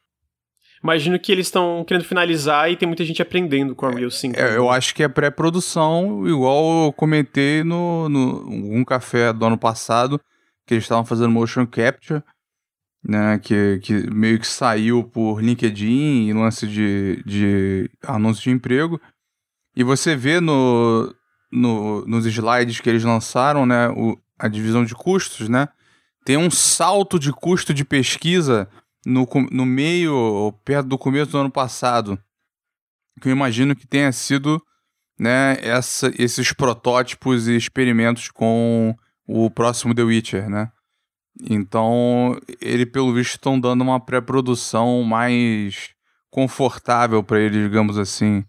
Imagino 0.83 1.19
que 1.19 1.31
eles 1.31 1.47
estão 1.47 1.85
querendo 1.87 2.05
finalizar 2.05 2.69
e 2.71 2.77
tem 2.77 2.89
muita 2.89 3.05
gente 3.05 3.23
aprendendo 3.23 3.75
com 3.75 3.87
a 3.87 3.91
Real 3.91 4.11
5. 4.11 4.39
É, 4.39 4.57
eu 4.57 4.69
acho 4.69 4.95
que 4.95 5.03
é 5.05 5.09
pré-produção, 5.09 6.27
igual 6.27 6.87
eu 6.87 6.93
comentei 6.93 7.63
no, 7.63 8.09
no 8.09 8.51
um 8.51 8.85
café 8.85 9.33
do 9.33 9.47
ano 9.47 9.57
passado, 9.57 10.21
que 10.67 10.75
eles 10.75 10.85
estavam 10.85 11.05
fazendo 11.05 11.31
motion 11.31 11.65
capture 11.67 12.23
né, 13.05 13.39
que, 13.39 13.81
que 13.83 14.11
meio 14.11 14.39
que 14.39 14.47
saiu 14.47 15.03
por 15.03 15.43
LinkedIn 15.43 16.29
e 16.29 16.33
lance 16.33 16.67
de, 16.67 17.23
de 17.27 17.91
anúncio 18.07 18.45
de 18.45 18.51
emprego. 18.51 19.01
E 19.75 19.83
você 19.83 20.15
vê 20.15 20.41
no, 20.41 21.13
no, 21.51 22.07
nos 22.07 22.27
slides 22.27 22.81
que 22.81 22.89
eles 22.89 23.03
lançaram, 23.03 23.67
né, 23.67 23.89
o, 23.89 24.17
a 24.39 24.49
divisão 24.49 24.85
de 24.85 24.95
custos, 24.95 25.49
né, 25.49 25.69
tem 26.25 26.37
um 26.37 26.51
salto 26.51 27.19
de 27.19 27.33
custo 27.33 27.75
de 27.75 27.85
pesquisa 27.85 28.69
no, 29.05 29.27
no 29.51 29.67
meio, 29.67 30.53
perto 30.65 30.89
do 30.89 30.99
começo 30.99 31.33
do 31.33 31.39
ano 31.39 31.51
passado, 31.51 32.19
que 33.21 33.29
eu 33.29 33.33
imagino 33.33 33.75
que 33.75 33.87
tenha 33.87 34.13
sido 34.13 34.63
né, 35.19 35.57
essa, 35.61 36.13
esses 36.19 36.53
protótipos 36.53 37.49
e 37.49 37.57
experimentos 37.57 38.29
com 38.29 38.97
o 39.27 39.51
próximo 39.51 39.95
The 39.95 40.03
Witcher, 40.03 40.49
né? 40.49 40.71
Então, 41.41 42.39
ele, 42.61 42.85
pelo 42.85 43.13
visto, 43.15 43.33
estão 43.33 43.59
dando 43.59 43.83
uma 43.83 43.99
pré-produção 43.99 45.03
mais 45.03 45.91
confortável 46.31 47.23
para 47.23 47.41
ele, 47.41 47.63
digamos 47.63 47.99
assim. 47.99 48.45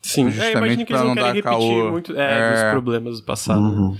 Sim, 0.00 0.30
justamente 0.30 0.82
é, 0.82 0.84
para 0.84 0.98
não, 0.98 1.06
não 1.06 1.14
dar 1.14 1.42
caô. 1.42 1.90
muito 1.90 2.16
é, 2.16 2.38
é... 2.38 2.52
dos 2.52 2.70
problemas 2.72 3.20
do 3.20 3.24
passado. 3.24 3.60
Uhum. 3.60 3.96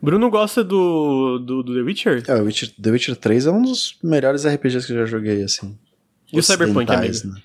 Bruno 0.00 0.30
gosta 0.30 0.64
do, 0.64 1.38
do, 1.38 1.62
do, 1.62 1.74
The 1.74 1.80
Witcher? 1.80 2.22
É, 2.26 2.40
o 2.40 2.44
Witcher, 2.44 2.70
The 2.80 2.90
Witcher 2.90 3.16
3 3.16 3.46
é 3.46 3.50
um 3.50 3.62
dos 3.62 3.98
melhores 4.02 4.46
RPGs 4.46 4.86
que 4.86 4.92
eu 4.92 4.98
já 4.98 5.04
joguei, 5.04 5.42
assim. 5.42 5.76
E 6.32 6.38
o 6.38 6.42
Cyberpunk, 6.42 6.90
amigo? 6.90 7.14
Né? 7.26 7.42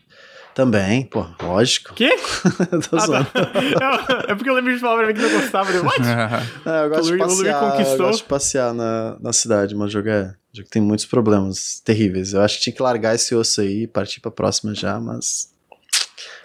Também, 0.55 1.03
pô, 1.03 1.27
lógico. 1.43 1.93
Quê? 1.93 2.15
Tô 2.89 2.95
ah, 2.97 3.25
tá. 3.25 4.25
é 4.29 4.35
porque 4.35 4.49
eu 4.49 4.53
lembro 4.53 4.73
de 4.73 4.79
falar 4.79 4.99
pra 4.99 5.07
mim 5.07 5.13
que 5.13 5.21
não 5.21 5.41
gostava. 5.41 5.69
Eu, 5.69 5.83
What? 5.83 5.99
É, 6.65 6.85
eu 6.85 6.89
gosto 6.89 7.11
de 7.11 7.17
passear, 7.17 7.81
eu 7.81 7.97
gosto 7.97 8.17
de 8.19 8.23
passear 8.23 8.73
na, 8.73 9.17
na 9.19 9.33
cidade, 9.33 9.75
mas 9.75 9.91
jogo 9.91 10.07
é... 10.07 10.33
Jogo 10.53 10.69
tem 10.69 10.81
muitos 10.81 11.05
problemas 11.05 11.81
terríveis. 11.83 12.31
Eu 12.31 12.41
acho 12.41 12.55
que 12.55 12.63
tinha 12.63 12.73
que 12.73 12.81
largar 12.81 13.13
esse 13.13 13.35
osso 13.35 13.59
aí 13.59 13.83
e 13.83 13.87
partir 13.87 14.21
pra 14.21 14.31
próxima 14.31 14.73
já, 14.73 14.97
mas... 14.97 15.53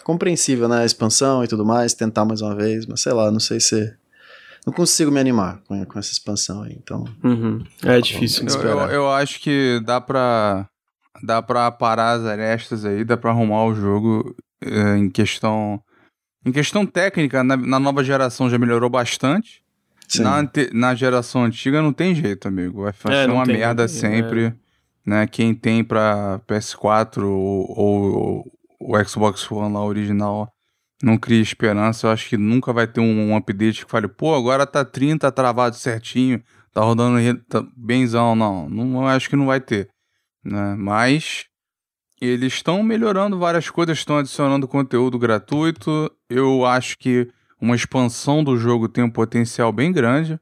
Compreensível, 0.03 0.69
né? 0.69 0.83
A 0.83 0.85
expansão 0.85 1.45
e 1.45 1.47
tudo 1.47 1.65
mais, 1.65 1.95
tentar 1.95 2.25
mais 2.25 2.41
uma 2.41 2.57
vez, 2.57 2.87
mas 2.87 3.01
sei 3.01 3.13
lá, 3.13 3.31
não 3.31 3.39
sei 3.39 3.61
se... 3.61 3.95
Não 4.67 4.73
consigo 4.73 5.13
me 5.13 5.21
animar 5.21 5.61
com, 5.69 5.85
com 5.85 5.99
essa 6.01 6.11
expansão 6.11 6.63
aí, 6.63 6.77
então... 6.83 7.05
Uhum. 7.23 7.65
É 7.85 8.01
difícil. 8.01 8.45
Eu, 8.49 8.61
eu, 8.61 8.79
eu 8.89 9.11
acho 9.13 9.41
que 9.41 9.81
dá 9.87 10.01
pra 10.01 10.69
dá 11.23 11.43
pra 11.43 11.71
parar 11.71 12.13
as 12.13 12.25
arestas 12.25 12.85
aí, 12.85 13.05
dá 13.05 13.17
pra 13.17 13.31
arrumar 13.31 13.65
o 13.65 13.75
jogo 13.75 14.35
é, 14.63 14.97
em 14.97 15.11
questão. 15.11 15.83
Em 16.45 16.53
questão 16.53 16.87
técnica, 16.87 17.45
na, 17.45 17.57
na, 17.57 17.79
nova 17.79 18.03
geração 18.03 18.49
já 18.49 18.59
melhorou 18.59 18.89
bastante. 18.89 19.63
Na, 20.19 20.43
na 20.73 20.95
geração 20.95 21.45
antiga 21.45 21.81
não 21.83 21.93
tem 21.93 22.15
jeito, 22.15 22.49
amigo. 22.49 22.83
Vai 22.83 22.93
ser 22.93 23.29
é, 23.29 23.33
uma 23.33 23.45
tem, 23.45 23.59
merda 23.59 23.87
sempre. 23.87 24.47
É. 24.47 24.55
Né? 25.07 25.27
Quem 25.27 25.55
tem 25.55 25.85
pra 25.85 26.41
PS4 26.49 27.23
ou, 27.23 27.79
ou, 27.79 28.53
o 28.81 29.05
Xbox 29.05 29.51
One 29.51 29.73
lá 29.73 29.85
original 29.85 30.51
não 31.03 31.17
cria 31.17 31.41
esperança. 31.41 32.07
Eu 32.07 32.11
acho 32.11 32.29
que 32.29 32.37
nunca 32.37 32.73
vai 32.73 32.87
ter 32.87 33.01
um, 33.01 33.31
um 33.31 33.37
update 33.37 33.85
que 33.85 33.91
fale, 33.91 34.09
pô, 34.09 34.35
agora 34.35 34.67
tá 34.67 34.85
30 34.85 35.31
travado 35.31 35.77
certinho, 35.77 36.43
tá 36.73 36.81
rodando 36.81 37.19
tá 37.49 37.65
benzão. 37.77 38.35
Não, 38.35 38.69
não 38.69 39.07
acho 39.07 39.29
que 39.29 39.37
não 39.37 39.47
vai 39.47 39.61
ter 39.61 39.89
né? 40.45 40.75
Mas 40.77 41.45
eles 42.21 42.55
estão 42.55 42.83
melhorando 42.83 43.39
várias 43.39 43.71
coisas, 43.71 43.99
estão 43.99 44.19
adicionando 44.19 44.69
conteúdo 44.69 45.19
gratuito. 45.19 46.11
Eu 46.29 46.67
acho 46.67 46.99
que 46.99 47.29
uma 47.61 47.75
expansão 47.75 48.45
do 48.45 48.57
jogo 48.57 48.89
tem 48.89 49.03
um 49.03 49.11
potencial 49.11 49.73
bem 49.73 49.93
grande. 49.93 50.39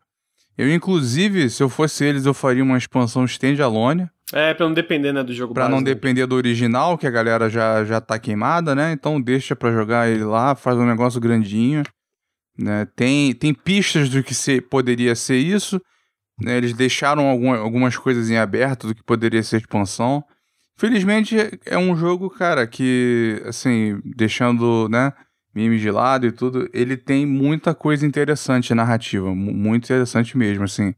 Eu, 0.56 0.72
inclusive, 0.72 1.48
se 1.48 1.62
eu 1.62 1.68
fosse 1.68 2.04
eles, 2.04 2.26
eu 2.26 2.34
faria 2.34 2.64
uma 2.64 2.76
expansão 2.76 3.24
standalone. 3.24 4.08
É, 4.32 4.52
pra 4.52 4.66
não 4.66 4.74
depender, 4.74 5.12
né, 5.12 5.22
do 5.22 5.32
jogo 5.32 5.54
Pra 5.54 5.64
base, 5.64 5.70
não 5.72 5.78
né? 5.80 5.84
depender 5.84 6.26
do 6.26 6.34
original, 6.34 6.98
que 6.98 7.06
a 7.06 7.10
galera 7.10 7.48
já, 7.48 7.84
já 7.84 8.00
tá 8.00 8.18
queimada, 8.18 8.74
né? 8.74 8.92
Então 8.92 9.20
deixa 9.20 9.54
pra 9.54 9.72
jogar 9.72 10.10
ele 10.10 10.24
lá, 10.24 10.54
faz 10.54 10.76
um 10.76 10.84
negócio 10.84 11.20
grandinho. 11.20 11.82
Né? 12.58 12.86
Tem, 12.96 13.32
tem 13.34 13.54
pistas 13.54 14.08
do 14.08 14.22
que 14.22 14.34
se, 14.34 14.60
poderia 14.60 15.14
ser 15.14 15.36
isso. 15.36 15.80
Né? 16.40 16.56
Eles 16.56 16.72
deixaram 16.72 17.26
alguma, 17.26 17.56
algumas 17.58 17.96
coisas 17.96 18.30
em 18.30 18.36
aberto 18.36 18.86
do 18.88 18.94
que 18.94 19.02
poderia 19.02 19.42
ser 19.42 19.58
expansão. 19.58 20.24
Felizmente 20.76 21.36
é 21.66 21.76
um 21.76 21.96
jogo, 21.96 22.30
cara, 22.30 22.66
que, 22.66 23.42
assim, 23.46 24.00
deixando, 24.04 24.88
né, 24.88 25.12
memes 25.54 25.80
de 25.80 25.90
lado 25.90 26.26
e 26.26 26.32
tudo, 26.32 26.68
ele 26.72 26.96
tem 26.96 27.26
muita 27.26 27.74
coisa 27.74 28.06
interessante 28.06 28.72
narrativa, 28.74 29.34
mu- 29.34 29.52
muito 29.52 29.84
interessante 29.84 30.38
mesmo, 30.38 30.64
assim. 30.64 30.94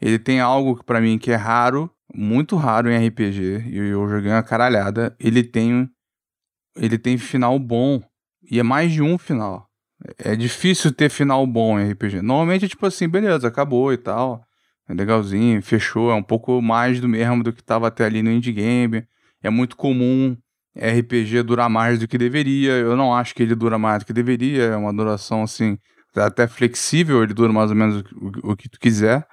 Ele 0.00 0.18
tem 0.18 0.40
algo 0.40 0.76
que 0.76 0.84
pra 0.84 1.00
mim 1.00 1.18
que 1.18 1.30
é 1.30 1.36
raro, 1.36 1.88
muito 2.12 2.56
raro 2.56 2.90
em 2.90 3.06
RPG, 3.06 3.64
e 3.68 3.76
eu 3.78 4.08
joguei 4.08 4.30
uma 4.32 4.42
caralhada. 4.42 5.14
Ele 5.20 5.42
tem 5.44 5.88
ele 6.76 6.98
tem 6.98 7.18
final 7.18 7.58
bom 7.58 8.02
e 8.50 8.58
é 8.58 8.62
mais 8.62 8.90
de 8.92 9.02
um 9.02 9.18
final. 9.18 9.68
É 10.18 10.34
difícil 10.34 10.90
ter 10.92 11.10
final 11.10 11.46
bom 11.46 11.78
em 11.78 11.90
RPG. 11.90 12.20
Normalmente 12.22 12.64
é 12.64 12.68
tipo 12.68 12.84
assim, 12.86 13.08
beleza, 13.08 13.46
acabou 13.46 13.92
e 13.92 13.96
tal. 13.96 14.42
É 14.92 14.94
legalzinho, 14.94 15.62
fechou, 15.62 16.10
é 16.10 16.14
um 16.14 16.22
pouco 16.22 16.60
mais 16.60 17.00
do 17.00 17.08
mesmo 17.08 17.42
do 17.42 17.50
que 17.50 17.64
tava 17.64 17.88
até 17.88 18.04
ali 18.04 18.22
no 18.22 18.30
indie 18.30 18.52
game. 18.52 19.02
É 19.42 19.48
muito 19.48 19.74
comum 19.74 20.36
RPG 20.76 21.42
durar 21.44 21.70
mais 21.70 21.98
do 21.98 22.06
que 22.06 22.18
deveria. 22.18 22.72
Eu 22.72 22.94
não 22.94 23.14
acho 23.14 23.34
que 23.34 23.42
ele 23.42 23.54
dura 23.54 23.78
mais 23.78 24.02
do 24.02 24.06
que 24.06 24.12
deveria. 24.12 24.64
É 24.64 24.76
uma 24.76 24.92
duração 24.92 25.42
assim, 25.42 25.78
até 26.14 26.46
flexível, 26.46 27.22
ele 27.22 27.32
dura 27.32 27.50
mais 27.50 27.70
ou 27.70 27.76
menos 27.76 28.04
o, 28.12 28.52
o 28.52 28.56
que 28.56 28.68
tu 28.68 28.78
quiser, 28.78 29.26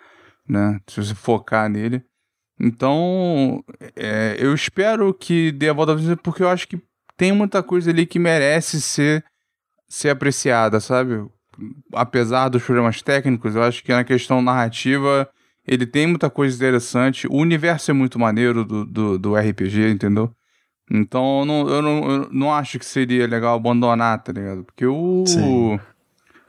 né? 0.48 0.80
Se 0.88 1.04
você 1.04 1.14
focar 1.14 1.70
nele. 1.70 2.02
Então, 2.58 3.62
é, 3.98 4.38
eu 4.40 4.54
espero 4.54 5.14
que 5.14 5.52
dê 5.52 5.68
a 5.68 5.74
volta 5.74 5.98
cima, 5.98 6.16
porque 6.16 6.42
eu 6.42 6.50
acho 6.50 6.70
que 6.70 6.82
tem 7.18 7.34
muita 7.34 7.62
coisa 7.62 7.92
ali 7.92 8.06
que 8.06 8.18
merece 8.18 8.82
ser, 8.82 9.26
ser 9.90 10.10
apreciada, 10.10 10.80
sabe? 10.80 11.22
Apesar 11.94 12.48
dos 12.48 12.64
problemas 12.64 13.02
técnicos, 13.02 13.56
eu 13.56 13.64
acho 13.64 13.84
que 13.84 13.92
na 13.92 14.06
questão 14.06 14.42
narrativa 14.42 15.30
ele 15.70 15.86
tem 15.86 16.08
muita 16.08 16.30
coisa 16.30 16.56
interessante. 16.56 17.28
O 17.28 17.36
universo 17.36 17.92
é 17.92 17.94
muito 17.94 18.18
maneiro 18.20 18.64
do, 18.66 18.86
do, 18.86 19.20
do 19.20 19.36
RPG, 19.38 19.90
entendeu? 19.90 20.34
Então 20.92 21.42
eu 21.42 21.46
não, 21.46 21.70
eu, 21.70 21.82
não, 21.82 22.12
eu 22.12 22.30
não 22.32 22.54
acho 22.54 22.80
que 22.80 22.86
seria 22.86 23.28
legal 23.28 23.56
abandonar, 23.56 24.22
tá 24.24 24.32
ligado? 24.32 24.64
Porque 24.64 24.86
o. 24.86 25.24
Sim. 25.28 25.80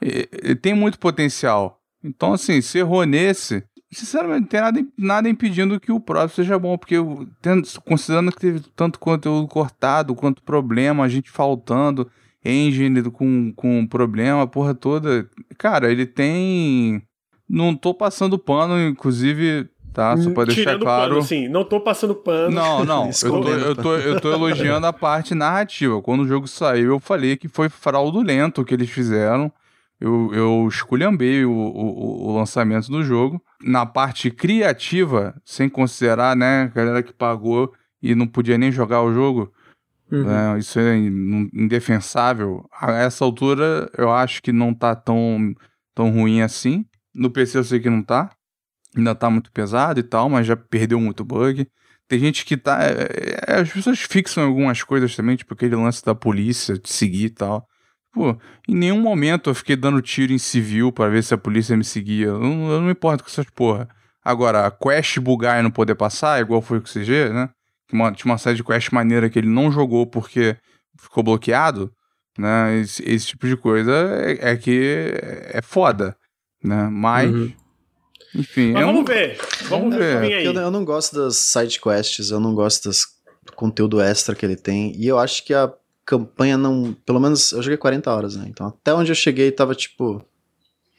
e- 0.01 0.27
e 0.51 0.55
tem 0.55 0.73
muito 0.73 0.97
potencial. 0.97 1.79
Então, 2.03 2.33
assim, 2.33 2.59
se 2.61 2.79
errou 2.79 3.05
nesse, 3.05 3.63
sinceramente, 3.91 4.41
não 4.41 4.47
tem 4.47 4.61
nada, 4.61 4.85
nada 4.97 5.29
impedindo 5.29 5.79
que 5.79 5.91
o 5.91 5.99
próximo 5.99 6.43
seja 6.43 6.57
bom, 6.57 6.75
porque 6.75 6.95
tendo- 7.41 7.67
considerando 7.85 8.31
que 8.31 8.39
teve 8.39 8.59
tanto 8.75 8.97
conteúdo 8.97 9.47
cortado, 9.47 10.15
quanto 10.15 10.41
problema, 10.41 11.03
a 11.03 11.07
gente 11.07 11.29
faltando, 11.29 12.09
engine 12.43 13.03
com, 13.11 13.53
com 13.55 13.85
problema, 13.85 14.41
a 14.41 14.47
porra 14.47 14.73
toda. 14.73 15.29
Cara, 15.59 15.91
ele 15.91 16.07
tem. 16.07 17.03
Não 17.53 17.75
tô 17.75 17.93
passando 17.93 18.39
pano, 18.39 18.79
inclusive, 18.79 19.67
tá? 19.93 20.15
Só 20.15 20.31
pra 20.31 20.45
deixar 20.45 20.61
Tirando 20.61 20.83
claro. 20.83 21.09
pano, 21.09 21.21
assim, 21.21 21.47
não 21.49 21.65
tô 21.65 21.81
passando 21.81 22.15
pano. 22.15 22.49
Não, 22.55 22.83
não, 22.85 23.09
eu 23.09 23.13
tô, 23.13 23.49
eu, 23.49 23.75
tô, 23.75 23.95
eu 23.97 24.21
tô 24.21 24.31
elogiando 24.31 24.87
a 24.87 24.93
parte 24.93 25.35
narrativa. 25.35 26.01
Quando 26.01 26.21
o 26.21 26.27
jogo 26.27 26.47
saiu, 26.47 26.91
eu 26.91 26.99
falei 26.99 27.35
que 27.35 27.47
foi 27.49 27.67
fraudulento 27.67 28.61
o 28.61 28.65
que 28.65 28.73
eles 28.73 28.89
fizeram. 28.89 29.51
Eu, 29.99 30.31
eu 30.33 30.67
esculhambei 30.67 31.43
o, 31.45 31.51
o, 31.51 32.29
o 32.29 32.35
lançamento 32.37 32.89
do 32.89 33.03
jogo. 33.03 33.39
Na 33.61 33.85
parte 33.85 34.31
criativa, 34.31 35.35
sem 35.45 35.67
considerar, 35.69 36.35
né, 36.35 36.63
a 36.63 36.67
galera 36.67 37.03
que 37.03 37.13
pagou 37.13 37.71
e 38.01 38.15
não 38.15 38.25
podia 38.25 38.57
nem 38.57 38.71
jogar 38.71 39.01
o 39.03 39.13
jogo, 39.13 39.51
Uhum. 40.11 40.23
né, 40.25 40.59
isso 40.59 40.77
é 40.77 40.97
in- 40.97 41.49
indefensável. 41.53 42.65
A 42.81 42.91
essa 42.93 43.23
altura, 43.23 43.89
eu 43.97 44.11
acho 44.11 44.41
que 44.41 44.51
não 44.51 44.73
tá 44.73 44.93
tão, 44.95 45.53
tão 45.95 46.09
ruim 46.11 46.41
assim. 46.41 46.85
No 47.13 47.29
PC 47.29 47.57
eu 47.57 47.63
sei 47.63 47.79
que 47.79 47.89
não 47.89 48.03
tá. 48.03 48.31
Ainda 48.95 49.15
tá 49.15 49.29
muito 49.29 49.51
pesado 49.51 49.99
e 49.99 50.03
tal, 50.03 50.29
mas 50.29 50.45
já 50.47 50.55
perdeu 50.55 50.99
muito 50.99 51.23
bug. 51.23 51.67
Tem 52.07 52.19
gente 52.19 52.43
que 52.45 52.57
tá. 52.57 52.83
é, 52.83 53.07
é, 53.47 53.61
as 53.61 53.71
pessoas 53.71 53.99
fixam 54.01 54.43
algumas 54.45 54.83
coisas 54.83 55.15
também, 55.15 55.35
tipo 55.37 55.53
aquele 55.53 55.75
lance 55.75 56.03
da 56.03 56.13
polícia 56.13 56.77
te 56.77 56.91
seguir 56.91 57.25
e 57.25 57.29
tal. 57.29 57.65
Pô, 58.13 58.37
em 58.67 58.75
nenhum 58.75 58.99
momento 59.01 59.49
eu 59.49 59.55
fiquei 59.55 59.77
dando 59.77 60.01
tiro 60.01 60.33
em 60.33 60.37
civil 60.37 60.91
pra 60.91 61.07
ver 61.07 61.23
se 61.23 61.33
a 61.33 61.37
polícia 61.37 61.77
me 61.77 61.83
seguia. 61.85 62.27
Eu 62.27 62.39
não, 62.39 62.71
eu 62.71 62.79
não 62.79 62.85
me 62.87 62.91
importo 62.91 63.23
com 63.23 63.29
essas 63.29 63.45
porra. 63.49 63.87
Agora, 64.23 64.67
a 64.67 64.71
quest 64.71 65.17
bugar 65.19 65.59
e 65.59 65.63
não 65.63 65.71
poder 65.71 65.95
passar, 65.95 66.41
igual 66.41 66.61
foi 66.61 66.79
com 66.81 66.85
o 66.87 66.89
CG, 66.89 67.29
né? 67.29 67.49
Que 67.87 67.95
uma- 67.95 68.11
tinha 68.11 68.29
uma 68.31 68.37
série 68.37 68.57
de 68.57 68.63
quest 68.63 68.91
maneira 68.91 69.29
que 69.29 69.39
ele 69.39 69.47
não 69.47 69.71
jogou 69.71 70.05
porque 70.05 70.57
ficou 70.99 71.23
bloqueado, 71.23 71.91
né? 72.37 72.77
Esse, 72.79 73.03
esse 73.09 73.27
tipo 73.27 73.47
de 73.47 73.55
coisa 73.55 73.91
é, 73.93 74.51
é 74.51 74.57
que 74.57 75.13
é 75.53 75.61
foda, 75.61 76.15
né? 76.63 76.87
Mas, 76.91 77.31
Uhum. 77.31 77.53
enfim. 78.35 78.71
Mas 78.73 78.83
é 78.83 78.85
um- 78.85 78.93
vamos 78.93 79.07
ver. 79.07 79.37
Vamos 79.63 79.69
Vamos 79.69 79.95
ver. 79.97 80.17
aí. 80.33 80.45
Eu, 80.45 80.53
eu 80.53 80.71
não 80.71 80.83
gosto 80.85 81.15
das 81.15 81.37
side 81.37 81.79
quests, 81.79 82.29
eu 82.31 82.39
não 82.39 82.53
gosto 82.55 82.87
das, 82.89 82.99
do 83.45 83.53
conteúdo 83.53 83.99
extra 84.01 84.35
que 84.35 84.45
ele 84.45 84.55
tem. 84.55 84.95
E 84.95 85.07
eu 85.07 85.17
acho 85.19 85.43
que 85.45 85.53
a 85.53 85.71
campanha 86.05 86.57
não. 86.57 86.93
Pelo 87.05 87.19
menos 87.19 87.51
eu 87.51 87.61
joguei 87.61 87.77
40 87.77 88.11
horas, 88.13 88.35
né? 88.35 88.45
Então 88.47 88.67
até 88.67 88.93
onde 88.93 89.11
eu 89.11 89.15
cheguei 89.15 89.51
tava 89.51 89.73
tipo. 89.75 90.23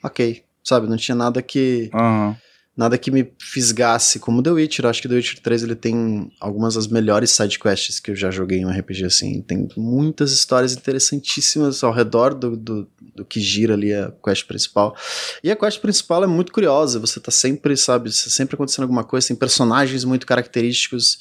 Ok. 0.02 0.42
Sabe? 0.64 0.88
Não 0.88 0.96
tinha 0.96 1.14
nada 1.14 1.42
que. 1.42 1.90
Aham. 1.92 2.36
Nada 2.74 2.96
que 2.96 3.10
me 3.10 3.30
fisgasse 3.38 4.18
como 4.18 4.42
The 4.42 4.50
Witcher. 4.50 4.86
Eu 4.86 4.90
acho 4.90 5.02
que 5.02 5.08
The 5.08 5.16
Witcher 5.16 5.40
3 5.40 5.62
ele 5.64 5.74
tem 5.74 6.32
algumas 6.40 6.74
das 6.74 6.86
melhores 6.86 7.30
side 7.30 7.58
quests 7.58 8.00
que 8.00 8.10
eu 8.10 8.16
já 8.16 8.30
joguei 8.30 8.60
em 8.60 8.64
um 8.64 8.70
RPG 8.70 9.04
assim. 9.04 9.42
Tem 9.42 9.68
muitas 9.76 10.32
histórias 10.32 10.72
interessantíssimas 10.72 11.84
ao 11.84 11.92
redor 11.92 12.34
do, 12.34 12.56
do, 12.56 12.88
do 13.14 13.24
que 13.26 13.40
gira 13.40 13.74
ali 13.74 13.92
a 13.92 14.10
quest 14.24 14.46
principal. 14.46 14.96
E 15.44 15.50
a 15.50 15.56
quest 15.56 15.80
principal 15.80 16.24
é 16.24 16.26
muito 16.26 16.50
curiosa. 16.50 16.98
Você 16.98 17.20
tá 17.20 17.30
sempre, 17.30 17.76
sabe, 17.76 18.08
tá 18.08 18.30
sempre 18.30 18.54
acontecendo 18.54 18.84
alguma 18.84 19.04
coisa. 19.04 19.28
Tem 19.28 19.36
personagens 19.36 20.02
muito 20.02 20.26
característicos, 20.26 21.18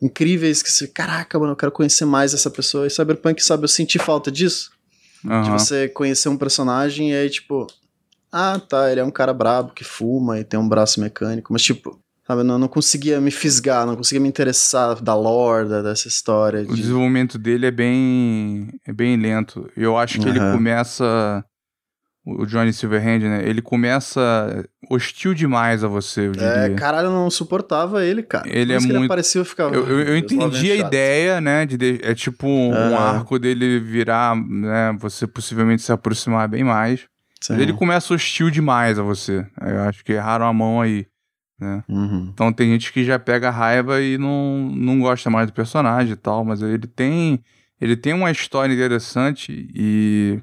incríveis, 0.00 0.62
que 0.62 0.72
você, 0.72 0.88
caraca, 0.88 1.38
mano, 1.38 1.52
eu 1.52 1.56
quero 1.56 1.72
conhecer 1.72 2.06
mais 2.06 2.32
essa 2.32 2.50
pessoa. 2.50 2.86
E 2.86 2.90
Cyberpunk, 2.90 3.42
sabe, 3.44 3.64
eu 3.64 3.68
senti 3.68 3.98
falta 3.98 4.32
disso. 4.32 4.70
De 5.22 5.30
aham. 5.30 5.58
você 5.58 5.88
conhecer 5.88 6.30
um 6.30 6.38
personagem 6.38 7.10
e 7.10 7.14
aí, 7.14 7.28
tipo, 7.28 7.66
ah, 8.32 8.58
tá, 8.58 8.90
ele 8.90 9.00
é 9.00 9.04
um 9.04 9.10
cara 9.10 9.32
brabo 9.32 9.72
que 9.72 9.84
fuma 9.84 10.38
e 10.38 10.44
tem 10.44 10.58
um 10.58 10.68
braço 10.68 11.00
mecânico, 11.00 11.52
mas, 11.52 11.62
tipo, 11.62 11.98
sabe, 12.26 12.40
eu 12.40 12.44
não, 12.44 12.58
não 12.58 12.68
conseguia 12.68 13.20
me 13.20 13.30
fisgar, 13.30 13.86
não 13.86 13.96
conseguia 13.96 14.20
me 14.20 14.28
interessar 14.28 15.00
da 15.02 15.14
lore, 15.14 15.68
da- 15.68 15.82
dessa 15.82 16.08
história. 16.08 16.62
O 16.62 16.74
De... 16.74 16.80
desenvolvimento 16.82 17.38
dele 17.38 17.66
é 17.66 17.70
bem, 17.70 18.68
é 18.86 18.92
bem 18.92 19.16
lento. 19.16 19.70
Eu 19.76 19.96
acho 19.96 20.18
que 20.20 20.28
ele 20.28 20.38
Aham. 20.38 20.52
começa. 20.52 21.44
O 22.28 22.44
Johnny 22.44 22.72
Silverhand, 22.72 23.20
né? 23.20 23.48
Ele 23.48 23.62
começa 23.62 24.64
hostil 24.90 25.32
demais 25.32 25.84
a 25.84 25.88
você, 25.88 26.22
eu 26.26 26.32
diria. 26.32 26.48
É, 26.48 26.74
caralho, 26.74 27.06
eu 27.06 27.12
não 27.12 27.30
suportava 27.30 28.04
ele, 28.04 28.20
cara. 28.20 28.48
Ele 28.48 28.66
Por 28.66 28.72
é 28.72 28.76
isso 28.78 28.86
que 28.88 28.92
muito- 28.92 28.96
Ele 28.96 29.04
apareceu 29.04 29.42
e 29.42 29.44
ficava. 29.44 29.72
Eu, 29.76 29.86
eu, 29.86 30.00
eu 30.00 30.18
"Deus, 30.18 30.32
lá 30.32 30.38
vem 30.48 30.48
entendi 30.48 30.72
a 30.72 30.76
chato." 30.78 30.86
ideia, 30.88 31.40
né? 31.40 31.64
De, 31.64 31.76
de- 31.76 32.00
é 32.02 32.16
tipo 32.16 32.48
um, 32.48 32.70
um 32.72 32.96
Aham. 32.96 33.18
arco 33.18 33.38
dele 33.38 33.78
virar, 33.78 34.34
né? 34.34 34.96
Você 34.98 35.24
possivelmente 35.24 35.82
se 35.82 35.92
aproximar 35.92 36.48
bem 36.48 36.64
mais. 36.64 37.06
Sim. 37.40 37.60
Ele 37.60 37.72
começa 37.72 38.14
hostil 38.14 38.50
demais 38.50 38.98
a 38.98 39.02
você. 39.02 39.46
Eu 39.60 39.82
acho 39.82 40.04
que 40.04 40.12
erraram 40.12 40.46
a 40.46 40.52
mão 40.52 40.80
aí. 40.80 41.06
Né? 41.58 41.82
Uhum. 41.88 42.28
Então 42.32 42.52
tem 42.52 42.70
gente 42.72 42.92
que 42.92 43.02
já 43.04 43.18
pega 43.18 43.50
raiva 43.50 44.00
e 44.02 44.18
não, 44.18 44.70
não 44.74 45.00
gosta 45.00 45.30
mais 45.30 45.46
do 45.46 45.52
personagem 45.54 46.12
e 46.12 46.16
tal, 46.16 46.44
mas 46.44 46.60
ele 46.60 46.86
tem 46.86 47.40
ele 47.80 47.96
tem 47.96 48.12
uma 48.12 48.30
história 48.30 48.72
interessante 48.74 49.68
e 49.74 50.40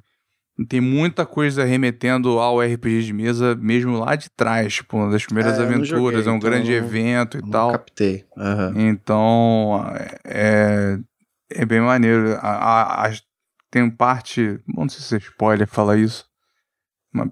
tem 0.70 0.80
muita 0.82 1.26
coisa 1.26 1.64
remetendo 1.64 2.40
ao 2.40 2.62
RPG 2.62 3.04
de 3.04 3.14
mesa 3.14 3.56
mesmo 3.56 3.98
lá 4.00 4.16
de 4.16 4.30
trás, 4.30 4.76
tipo, 4.76 4.98
uma 4.98 5.10
das 5.12 5.26
primeiras 5.26 5.58
É, 5.60 5.64
aventuras, 5.64 5.88
joguei, 5.90 6.16
é 6.16 6.32
um 6.32 6.38
então 6.38 6.40
grande 6.40 6.70
não- 6.72 6.78
evento 6.78 7.38
e 7.40 7.50
tal. 7.50 7.72
captei. 7.72 8.24
Aham. 8.38 8.74
Então, 8.76 9.84
é, 10.24 11.00
é 11.52 11.66
bem 11.66 11.82
maneiro. 11.82 12.36
A, 12.36 12.50
a- 12.50 13.08
a- 13.08 13.14
tem 13.72 13.90
parte. 13.90 14.60
Não 14.68 14.88
sei 14.88 15.02
se 15.02 15.16
é 15.16 15.18
spoiler 15.18 15.68
falar 15.68 15.98
isso. 15.98 16.26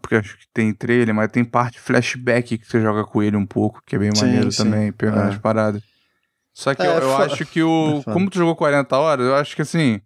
Porque 0.02 0.16
acho 0.16 0.38
que 0.38 0.46
tem 0.54 0.74
trailer, 0.74 1.14
mas 1.14 1.32
tem 1.32 1.44
parte 1.44 1.80
flashback 1.80 2.58
que 2.58 2.66
você 2.68 2.80
joga 2.82 3.04
com 3.04 3.22
ele 3.24 3.36
um 3.36 3.46
pouco, 3.46 3.82
que 3.86 3.96
é 3.96 4.00
bem 4.00 4.12
Sim, 4.14 4.22
maneiro 4.22 4.52
sim. 4.52 4.64
também, 4.64 4.92
pegando 4.92 5.20
É. 5.22 5.28
as 5.30 5.38
paradas. 5.38 5.82
Só 6.54 6.76
que 6.76 6.82
É, 6.84 6.88
eu, 6.88 6.92
eu 7.00 7.16
fa- 7.16 7.24
acho 7.26 7.46
que 7.46 7.64
o. 7.64 8.04
é. 8.08 8.14
Como 8.14 8.30
tu 8.30 8.38
jogou 8.38 8.56
40 8.56 8.98
horas, 8.98 9.26
eu 9.26 9.36
acho 9.36 9.56
que 9.56 9.62
assim. 9.62 10.00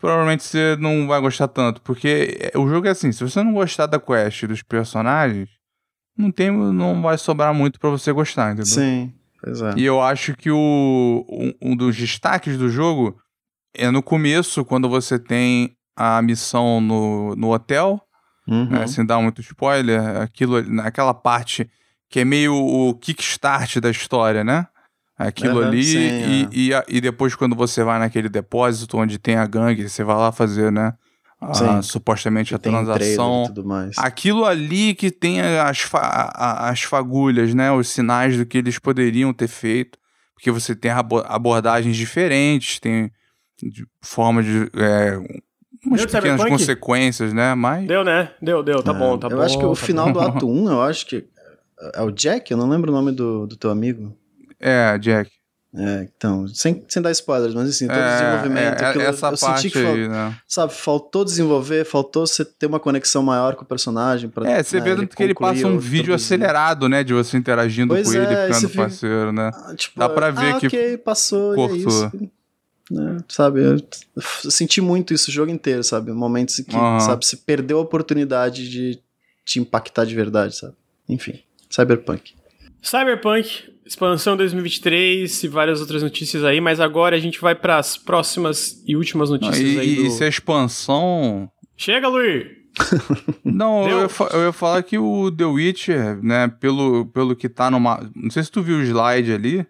Provavelmente 0.00 0.44
você 0.44 0.76
não 0.78 1.06
vai 1.08 1.20
gostar 1.20 1.48
tanto. 1.48 1.82
Porque 1.82 2.50
o 2.54 2.68
jogo 2.68 2.86
é 2.86 2.90
assim: 2.90 3.12
se 3.12 3.22
você 3.22 3.42
não 3.42 3.52
gostar 3.52 3.86
da 3.86 3.98
quest 4.00 4.42
e 4.42 4.46
dos 4.46 4.62
personagens, 4.62 5.48
não, 6.16 6.30
tem, 6.30 6.50
não 6.50 7.00
vai 7.02 7.18
sobrar 7.18 7.52
muito 7.52 7.78
pra 7.80 7.90
você 7.90 8.12
gostar, 8.12 8.48
entendeu? 8.52 8.66
Sim, 8.66 9.12
pois 9.42 9.60
é. 9.60 9.74
E 9.76 9.84
eu 9.84 10.00
acho 10.00 10.34
que 10.36 10.50
o, 10.50 11.26
um, 11.28 11.52
um 11.72 11.76
dos 11.76 11.96
destaques 11.96 12.56
do 12.56 12.68
jogo 12.68 13.20
é 13.74 13.90
no 13.90 14.02
começo, 14.02 14.64
quando 14.64 14.88
você 14.88 15.18
tem 15.18 15.76
a 15.96 16.22
missão 16.22 16.80
no, 16.80 17.34
no 17.36 17.52
hotel, 17.52 18.00
Uhum. 18.48 18.66
né, 18.66 18.86
sem 18.86 19.04
dar 19.04 19.20
muito 19.20 19.40
spoiler, 19.42 20.00
aquilo, 20.22 20.62
naquela 20.62 21.12
parte 21.12 21.68
que 22.08 22.20
é 22.20 22.24
meio 22.24 22.54
o 22.54 22.94
kickstart 22.94 23.76
da 23.80 23.90
história, 23.90 24.42
né? 24.42 24.66
Aquilo 25.18 25.58
Aham, 25.58 25.68
ali, 25.68 25.84
sim, 25.84 25.98
e, 25.98 26.42
é. 26.44 26.48
e, 26.52 26.74
a- 26.74 26.84
e 26.88 27.00
depois 27.00 27.34
quando 27.34 27.54
você 27.56 27.82
vai 27.84 27.98
naquele 27.98 28.28
depósito 28.28 28.96
onde 28.96 29.18
tem 29.18 29.36
a 29.36 29.46
gangue, 29.46 29.88
você 29.88 30.02
vai 30.04 30.16
lá 30.16 30.32
fazer, 30.32 30.72
né? 30.72 30.94
a- 31.40 31.54
Sim. 31.54 31.82
supostamente 31.82 32.52
a 32.52 32.58
transação. 32.58 33.44
tudo 33.46 33.64
mais. 33.64 33.96
Aquilo 33.98 34.44
ali 34.44 34.92
que 34.94 35.08
tem 35.08 35.40
as, 35.40 35.78
fa- 35.80 36.32
as 36.34 36.82
fagulhas, 36.82 37.54
né? 37.54 37.70
Os 37.70 37.88
sinais 37.88 38.36
do 38.36 38.44
que 38.44 38.58
eles 38.58 38.76
poderiam 38.80 39.32
ter 39.32 39.46
feito. 39.46 39.98
Porque 40.34 40.50
você 40.50 40.74
tem 40.74 40.90
abo- 40.90 41.22
abordagens 41.26 41.96
diferentes, 41.96 42.80
tem 42.80 43.12
de 43.62 43.84
forma 44.02 44.42
de. 44.42 44.68
É, 44.74 45.16
umas 45.84 46.00
Deu 46.00 46.06
de 46.06 46.12
pequenas 46.12 46.40
Cyberpunk? 46.40 46.50
consequências, 46.50 47.32
né? 47.32 47.54
Mas. 47.54 47.86
Deu, 47.86 48.04
né? 48.04 48.30
Deu, 48.42 48.62
deu. 48.62 48.82
Tá 48.82 48.92
É, 48.92 48.94
bom, 48.98 49.18
tá 49.18 49.28
eu 49.28 49.36
bom. 49.36 49.42
acho 49.42 49.58
que 49.58 49.64
o 49.64 49.70
tá 49.74 49.76
final 49.76 50.06
bom. 50.06 50.12
do 50.12 50.20
ato 50.20 50.48
1, 50.48 50.70
eu 50.70 50.82
acho 50.82 51.06
que. 51.06 51.24
É 51.94 52.02
o 52.02 52.10
Jack? 52.10 52.50
Eu 52.50 52.56
não 52.58 52.68
lembro 52.68 52.90
o 52.90 52.94
nome 52.94 53.12
do, 53.12 53.46
do 53.46 53.56
teu 53.56 53.70
amigo. 53.70 54.12
É, 54.58 54.98
Jack. 54.98 55.30
É, 55.76 56.08
então, 56.16 56.48
sem, 56.48 56.82
sem 56.88 57.00
dar 57.02 57.10
spoilers, 57.10 57.54
mas 57.54 57.68
assim, 57.68 57.86
todo 57.86 57.96
o 57.98 58.00
É, 58.00 58.12
desenvolvimento. 58.18 58.82
é, 58.82 58.86
aquilo, 58.86 59.04
eu- 59.04 59.10
essa 59.10 59.26
eu 59.28 59.38
parte 59.38 59.60
senti 59.60 59.70
que 59.70 59.82
fal- 59.82 59.92
aí, 59.94 60.08
né? 60.08 60.34
sabe, 60.48 60.72
faltou 60.72 61.24
desenvolver, 61.26 61.84
faltou 61.84 62.26
você 62.26 62.42
ter 62.42 62.64
uma 62.66 62.80
conexão 62.80 63.22
maior 63.22 63.54
com 63.54 63.62
o 63.64 63.66
personagem. 63.66 64.30
Pra, 64.30 64.50
É, 64.50 64.62
você 64.62 64.78
né, 64.78 64.82
vê 64.84 64.96
tanto 64.96 65.14
que 65.14 65.22
ele 65.22 65.34
passa 65.34 65.66
um 65.68 65.78
vídeo 65.78 66.14
acelerado, 66.14 66.88
né? 66.88 67.04
De 67.04 67.12
você 67.12 67.36
interagindo 67.36 67.92
Pois 67.94 68.06
com 68.08 68.14
ele, 68.14 68.24
é, 68.32 68.46
ficando 68.46 68.60
você 68.60 68.68
fica- 68.68 68.82
parceiro, 68.82 69.30
né? 69.30 69.50
Ah, 69.54 69.74
tipo, 69.76 69.98
Dá 70.00 70.08
pra 70.08 70.30
ver 70.30 70.54
ah, 70.54 70.58
que 70.58 70.66
ok, 70.68 70.96
passou, 70.98 71.54
e 71.54 71.60
é 71.60 71.68
cortou. 71.68 72.12
Né, 72.90 73.18
sabe, 73.28 73.60
eu, 73.60 73.76
senti 74.50 74.80
muito 74.80 75.12
isso 75.12 75.30
o 75.30 75.32
jogo 75.32 75.50
inteiro, 75.50 75.84
sabe? 75.84 76.10
Momentos 76.10 76.58
em 76.58 76.64
que, 76.64 76.76
Aham. 76.76 77.00
sabe, 77.00 77.26
você 77.26 77.36
perdeu 77.36 77.78
a 77.78 77.82
oportunidade 77.82 78.68
de 78.68 78.98
te 79.44 79.60
impactar 79.60 80.04
de 80.06 80.14
verdade, 80.14 80.56
sabe? 80.56 80.74
Enfim, 81.06 81.38
Cyberpunk. 81.68 82.34
Cyberpunk, 82.82 83.74
expansão 83.84 84.36
2023 84.36 85.44
e 85.44 85.48
várias 85.48 85.80
outras 85.80 86.02
notícias 86.02 86.44
aí, 86.44 86.60
mas 86.60 86.80
agora 86.80 87.16
a 87.16 87.18
gente 87.18 87.40
vai 87.40 87.54
para 87.54 87.78
as 87.78 87.96
próximas 87.96 88.82
e 88.86 88.96
últimas 88.96 89.30
notícias 89.30 89.58
e, 89.58 89.78
aí 89.78 89.92
e- 89.92 89.96
do... 89.96 90.06
e 90.06 90.10
se 90.10 90.24
a 90.24 90.28
expansão. 90.28 91.50
Chega, 91.76 92.08
Luiz! 92.08 92.58
Não, 93.44 93.88
eu 93.88 94.00
ia, 94.00 94.08
eu 94.32 94.42
ia 94.46 94.52
falar 94.52 94.82
que 94.82 94.98
o 94.98 95.30
The 95.30 95.44
Witcher, 95.44 96.22
né, 96.22 96.48
pelo, 96.48 97.06
pelo 97.06 97.34
que 97.34 97.48
tá 97.48 97.70
numa. 97.70 98.08
Não 98.14 98.30
sei 98.30 98.42
se 98.42 98.50
tu 98.50 98.62
viu 98.62 98.78
o 98.78 98.82
slide 98.82 99.32
ali. 99.32 99.66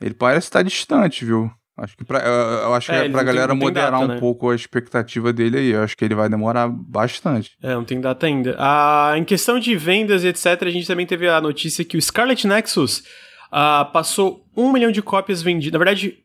Ele 0.00 0.14
parece 0.14 0.46
estar 0.46 0.62
distante, 0.62 1.24
viu? 1.24 1.50
Acho 1.78 1.96
que 1.96 2.04
pra, 2.04 2.18
eu, 2.18 2.74
acho 2.74 2.90
É, 2.90 3.00
que 3.02 3.06
é 3.06 3.08
pra 3.08 3.22
galera 3.22 3.52
tem 3.52 3.58
moderar 3.58 3.92
data, 3.92 4.04
um 4.04 4.08
né? 4.08 4.18
pouco 4.18 4.50
a 4.50 4.54
expectativa 4.54 5.32
dele 5.32 5.58
aí. 5.58 5.70
Eu 5.70 5.82
acho 5.82 5.96
que 5.96 6.04
ele 6.04 6.14
vai 6.14 6.28
demorar 6.28 6.68
bastante. 6.68 7.52
É, 7.62 7.72
não 7.74 7.84
tem 7.84 8.00
data 8.00 8.26
ainda. 8.26 8.56
Ah, 8.58 9.14
em 9.16 9.24
questão 9.24 9.58
de 9.58 9.76
vendas 9.76 10.24
e 10.24 10.28
etc., 10.28 10.62
a 10.62 10.70
gente 10.70 10.86
também 10.86 11.06
teve 11.06 11.28
a 11.28 11.40
notícia 11.40 11.84
que 11.84 11.96
o 11.96 12.02
Scarlet 12.02 12.46
Nexus 12.46 13.04
ah, 13.52 13.84
passou 13.92 14.44
um 14.56 14.72
milhão 14.72 14.90
de 14.90 15.00
cópias 15.00 15.40
vendidas. 15.40 15.78
Na 15.78 15.84
verdade, 15.84 16.18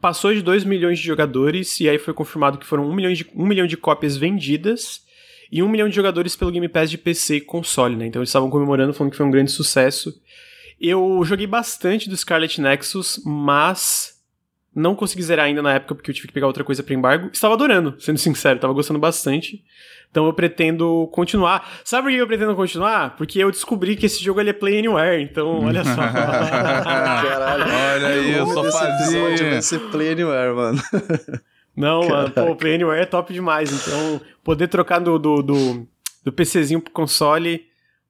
passou 0.00 0.32
de 0.32 0.42
2 0.42 0.64
milhões 0.64 0.98
de 0.98 1.04
jogadores, 1.04 1.80
e 1.80 1.88
aí 1.88 1.98
foi 1.98 2.14
confirmado 2.14 2.58
que 2.58 2.66
foram 2.66 2.88
1 2.88 2.94
milhão 2.94 3.12
de, 3.12 3.26
um 3.34 3.46
milhão 3.46 3.66
de 3.66 3.76
cópias 3.76 4.16
vendidas 4.16 5.00
e 5.50 5.62
1 5.62 5.68
milhão 5.68 5.88
de 5.88 5.96
jogadores 5.96 6.36
pelo 6.36 6.50
Game 6.50 6.68
Pass 6.68 6.90
de 6.90 6.98
PC 6.98 7.36
e 7.36 7.40
console, 7.40 7.96
né? 7.96 8.06
Então 8.06 8.20
eles 8.20 8.28
estavam 8.28 8.50
comemorando, 8.50 8.92
falando 8.92 9.10
que 9.10 9.16
foi 9.16 9.26
um 9.26 9.30
grande 9.30 9.50
sucesso. 9.50 10.12
Eu 10.80 11.22
joguei 11.24 11.46
bastante 11.46 12.08
do 12.08 12.16
Scarlet 12.16 12.60
Nexus, 12.60 13.20
mas 13.24 14.13
não 14.74 14.94
consegui 14.94 15.22
zerar 15.22 15.46
ainda 15.46 15.62
na 15.62 15.74
época 15.74 15.94
porque 15.94 16.10
eu 16.10 16.14
tive 16.14 16.28
que 16.28 16.34
pegar 16.34 16.46
outra 16.46 16.64
coisa 16.64 16.82
pra 16.82 16.94
embargo. 16.94 17.30
Estava 17.32 17.54
adorando, 17.54 17.94
sendo 17.98 18.18
sincero, 18.18 18.56
estava 18.56 18.72
gostando 18.72 18.98
bastante. 18.98 19.62
Então 20.10 20.26
eu 20.26 20.32
pretendo 20.32 21.08
continuar. 21.12 21.68
Sabe 21.84 22.04
por 22.04 22.10
que 22.12 22.16
eu 22.18 22.26
pretendo 22.26 22.54
continuar? 22.54 23.16
Porque 23.16 23.38
eu 23.38 23.50
descobri 23.50 23.96
que 23.96 24.06
esse 24.06 24.22
jogo 24.22 24.40
ele 24.40 24.50
é 24.50 24.52
Play 24.52 24.78
Anywhere, 24.78 25.22
então 25.22 25.64
olha 25.64 25.84
só. 25.84 25.96
Caralho. 26.00 27.64
Olha 27.64 28.06
aí, 28.06 28.32
eu 28.32 28.46
só 28.46 28.64
fazia. 28.70 29.50
Vai 29.50 29.62
ser 29.62 29.80
Play 29.90 30.12
Anywhere, 30.12 30.54
mano. 30.54 30.80
Não, 31.76 32.08
mano, 32.08 32.30
pô, 32.30 32.54
Play 32.54 32.76
Anywhere 32.76 33.02
é 33.02 33.06
top 33.06 33.32
demais. 33.32 33.72
Então, 33.72 34.20
poder 34.44 34.68
trocar 34.68 35.00
do, 35.00 35.18
do, 35.18 35.42
do, 35.42 35.86
do 36.24 36.32
PCzinho 36.32 36.80
pro 36.80 36.92
console, 36.92 37.64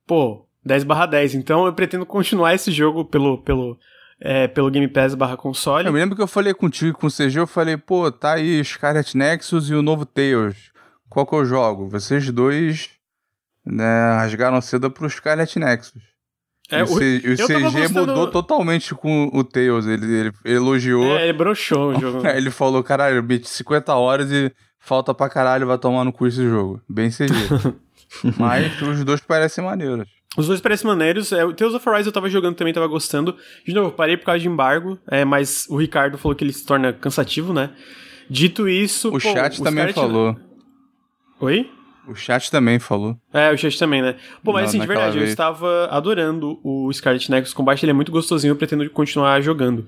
pô, 0.06 0.46
10 0.64 0.84
barra 0.84 1.06
10. 1.06 1.34
Então 1.34 1.66
eu 1.66 1.72
pretendo 1.72 2.04
continuar 2.04 2.54
esse 2.54 2.70
jogo 2.70 3.04
pelo, 3.04 3.38
pelo, 3.38 3.78
é, 4.20 4.46
pelo 4.48 4.70
Game 4.70 4.88
Pass 4.88 5.14
barra 5.14 5.36
console. 5.36 5.86
Eu 5.86 5.92
me 5.92 5.98
lembro 5.98 6.16
que 6.16 6.22
eu 6.22 6.26
falei 6.26 6.54
contigo 6.54 6.90
e 6.90 6.92
com 7.00 7.06
o 7.06 7.10
CG, 7.10 7.38
eu 7.38 7.46
falei, 7.46 7.76
pô, 7.76 8.10
tá 8.10 8.34
aí 8.34 8.62
Scarlet 8.64 9.16
Nexus 9.16 9.68
e 9.70 9.74
o 9.74 9.82
novo 9.82 10.04
Tails. 10.06 10.72
Qual 11.08 11.26
que 11.26 11.34
eu 11.34 11.44
jogo? 11.44 11.88
Vocês 11.88 12.28
dois, 12.30 12.90
né, 13.64 14.14
rasgaram 14.16 14.60
cedo 14.60 14.90
pro 14.90 15.08
Scarlet 15.08 15.58
Nexus. 15.58 16.02
É, 16.70 16.82
o, 16.82 16.86
C- 16.86 17.18
o 17.18 17.36
CG 17.36 17.60
gostando- 17.60 18.06
mudou 18.06 18.30
totalmente 18.30 18.94
com 18.94 19.30
o 19.34 19.44
Tails. 19.44 19.86
Ele, 19.86 20.06
ele 20.06 20.32
elogiou. 20.46 21.04
É, 21.18 21.24
ele 21.28 21.36
broxou 21.36 21.90
o 21.94 21.94
jogo. 22.00 22.26
Ele 22.26 22.50
falou, 22.50 22.82
caralho, 22.82 23.22
meti 23.22 23.46
50 23.48 23.94
horas 23.94 24.32
e 24.32 24.50
falta 24.80 25.12
pra 25.12 25.28
caralho, 25.28 25.66
vai 25.66 25.76
tomar 25.76 26.04
no 26.04 26.12
cu 26.12 26.26
esse 26.26 26.42
jogo. 26.42 26.80
Bem 26.88 27.10
CG. 27.10 27.28
Mas 28.38 28.80
os 28.80 29.04
dois 29.04 29.20
parecem 29.20 29.62
maneiros. 29.62 30.08
Os 30.36 30.46
dois 30.46 30.60
parecem 30.60 30.86
maneiros. 30.86 31.32
É, 31.32 31.44
o 31.44 31.52
Tales 31.52 31.74
of 31.74 31.88
Arise 31.88 32.08
eu 32.08 32.12
tava 32.12 32.28
jogando 32.28 32.56
também, 32.56 32.72
tava 32.72 32.86
gostando. 32.86 33.36
De 33.66 33.72
novo, 33.72 33.92
parei 33.92 34.16
por 34.16 34.26
causa 34.26 34.40
de 34.40 34.48
embargo, 34.48 34.98
é, 35.08 35.24
mas 35.24 35.66
o 35.68 35.76
Ricardo 35.76 36.18
falou 36.18 36.34
que 36.34 36.44
ele 36.44 36.52
se 36.52 36.66
torna 36.66 36.92
cansativo, 36.92 37.52
né? 37.52 37.70
Dito 38.28 38.68
isso. 38.68 39.08
O 39.08 39.12
pô, 39.12 39.20
chat 39.20 39.62
também 39.62 39.92
falou. 39.92 40.36
Oi? 41.40 41.70
O 42.06 42.14
chat 42.14 42.50
também 42.50 42.78
falou. 42.78 43.16
É, 43.32 43.50
o 43.50 43.56
chat 43.56 43.78
também, 43.78 44.02
né? 44.02 44.16
Pô, 44.42 44.52
mas 44.52 44.68
assim, 44.68 44.78
de 44.78 44.86
verdade, 44.86 45.16
eu 45.16 45.20
vez. 45.20 45.30
estava 45.30 45.86
adorando 45.90 46.60
o 46.62 46.92
Scarlet 46.92 47.30
Nexus 47.30 47.54
Combat, 47.54 47.82
ele 47.82 47.90
é 47.90 47.94
muito 47.94 48.12
gostosinho, 48.12 48.52
eu 48.52 48.56
pretendo 48.56 48.88
continuar 48.90 49.40
jogando. 49.40 49.86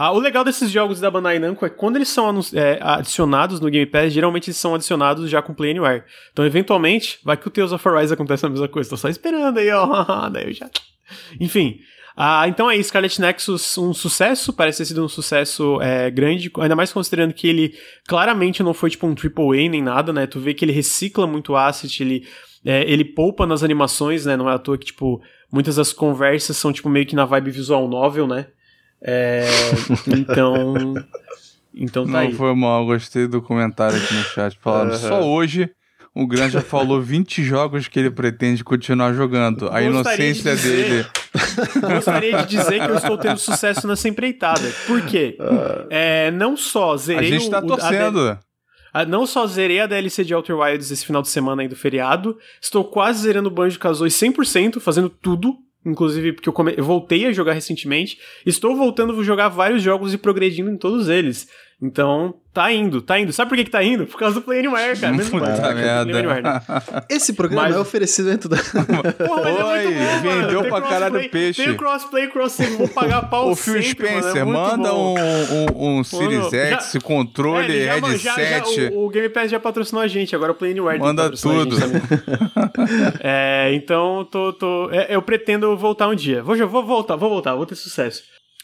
Ah, 0.00 0.12
o 0.12 0.20
legal 0.20 0.44
desses 0.44 0.70
jogos 0.70 1.00
da 1.00 1.10
Bandai 1.10 1.40
Namco 1.40 1.66
é 1.66 1.68
que 1.68 1.74
quando 1.74 1.96
eles 1.96 2.08
são 2.08 2.38
é, 2.54 2.78
adicionados 2.80 3.58
no 3.58 3.68
Game 3.68 3.84
Pass, 3.84 4.12
geralmente 4.12 4.48
eles 4.48 4.56
são 4.56 4.76
adicionados 4.76 5.28
já 5.28 5.42
com 5.42 5.52
Play 5.52 5.72
Anywhere. 5.72 6.04
Então, 6.30 6.46
eventualmente, 6.46 7.18
vai 7.24 7.36
que 7.36 7.48
o 7.48 7.50
Tales 7.50 7.72
of 7.72 7.88
Arise 7.88 8.14
acontece 8.14 8.46
a 8.46 8.48
mesma 8.48 8.68
coisa. 8.68 8.88
Tô 8.88 8.96
só 8.96 9.08
esperando 9.08 9.58
aí, 9.58 9.68
ó. 9.72 10.28
Daí 10.30 10.44
eu 10.44 10.52
já... 10.52 10.70
Enfim. 11.40 11.80
Ah, 12.16 12.46
então 12.46 12.70
é 12.70 12.76
isso, 12.76 12.90
Scarlet 12.90 13.20
Nexus, 13.20 13.76
um 13.76 13.92
sucesso, 13.92 14.52
parece 14.52 14.78
ter 14.78 14.84
sido 14.84 15.04
um 15.04 15.08
sucesso 15.08 15.82
é, 15.82 16.08
grande, 16.12 16.48
ainda 16.60 16.76
mais 16.76 16.92
considerando 16.92 17.34
que 17.34 17.48
ele 17.48 17.74
claramente 18.06 18.62
não 18.62 18.74
foi 18.74 18.90
tipo 18.90 19.04
um 19.04 19.14
AAA 19.16 19.68
nem 19.68 19.82
nada, 19.82 20.12
né? 20.12 20.28
Tu 20.28 20.38
vê 20.38 20.54
que 20.54 20.64
ele 20.64 20.72
recicla 20.72 21.26
muito 21.26 21.56
asset, 21.56 22.04
ele, 22.04 22.24
é, 22.64 22.88
ele 22.88 23.04
poupa 23.04 23.46
nas 23.46 23.64
animações, 23.64 24.26
né? 24.26 24.36
Não 24.36 24.48
é 24.48 24.54
à 24.54 24.58
toa 24.60 24.78
que, 24.78 24.86
tipo, 24.86 25.20
muitas 25.50 25.74
das 25.74 25.92
conversas 25.92 26.56
são, 26.56 26.72
tipo, 26.72 26.88
meio 26.88 27.04
que 27.04 27.16
na 27.16 27.24
vibe 27.24 27.50
visual 27.50 27.88
novel, 27.88 28.28
né? 28.28 28.46
É, 29.02 29.46
então. 30.08 30.94
Então 31.74 32.04
tá 32.06 32.10
Não 32.12 32.18
aí. 32.20 32.32
foi 32.34 32.54
mal, 32.54 32.84
gostei 32.86 33.26
do 33.28 33.40
comentário 33.40 33.96
aqui 33.96 34.12
no 34.14 34.22
chat. 34.24 34.58
Falando, 34.60 34.90
Aham. 34.90 34.98
só 34.98 35.22
hoje 35.22 35.70
o 36.14 36.26
Gran 36.26 36.50
já 36.50 36.60
falou 36.60 37.00
20 37.00 37.44
jogos 37.44 37.86
que 37.86 37.98
ele 38.00 38.10
pretende 38.10 38.64
continuar 38.64 39.12
jogando. 39.12 39.68
A 39.68 39.80
Gostaria 39.80 39.90
de 39.90 39.94
inocência 40.40 40.56
dizer- 40.56 40.88
dele. 40.88 41.06
Gostaria 41.94 42.38
de 42.38 42.46
dizer 42.48 42.80
que 42.84 42.90
eu 42.90 42.96
estou 42.96 43.16
tendo 43.18 43.38
sucesso 43.38 43.86
nessa 43.86 44.08
empreitada. 44.08 44.68
Por 44.86 45.02
quê? 45.02 45.36
É, 45.90 46.30
não 46.32 46.56
só 46.56 46.94
A 46.94 46.96
zerei 46.96 47.30
gente 47.30 47.48
tá 47.50 47.60
o, 47.60 47.66
o- 47.68 47.74
a 47.74 47.76
torcendo. 47.76 48.38
Ah, 48.92 49.04
Não 49.04 49.26
só 49.26 49.46
zerei 49.46 49.78
a 49.80 49.86
DLC 49.86 50.24
de 50.24 50.34
Outer 50.34 50.56
Wilds 50.58 50.90
esse 50.90 51.04
final 51.06 51.20
de 51.22 51.28
semana 51.28 51.60
aí 51.62 51.68
do 51.68 51.76
feriado, 51.76 52.36
estou 52.60 52.82
quase 52.82 53.20
zerando 53.22 53.48
o 53.48 53.52
Banjo-Kazooie 53.52 54.10
100%, 54.10 54.80
fazendo 54.80 55.10
tudo, 55.10 55.54
inclusive 55.90 56.32
porque 56.32 56.48
eu, 56.48 56.52
come- 56.52 56.74
eu 56.76 56.84
voltei 56.84 57.26
a 57.26 57.32
jogar 57.32 57.52
recentemente. 57.52 58.18
Estou 58.44 58.76
voltando 58.76 59.18
a 59.18 59.24
jogar 59.24 59.48
vários 59.48 59.82
jogos 59.82 60.12
e 60.14 60.18
progredindo 60.18 60.70
em 60.70 60.76
todos 60.76 61.08
eles. 61.08 61.48
Então, 61.80 62.34
tá 62.52 62.72
indo, 62.72 63.00
tá 63.00 63.20
indo. 63.20 63.32
Sabe 63.32 63.50
por 63.50 63.56
que, 63.56 63.62
que 63.64 63.70
tá 63.70 63.84
indo? 63.84 64.04
Por 64.04 64.18
causa 64.18 64.34
do 64.34 64.42
Play 64.42 64.58
Anywhere, 64.58 64.98
cara. 64.98 65.12
Mesmo 65.12 65.30
Puta 65.38 65.46
coisa, 65.46 65.62
Caraca, 65.62 66.04
Play 66.04 66.18
Anywhere, 66.18 66.42
né? 66.42 66.62
merda. 66.68 67.06
Esse 67.08 67.32
programa 67.34 67.68
Mas- 67.68 67.76
é 67.76 67.78
oferecimento 67.78 68.48
da. 68.48 68.56
Porra, 68.56 69.42
mas 69.44 69.60
é 69.60 69.64
Oi, 69.64 69.84
muito 69.84 69.98
bom, 70.00 70.20
vendeu 70.22 70.60
pra 70.64 70.80
caralho 70.82 71.12
crossplay- 71.12 71.28
peixe. 71.28 71.62
Tem 71.62 71.72
o 71.72 71.76
crossplay, 71.76 72.26
cross-save, 72.26 72.76
vou 72.76 72.88
pagar 72.88 73.30
pau 73.30 73.50
Ô, 73.52 73.54
Phil 73.54 73.80
sempre, 73.80 74.06
mano, 74.06 74.18
é 74.18 74.22
Spencer, 74.22 74.44
manda 74.46 74.88
bom. 74.90 75.14
um, 75.16 75.84
um, 75.86 75.98
um 76.00 76.02
Series 76.04 76.50
já- 76.50 76.80
X, 76.80 76.96
controle, 77.00 77.78
É, 77.78 77.84
já- 78.00 78.16
já- 78.16 78.34
headset. 78.34 78.74
já- 78.74 78.90
o, 78.90 79.06
o 79.06 79.08
Game 79.08 79.28
Pass 79.28 79.48
já 79.48 79.60
patrocinou 79.60 80.02
a 80.02 80.08
gente, 80.08 80.34
agora 80.34 80.50
o 80.50 80.56
Play 80.56 80.72
Anywhere 80.72 80.98
Manda 80.98 81.30
tudo. 81.30 81.76
é, 83.20 83.70
então, 83.74 84.24
tô, 84.30 84.52
tô, 84.52 84.90
é, 84.90 85.14
eu 85.14 85.22
pretendo 85.22 85.76
voltar 85.76 86.08
um 86.08 86.14
dia. 86.16 86.42
Vou, 86.42 86.56
vou 86.68 86.84
voltar, 86.84 87.14
vou 87.14 87.28
voltar, 87.30 87.54
vou 87.54 87.66
ter 87.66 87.74
sucesso. 87.76 88.22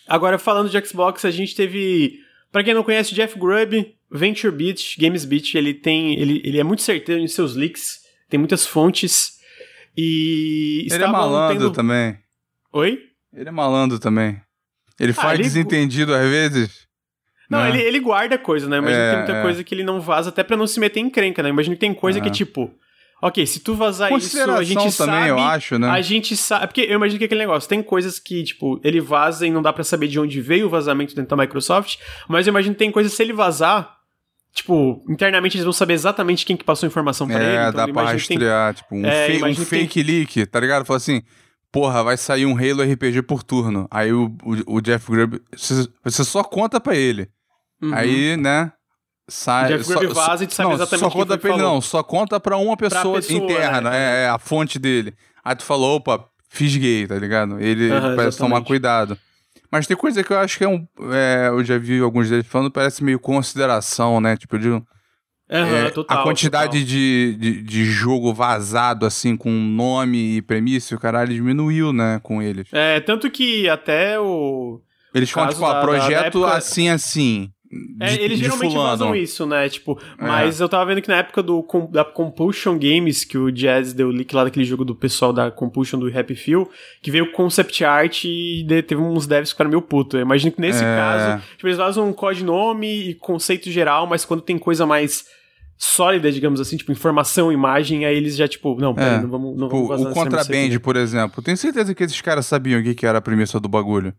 Agora, 0.08 0.36
falando 0.38 0.68
de 0.68 0.84
Xbox, 0.86 1.24
a 1.24 1.30
gente 1.30 1.54
teve... 1.54 2.23
Pra 2.54 2.62
quem 2.62 2.72
não 2.72 2.84
conhece, 2.84 3.12
Jeff 3.16 3.36
Grubb, 3.36 3.96
Venture 4.08 4.54
Beat, 4.54 4.96
Games 4.96 5.24
Beat, 5.24 5.56
ele 5.56 5.74
tem... 5.74 6.14
Ele, 6.20 6.40
ele 6.44 6.60
é 6.60 6.62
muito 6.62 6.82
certeiro 6.82 7.20
em 7.20 7.26
seus 7.26 7.56
leaks, 7.56 7.98
tem 8.30 8.38
muitas 8.38 8.64
fontes, 8.64 9.32
e... 9.96 10.86
Ele 10.88 11.02
é 11.02 11.06
malandro 11.08 11.58
tendo- 11.64 11.72
também. 11.72 12.16
Oi? 12.72 13.00
Ele 13.32 13.48
é 13.48 13.50
malandro 13.50 13.98
também. 13.98 14.40
Ele 15.00 15.12
faz 15.12 15.30
Ah, 15.30 15.34
ele- 15.34 15.42
desentendido 15.42 16.14
às 16.14 16.28
vezes. 16.30 16.86
Não, 17.50 17.58
né? 17.58 17.70
ele, 17.70 17.82
ele 17.82 17.98
guarda 17.98 18.38
coisa, 18.38 18.68
né? 18.68 18.78
Imagina 18.78 19.02
É, 19.02 19.06
que 19.08 19.10
tem 19.10 19.18
muita 19.24 19.38
é. 19.38 19.42
coisa 19.42 19.64
que 19.64 19.74
ele 19.74 19.82
não 19.82 20.00
vaza 20.00 20.28
até 20.28 20.44
pra 20.44 20.56
não 20.56 20.68
se 20.68 20.78
meter 20.78 21.00
em 21.00 21.06
encrenca, 21.06 21.42
né? 21.42 21.48
Imagina 21.48 21.74
que 21.74 21.80
tem 21.80 21.92
coisa 21.92 22.20
que 22.20 22.26
é 22.26 22.30
Aham. 22.30 22.34
tipo, 22.36 22.72
Ok, 23.26 23.46
se 23.46 23.60
tu 23.60 23.74
vazar 23.74 24.12
isso, 24.12 24.38
a 24.38 24.62
gente 24.62 24.76
também, 24.76 24.92
sabe. 24.92 25.28
eu 25.30 25.38
acho, 25.38 25.78
né? 25.78 25.88
A 25.88 26.02
gente 26.02 26.36
sabe. 26.36 26.66
Porque 26.66 26.82
eu 26.82 26.94
imagino 26.96 27.16
que 27.18 27.24
é 27.24 27.26
aquele 27.26 27.40
negócio. 27.40 27.66
Tem 27.66 27.82
coisas 27.82 28.18
que, 28.18 28.42
tipo, 28.44 28.78
ele 28.84 29.00
vaza 29.00 29.46
e 29.46 29.50
não 29.50 29.62
dá 29.62 29.72
pra 29.72 29.82
saber 29.82 30.08
de 30.08 30.20
onde 30.20 30.42
veio 30.42 30.66
o 30.66 30.68
vazamento 30.68 31.14
dentro 31.14 31.34
da 31.34 31.42
Microsoft. 31.42 31.96
Mas 32.28 32.46
eu 32.46 32.50
imagino 32.50 32.74
que 32.74 32.78
tem 32.80 32.90
coisas, 32.90 33.14
se 33.14 33.22
ele 33.22 33.32
vazar. 33.32 33.96
Tipo, 34.52 35.02
internamente 35.08 35.56
eles 35.56 35.64
vão 35.64 35.72
saber 35.72 35.94
exatamente 35.94 36.44
quem 36.44 36.54
que 36.54 36.64
passou 36.64 36.86
a 36.86 36.88
informação 36.88 37.26
pra 37.26 37.42
é, 37.42 37.46
ele. 37.46 37.68
Então 37.68 37.72
dá 37.86 37.92
pra 37.92 38.02
que 38.14 38.28
tem- 38.28 38.36
rastrear, 38.36 38.74
tipo, 38.74 38.94
um, 38.94 39.06
É, 39.06 39.26
fe- 39.26 39.44
um 39.44 39.48
que 39.54 39.56
tem- 39.56 39.64
fake 39.64 40.02
leak, 40.02 40.46
tá 40.46 40.60
ligado? 40.60 40.84
Fala 40.84 40.98
assim, 40.98 41.22
porra, 41.72 42.04
vai 42.04 42.18
sair 42.18 42.44
um 42.44 42.56
Halo 42.56 42.82
RPG 42.82 43.22
por 43.22 43.42
turno. 43.42 43.88
Aí 43.90 44.12
o, 44.12 44.26
o, 44.44 44.76
o 44.76 44.80
Jeff 44.82 45.10
Grubb, 45.10 45.40
você, 45.56 46.22
só 46.24 46.44
conta 46.44 46.78
pra 46.78 46.94
ele. 46.94 47.28
Uhum. 47.82 47.94
Aí, 47.94 48.36
né, 48.36 48.70
sai... 49.28 49.68
Jeff 49.68 49.84
só- 49.84 49.92
sabe 49.94 50.08
não, 50.58 50.72
exatamente 50.74 51.00
só 51.00 51.10
conta 51.10 51.38
pra 51.38 51.50
ele, 51.50 51.58
não, 51.62 51.80
só 51.80 52.02
conta 52.02 52.38
pra 52.40 52.56
uma 52.56 52.76
pessoa, 52.76 53.16
pessoa, 53.16 53.38
interna, 53.38 53.90
né? 53.90 53.96
é, 53.96 54.24
é 54.24 54.28
a 54.28 54.38
fonte 54.38 54.78
dele. 54.78 55.14
Aí 55.44 55.54
tu 55.56 55.64
falou, 55.64 55.96
opa, 55.96 56.24
fisguei, 56.48 57.06
tá 57.06 57.16
ligado? 57.16 57.60
Ele 57.60 57.90
Aham, 57.90 58.16
parece 58.16 58.38
tomar 58.38 58.56
exatamente. 58.56 58.66
cuidado. 58.66 59.18
Mas 59.70 59.86
tem 59.86 59.96
coisa 59.96 60.22
que 60.22 60.32
eu 60.32 60.38
acho 60.38 60.56
que 60.56 60.64
é 60.64 60.68
um. 60.68 60.86
é, 61.12 61.48
eu 61.48 61.64
já 61.64 61.76
vi 61.78 61.98
alguns 62.00 62.30
deles 62.30 62.46
falando, 62.46 62.70
parece 62.70 63.02
meio 63.02 63.18
consideração, 63.18 64.20
né? 64.20 64.36
Tipo, 64.36 64.56
de, 64.58 64.68
Aham, 64.68 64.84
é, 65.50 65.90
total, 65.90 66.20
a 66.20 66.22
quantidade 66.22 66.78
total. 66.78 66.86
de, 66.86 67.34
de, 67.34 67.62
de 67.62 67.84
jogo 67.84 68.32
vazado, 68.32 69.04
assim, 69.04 69.36
com 69.36 69.50
nome 69.50 70.36
e 70.36 70.42
premissa, 70.42 70.94
o 70.94 70.98
caralho 70.98 71.34
diminuiu, 71.34 71.92
né, 71.92 72.20
com 72.22 72.40
eles. 72.40 72.68
É, 72.72 73.00
tanto 73.00 73.28
que 73.30 73.68
até 73.68 74.18
o. 74.18 74.80
Eles 75.12 75.30
falam, 75.30 75.50
tipo, 75.50 75.64
ah, 75.64 75.72
da- 75.74 75.80
da 75.80 75.86
projeto 75.86 76.38
época- 76.44 76.56
assim, 76.56 76.88
assim. 76.88 77.50
É, 78.00 78.06
de- 78.16 78.20
eles 78.22 78.38
geralmente 78.38 78.72
fulano. 78.72 78.90
vazam 78.90 79.14
isso, 79.16 79.46
né? 79.46 79.68
Tipo, 79.68 79.98
mas 80.18 80.60
eu 80.60 80.68
tava 80.68 80.84
vendo 80.86 81.02
que 81.02 81.08
na 81.08 81.16
época 81.16 81.42
do, 81.42 81.66
da 81.90 82.04
Compulsion 82.04 82.78
Games, 82.78 83.24
que 83.24 83.36
o 83.38 83.50
Jazz 83.50 83.92
deu 83.92 84.08
leak 84.10 84.34
lá 84.34 84.44
daquele 84.44 84.64
jogo 84.64 84.84
do 84.84 84.94
pessoal 84.94 85.32
da 85.32 85.50
Compulsion 85.50 85.98
do 85.98 86.08
Happy 86.18 86.34
Few, 86.34 86.68
que 87.02 87.10
veio 87.10 87.32
concept 87.32 87.84
art 87.84 88.24
e 88.24 88.62
de- 88.66 88.82
teve 88.82 89.00
uns 89.00 89.26
devs 89.26 89.48
que 89.50 89.54
ficaram 89.54 89.70
meio 89.70 89.82
puto. 89.82 90.16
Eu 90.16 90.22
imagino 90.22 90.52
que 90.52 90.60
nesse 90.60 90.82
É. 90.84 90.96
caso, 90.96 91.42
tipo, 91.56 91.66
eles 91.66 91.78
vazam 91.78 92.08
um 92.08 92.12
codinome 92.12 93.10
e 93.10 93.14
conceito 93.14 93.70
geral, 93.70 94.06
mas 94.06 94.24
quando 94.24 94.40
tem 94.42 94.58
coisa 94.58 94.84
mais 94.86 95.24
sólida, 95.76 96.30
digamos 96.30 96.60
assim, 96.60 96.76
tipo, 96.76 96.92
informação, 96.92 97.50
imagem, 97.52 98.04
aí 98.06 98.16
eles 98.16 98.36
já, 98.36 98.46
tipo, 98.46 98.76
não, 98.80 98.94
peraí, 98.94 99.14
É. 99.18 99.20
não 99.22 99.28
vamos, 99.28 99.56
não 99.58 99.66
Tipo, 99.68 99.88
vamos 99.88 99.88
vazar 99.88 100.12
o 100.12 100.14
Contraband, 100.14 100.66
aqui. 100.66 100.78
por 100.78 100.96
exemplo. 100.96 101.42
Tenho 101.42 101.56
certeza 101.56 101.94
que 101.94 102.04
esses 102.04 102.20
caras 102.20 102.46
sabiam 102.46 102.80
o 102.80 102.82
que, 102.82 102.94
que 102.94 103.04
era 103.06 103.18
a 103.18 103.20
premissa 103.20 103.58
do 103.58 103.68
bagulho. 103.68 104.14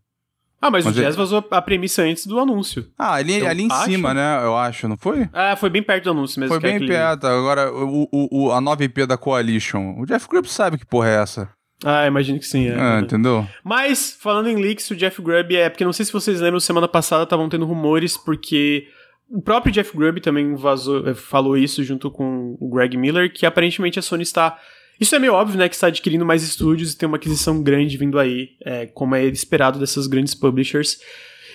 Ah, 0.60 0.70
mas, 0.70 0.84
Mas 0.84 0.96
o 0.96 0.98
ele- 0.98 1.06
Jazz 1.06 1.16
vazou 1.16 1.44
a 1.50 1.62
premissa 1.62 2.02
antes 2.02 2.26
do 2.26 2.38
anúncio. 2.40 2.86
Ah, 2.98 3.14
ali, 3.14 3.40
Eu 3.40 3.46
ali 3.46 3.64
em 3.64 3.70
acho. 3.72 3.84
cima, 3.84 4.14
né? 4.14 4.40
Eu 4.42 4.56
acho, 4.56 4.88
não 4.88 4.96
foi? 4.96 5.28
Ah, 5.32 5.54
foi 5.54 5.68
bem 5.68 5.82
perto 5.82 6.04
do 6.04 6.10
anúncio 6.10 6.40
mesmo. 6.40 6.54
Foi 6.54 6.58
é 6.58 6.72
bem 6.72 6.76
aquele- 6.76 6.92
perto. 6.92 7.26
Agora, 7.26 7.70
o, 7.72 8.08
o, 8.10 8.44
o- 8.46 8.52
a 8.52 8.60
nova 8.60 8.82
IP 8.82 9.04
da 9.06 9.16
Coalition. 9.18 9.94
O 10.00 10.06
Jeff 10.06 10.26
Grubb 10.28 10.48
sabe 10.48 10.78
que 10.78 10.86
porra 10.86 11.08
é 11.10 11.22
essa. 11.22 11.48
Ah, 11.84 12.06
imagino 12.06 12.38
que 12.38 12.46
sim, 12.46 12.68
é. 12.68 12.74
Ah, 12.80 13.00
entendeu? 13.02 13.46
Mas, 13.62 14.16
falando 14.18 14.48
em 14.48 14.56
leaks, 14.56 14.90
o 14.90 14.96
Jeff 14.96 15.20
Grubb 15.20 15.54
é. 15.54 15.68
Porque 15.68 15.84
não 15.84 15.92
sei 15.92 16.06
se 16.06 16.12
vocês 16.12 16.40
lembram, 16.40 16.58
semana 16.58 16.88
passada 16.88 17.24
estavam 17.24 17.50
tendo 17.50 17.66
rumores, 17.66 18.16
porque 18.16 18.86
o 19.28 19.42
próprio 19.42 19.70
Jeff 19.70 19.94
Grubb 19.94 20.20
também 20.22 20.54
vazou, 20.54 21.06
eh, 21.06 21.12
falou 21.14 21.54
isso 21.56 21.84
junto 21.84 22.10
com 22.10 22.56
o 22.58 22.70
Greg 22.70 22.96
Miller, 22.96 23.30
que 23.30 23.44
aparentemente 23.44 23.98
a 23.98 24.02
Sony 24.02 24.22
está. 24.22 24.56
Isso 25.00 25.14
é 25.14 25.18
meio 25.18 25.34
óbvio, 25.34 25.58
né? 25.58 25.68
Que 25.68 25.74
está 25.74 25.88
adquirindo 25.88 26.24
mais 26.24 26.42
estúdios 26.42 26.92
e 26.92 26.96
tem 26.98 27.06
uma 27.06 27.16
aquisição 27.16 27.62
grande 27.62 27.96
vindo 27.96 28.18
aí, 28.18 28.50
é, 28.64 28.86
como 28.86 29.14
é 29.14 29.24
esperado 29.26 29.78
dessas 29.78 30.06
grandes 30.06 30.34
publishers. 30.34 30.98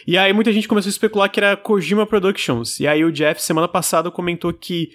E 0.06 0.18
aí 0.18 0.32
muita 0.34 0.52
gente 0.52 0.68
começou 0.68 0.90
a 0.90 0.92
especular 0.92 1.30
que 1.30 1.40
era 1.40 1.56
Kojima 1.58 2.06
Productions. 2.06 2.80
E 2.80 2.88
aí 2.88 3.04
o 3.04 3.12
Jeff, 3.12 3.42
semana 3.42 3.68
passada, 3.68 4.10
comentou 4.12 4.52
que, 4.54 4.90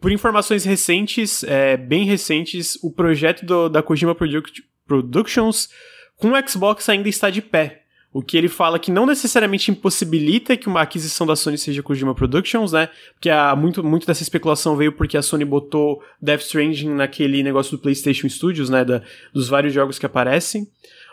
por 0.00 0.10
informações 0.12 0.64
recentes, 0.64 1.42
é, 1.44 1.76
bem 1.76 2.04
recentes, 2.04 2.76
o 2.82 2.90
projeto 2.92 3.44
do- 3.44 3.68
da 3.68 3.82
Kojima 3.82 4.14
Produc- 4.14 4.62
Productions 4.86 5.68
com 6.16 6.30
o 6.32 6.48
Xbox 6.48 6.88
ainda 6.88 7.08
está 7.08 7.30
de 7.30 7.42
pé. 7.42 7.81
O 8.12 8.22
que 8.22 8.36
ele 8.36 8.48
fala 8.48 8.78
que 8.78 8.90
não 8.90 9.06
necessariamente 9.06 9.70
impossibilita 9.70 10.54
que 10.56 10.68
uma 10.68 10.82
aquisição 10.82 11.26
da 11.26 11.34
Sony 11.34 11.56
seja 11.56 11.82
Kojima 11.82 12.14
Productions, 12.14 12.72
né? 12.72 12.90
Porque 13.14 13.30
há 13.30 13.56
muito, 13.56 13.82
muito 13.82 14.06
dessa 14.06 14.22
especulação 14.22 14.76
veio 14.76 14.92
porque 14.92 15.16
a 15.16 15.22
Sony 15.22 15.46
botou 15.46 16.02
Death 16.20 16.42
Stranding 16.42 16.90
naquele 16.90 17.42
negócio 17.42 17.76
do 17.76 17.80
PlayStation 17.80 18.28
Studios, 18.28 18.68
né? 18.68 18.84
Da, 18.84 19.00
dos 19.32 19.48
vários 19.48 19.72
jogos 19.72 19.98
que 19.98 20.04
aparecem. 20.04 20.68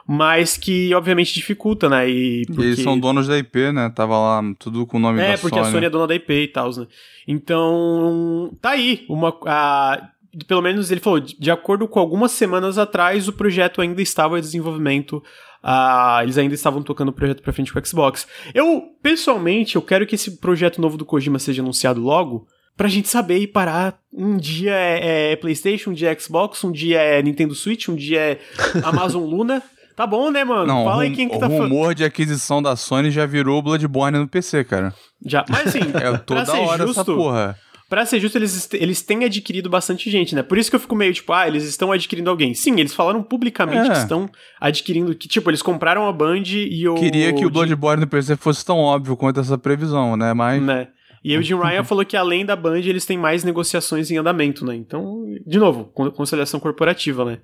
Mas 0.06 0.58
que, 0.58 0.94
obviamente, 0.94 1.34
dificulta, 1.34 1.88
né? 1.88 2.10
E, 2.10 2.46
porque... 2.48 2.62
eles 2.64 2.80
são 2.80 3.00
donos 3.00 3.28
da 3.28 3.38
IP, 3.38 3.72
né? 3.72 3.90
Tava 3.96 4.18
lá 4.18 4.42
tudo 4.58 4.86
com 4.86 4.98
o 4.98 5.00
nome 5.00 5.22
É, 5.22 5.34
da 5.34 5.38
porque 5.38 5.56
Sony. 5.56 5.68
a 5.68 5.72
Sony 5.72 5.86
é 5.86 5.90
dona 5.90 6.08
da 6.08 6.16
IP 6.16 6.34
e 6.34 6.48
tal, 6.48 6.70
né? 6.76 6.88
Então, 7.28 8.52
tá 8.60 8.72
aí. 8.72 9.06
Uma, 9.08 9.38
a, 9.46 10.10
pelo 10.48 10.62
menos 10.62 10.92
ele 10.92 11.00
falou, 11.00 11.20
de 11.20 11.52
acordo 11.52 11.88
com 11.88 12.00
algumas 12.00 12.32
semanas 12.32 12.78
atrás, 12.78 13.28
o 13.28 13.34
projeto 13.34 13.82
ainda 13.82 14.02
estava 14.02 14.38
em 14.38 14.42
desenvolvimento. 14.42 15.24
Ah, 15.62 16.20
eles 16.24 16.38
ainda 16.38 16.56
estavam 16.56 16.82
tocando 16.82 17.10
o 17.10 17.14
projeto 17.14 17.42
pra 17.42 17.54
frente 17.54 17.72
com 17.74 17.80
o 17.80 17.86
Xbox. 17.86 18.28
Eu, 18.54 18.84
pessoalmente, 19.02 19.76
eu 19.76 19.82
quero 19.82 20.06
que 20.08 20.16
esse 20.16 20.38
projeto 20.38 20.82
novo 20.82 20.98
do 20.98 21.06
Kojima 21.06 21.40
seja 21.40 21.62
anunciado 21.62 22.02
logo. 22.02 22.48
Pra 22.78 22.88
gente 22.88 23.10
saber 23.10 23.40
e 23.40 23.48
parar. 23.48 24.00
Um 24.14 24.38
dia 24.38 24.74
é, 24.74 25.34
é 25.34 25.36
PlayStation, 25.36 25.90
um 25.90 25.94
dia 25.94 26.12
é 26.12 26.18
Xbox, 26.18 26.64
um 26.64 26.72
dia 26.72 27.02
é 27.02 27.22
Nintendo 27.22 27.54
Switch, 27.54 27.90
um 27.90 27.96
dia 27.96 28.22
é 28.22 28.40
Amazon 28.84 29.24
Luna. 29.24 29.62
Tá 29.98 30.08
bom, 30.08 30.32
né, 30.32 30.46
mano? 30.46 30.66
Não, 30.66 30.86
Fala 30.86 31.04
aí 31.04 31.12
quem 31.12 31.28
que 31.28 31.36
o 31.36 31.40
tá 31.40 31.50
falando. 31.50 31.64
rumor 31.64 31.94
de 31.94 32.06
aquisição 32.06 32.62
da 32.62 32.78
Sony 32.78 33.12
já 33.12 33.26
virou 33.26 33.62
Bloodborne 33.62 34.18
no 34.18 34.30
PC, 34.30 34.64
cara. 34.64 34.94
Já. 35.26 35.44
Mas 35.50 35.68
assim, 35.68 35.80
É 35.94 36.10
pra 36.12 36.18
toda 36.20 36.46
ser 36.46 36.58
hora 36.58 36.88
justo, 36.88 37.02
essa 37.02 37.14
porra. 37.14 37.58
Pra 37.90 38.06
ser 38.06 38.20
justo, 38.20 38.38
eles, 38.38 38.70
eles 38.74 39.02
têm 39.02 39.26
adquirido 39.26 39.68
bastante 39.68 40.12
gente, 40.12 40.36
né? 40.36 40.44
Por 40.44 40.60
isso 40.60 40.70
que 40.70 40.76
eu 40.76 40.80
fico 40.80 40.96
meio 40.96 41.12
tipo, 41.12 41.34
ah, 41.34 41.48
eles 41.48 41.64
estão 41.64 41.92
adquirindo 41.92 42.30
alguém. 42.30 42.54
Sim, 42.54 42.80
eles 42.80 42.94
falaram 42.94 43.24
publicamente 43.24 43.90
É. 43.90 43.92
que 43.94 43.98
estão 43.98 44.30
adquirindo. 44.62 45.16
Que, 45.16 45.28
tipo, 45.28 45.50
eles 45.50 45.64
compraram 45.64 46.08
a 46.08 46.14
Band 46.14 46.44
e 46.46 46.88
o. 46.88 46.94
Queria 46.94 47.34
que 47.34 47.40
o 47.44 47.48
Jim- 47.48 47.52
Bloodborne 47.54 48.02
no 48.02 48.08
PC 48.08 48.36
fosse 48.36 48.64
tão 48.64 48.78
óbvio 48.78 49.18
quanto 49.18 49.40
essa 49.40 49.58
previsão, 49.58 50.16
né? 50.16 50.34
Mas. 50.36 50.62
Né? 50.62 50.88
E 51.24 51.32
aí 51.34 51.38
o 51.40 51.42
Jim 51.42 51.56
Ryan 51.60 51.84
falou 51.84 52.06
que 52.06 52.16
além 52.16 52.46
da 52.46 52.56
Band, 52.56 52.78
eles 52.80 53.06
têm 53.08 53.18
mais 53.18 53.44
negociações 53.44 54.12
em 54.12 54.18
andamento, 54.18 54.64
né? 54.64 54.76
Então, 54.76 55.26
de 55.48 55.58
novo, 55.58 55.86
con- 55.86 56.12
conciliação 56.12 56.60
corporativa, 56.60 57.26
né? 57.26 57.40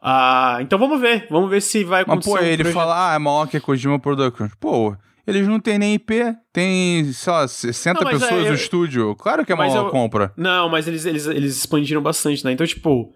Ah, 0.00 0.58
então 0.60 0.78
vamos 0.78 1.00
ver. 1.00 1.26
Vamos 1.30 1.48
ver 1.50 1.60
se 1.60 1.84
vai 1.84 2.00
Mas, 2.00 2.08
acontecer. 2.12 2.30
pô, 2.30 2.36
um 2.42 2.46
ele 2.46 2.56
projeto- 2.64 2.74
fala, 2.74 3.12
ah, 3.12 3.14
é 3.14 3.18
maior 3.18 3.46
que 3.46 3.56
a 3.56 3.60
Kojima 3.60 3.98
Productions. 3.98 4.52
Pô, 4.58 4.96
eles 5.26 5.46
não 5.46 5.60
têm 5.60 5.78
nem 5.78 5.94
IP, 5.94 6.12
tem, 6.52 7.12
sei 7.12 7.32
lá, 7.32 7.46
60 7.48 8.04
Não, 8.04 8.10
pessoas 8.10 8.30
é, 8.32 8.40
no 8.40 8.46
eu- 8.48 8.54
estúdio. 8.54 9.14
Claro 9.16 9.44
que 9.46 9.52
é 9.52 9.56
maior 9.56 9.86
eu- 9.86 9.90
compra. 9.90 10.32
Não, 10.36 10.68
mas 10.68 10.86
eles, 10.88 11.04
eles, 11.06 11.26
eles 11.26 11.56
expandiram 11.58 12.02
bastante, 12.02 12.44
né? 12.44 12.52
Então, 12.52 12.66
tipo, 12.66 13.12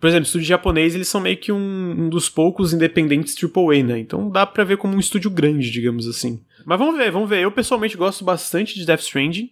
por 0.00 0.08
exemplo, 0.08 0.26
estúdio 0.26 0.46
japonês, 0.48 0.94
eles 0.94 1.08
são 1.08 1.20
meio 1.20 1.36
que 1.36 1.52
um, 1.52 1.56
um 2.06 2.08
dos 2.08 2.28
poucos 2.28 2.72
independentes 2.72 3.34
AAA, 3.36 3.82
né? 3.84 3.98
Então 3.98 4.28
dá 4.30 4.44
pra 4.44 4.64
ver 4.64 4.76
como 4.76 4.94
um 4.94 4.98
estúdio 5.00 5.30
grande, 5.30 5.70
digamos 5.70 6.06
assim. 6.08 6.40
Mas 6.66 6.78
vamos 6.78 6.96
ver, 6.96 7.10
vamos 7.10 7.28
ver. 7.28 7.40
Eu 7.42 7.52
pessoalmente 7.52 7.96
gosto 7.96 8.24
bastante 8.24 8.74
de 8.74 8.84
Death 8.84 9.00
Stranding. 9.00 9.50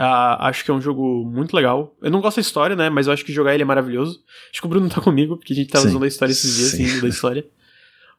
Ah, 0.00 0.48
acho 0.48 0.64
que 0.64 0.70
é 0.70 0.74
um 0.74 0.80
jogo 0.80 1.24
muito 1.24 1.54
legal. 1.56 1.96
Eu 2.00 2.10
não 2.10 2.20
gosto 2.20 2.36
da 2.36 2.40
história, 2.42 2.76
né? 2.76 2.88
Mas 2.88 3.08
eu 3.08 3.12
acho 3.12 3.24
que 3.24 3.32
jogar 3.32 3.54
ele 3.54 3.62
é 3.64 3.66
maravilhoso. 3.66 4.20
Acho 4.52 4.60
que 4.60 4.66
o 4.66 4.70
Bruno 4.70 4.88
tá 4.88 5.00
comigo, 5.00 5.36
porque 5.36 5.52
a 5.52 5.56
gente 5.56 5.68
tava 5.70 5.82
Sim. 5.84 5.90
usando 5.90 6.04
a 6.04 6.06
história 6.08 6.30
esses 6.30 6.56
dias, 6.56 6.70
Sim. 6.70 6.84
assim, 6.84 7.00
da 7.00 7.08
história. 7.08 7.44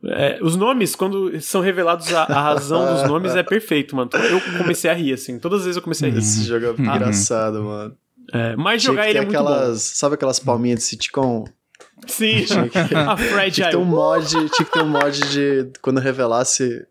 É, 0.06 0.40
os 0.42 0.56
nomes, 0.56 0.96
quando 0.96 1.40
são 1.42 1.60
revelados, 1.62 2.14
a, 2.14 2.24
a 2.24 2.42
razão 2.42 2.94
dos 2.94 3.04
nomes 3.10 3.36
é 3.36 3.44
perfeito, 3.44 3.96
mano. 3.96 4.10
Eu 4.14 4.40
comecei 4.58 4.90
a 4.90 4.94
rir, 4.94 5.14
assim. 5.14 5.38
Todas 5.40 5.60
as 5.60 5.66
vezes 5.66 5.76
eu 5.78 5.82
comecei 5.84 6.10
a 6.10 6.12
rir. 6.12 6.20
Esse 6.20 6.44
jogo 6.44 6.66
é 6.66 6.70
Uhum. 6.70 6.76
engraçado, 6.96 7.62
mano. 7.64 7.98
É, 8.32 8.56
mas 8.56 8.82
Tinha 8.82 8.92
jogar 8.94 9.10
ele 9.10 9.18
é 9.20 9.26
muito 9.26 9.44
bom. 9.44 9.76
Sabe 9.76 10.16
aquelas 10.16 10.40
palminhas 10.40 10.80
de 10.80 10.86
sitcom? 10.86 11.46
Sim, 12.08 12.46
Tinha 12.46 12.70
que- 12.70 12.78
a 12.96 13.16
Tinha 13.16 13.18
Fragile. 13.18 13.66
que 13.66 13.72
ter 13.72 13.78
um 13.78 13.84
mod, 13.86 14.28
tinha 14.30 14.48
que 14.66 14.72
ter 14.72 14.82
um 14.84 14.88
mod 14.88 15.20
de 15.32 15.72
quando 15.82 16.00
revelasse 16.00 16.86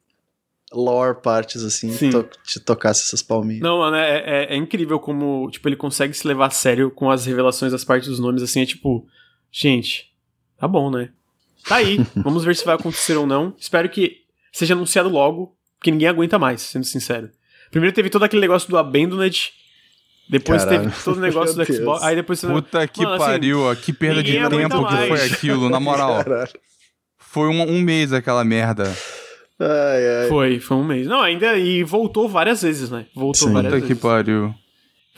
lore 0.70 1.22
partes 1.22 1.62
assim, 1.64 1.90
Sim. 1.92 2.10
to, 2.10 2.28
te 2.44 2.60
tocasse 2.60 3.02
essas 3.04 3.22
palminhas. 3.22 3.62
Não, 3.62 3.78
mano, 3.78 3.96
é, 3.96 4.18
é- 4.50 4.54
é 4.54 4.56
incrível 4.56 5.00
como, 5.00 5.48
tipo, 5.50 5.66
ele 5.66 5.76
consegue 5.76 6.12
se 6.12 6.26
levar 6.28 6.46
a 6.48 6.50
sério 6.50 6.90
com 6.90 7.10
as 7.10 7.24
revelações 7.24 7.72
das 7.72 7.84
partes 7.84 8.06
dos 8.08 8.18
nomes, 8.20 8.42
assim, 8.42 8.60
é 8.60 8.66
tipo, 8.66 9.06
gente, 9.50 10.12
tá 10.58 10.68
bom, 10.68 10.90
né? 10.90 11.08
Tá 11.68 11.76
aí, 11.76 12.00
vamos 12.16 12.44
ver 12.44 12.56
se 12.56 12.64
vai 12.64 12.74
acontecer 12.74 13.16
ou 13.16 13.26
não. 13.26 13.54
Espero 13.58 13.88
que 13.88 14.22
seja 14.52 14.74
anunciado 14.74 15.08
logo, 15.08 15.54
porque 15.78 15.90
ninguém 15.90 16.08
aguenta 16.08 16.38
mais, 16.38 16.62
sendo 16.62 16.84
sincero. 16.84 17.30
Primeiro 17.70 17.94
teve 17.94 18.08
todo 18.08 18.24
aquele 18.24 18.40
negócio 18.40 18.68
do 18.70 18.78
Abandoned, 18.78 19.52
depois 20.28 20.64
Caralho. 20.64 20.90
teve 20.90 21.04
todo 21.04 21.18
o 21.18 21.20
negócio 21.20 21.54
do. 21.54 21.64
Xbox, 21.70 22.02
aí 22.02 22.16
depois... 22.16 22.40
Puta 22.40 22.88
que 22.88 23.02
Mano, 23.02 23.14
assim, 23.14 23.24
pariu, 23.24 23.60
ó, 23.60 23.74
que 23.74 23.92
perda 23.92 24.22
de 24.22 24.32
tempo 24.32 24.86
que 24.86 25.08
foi 25.08 25.26
aquilo, 25.26 25.68
na 25.68 25.78
moral. 25.78 26.24
Caralho. 26.24 26.50
Foi 27.18 27.48
um, 27.48 27.62
um 27.62 27.80
mês 27.80 28.12
aquela 28.12 28.42
merda. 28.42 28.84
Ai, 29.60 30.22
ai. 30.22 30.28
Foi, 30.28 30.60
foi 30.60 30.76
um 30.76 30.84
mês. 30.84 31.06
Não, 31.06 31.20
ainda, 31.20 31.58
e 31.58 31.82
voltou 31.82 32.28
várias 32.28 32.62
vezes, 32.62 32.88
né? 32.90 33.06
Voltou 33.14 33.48
Sim. 33.48 33.54
várias 33.54 33.74
Puta 33.74 33.82
que 33.82 33.88
vezes. 33.88 34.02
pariu. 34.02 34.54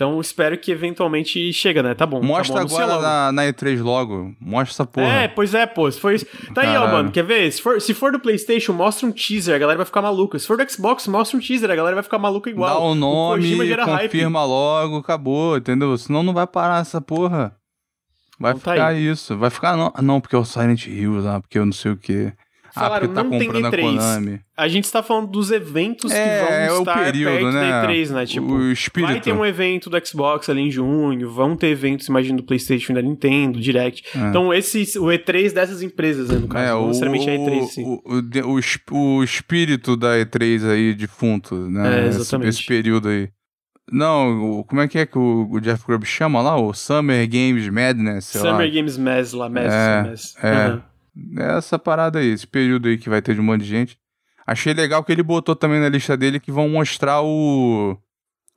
Então 0.00 0.18
espero 0.18 0.56
que 0.56 0.72
eventualmente 0.72 1.52
chega, 1.52 1.82
né? 1.82 1.94
Tá 1.94 2.06
bom. 2.06 2.22
Mostra 2.22 2.60
tá 2.62 2.64
bom, 2.64 2.74
agora 2.74 3.02
na, 3.02 3.32
na 3.32 3.42
E3 3.44 3.82
logo. 3.82 4.34
Mostra 4.40 4.72
essa 4.72 4.86
porra. 4.86 5.06
É, 5.12 5.28
pois 5.28 5.52
é, 5.54 5.66
pô. 5.66 5.92
For 5.92 6.14
isso. 6.14 6.24
Tá 6.54 6.62
aí, 6.62 6.68
ó, 6.68 6.72
Caralho. 6.72 6.92
mano. 6.92 7.10
Quer 7.10 7.22
ver? 7.22 7.52
Se 7.52 7.60
for, 7.60 7.78
se 7.82 7.92
for 7.92 8.10
do 8.10 8.18
PlayStation, 8.18 8.72
mostra 8.72 9.06
um 9.06 9.12
teaser, 9.12 9.54
a 9.54 9.58
galera 9.58 9.76
vai 9.76 9.84
ficar 9.84 10.00
maluca. 10.00 10.38
Se 10.38 10.46
for 10.46 10.56
do 10.56 10.66
Xbox, 10.72 11.06
mostra 11.06 11.36
um 11.36 11.40
teaser, 11.40 11.70
a 11.70 11.76
galera 11.76 11.96
vai 11.96 12.02
ficar 12.02 12.18
maluca 12.18 12.48
igual. 12.48 12.80
Dá 12.80 12.86
o 12.86 12.94
nome, 12.94 13.42
Kojima 13.42 13.66
gera 13.66 13.84
hype. 13.84 14.02
confirma 14.08 14.42
logo, 14.42 14.96
acabou, 14.96 15.58
entendeu? 15.58 15.94
Senão 15.98 16.22
não 16.22 16.32
vai 16.32 16.46
parar 16.46 16.80
essa 16.80 16.98
porra. 17.02 17.54
Vai 18.38 18.52
Então 18.52 18.62
tá 18.62 18.72
ficar 18.72 18.86
aí. 18.86 19.06
isso. 19.06 19.36
Vai 19.36 19.50
ficar, 19.50 19.76
não, 19.76 19.92
não, 20.00 20.18
porque 20.18 20.34
é 20.34 20.38
o 20.38 20.46
Silent 20.46 20.86
Hill, 20.86 21.28
ah, 21.28 21.40
porque 21.42 21.58
eu 21.58 21.66
não 21.66 21.74
sei 21.74 21.92
o 21.92 21.96
quê. 21.98 22.32
Ah, 22.74 22.80
Falaram, 22.80 23.08
porque 23.08 23.14
tá 23.14 23.22
não 23.24 23.30
tem 23.30 23.46
comprando 23.48 23.64
a 23.66 23.70
E3. 23.70 23.80
Konami. 23.82 24.40
A 24.56 24.68
gente 24.68 24.84
está 24.84 25.02
falando 25.02 25.26
dos 25.28 25.50
eventos 25.50 26.12
É, 26.12 26.14
que 26.46 26.52
é 26.52 26.66
vão 26.68 26.76
o 26.76 26.80
estar 26.80 27.04
período, 27.04 27.32
perto 27.32 27.52
né? 27.52 27.70
da 27.70 27.88
E3, 27.88 28.10
né? 28.10 28.26
Tipo, 28.26 28.52
o 28.52 28.70
espírito. 28.72 29.10
vai 29.10 29.20
ter 29.20 29.32
um 29.32 29.44
evento 29.44 29.90
do 29.90 30.06
Xbox 30.06 30.48
ali 30.48 30.60
em 30.62 30.70
junho, 30.70 31.30
vão 31.30 31.56
ter 31.56 31.68
eventos, 31.68 32.06
imagino, 32.08 32.36
do 32.38 32.42
PlayStation 32.44 32.92
da 32.94 33.02
Nintendo, 33.02 33.60
Direct. 33.60 34.04
É. 34.16 34.28
Então, 34.28 34.52
esse, 34.54 34.98
o 34.98 35.04
E3 35.06 35.52
dessas 35.52 35.82
empresas, 35.82 36.28
né, 36.28 36.38
no 36.38 36.46
caso, 36.48 36.64
É, 36.64 36.70
não 36.70 36.84
o, 36.84 36.86
necessariamente 36.88 37.28
a 37.28 37.32
E3, 37.32 37.66
sim. 37.68 37.84
o, 37.84 38.02
o, 38.04 38.52
o, 38.52 38.58
es- 38.58 38.78
o 38.90 39.22
espírito 39.24 39.96
da 39.96 40.16
E3 40.18 40.70
aí, 40.70 40.94
defunto, 40.94 41.54
né? 41.56 42.04
É, 42.04 42.08
Esse- 42.08 42.20
exatamente. 42.20 42.48
Esse, 42.50 42.66
período 42.66 43.08
aí. 43.08 43.28
Não, 43.92 44.60
o- 44.60 44.64
como 44.64 44.80
é 44.82 44.86
que 44.86 44.98
é 44.98 45.06
que 45.06 45.18
o, 45.18 45.48
o 45.50 45.60
Jeff 45.60 45.84
Grubb 45.84 46.04
chama 46.06 46.40
lá? 46.40 46.56
O 46.56 46.72
Summer 46.72 47.26
Games 47.28 47.68
Madness, 47.68 48.26
sei 48.26 48.40
lá. 48.42 48.52
Summer 48.52 48.72
Games 48.72 48.96
Mass 48.96 49.32
lá, 49.32 49.48
Mass, 49.48 49.64
É, 49.72 50.02
Mass. 50.02 50.34
é. 50.42 50.48
Aham. 50.48 50.82
Essa 51.38 51.78
parada 51.78 52.18
aí, 52.18 52.28
esse 52.28 52.46
período 52.46 52.88
aí 52.88 52.96
que 52.98 53.08
vai 53.08 53.20
ter 53.22 53.34
de 53.34 53.40
um 53.40 53.44
monte 53.44 53.62
de 53.62 53.68
gente. 53.68 53.98
Achei 54.46 54.72
legal 54.74 55.04
que 55.04 55.12
ele 55.12 55.22
botou 55.22 55.54
também 55.54 55.80
na 55.80 55.88
lista 55.88 56.16
dele 56.16 56.40
que 56.40 56.50
vão 56.52 56.68
mostrar 56.68 57.22
o. 57.22 57.96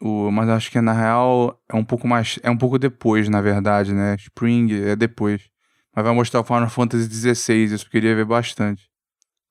o 0.01 0.31
mas 0.31 0.49
acho 0.49 0.71
que 0.71 0.81
na 0.81 0.93
real 0.93 1.59
é 1.71 1.75
um 1.75 1.83
pouco 1.85 2.07
mais. 2.07 2.39
É 2.43 2.49
um 2.49 2.57
pouco 2.57 2.79
depois, 2.79 3.29
na 3.29 3.41
verdade, 3.41 3.93
né? 3.93 4.15
Spring 4.15 4.71
é 4.73 4.95
depois. 4.95 5.41
Mas 5.95 6.03
vai 6.05 6.13
mostrar 6.15 6.39
o 6.39 6.43
Final 6.43 6.69
Fantasy 6.69 7.05
XVI, 7.09 7.63
isso 7.65 7.85
eu 7.85 7.89
queria 7.91 8.15
ver 8.15 8.25
bastante. 8.25 8.89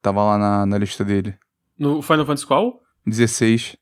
Tava 0.02 0.22
lá 0.24 0.36
na, 0.38 0.66
na 0.66 0.78
lista 0.78 1.04
dele. 1.04 1.36
No 1.78 2.02
Final 2.02 2.26
Fantasy 2.26 2.46
qual? 2.46 2.80
16. 3.06 3.76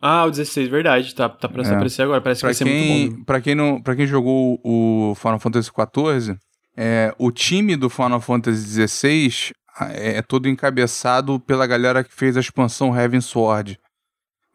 Ah, 0.00 0.24
o 0.24 0.30
16, 0.30 0.68
verdade. 0.68 1.14
Tá, 1.14 1.28
tá 1.28 1.48
pra 1.48 1.62
É. 1.62 1.70
aparecer 1.74 2.02
agora. 2.02 2.20
Parece 2.22 2.38
que 2.40 2.42
Pra 2.42 2.48
vai 2.48 2.54
ser 2.54 2.64
muito 2.64 2.78
quem, 2.78 3.10
bom. 3.10 3.24
pra, 3.24 3.40
quem 3.40 3.54
não, 3.54 3.82
pra 3.82 3.94
quem 3.96 4.06
jogou 4.06 4.58
o 4.64 5.14
Final 5.16 5.38
Fantasy 5.38 5.70
XIV, 5.70 6.38
é, 6.76 7.14
o 7.18 7.30
time 7.30 7.74
do 7.76 7.88
Final 7.88 8.20
Fantasy 8.20 8.86
XVI 8.86 9.54
é, 9.80 10.18
é 10.18 10.22
todo 10.22 10.48
encabeçado 10.48 11.40
pela 11.40 11.66
galera 11.66 12.04
que 12.04 12.12
fez 12.12 12.36
a 12.36 12.40
expansão 12.40 12.96
Heaven 12.96 13.20
Sword. 13.20 13.78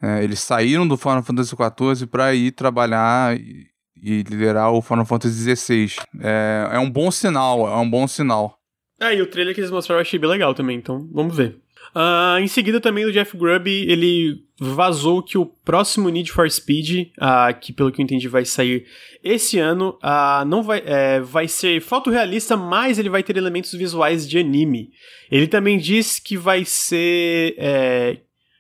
É, 0.02 0.24
eles 0.24 0.40
saíram 0.40 0.88
do 0.88 0.98
Final 0.98 1.24
Fantasy 1.24 1.56
XIV 1.56 2.08
pra 2.08 2.34
ir 2.34 2.52
trabalhar 2.52 3.38
e, 3.38 3.68
e 3.96 4.24
liderar 4.24 4.72
o 4.72 4.82
Final 4.82 5.06
Fantasy 5.06 5.56
XVI. 5.56 5.96
É, 6.20 6.70
é 6.74 6.80
um 6.80 6.90
bom 6.90 7.12
sinal, 7.12 7.68
é 7.68 7.78
um 7.78 7.90
bom 7.90 8.08
sinal. 8.08 8.58
É, 9.00 9.16
e 9.16 9.22
o 9.22 9.28
trailer 9.28 9.54
que 9.54 9.62
eles 9.62 9.72
mostraram 9.72 10.00
eu 10.00 10.02
achei 10.02 10.20
bem 10.20 10.30
legal 10.30 10.54
também, 10.54 10.78
então 10.78 11.08
vamos 11.12 11.36
ver. 11.36 11.61
Ah, 11.94 12.38
em 12.40 12.48
seguida 12.48 12.80
também 12.80 13.06
o 13.06 13.12
Jeff 13.12 13.36
Grubb, 13.36 13.68
ele 13.68 14.44
vazou 14.58 15.22
que 15.22 15.38
o 15.38 15.46
próximo 15.46 16.08
Need 16.10 16.32
for 16.32 16.50
Speed, 16.50 17.10
ah, 17.20 17.52
que 17.52 17.74
pelo 17.74 17.92
que 17.92 18.00
eu 18.00 18.04
entendi 18.04 18.28
vai 18.28 18.46
sair 18.46 18.86
esse 19.24 19.60
ano, 19.60 19.98
ah, 20.02 20.44
não 20.48 20.64
vai, 20.64 20.82
é, 20.86 21.20
vai 21.20 21.48
ser 21.48 21.82
fotorrealista, 21.82 22.56
mas 22.56 22.98
ele 22.98 23.10
vai 23.10 23.24
ter 23.24 23.36
elementos 23.36 23.74
visuais 23.74 24.28
de 24.28 24.38
anime. 24.38 24.92
Ele 25.30 25.48
também 25.48 25.78
diz 25.78 26.20
que 26.20 26.38
vai 26.38 26.64
ser... 26.64 27.56
é, 27.58 28.18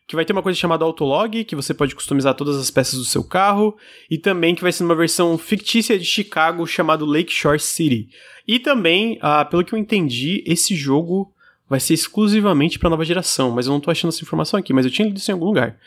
que 0.07 0.15
vai 0.15 0.25
ter 0.25 0.33
uma 0.33 0.43
coisa 0.43 0.59
chamada 0.59 0.83
Autolog, 0.83 1.45
que 1.45 1.55
você 1.55 1.73
pode 1.73 1.95
customizar 1.95 2.33
todas 2.33 2.57
as 2.57 2.69
peças 2.69 2.99
do 2.99 3.05
seu 3.05 3.23
carro, 3.23 3.77
e 4.09 4.17
também 4.17 4.53
que 4.53 4.61
vai 4.61 4.73
ser 4.73 4.83
uma 4.83 4.93
versão 4.93 5.37
fictícia 5.37 5.97
de 5.97 6.03
Chicago 6.03 6.67
chamado 6.67 7.05
Lakeshore 7.05 7.59
City. 7.59 8.09
E 8.45 8.59
também, 8.59 9.17
ah, 9.21 9.45
pelo 9.45 9.63
que 9.63 9.73
eu 9.73 9.79
entendi, 9.79 10.43
esse 10.45 10.75
jogo 10.75 11.33
vai 11.71 11.79
ser 11.79 11.93
exclusivamente 11.93 12.77
para 12.77 12.89
nova 12.89 13.05
geração, 13.05 13.49
mas 13.49 13.65
eu 13.65 13.71
não 13.71 13.79
tô 13.79 13.89
achando 13.89 14.09
essa 14.09 14.21
informação 14.21 14.59
aqui, 14.59 14.73
mas 14.73 14.83
eu 14.83 14.91
tinha 14.91 15.07
lido 15.07 15.15
isso 15.15 15.31
em 15.31 15.33
algum 15.33 15.45
lugar. 15.45 15.77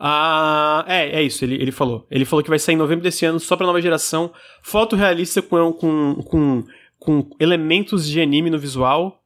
Ah, 0.00 0.82
é, 0.88 1.20
é 1.20 1.22
isso, 1.22 1.44
ele, 1.44 1.56
ele 1.56 1.70
falou. 1.70 2.06
Ele 2.10 2.24
falou 2.24 2.42
que 2.42 2.48
vai 2.48 2.58
sair 2.58 2.76
em 2.76 2.78
novembro 2.78 3.02
desse 3.02 3.26
ano 3.26 3.38
só 3.38 3.54
pra 3.54 3.66
nova 3.66 3.78
geração, 3.78 4.32
foto 4.62 4.96
realista 4.96 5.42
com, 5.42 5.70
com, 5.74 6.14
com, 6.22 6.64
com 6.98 7.28
elementos 7.38 8.08
de 8.08 8.22
anime 8.22 8.48
no 8.48 8.58
visual. 8.58 9.22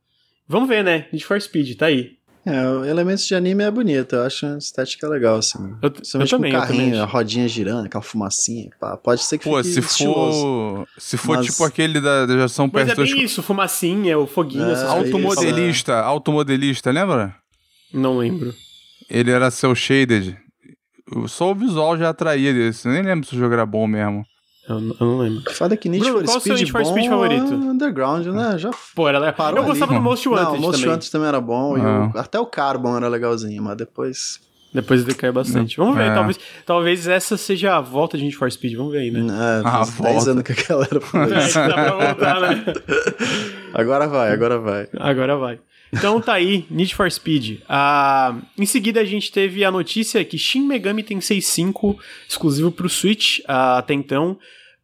Vamos 0.48 0.68
ver, 0.68 0.82
né? 0.82 1.06
Need 1.12 1.24
for 1.24 1.40
Speed, 1.40 1.76
tá 1.76 1.86
aí. 1.86 2.17
É, 2.50 2.68
o 2.70 2.84
elementos 2.84 3.26
de 3.26 3.34
anime 3.34 3.62
é 3.64 3.70
bonito, 3.70 4.14
eu 4.16 4.22
acho 4.24 4.46
a 4.46 4.56
estética 4.58 5.08
legal, 5.08 5.36
assim. 5.36 5.58
Eu, 5.82 5.90
eu 5.90 5.90
também, 5.90 6.00
com 6.02 6.18
o 6.18 6.22
eu 6.22 6.28
também. 6.28 6.52
carrinho, 6.52 7.02
a 7.02 7.04
rodinha 7.04 7.46
girando, 7.48 7.86
aquela 7.86 8.02
fumacinha, 8.02 8.70
pá. 8.80 8.96
Pode 8.96 9.22
ser 9.22 9.38
que 9.38 9.44
Pô, 9.44 9.56
fique 9.62 9.74
se 9.74 9.80
estiloso. 9.80 10.40
for, 10.40 10.88
se 10.98 11.16
for 11.16 11.36
Mas- 11.36 11.46
tipo 11.46 11.64
aquele 11.64 12.00
da, 12.00 12.24
da 12.26 12.32
geração 12.32 12.70
Mas 12.72 12.88
é 12.88 12.94
PS2 12.94 13.12
bem 13.14 13.24
isso, 13.24 13.42
fumacinha, 13.42 14.18
o 14.18 14.26
foguinho, 14.26 14.64
É, 14.68 14.72
essas 14.72 14.90
coisas. 14.92 15.12
automodelista, 15.14 15.94
automodelista, 16.00 16.90
lembra? 16.90 17.34
Não 17.92 18.18
lembro. 18.18 18.54
Ele 19.10 19.30
era 19.30 19.50
seu 19.50 19.74
shaded. 19.74 20.36
Só 21.26 21.52
o 21.52 21.54
visual 21.54 21.96
já 21.96 22.10
atraía 22.10 22.52
desse. 22.52 22.86
Eu 22.86 22.92
nem 22.92 23.02
lembro 23.02 23.26
se 23.26 23.34
o 23.34 23.38
jogo 23.38 23.54
era 23.54 23.64
bom 23.64 23.86
mesmo. 23.86 24.24
Eu, 24.68 24.80
não- 24.80 24.96
eu 25.00 25.06
não 25.06 25.18
lembro. 25.18 25.52
Foda 25.54 25.76
que 25.76 25.88
Need 25.88 26.04
Bruno, 26.04 26.18
for 26.20 26.24
qual 26.26 26.36
o 26.36 26.40
seu 26.40 26.56
Speed 26.56 26.58
Need 26.60 26.72
for 26.72 26.84
Speed 26.84 27.08
favorito? 27.08 27.52
é 27.52 27.56
Underground, 27.56 28.26
né? 28.26 28.58
Já 28.58 28.70
Pô, 28.94 29.08
era 29.08 29.18
legal. 29.18 29.34
Parou 29.34 29.56
Eu 29.58 29.62
ali. 29.62 29.70
gostava 29.70 29.94
do 29.94 30.00
Most 30.00 30.28
Wanted 30.28 30.44
Não, 30.44 30.54
o 30.54 30.60
Most 30.60 30.80
também. 30.80 30.90
Wanted 30.94 31.10
também 31.10 31.28
era 31.28 31.40
bom. 31.40 31.78
e 31.78 31.80
Ah. 31.80 32.10
o- 32.14 32.18
até 32.18 32.38
o 32.38 32.46
Carbon 32.46 32.96
era 32.96 33.08
legalzinho, 33.08 33.62
mas 33.62 33.76
depois... 33.76 34.40
Depois 34.74 35.02
decaiu 35.02 35.32
bastante. 35.32 35.78
Vamos 35.78 35.96
ver, 35.96 36.10
É. 36.10 36.14
talvez, 36.14 36.38
talvez 36.66 37.08
essa 37.08 37.38
seja 37.38 37.76
a 37.76 37.80
volta 37.80 38.18
de 38.18 38.24
Need 38.24 38.36
for 38.36 38.52
Speed. 38.52 38.74
Vamos 38.76 38.92
ver 38.92 38.98
aí, 38.98 39.10
né? 39.10 39.20
É, 39.20 39.62
Ah, 39.66 39.80
uns 39.80 39.90
10 39.98 40.14
volta. 40.14 40.30
anos 40.32 40.42
que 40.42 40.52
a 40.52 40.56
galera 40.68 41.00
falou 41.00 41.26
É, 41.34 41.38
isso. 41.46 41.54
dá 41.54 41.68
pra 41.72 41.92
voltar, 41.94 42.40
né? 42.40 42.64
Agora 43.72 44.06
vai, 44.06 44.32
agora 44.32 44.58
vai. 44.58 44.88
Agora 44.98 45.36
vai. 45.36 45.58
Então 45.92 46.20
tá 46.20 46.34
aí, 46.34 46.66
Need 46.70 46.94
for 46.94 47.10
Speed. 47.10 47.60
Ah, 47.66 48.34
em 48.58 48.66
seguida 48.66 49.00
a 49.00 49.04
gente 49.06 49.32
teve 49.32 49.64
a 49.64 49.70
notícia 49.70 50.22
que 50.22 50.36
Shin 50.36 50.66
Megami 50.66 51.02
Tensei 51.02 51.40
5, 51.40 51.98
exclusivo 52.28 52.70
pro 52.70 52.90
Switch 52.90 53.40
ah, 53.48 53.78
até 53.78 53.94
então, 53.94 54.36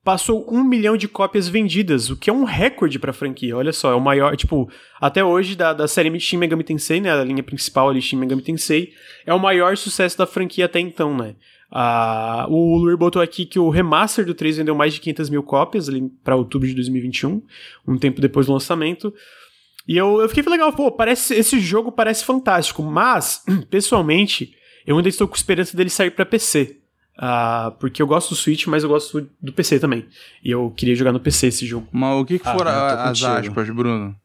passou 0.04 0.46
um 0.52 0.62
milhão 0.62 0.96
de 0.98 1.08
cópias 1.08 1.48
vendidas, 1.48 2.10
o 2.10 2.16
que 2.16 2.28
é 2.28 2.32
um 2.32 2.44
recorde 2.44 2.98
pra 2.98 3.12
franquia. 3.12 3.56
Olha 3.56 3.72
só, 3.72 3.90
é 3.90 3.94
o 3.94 4.00
maior, 4.00 4.36
tipo, 4.36 4.68
até 5.00 5.24
hoje 5.24 5.56
da, 5.56 5.72
da 5.72 5.88
série 5.88 6.20
Shin 6.20 6.36
Megami 6.36 6.62
Tensei, 6.62 7.00
né, 7.00 7.10
a 7.10 7.24
linha 7.24 7.42
principal 7.42 7.88
ali, 7.88 8.02
Shin 8.02 8.16
Megami 8.16 8.42
Tensei, 8.42 8.92
é 9.24 9.32
o 9.32 9.40
maior 9.40 9.76
sucesso 9.78 10.18
da 10.18 10.26
franquia 10.26 10.66
até 10.66 10.78
então, 10.78 11.16
né. 11.16 11.34
Ah, 11.70 12.46
o 12.50 12.76
Luir 12.76 12.96
botou 12.96 13.20
aqui 13.20 13.46
que 13.46 13.58
o 13.58 13.70
remaster 13.70 14.24
do 14.24 14.34
3 14.34 14.58
vendeu 14.58 14.74
mais 14.74 14.94
de 14.94 15.00
500 15.00 15.30
mil 15.30 15.42
cópias 15.42 15.88
ali 15.88 16.08
pra 16.22 16.36
outubro 16.36 16.68
de 16.68 16.74
2021, 16.74 17.42
um 17.88 17.98
tempo 17.98 18.20
depois 18.20 18.46
do 18.46 18.52
lançamento. 18.52 19.12
E 19.88 19.96
eu, 19.96 20.20
eu 20.20 20.28
fiquei 20.28 20.44
legal, 20.44 20.72
pô, 20.72 20.92
parece, 20.92 21.34
esse 21.34 21.58
jogo 21.58 21.90
parece 21.90 22.24
fantástico, 22.24 22.82
mas, 22.82 23.42
pessoalmente, 23.70 24.54
eu 24.86 24.96
ainda 24.96 25.08
estou 25.08 25.26
com 25.26 25.34
esperança 25.34 25.76
dele 25.76 25.90
sair 25.90 26.10
pra 26.10 26.26
PC. 26.26 26.83
Ah, 27.16 27.72
porque 27.78 28.02
eu 28.02 28.06
gosto 28.06 28.30
do 28.30 28.34
Switch, 28.36 28.66
mas 28.66 28.82
eu 28.82 28.88
gosto 28.88 29.28
do 29.40 29.52
PC 29.52 29.78
também. 29.78 30.06
E 30.42 30.50
eu 30.50 30.72
queria 30.76 30.94
jogar 30.96 31.12
no 31.12 31.20
PC 31.20 31.46
esse 31.48 31.64
jogo. 31.66 31.86
Mas 31.92 32.20
o 32.20 32.24
que, 32.24 32.38
que 32.38 32.48
Ah, 32.48 32.52
foram 32.54 32.70
eu 32.72 32.76
tô 32.76 32.82
a- 32.82 33.04
as 33.10 33.22
aspas, 33.22 33.70
Bruno? 33.70 34.16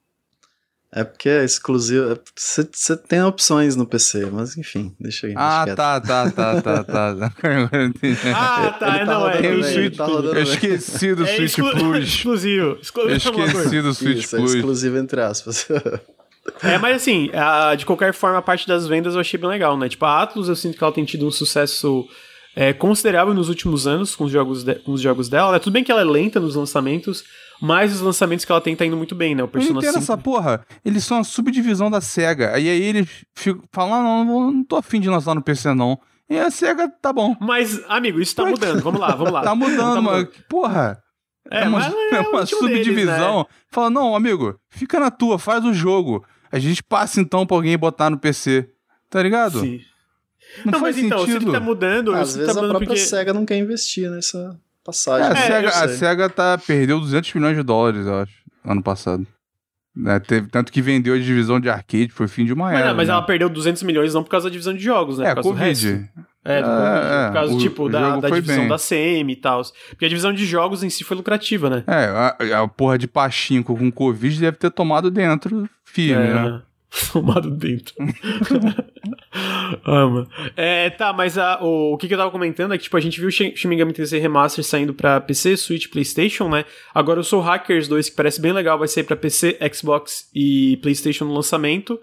É 0.92 1.04
porque 1.04 1.30
é 1.30 1.44
exclusivo. 1.46 2.14
é- 2.14 2.20
Você 2.36 2.98
tem 2.98 3.22
opções 3.22 3.76
no 3.76 3.86
PC, 3.86 4.26
mas 4.32 4.58
enfim, 4.58 4.92
deixa 5.00 5.28
aí. 5.28 5.34
Ah, 5.38 5.64
tá, 5.76 6.02
tá, 6.02 6.32
tá, 6.32 6.62
tá, 6.64 6.84
tá. 6.84 7.10
Agora 7.44 7.70
eu 7.74 7.86
entendi. 7.86 8.18
Ah, 8.34 8.72
tá, 8.80 8.88
Ele 8.96 9.06
tá 9.06 9.06
não, 9.06 9.30
é. 9.30 9.34
rodando 9.36 9.42
Tem 9.44 9.52
o 9.60 9.62
bem, 9.62 9.74
Switch. 9.74 9.96
tá 9.98 10.06
rodando 10.06 10.36
Eu 10.36 10.42
esqueci 10.44 11.14
do 11.14 11.24
É 11.30 11.36
Switch 11.36 11.50
exclu- 11.60 11.72
Plus. 11.72 12.08
exclusivo. 12.08 12.78
exclu- 12.82 13.04
Eu 13.08 13.16
esqueci 13.18 13.82
do 13.84 13.94
Switch 13.94 14.24
Isso, 14.24 14.36
é 14.36 14.40
Plus. 14.40 14.54
exclusivo 14.56 14.98
entre 14.98 15.22
aspas. 15.22 15.68
É, 16.64 16.80
mas 16.80 16.96
assim, 16.96 17.30
a- 17.36 17.76
de 17.76 17.86
qualquer 17.86 18.12
forma, 18.12 18.40
a 18.40 18.42
parte 18.42 18.68
das 18.68 18.88
vendas 18.88 19.14
eu 19.14 19.20
achei 19.22 19.40
bem 19.40 19.48
legal, 19.48 19.78
né? 19.78 19.88
Tipo, 19.90 20.06
a 20.06 20.24
Atlus 20.24 20.48
eu 20.50 20.56
sinto 20.56 20.76
que 20.76 20.84
ela 20.84 20.92
tem 20.92 21.06
tido 21.06 21.28
um 21.28 21.30
sucesso 21.32 22.10
é, 22.56 22.74
considerável 22.74 23.34
nos 23.34 23.50
últimos 23.50 23.86
anos 23.88 24.16
com 24.16 24.26
os, 24.26 24.32
jogos 24.32 24.64
de- 24.64 24.76
com 24.76 24.92
os 24.92 25.02
jogos 25.02 25.30
dela. 25.30 25.52
né? 25.52 25.60
Tudo 25.60 25.74
bem 25.74 25.84
que 25.84 25.92
ela 25.92 26.02
é 26.02 26.06
lenta 26.06 26.40
nos 26.40 26.56
lançamentos, 26.56 27.24
mas 27.62 27.94
os 27.96 28.02
lançamentos 28.02 28.44
que 28.46 28.52
ela 28.52 28.62
tem 28.62 28.76
tá 28.76 28.86
indo 28.86 28.98
muito 28.98 29.14
bem, 29.16 29.36
né? 29.36 29.44
O 29.44 29.48
Persona 29.48 29.80
entendo 29.80 29.94
5. 29.94 30.04
essa 30.04 30.18
porra. 30.18 30.66
Eles 30.84 31.04
são 31.04 31.20
a 31.20 31.24
subdivisão 31.24 31.90
da 31.92 32.02
SEGA. 32.02 32.58
E 32.60 32.70
aí 32.70 32.82
eles 32.82 33.08
ficam, 33.36 33.64
falam, 33.72 33.94
ah, 33.94 34.24
não, 34.26 34.52
não, 34.52 34.64
tô 34.64 34.76
afim 34.78 35.00
de 35.00 35.10
lançar 35.10 35.36
no 35.36 35.42
PC, 35.42 35.74
não. 35.74 36.00
E 36.30 36.38
a 36.38 36.50
SEGA, 36.52 36.88
tá 37.02 37.12
bom. 37.12 37.36
Mas, 37.40 37.82
amigo, 37.90 38.20
isso 38.22 38.36
tá 38.36 38.46
mudando. 38.46 38.82
Vamos 38.84 39.00
lá, 39.00 39.16
vamos 39.16 39.34
lá. 39.34 39.42
Tá 39.44 39.56
mudando, 39.56 40.26
Tá 40.26 40.32
porra. 40.50 40.98
É, 41.52 41.68
uma, 41.68 41.84
é 41.84 42.16
é 42.16 42.22
o 42.22 42.30
uma 42.30 42.44
estilo 42.44 42.68
deles, 42.68 42.86
subdivisão. 42.86 43.40
né? 43.40 43.46
Fala, 43.72 43.90
não, 43.90 44.16
amigo, 44.16 44.56
fica 44.70 45.00
na 45.00 45.10
tua, 45.10 45.40
faz 45.40 45.66
o 45.66 45.74
jogo. 45.74 46.24
A 46.52 46.60
gente 46.60 46.84
passa 46.84 47.20
então 47.20 47.46
pra 47.46 47.58
alguém 47.58 47.76
botar 47.78 48.10
no 48.12 48.20
PC. 48.20 48.70
Tá 49.10 49.24
ligado? 49.24 49.62
Sim. 49.62 49.80
Não, 50.66 50.72
Não, 50.74 50.80
faz 50.80 50.96
mas 50.96 51.06
então, 51.06 51.20
se 51.20 51.26
sentido. 51.32 51.44
ele 51.46 51.52
tá 51.52 51.60
mudando, 51.60 52.14
Às 52.14 52.30
se 52.30 52.40
vezes 52.40 52.54
tá 52.54 52.60
a 52.60 52.64
própria 52.64 52.88
porque... 52.88 53.02
SEGA 53.02 53.34
não 53.34 53.46
quer 53.46 53.58
investir 53.58 54.10
nessa 54.10 54.38
É, 54.38 54.58
passagem. 54.84 55.28
a, 55.28 55.32
É, 55.32 55.36
SEGA, 55.48 55.68
eu 55.68 55.68
a. 55.70 55.88
SEGA 55.90 56.30
tá, 56.30 56.58
perdeu 56.58 57.00
200 57.00 57.34
milhões 57.36 57.56
de 57.58 57.64
dólares, 57.64 58.06
eu 58.06 58.16
acho, 58.20 58.34
ano 58.66 58.82
passado. 58.84 59.26
Né, 59.96 60.20
teve, 60.20 60.48
tanto 60.48 60.72
que 60.72 60.82
vendeu 60.82 61.14
a 61.16 61.18
divisão 61.18 61.60
de 61.60 61.70
arcade, 61.70 62.10
foi 62.10 62.28
fim 62.28 62.46
de 62.46 62.54
uma 62.54 62.66
Mas, 62.66 62.80
era. 62.80 62.90
não, 62.90 62.96
mas 62.96 63.08
né? 63.08 63.14
ela 63.14 63.22
perdeu 63.24 63.50
200 63.50 63.84
milhões 63.84 64.14
não 64.14 64.24
por 64.24 64.30
causa 64.30 64.48
da 64.48 64.52
divisão 64.52 64.74
de 64.74 64.80
jogos, 64.82 65.18
né? 65.18 65.26
É, 65.26 65.30
por 65.30 65.36
causa 65.44 65.50
do 65.50 65.56
resto. 65.56 65.86
Covid. 65.88 66.10
É, 66.46 66.62
do- 66.62 66.68
É, 66.70 67.24
é, 67.24 67.28
por 67.28 67.34
causa, 67.34 67.54
o- 67.54 67.58
tipo, 67.60 67.84
o 67.86 67.90
da, 67.90 68.16
da 68.18 68.30
divisão 68.30 68.60
bem. 68.60 68.68
da 68.70 68.78
CM 68.78 69.34
e 69.34 69.36
tal. 69.36 69.62
Porque 69.90 70.06
a 70.06 70.08
divisão 70.08 70.32
de 70.32 70.46
jogos 70.46 70.84
em 70.84 70.90
si 70.90 71.04
foi 71.04 71.18
lucrativa, 71.18 71.70
né? 71.70 71.84
É, 71.86 72.06
a, 72.06 72.62
a 72.64 72.68
porra 72.68 72.98
de 72.98 73.08
Pachinko 73.08 73.76
com 73.76 73.92
Covid 73.92 74.40
deve 74.40 74.58
ter 74.58 74.72
tomado 74.72 75.12
dentro 75.12 75.68
firme, 75.84 76.28
né? 76.34 76.62
É, 76.66 76.70
Tomado 77.12 77.52
dentro. 77.52 77.94
Ama. 79.86 80.28
É, 80.56 80.90
tá, 80.90 81.14
mas 81.14 81.38
a, 81.38 81.60
o, 81.62 81.94
o 81.94 81.98
que, 81.98 82.08
que 82.08 82.14
eu 82.14 82.18
tava 82.18 82.32
comentando 82.32 82.74
é 82.74 82.78
que, 82.78 82.84
tipo, 82.84 82.98
a 82.98 83.00
gente 83.00 83.20
viu 83.20 83.30
o 83.30 83.32
Shin 83.32 83.54
Megami 83.66 83.94
Tensei 83.94 84.20
Remaster 84.20 84.64
saindo 84.64 84.94
pra 84.94 85.20
PC, 85.20 85.58
Switch, 85.58 85.88
Playstation, 85.88 86.50
né? 86.50 86.66
Agora 86.94 87.20
o 87.20 87.24
Soul 87.24 87.42
Hackers 87.42 87.88
2, 87.88 88.10
que 88.10 88.16
parece 88.16 88.42
bem 88.42 88.52
legal, 88.52 88.78
vai 88.78 88.88
sair 88.88 89.04
pra 89.04 89.16
PC, 89.16 89.58
Xbox 89.74 90.30
e 90.34 90.78
Playstation 90.82 91.26
no 91.26 91.34
lançamento. 91.34 92.00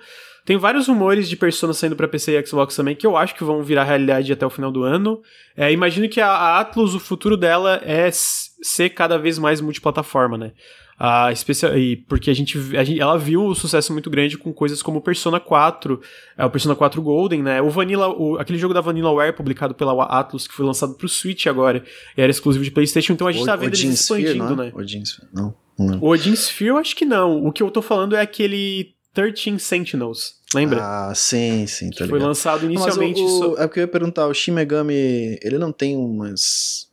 Tem 0.46 0.56
vários 0.56 0.86
rumores 0.86 1.28
de 1.28 1.36
Persona 1.36 1.72
saindo 1.72 1.96
pra 1.96 2.06
PC 2.06 2.38
e 2.38 2.46
Xbox 2.46 2.76
também, 2.76 2.94
que 2.94 3.04
eu 3.04 3.16
acho 3.16 3.34
que 3.34 3.42
vão 3.42 3.64
virar 3.64 3.82
realidade 3.82 4.32
até 4.32 4.46
o 4.46 4.50
final 4.50 4.70
do 4.70 4.84
ano. 4.84 5.20
É, 5.56 5.72
imagino 5.72 6.08
que 6.08 6.20
a, 6.20 6.28
a 6.28 6.60
Atlus, 6.60 6.94
o 6.94 7.00
futuro 7.00 7.36
dela 7.36 7.80
é 7.84 8.08
ser 8.12 8.90
cada 8.90 9.18
vez 9.18 9.40
mais 9.40 9.60
multiplataforma, 9.60 10.38
né? 10.38 10.52
A 10.98 11.30
especial, 11.30 11.76
e 11.76 11.94
porque 11.96 12.30
a 12.30 12.34
gente, 12.34 12.56
a 12.74 12.82
gente- 12.82 12.98
ela 13.00 13.18
viu 13.18 13.44
o 13.44 13.54
sucesso 13.54 13.92
muito 13.92 14.08
grande 14.08 14.38
com 14.38 14.50
coisas 14.50 14.80
como 14.82 14.98
Persona 15.00 15.38
4, 15.38 16.00
é, 16.38 16.44
o 16.44 16.48
Persona 16.50 16.74
4 16.74 17.02
Golden, 17.02 17.42
né? 17.42 17.60
O 17.60 17.68
Vanilla, 17.68 18.08
o- 18.08 18.38
aquele 18.38 18.58
jogo 18.58 18.72
da 18.72 18.80
Vanillaware 18.80 19.34
publicado 19.34 19.74
pela 19.74 20.04
Atlus 20.04 20.46
que 20.48 20.54
foi 20.54 20.64
lançado 20.64 20.94
pro 20.94 21.06
Switch 21.06 21.46
agora, 21.46 21.84
e 22.16 22.20
era 22.22 22.30
exclusivo 22.30 22.64
de 22.64 22.70
PlayStation, 22.70 23.12
então 23.12 23.26
a 23.26 23.32
gente 23.32 23.44
tá 23.44 23.56
vendo 23.56 23.74
Sphere, 23.74 23.92
expandindo, 24.24 24.62
é? 24.62 24.66
né? 24.66 24.72
Odin 24.74 25.02
Sphere, 25.04 25.28
não. 25.34 25.54
não. 25.78 25.98
O 26.00 26.08
Odin 26.08 26.32
Sphere 26.34 26.70
eu 26.70 26.78
acho 26.78 26.96
que 26.96 27.04
não. 27.04 27.44
O 27.44 27.52
que 27.52 27.62
eu 27.62 27.70
tô 27.70 27.82
falando 27.82 28.16
é 28.16 28.22
aquele 28.22 28.94
13 29.12 29.58
Sentinels, 29.58 30.36
lembra? 30.54 30.80
Ah, 30.82 31.12
sim, 31.14 31.66
sim, 31.66 31.90
que 31.90 31.98
tô 31.98 32.06
foi 32.08 32.18
lançado 32.18 32.62
Mas 32.62 32.70
inicialmente. 32.70 33.20
o, 33.20 33.28
só- 33.28 33.48
o, 33.52 33.58
é 33.58 33.66
porque 33.66 33.80
eu 33.80 33.84
ia 33.84 33.88
perguntar, 33.88 34.26
o 34.28 34.32
Shin 34.32 34.52
Megami, 34.52 35.38
ele 35.42 35.58
não 35.58 35.72
tem 35.72 35.94
umas 35.94 36.85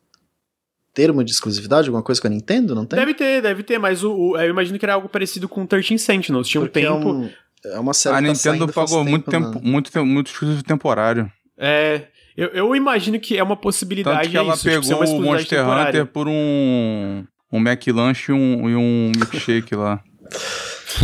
termo 0.93 1.23
de 1.23 1.31
exclusividade, 1.31 1.87
alguma 1.87 2.03
coisa 2.03 2.21
com 2.21 2.27
a 2.27 2.29
Nintendo, 2.29 2.75
não 2.75 2.85
tem? 2.85 2.99
Deve 2.99 3.13
ter, 3.13 3.41
deve 3.41 3.63
ter, 3.63 3.79
mas 3.79 4.03
o, 4.03 4.13
o- 4.13 4.37
eu 4.37 4.49
imagino 4.49 4.77
que 4.77 4.85
era 4.85 4.93
algo 4.93 5.09
parecido 5.09 5.49
com 5.49 5.65
13 5.65 5.97
Sentinels. 5.97 6.47
Tinha 6.47 6.61
um 6.61 6.65
Porque 6.65 6.81
tempo. 6.81 7.09
é, 7.09 7.11
um, 7.11 7.29
é 7.75 7.79
uma 7.79 7.93
série 7.93 8.15
A 8.15 8.19
que 8.19 8.25
tá 8.27 8.51
Nintendo 8.51 8.71
pagou 8.71 9.03
muito 9.03 9.29
tempo, 9.31 9.49
né? 9.55 9.61
muito, 9.63 9.91
tempo- 9.91 10.05
muito 10.05 10.27
exclusivo 10.27 10.63
temporário. 10.63 11.31
É. 11.57 12.03
Eu, 12.35 12.47
eu 12.49 12.75
imagino 12.75 13.19
que 13.19 13.37
é 13.37 13.43
uma 13.43 13.55
possibilidade. 13.55 14.17
Tanto 14.21 14.31
que 14.31 14.37
é 14.37 14.39
ela 14.39 14.53
isso, 14.55 14.67
tipo, 14.69 14.83
ser 14.83 14.95
pegou 14.95 15.07
uma 15.07 15.17
o 15.17 15.21
Monster 15.21 15.59
temporária. 15.59 15.89
Hunter 16.01 16.05
por 16.07 16.27
um, 16.27 17.23
um 17.51 17.59
McLanche 17.59 18.31
e 18.31 18.33
um, 18.35 18.69
e 18.69 18.75
um 18.75 19.11
milkshake 19.15 19.75
lá. 19.75 20.01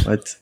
What? 0.08 0.38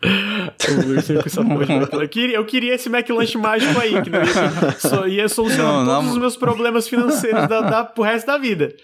O 0.00 2.02
eu, 2.02 2.08
queria, 2.08 2.36
eu 2.36 2.44
queria 2.44 2.74
esse 2.74 2.88
McLanche 2.88 3.36
mágico 3.36 3.80
aí, 3.80 4.00
que 4.00 4.10
não 4.10 4.20
ia, 4.20 4.72
só 4.78 5.06
ia 5.06 5.28
solucionar 5.28 5.84
Não, 5.84 5.86
todos 5.86 6.04
não. 6.04 6.12
os 6.12 6.18
meus 6.18 6.36
problemas 6.36 6.88
financeiros 6.88 7.48
da, 7.48 7.60
da, 7.62 7.84
pro 7.84 8.04
resto 8.04 8.26
da 8.26 8.38
vida. 8.38 8.74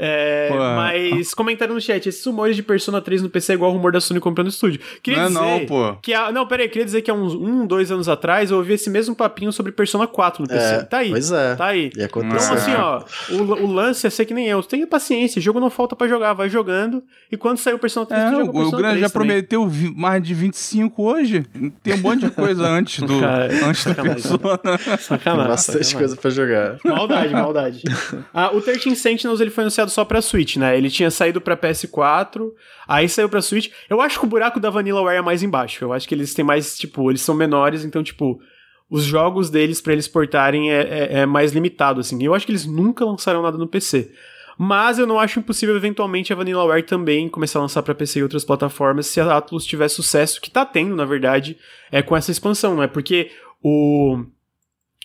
É, 0.00 0.48
mas 0.76 1.34
comentaram 1.34 1.74
no 1.74 1.80
chat, 1.80 2.08
esses 2.08 2.24
rumores 2.24 2.54
de 2.54 2.62
Persona 2.62 3.00
3 3.00 3.20
no 3.22 3.28
PC 3.28 3.52
é 3.52 3.54
igual 3.56 3.72
o 3.72 3.74
rumor 3.74 3.90
da 3.90 4.00
Sony 4.00 4.20
comprando 4.20 4.46
o 4.46 4.50
estúdio. 4.50 4.80
Queria 5.02 5.28
Não 5.28 5.42
é 5.42 5.58
dizer 5.58 5.60
não, 5.60 5.66
pô. 5.66 5.96
que 6.00 6.14
há, 6.14 6.30
não, 6.30 6.46
peraí, 6.46 6.68
queria 6.68 6.84
dizer 6.84 7.02
que 7.02 7.10
há 7.10 7.14
uns 7.14 7.34
um, 7.34 7.66
dois 7.66 7.90
anos 7.90 8.08
atrás 8.08 8.50
eu 8.52 8.58
ouvi 8.58 8.74
esse 8.74 8.88
mesmo 8.88 9.16
papinho 9.16 9.52
sobre 9.52 9.72
Persona 9.72 10.06
4 10.06 10.42
no 10.42 10.48
PC. 10.48 10.64
É, 10.74 10.82
tá 10.84 10.98
aí. 10.98 11.10
Pois 11.10 11.32
é. 11.32 11.56
Tá 11.56 11.66
aí. 11.66 11.90
E 11.96 12.02
aconteceu. 12.04 12.54
Então, 12.54 12.54
assim, 12.54 12.74
ó, 12.74 13.02
o, 13.34 13.64
o 13.64 13.72
lance 13.72 14.06
é 14.06 14.10
ser 14.10 14.24
que 14.24 14.32
nem 14.32 14.46
eu. 14.46 14.62
Tenha 14.62 14.86
paciência, 14.86 15.40
jogo 15.42 15.58
não 15.58 15.68
falta 15.70 15.96
pra 15.96 16.06
jogar, 16.06 16.32
vai 16.32 16.48
jogando. 16.48 17.02
E 17.32 17.36
quando 17.36 17.58
sair 17.58 17.74
o 17.74 17.78
Persona 17.78 18.06
3, 18.06 18.22
É, 18.22 18.30
joga 18.30 18.44
o, 18.44 18.48
o 18.48 18.70
Grande 18.70 18.82
3 18.98 19.00
já 19.00 19.08
também. 19.10 19.28
prometeu 19.28 19.70
mais 19.96 20.22
de 20.22 20.32
25 20.34 21.02
hoje. 21.02 21.44
Tem 21.82 21.94
um 21.94 21.98
monte 21.98 22.20
de 22.26 22.30
coisa 22.30 22.62
antes 22.68 23.02
do, 23.02 23.18
Cara, 23.20 23.48
antes 23.66 23.84
do 23.84 23.88
sacanagem. 23.90 24.22
Persona. 24.22 24.98
Sacanagem. 24.98 25.48
Bastante 25.48 25.84
sacanagem. 25.84 25.98
coisa 25.98 26.16
pra 26.16 26.30
jogar. 26.30 26.78
Maldade, 26.84 27.32
maldade. 27.32 27.82
Ah, 28.32 28.50
o 28.54 28.60
13 28.60 28.94
Sentinels 28.94 29.40
ele 29.40 29.50
foi 29.50 29.64
anunciado 29.64 29.87
só 29.88 30.04
pra 30.04 30.20
Switch, 30.22 30.56
né? 30.56 30.76
Ele 30.76 30.90
tinha 30.90 31.10
saído 31.10 31.40
pra 31.40 31.56
PS4, 31.56 32.50
aí 32.86 33.08
saiu 33.08 33.28
pra 33.28 33.40
Switch. 33.42 33.70
Eu 33.88 34.00
acho 34.00 34.18
que 34.18 34.24
o 34.24 34.28
buraco 34.28 34.60
da 34.60 34.70
Vanillaware 34.70 35.18
é 35.18 35.22
mais 35.22 35.42
embaixo. 35.42 35.84
Eu 35.84 35.92
acho 35.92 36.06
que 36.08 36.14
eles 36.14 36.34
têm 36.34 36.44
mais, 36.44 36.76
tipo, 36.78 37.10
eles 37.10 37.22
são 37.22 37.34
menores, 37.34 37.84
então, 37.84 38.02
tipo, 38.02 38.38
os 38.90 39.04
jogos 39.04 39.50
deles 39.50 39.80
pra 39.80 39.92
eles 39.92 40.08
portarem 40.08 40.70
é, 40.72 40.80
é- 40.80 41.18
é 41.20 41.26
mais 41.26 41.52
limitado, 41.52 42.00
assim. 42.00 42.22
Eu 42.24 42.34
acho 42.34 42.46
que 42.46 42.52
eles 42.52 42.66
nunca 42.66 43.04
lançaram 43.04 43.42
nada 43.42 43.58
no 43.58 43.68
PC. 43.68 44.10
Mas 44.60 44.98
eu 44.98 45.06
não 45.06 45.20
acho 45.20 45.38
impossível, 45.38 45.76
eventualmente, 45.76 46.32
a 46.32 46.36
Vanillaware 46.36 46.82
também 46.82 47.28
começar 47.28 47.60
a 47.60 47.62
lançar 47.62 47.80
pra 47.82 47.94
PC 47.94 48.18
e 48.18 48.22
outras 48.24 48.44
plataformas 48.44 49.06
se 49.06 49.20
a 49.20 49.36
Atlus 49.36 49.64
tiver 49.64 49.86
sucesso, 49.88 50.40
que 50.40 50.50
tá 50.50 50.66
tendo, 50.66 50.96
na 50.96 51.04
verdade, 51.04 51.56
é 51.92 52.02
com 52.02 52.16
essa 52.16 52.32
expansão, 52.32 52.74
não 52.74 52.82
é? 52.82 52.88
Porque 52.88 53.30
o. 53.62 54.24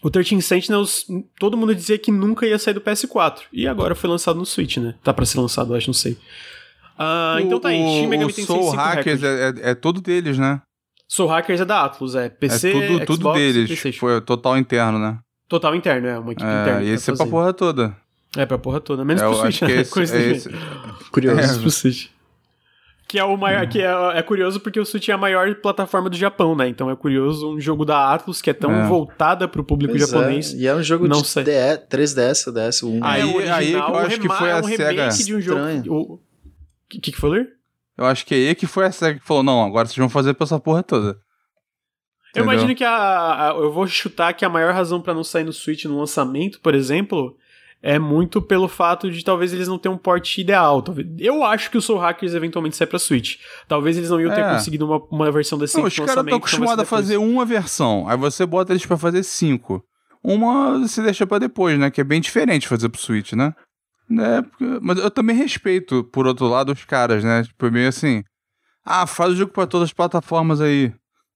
O 0.04 0.10
13 0.10 0.42
Sentinels, 0.42 1.06
todo 1.40 1.56
mundo 1.56 1.74
dizia 1.74 1.98
que 1.98 2.12
nunca 2.12 2.46
ia 2.46 2.60
sair 2.60 2.74
do 2.74 2.82
PS4. 2.82 3.44
E 3.54 3.66
agora 3.68 3.96
foi 3.96 4.10
lançado 4.10 4.38
no 4.38 4.46
Switch, 4.46 4.78
né? 4.78 4.96
Tá 5.02 5.14
pra 5.14 5.26
ser 5.26 5.40
lançado, 5.40 5.74
acho, 5.74 5.88
não 5.88 5.94
sei. 5.94 6.18
Ah, 7.00 7.38
então 7.40 7.60
tá 7.60 7.70
aí. 7.70 7.78
Shin 7.78 8.06
O, 8.06 8.10
Megami 8.10 8.32
o 8.32 8.36
Tensei 8.36 8.46
Soul 8.46 8.72
5 8.72 8.76
Hackers 8.76 9.24
é, 9.24 9.28
é, 9.50 9.54
é 9.72 9.76
tudo 9.76 10.02
deles, 10.02 10.38
né? 10.38 10.62
Soul 11.08 11.30
Hackers 11.30 11.62
é 11.62 11.66
da 11.66 11.86
Atlus, 11.86 12.16
é. 12.16 12.28
PC, 12.30 12.70
é 12.70 12.72
tudo, 12.88 13.06
tudo 13.06 13.16
Xbox, 13.22 13.40
deles. 13.40 13.66
PlayStation. 13.68 14.00
Foi 14.00 14.22
total 14.22 14.58
interno, 14.58 15.00
né? 15.00 15.20
Total 15.48 15.74
interno, 15.76 16.08
é. 16.08 16.20
Uma 16.20 16.32
equipe 16.34 16.48
interna. 16.50 16.72
É, 16.72 16.80
que 16.80 16.86
e 16.86 16.90
tá 16.90 16.94
esse 16.96 17.12
é 17.12 17.16
pra 17.16 17.26
porra 17.26 17.54
toda. 17.54 17.98
É, 18.36 18.46
pra 18.46 18.58
porra 18.58 18.82
toda. 18.82 19.06
Menos 19.06 19.22
É, 19.22 19.26
pro 19.28 19.36
Switch, 19.38 19.62
né? 19.62 19.72
é 19.72 19.82
esse, 19.82 20.00
é 20.16 20.32
esse- 20.32 20.50
Curioso. 21.12 21.36
Menos 21.38 21.58
pro 21.60 21.72
Switch. 21.72 22.08
Que 23.14 23.20
é 23.20 23.24
o 23.24 23.38
maior, 23.38 23.68
que 23.68 23.80
é, 23.80 23.92
é 24.18 24.24
curioso 24.24 24.60
porque 24.60 24.80
o 24.80 24.86
Switch 24.88 25.08
é 25.08 25.12
a 25.12 25.18
maior 25.20 25.54
plataforma 25.54 26.10
do 26.10 26.16
Japão, 26.18 26.56
né? 26.56 26.68
Então 26.68 26.90
é 26.90 26.96
curioso 26.96 27.48
um 27.54 27.60
jogo 27.62 27.86
da 27.86 28.12
Atlus 28.12 28.42
que 28.42 28.50
é 28.50 28.54
tão 28.56 28.72
É. 28.72 28.88
voltada 28.88 29.48
pro 29.48 29.64
público 29.64 29.94
Pois 29.96 30.10
japonês. 30.10 30.52
É. 30.52 30.58
E 30.58 30.66
é 30.66 30.74
um 30.74 30.82
jogo 30.82 31.08
Não 31.08 31.22
de 31.22 31.28
sei. 31.28 31.44
DE, 31.44 31.52
3DS, 31.92 32.52
DS, 32.52 32.82
o 32.82 32.90
1. 32.90 33.04
Aí- 33.06 33.22
é, 33.22 33.26
o 33.26 33.36
original, 33.36 33.54
aí 33.60 33.68
que 33.70 33.78
eu 33.78 33.96
acho 33.98 34.20
que 34.22 34.28
foi 34.30 34.52
a 34.52 34.58
é 34.58 34.62
um 34.62 34.66
remake 34.66 35.12
SEGA. 35.14 35.26
de 35.26 35.36
um 35.36 35.42
jogo. 35.42 36.14
O 36.16 36.20
que, 36.90 37.12
que 37.12 37.16
foi, 37.16 37.30
Ler? 37.30 37.50
Eu 37.96 38.06
acho 38.06 38.26
que 38.26 38.34
é 38.34 38.38
aí 38.50 38.56
que 38.56 38.66
foi 38.66 38.88
a 38.88 38.92
SEGA 38.92 39.20
que 39.20 39.26
falou, 39.28 39.44
não, 39.44 39.64
agora 39.64 39.86
vocês 39.86 39.98
vão 39.98 40.10
fazer 40.10 40.34
pra 40.34 40.46
essa 40.46 40.60
porra 40.60 40.82
toda. 40.82 41.10
Eu 41.10 42.42
Entendeu? 42.42 42.52
imagino 42.52 42.76
que 42.76 42.84
a, 42.84 43.52
a- 43.52 43.56
Eu 43.56 43.72
vou 43.72 43.86
chutar 43.86 44.34
que 44.34 44.44
a 44.44 44.50
maior 44.50 44.74
razão 44.74 45.00
pra 45.00 45.14
não 45.14 45.24
sair 45.24 45.44
no 45.44 45.54
Switch 45.54 45.86
no 45.86 46.00
lançamento, 46.00 46.60
por 46.62 46.74
exemplo, 46.74 47.38
é 47.86 48.00
muito 48.00 48.42
pelo 48.42 48.68
fato 48.70 49.12
de 49.12 49.24
talvez 49.24 49.52
eles 49.54 49.68
não 49.68 49.78
tenham 49.78 49.96
um 49.96 49.98
porte 49.98 50.40
ideal. 50.40 50.82
Talvez, 50.82 51.06
eu 51.20 51.44
acho 51.44 51.70
que 51.70 51.78
o 51.78 51.82
Soul 51.82 52.00
Hackers 52.00 52.34
eventualmente 52.34 52.78
sai 52.78 52.88
pra 52.88 52.98
Switch. 52.98 53.36
Talvez 53.68 53.98
eles 53.98 54.10
não 54.10 54.22
iam 54.22 54.34
ter 54.34 54.40
É. 54.42 54.54
conseguido 54.54 54.86
uma, 54.86 54.98
uma 55.12 55.32
versão 55.32 55.58
decente 55.60 55.82
Não, 55.82 55.88
os 55.88 55.96
caras 55.96 56.16
estão 56.24 56.38
acostumados 56.38 56.74
a 56.80 56.84
depois. 56.84 57.02
fazer 57.02 57.18
uma 57.18 57.46
versão, 57.46 58.08
aí 58.08 58.16
você 58.18 58.46
bota 58.46 58.72
eles 58.72 58.86
pra 58.86 58.98
fazer 58.98 59.22
cinco. 59.24 59.84
Uma 60.24 60.80
você 60.80 61.02
deixa 61.04 61.28
pra 61.28 61.38
depois, 61.40 61.78
né? 61.78 61.92
Que 61.92 62.00
é 62.00 62.04
bem 62.06 62.22
diferente 62.22 62.68
fazer 62.70 62.88
pro 62.88 63.02
Switch, 63.02 63.34
né? 63.34 63.54
É, 64.18 64.42
porque- 64.42 64.80
mas 64.82 64.98
eu 65.00 65.12
também 65.12 65.36
respeito, 65.36 66.04
por 66.06 66.26
outro 66.26 66.48
lado, 66.48 66.72
os 66.72 66.86
caras, 66.86 67.24
né? 67.24 67.44
Tipo, 67.44 67.70
meio 67.70 67.90
assim. 67.90 68.24
Ah, 68.86 69.06
faz 69.06 69.32
o 69.34 69.36
jogo 69.36 69.52
pra 69.52 69.68
todas 69.68 69.90
as 69.90 69.94
plataformas 69.94 70.62
aí. 70.62 70.94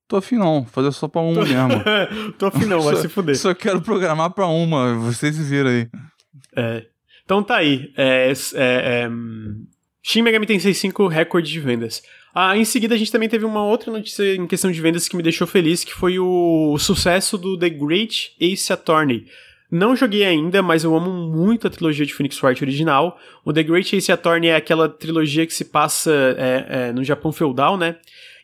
Tô 0.08 0.16
afim 0.18 0.36
não, 0.38 0.66
fazer 0.66 0.92
só 0.94 1.08
pra 1.10 1.20
uma 1.22 1.44
mesmo. 1.44 1.84
Tô 2.40 2.46
afim 2.46 2.66
não, 2.66 2.82
vai 2.82 2.96
Só- 2.96 3.02
se 3.02 3.10
fuder. 3.10 3.38
Só 3.38 3.54
quero 3.54 3.82
programar 3.82 4.30
pra 4.32 4.48
uma, 4.48 4.94
vocês 4.96 5.38
viram 5.38 5.70
aí. 5.70 5.90
É. 6.58 6.86
Então 7.24 7.44
tá 7.44 7.58
aí. 7.58 7.92
É, 7.96 8.32
é, 8.32 8.34
é, 8.56 9.10
Shin 10.02 10.22
Megami 10.22 10.46
Tensei 10.46 10.74
5 10.74 11.08
recorde 11.08 11.52
de 11.52 11.60
vendas. 11.60 12.02
Ah, 12.34 12.58
em 12.58 12.66
seguida 12.66 12.96
a 12.96 12.98
gente 12.98 13.12
também 13.12 13.30
teve 13.30 13.46
uma 13.46 13.64
outra 13.64 13.92
notícia 13.92 14.36
em 14.36 14.48
questão 14.48 14.72
de 14.72 14.82
vendas 14.82 15.08
que 15.08 15.16
me 15.16 15.24
deixou 15.24 15.46
feliz, 15.46 15.84
que 15.84 15.94
foi 15.94 16.20
o 16.20 16.78
sucesso 16.80 17.38
do 17.38 17.58
The 17.58 17.70
Great 17.70 18.34
Ace 18.40 18.72
Attorney. 18.72 19.26
Não 19.70 19.96
joguei 19.96 20.24
ainda, 20.24 20.64
mas 20.64 20.86
eu 20.86 20.96
amo 20.96 21.12
muito 21.12 21.68
a 21.68 21.70
trilogia 21.70 22.06
de 22.06 22.14
Phoenix 22.14 22.42
Wright 22.42 22.64
original. 22.64 23.20
O 23.44 23.52
The 23.52 23.64
Great 23.64 23.94
Ace 23.96 24.12
Attorney 24.12 24.48
é 24.48 24.56
aquela 24.56 24.88
trilogia 24.88 25.46
que 25.46 25.54
se 25.54 25.66
passa 25.66 26.12
é, 26.38 26.66
é, 26.70 26.92
no 26.94 27.04
Japão 27.04 27.34
feudal, 27.34 27.78
né? 27.78 27.98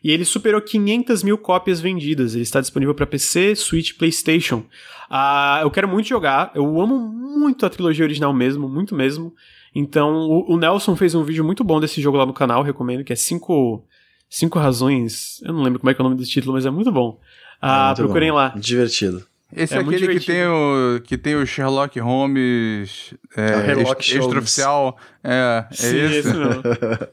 E 0.04 0.10
ele 0.12 0.24
superou 0.26 0.60
500 0.60 1.22
mil 1.22 1.38
cópias 1.38 1.80
vendidas. 1.80 2.34
Ele 2.34 2.42
está 2.42 2.60
disponível 2.60 2.94
para 2.94 3.06
PC, 3.06 3.56
Switch, 3.56 3.96
PlayStation. 3.96 4.62
Ah, 5.08 5.60
eu 5.62 5.70
quero 5.70 5.88
muito 5.88 6.06
jogar. 6.06 6.52
Eu 6.54 6.78
amo 6.80 6.98
muito 6.98 7.64
a 7.64 7.70
trilogia 7.70 8.04
original 8.04 8.32
mesmo, 8.34 8.68
muito 8.68 8.94
mesmo. 8.94 9.32
Então, 9.74 10.12
o, 10.28 10.52
o 10.52 10.56
Nelson 10.58 10.94
fez 10.94 11.14
um 11.14 11.24
vídeo 11.24 11.42
muito 11.42 11.64
bom 11.64 11.80
desse 11.80 12.02
jogo 12.02 12.18
lá 12.18 12.26
no 12.26 12.34
canal, 12.34 12.62
recomendo, 12.62 13.02
que 13.02 13.12
é 13.14 13.16
cinco, 13.16 13.82
cinco 14.28 14.58
razões. 14.58 15.40
Eu 15.42 15.54
não 15.54 15.62
lembro 15.62 15.80
como 15.80 15.90
é 15.90 15.94
que 15.94 16.00
é 16.00 16.04
o 16.04 16.08
nome 16.08 16.20
do 16.20 16.26
título, 16.28 16.52
mas 16.52 16.66
é 16.66 16.70
muito 16.70 16.92
bom. 16.92 17.18
Ah, 17.60 17.84
É 17.84 17.86
muito 17.86 17.96
procurem 17.96 18.30
bom. 18.30 18.36
lá. 18.36 18.48
Divertido. 18.56 19.24
Esse 19.56 19.74
É 19.74 19.78
é, 19.78 19.80
aquele 19.80 20.18
que 20.18 20.26
tem, 20.26 20.46
o, 20.46 21.00
que 21.02 21.16
tem 21.16 21.34
o 21.36 21.46
Sherlock 21.46 21.98
Holmes 22.00 23.14
É 23.36 23.40
o 23.40 23.60
é, 23.60 23.64
Sherlock 23.64 24.00
ex- 24.12 24.20
extraoficial. 24.22 24.98
É, 25.22 25.64
é 25.70 25.74
Sim, 25.74 25.96
esse? 25.96 26.14
esse 26.18 26.34
mesmo. 26.36 26.62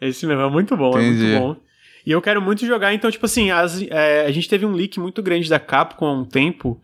esse 0.00 0.26
mesmo, 0.26 0.42
é 0.42 0.50
muito 0.50 0.76
bom, 0.76 0.96
é 0.98 1.02
Entendi. 1.06 1.24
muito 1.24 1.40
bom. 1.40 1.71
E 2.04 2.10
eu 2.10 2.20
quero 2.20 2.40
muito 2.42 2.66
jogar, 2.66 2.92
então, 2.94 3.10
tipo 3.10 3.24
assim, 3.26 3.50
as- 3.50 3.82
é, 3.82 4.26
a 4.26 4.30
gente 4.32 4.48
teve 4.48 4.66
um 4.66 4.72
leak 4.72 4.98
muito 4.98 5.22
grande 5.22 5.48
da 5.48 5.58
Capcom 5.60 6.06
há 6.06 6.12
um 6.12 6.24
tempo. 6.24 6.80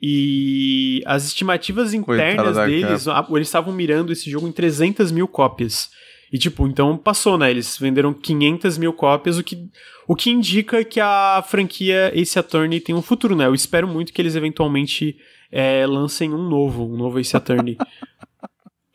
E 0.00 1.00
as 1.06 1.24
estimativas 1.26 1.94
internas 1.94 2.56
deles, 2.66 3.06
eles 3.30 3.48
estavam 3.48 3.72
mirando 3.72 4.12
esse 4.12 4.28
jogo 4.28 4.48
em 4.48 4.52
300 4.52 5.12
mil 5.12 5.28
cópias. 5.28 5.90
E, 6.32 6.38
tipo, 6.38 6.66
então 6.66 6.96
passou, 6.96 7.38
né? 7.38 7.50
Eles 7.50 7.76
venderam 7.78 8.12
500 8.12 8.78
mil 8.78 8.92
cópias, 8.92 9.38
o 9.38 9.44
que, 9.44 9.68
o 10.08 10.16
que 10.16 10.30
indica 10.30 10.82
que 10.82 10.98
a 10.98 11.44
franquia 11.46 12.10
Ace 12.18 12.38
Attorney 12.38 12.80
tem 12.80 12.94
um 12.94 13.02
futuro, 13.02 13.36
né? 13.36 13.46
Eu 13.46 13.54
espero 13.54 13.86
muito 13.86 14.12
que 14.12 14.20
eles 14.20 14.34
eventualmente 14.34 15.16
é, 15.52 15.86
lancem 15.86 16.32
um 16.32 16.48
novo, 16.48 16.84
um 16.86 16.96
novo 16.96 17.18
Ace 17.20 17.36
Attorney. 17.36 17.76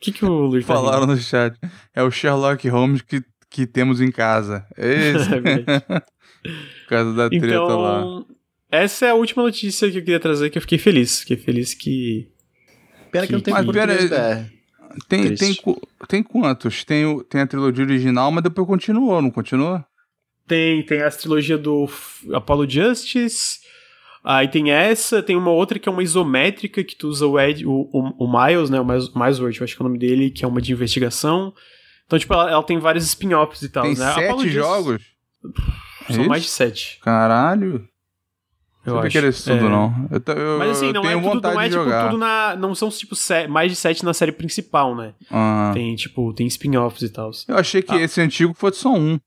que, 0.00 0.12
que 0.12 0.24
o 0.24 0.28
Luiz 0.46 0.64
tá? 0.64 0.74
Falaram 0.74 1.06
no 1.06 1.16
chat. 1.16 1.58
É 1.92 2.00
o 2.04 2.10
Sherlock 2.12 2.68
Holmes 2.68 3.02
que, 3.02 3.20
que 3.50 3.66
temos 3.66 4.00
em 4.00 4.10
casa. 4.10 4.66
É 4.76 4.92
esse. 5.10 5.28
É 5.34 5.40
verdade. 5.40 5.84
Por 6.84 6.88
causa 6.88 7.12
da 7.14 7.28
treta 7.28 7.58
lá. 7.76 7.98
Então, 8.00 8.26
essa 8.70 9.06
é 9.06 9.10
a 9.10 9.14
última 9.14 9.42
notícia 9.42 9.90
que 9.90 9.98
eu 9.98 10.02
queria 10.02 10.20
trazer, 10.20 10.50
que 10.50 10.56
eu 10.58 10.62
fiquei 10.62 10.78
feliz. 10.78 11.20
Fiquei 11.20 11.36
feliz 11.36 11.74
que. 11.74 12.28
Pena 13.10 13.26
que, 13.26 13.32
não 13.32 13.40
tem 13.40 13.52
Mas 13.52 13.64
português 13.64 14.08
pera 14.08 14.34
BR. 14.44 14.58
Tem, 15.08 15.22
tem, 15.24 15.36
Triste. 15.36 15.62
qu- 15.62 15.80
tem 16.08 16.22
quantos? 16.22 16.84
Tem, 16.84 17.04
o- 17.06 17.22
tem 17.24 17.40
a 17.40 17.46
trilogia 17.46 17.84
original, 17.84 18.30
mas 18.30 18.42
depois 18.42 18.66
continuou, 18.66 19.20
não 19.20 19.30
continuou? 19.30 19.82
Tem, 20.46 20.82
tem 20.84 21.02
a 21.02 21.10
trilogia 21.10 21.58
do 21.58 21.86
Apollo 22.32 22.68
Justice. 22.68 23.58
Aí 24.24 24.48
tem 24.48 24.70
essa, 24.70 25.22
tem 25.22 25.36
uma 25.36 25.50
outra 25.50 25.78
que 25.78 25.88
é 25.88 25.92
uma 25.92 26.02
isométrica 26.02 26.82
que 26.84 26.96
tu 26.96 27.08
usa 27.08 27.26
o, 27.26 27.38
Ed, 27.38 27.66
o, 27.66 27.88
o, 27.92 28.24
o 28.26 28.32
Miles, 28.46 28.70
né? 28.70 28.80
O 28.80 28.84
Miles, 28.84 29.12
Milesworth, 29.14 29.58
eu 29.58 29.64
acho 29.64 29.76
que 29.76 29.82
é 29.82 29.84
o 29.84 29.88
nome 29.88 29.98
dele, 29.98 30.30
que 30.30 30.44
é 30.44 30.48
uma 30.48 30.60
de 30.60 30.72
investigação. 30.72 31.52
Então, 32.08 32.18
tipo, 32.18 32.32
ela, 32.32 32.50
ela 32.50 32.62
tem 32.62 32.78
vários 32.78 33.04
spin-offs 33.04 33.60
e 33.62 33.68
tal, 33.68 33.82
tem 33.84 33.94
né? 33.94 34.12
Sete 34.14 34.48
jogos? 34.48 35.02
São 36.10 36.26
mais 36.26 36.42
de 36.42 36.48
sete. 36.48 36.98
Caralho. 37.02 37.86
Eu 38.86 38.94
não 38.94 39.00
acho. 39.02 39.18
isso 39.26 39.44
tudo, 39.44 39.66
É. 39.66 39.68
não. 39.68 40.08
Eu, 40.10 40.34
eu, 40.34 40.58
Mas 40.58 40.70
assim, 40.70 40.92
não 40.92 41.02
tenho 41.02 41.18
é, 41.18 41.22
tudo, 41.22 41.34
vontade 41.34 41.54
não 41.54 41.60
é 41.60 41.64
de 41.68 41.70
tipo 41.72 41.84
jogar. 41.84 42.04
tudo 42.06 42.18
na. 42.18 42.56
Não 42.56 42.74
são 42.74 42.88
tipo 42.88 43.14
se- 43.14 43.46
mais 43.46 43.70
de 43.70 43.76
sete 43.76 44.02
na 44.02 44.14
série 44.14 44.32
principal, 44.32 44.96
né? 44.96 45.12
Ah. 45.30 45.70
Tem, 45.74 45.94
tipo, 45.94 46.32
tem 46.32 46.46
spin-offs 46.46 47.02
e 47.02 47.10
tal. 47.10 47.30
Eu 47.46 47.58
achei 47.58 47.82
que 47.82 47.92
Ah. 47.92 48.00
esse 48.00 48.18
antigo 48.22 48.54
fosse 48.54 48.80
só 48.80 48.94
um. 48.94 49.20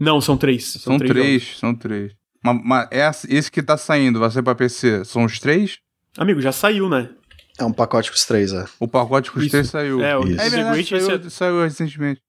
Não, 0.00 0.18
são 0.22 0.38
três. 0.38 0.72
São, 0.72 0.96
três, 0.98 1.42
jogos. 1.42 1.58
são 1.58 1.74
três. 1.74 2.12
Mas, 2.42 2.60
mas 2.64 2.88
essa- 2.90 3.26
esse 3.30 3.50
que 3.50 3.62
tá 3.62 3.76
saindo 3.76 4.18
vai 4.20 4.30
ser 4.30 4.42
pra 4.42 4.54
PC, 4.54 5.04
são 5.04 5.24
os 5.24 5.38
três? 5.38 5.76
Amigo, 6.16 6.40
já 6.40 6.52
saiu, 6.52 6.88
né? 6.88 7.10
É 7.58 7.64
um 7.64 7.72
pacote 7.72 8.10
com 8.10 8.16
os 8.16 8.24
três, 8.24 8.52
é. 8.52 8.64
O 8.78 8.86
pacote 8.86 9.30
com 9.30 9.38
os 9.38 9.44
Isso. 9.44 9.52
três 9.52 9.68
saiu. 9.68 10.02
É, 10.02 10.16
o 10.16 10.24
Isso. 10.26 10.40
É 10.40 10.50
The 10.50 10.56
verdade, 10.56 10.86
saiu, 10.88 11.10
é- 11.26 11.30
saiu 11.30 11.62
recentemente. 11.62 12.20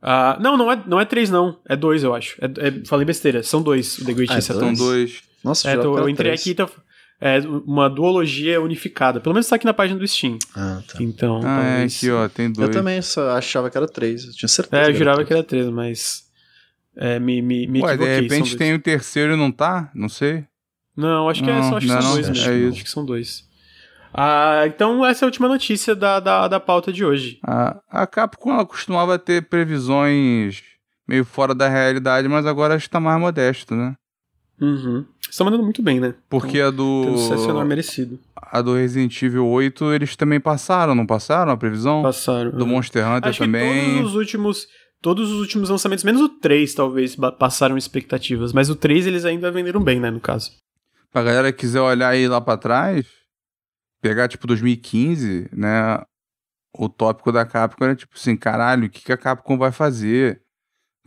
Ah, 0.00 0.38
não, 0.40 0.56
não 0.56 0.70
é, 0.70 0.82
não 0.86 1.00
é 1.00 1.04
três, 1.04 1.30
não. 1.30 1.58
É 1.68 1.74
dois, 1.74 2.04
eu 2.04 2.14
acho. 2.14 2.36
É, 2.40 2.68
é- 2.68 2.84
falei 2.84 3.04
besteira. 3.04 3.42
São 3.42 3.62
dois. 3.62 3.98
O 3.98 4.04
The 4.04 4.12
Great 4.12 4.32
Ah, 4.32 4.36
é? 4.36 4.40
São 4.40 4.72
dois. 4.74 5.22
Nossa, 5.42 5.70
É, 5.70 5.76
tô- 5.76 5.94
que 5.94 6.00
eu 6.00 6.08
entrei 6.08 6.30
três. 6.32 6.40
aqui, 6.40 6.54
tá, 6.54 6.68
é 7.20 7.40
uma 7.66 7.88
duologia 7.88 8.60
unificada. 8.60 9.20
Pelo 9.20 9.34
menos 9.34 9.48
tá 9.48 9.56
aqui 9.56 9.64
na 9.64 9.74
página 9.74 9.98
do 9.98 10.06
Steam. 10.06 10.38
Ah, 10.54 10.80
tá. 10.86 10.98
Então, 11.02 11.40
Ah, 11.44 11.80
é 11.80 11.84
aqui, 11.84 12.10
ó, 12.10 12.28
tem 12.28 12.52
dois. 12.52 12.68
Eu 12.68 12.72
também 12.72 13.00
só 13.02 13.30
achava 13.30 13.70
que 13.70 13.76
era 13.76 13.88
três. 13.88 14.24
Eu 14.24 14.32
tinha 14.32 14.48
certeza. 14.48 14.82
É, 14.82 14.88
eu 14.90 14.94
jurava 14.94 15.24
que 15.24 15.32
era 15.32 15.42
três, 15.42 15.66
mas... 15.68 16.28
É, 16.96 17.18
me, 17.20 17.40
me, 17.40 17.66
me 17.68 17.80
Ué, 17.80 17.96
de 17.96 18.04
repente 18.04 18.56
tem 18.56 18.74
o 18.74 18.78
terceiro 18.80 19.34
e 19.34 19.36
não 19.36 19.52
tá? 19.52 19.88
Não 19.94 20.08
sei. 20.08 20.44
Não, 20.96 21.28
acho 21.28 21.44
que 21.44 21.48
é 21.48 21.54
Não, 21.54 21.70
só, 21.70 21.76
acho 21.76 21.86
que 21.86 21.92
não, 21.92 22.02
são 22.02 22.10
não, 22.10 22.16
dois 22.16 22.26
é 22.26 22.30
mesmo. 22.50 22.66
isso. 22.68 22.74
Acho 22.74 22.84
que 22.84 22.90
são 22.90 23.04
dois. 23.04 23.47
Ah, 24.12 24.64
então 24.66 25.04
essa 25.04 25.24
é 25.24 25.26
a 25.26 25.28
última 25.28 25.48
notícia 25.48 25.94
da, 25.94 26.20
da, 26.20 26.48
da 26.48 26.60
pauta 26.60 26.92
de 26.92 27.04
hoje. 27.04 27.38
A, 27.44 27.80
a 27.90 28.06
Capcom 28.06 28.52
ela 28.52 28.66
costumava 28.66 29.18
ter 29.18 29.48
previsões 29.48 30.62
meio 31.06 31.24
fora 31.24 31.54
da 31.54 31.68
realidade, 31.68 32.28
mas 32.28 32.46
agora 32.46 32.76
está 32.76 33.00
mais 33.00 33.20
modesto, 33.20 33.74
né? 33.74 33.94
Uhum. 34.60 35.04
Tá 35.36 35.44
mandando 35.44 35.62
muito 35.62 35.82
bem, 35.82 36.00
né? 36.00 36.14
Porque 36.28 36.60
a 36.60 36.70
do, 36.70 37.16
sucesso 37.16 37.48
enorme 37.48 37.68
merecido. 37.68 38.18
a 38.36 38.60
do 38.60 38.74
Resident 38.74 39.22
Evil 39.22 39.46
8 39.46 39.92
eles 39.92 40.16
também 40.16 40.40
passaram, 40.40 40.94
não 40.94 41.06
passaram 41.06 41.52
a 41.52 41.56
previsão? 41.56 42.02
Passaram. 42.02 42.50
Do 42.50 42.64
uhum. 42.64 42.70
Monster 42.70 43.06
Hunter 43.06 43.30
Acho 43.30 43.38
que 43.38 43.44
também. 43.44 43.94
todos 43.94 44.10
os 44.10 44.16
últimos. 44.16 44.66
Todos 45.00 45.30
os 45.30 45.38
últimos 45.38 45.70
lançamentos, 45.70 46.02
menos 46.02 46.20
o 46.20 46.28
3, 46.28 46.74
talvez, 46.74 47.16
passaram 47.38 47.78
expectativas. 47.78 48.52
Mas 48.52 48.68
o 48.68 48.74
3 48.74 49.06
eles 49.06 49.24
ainda 49.24 49.48
venderam 49.48 49.80
bem, 49.80 50.00
né, 50.00 50.10
no 50.10 50.18
caso. 50.18 50.50
Pra 51.12 51.22
galera 51.22 51.52
que 51.52 51.60
quiser 51.60 51.80
olhar 51.80 52.08
aí 52.08 52.26
lá 52.26 52.40
pra 52.40 52.56
trás, 52.56 53.06
pegar 54.00 54.28
tipo 54.28 54.46
2015, 54.46 55.48
né? 55.52 56.00
O 56.76 56.88
tópico 56.88 57.32
da 57.32 57.44
Capcom 57.44 57.84
era 57.84 57.96
tipo 57.96 58.14
assim, 58.16 58.36
caralho, 58.36 58.86
o 58.86 58.90
que, 58.90 59.02
que 59.02 59.12
a 59.12 59.16
Capcom 59.16 59.56
vai 59.56 59.72
fazer? 59.72 60.42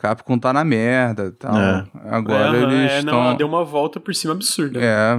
Capcom 0.01 0.39
tá 0.39 0.51
na 0.51 0.63
merda 0.63 1.27
e 1.27 1.31
tal. 1.31 1.55
É. 1.55 1.85
Agora 2.09 2.57
é, 2.57 2.63
eles 2.63 2.91
é, 2.91 2.99
estão. 2.99 3.13
não, 3.13 3.23
ela 3.27 3.33
deu 3.35 3.47
uma 3.47 3.63
volta 3.63 3.99
por 3.99 4.15
cima 4.15 4.33
absurda. 4.33 4.79
É, 4.81 5.15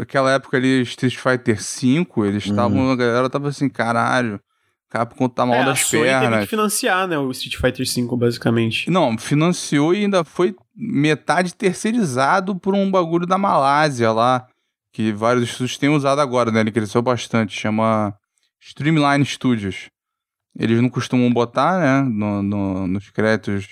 aquela 0.00 0.30
época 0.30 0.56
ali, 0.56 0.82
Street 0.82 1.16
Fighter 1.16 1.56
V, 1.56 2.28
eles 2.28 2.46
estavam, 2.46 2.92
a 2.92 2.96
galera 2.96 3.28
tava 3.28 3.48
assim, 3.48 3.68
caralho, 3.68 4.40
Capcom 4.88 5.28
tá 5.28 5.44
mal 5.44 5.56
É, 5.56 5.62
a 5.62 5.64
das 5.64 5.80
Sony 5.80 6.04
teve 6.04 6.20
pernas. 6.20 6.40
que 6.42 6.46
financiar, 6.46 7.08
né, 7.08 7.18
o 7.18 7.30
Street 7.32 7.56
Fighter 7.56 7.84
V, 7.84 8.16
basicamente. 8.16 8.88
Não, 8.88 9.18
financiou 9.18 9.92
e 9.92 10.04
ainda 10.04 10.22
foi 10.22 10.54
metade 10.76 11.54
terceirizado 11.54 12.54
por 12.54 12.74
um 12.74 12.90
bagulho 12.90 13.26
da 13.26 13.36
Malásia 13.36 14.12
lá, 14.12 14.46
que 14.92 15.12
vários 15.12 15.44
estúdios 15.44 15.78
têm 15.78 15.88
usado 15.88 16.20
agora, 16.20 16.50
né? 16.50 16.60
Ele 16.60 16.72
cresceu 16.72 17.02
bastante, 17.02 17.58
chama 17.58 18.14
Streamline 18.60 19.24
Studios. 19.24 19.88
Eles 20.58 20.80
não 20.82 20.88
costumam 20.90 21.32
botar, 21.32 21.78
né, 21.80 22.02
no, 22.10 22.42
no- 22.42 22.86
nos 22.86 23.10
créditos, 23.10 23.66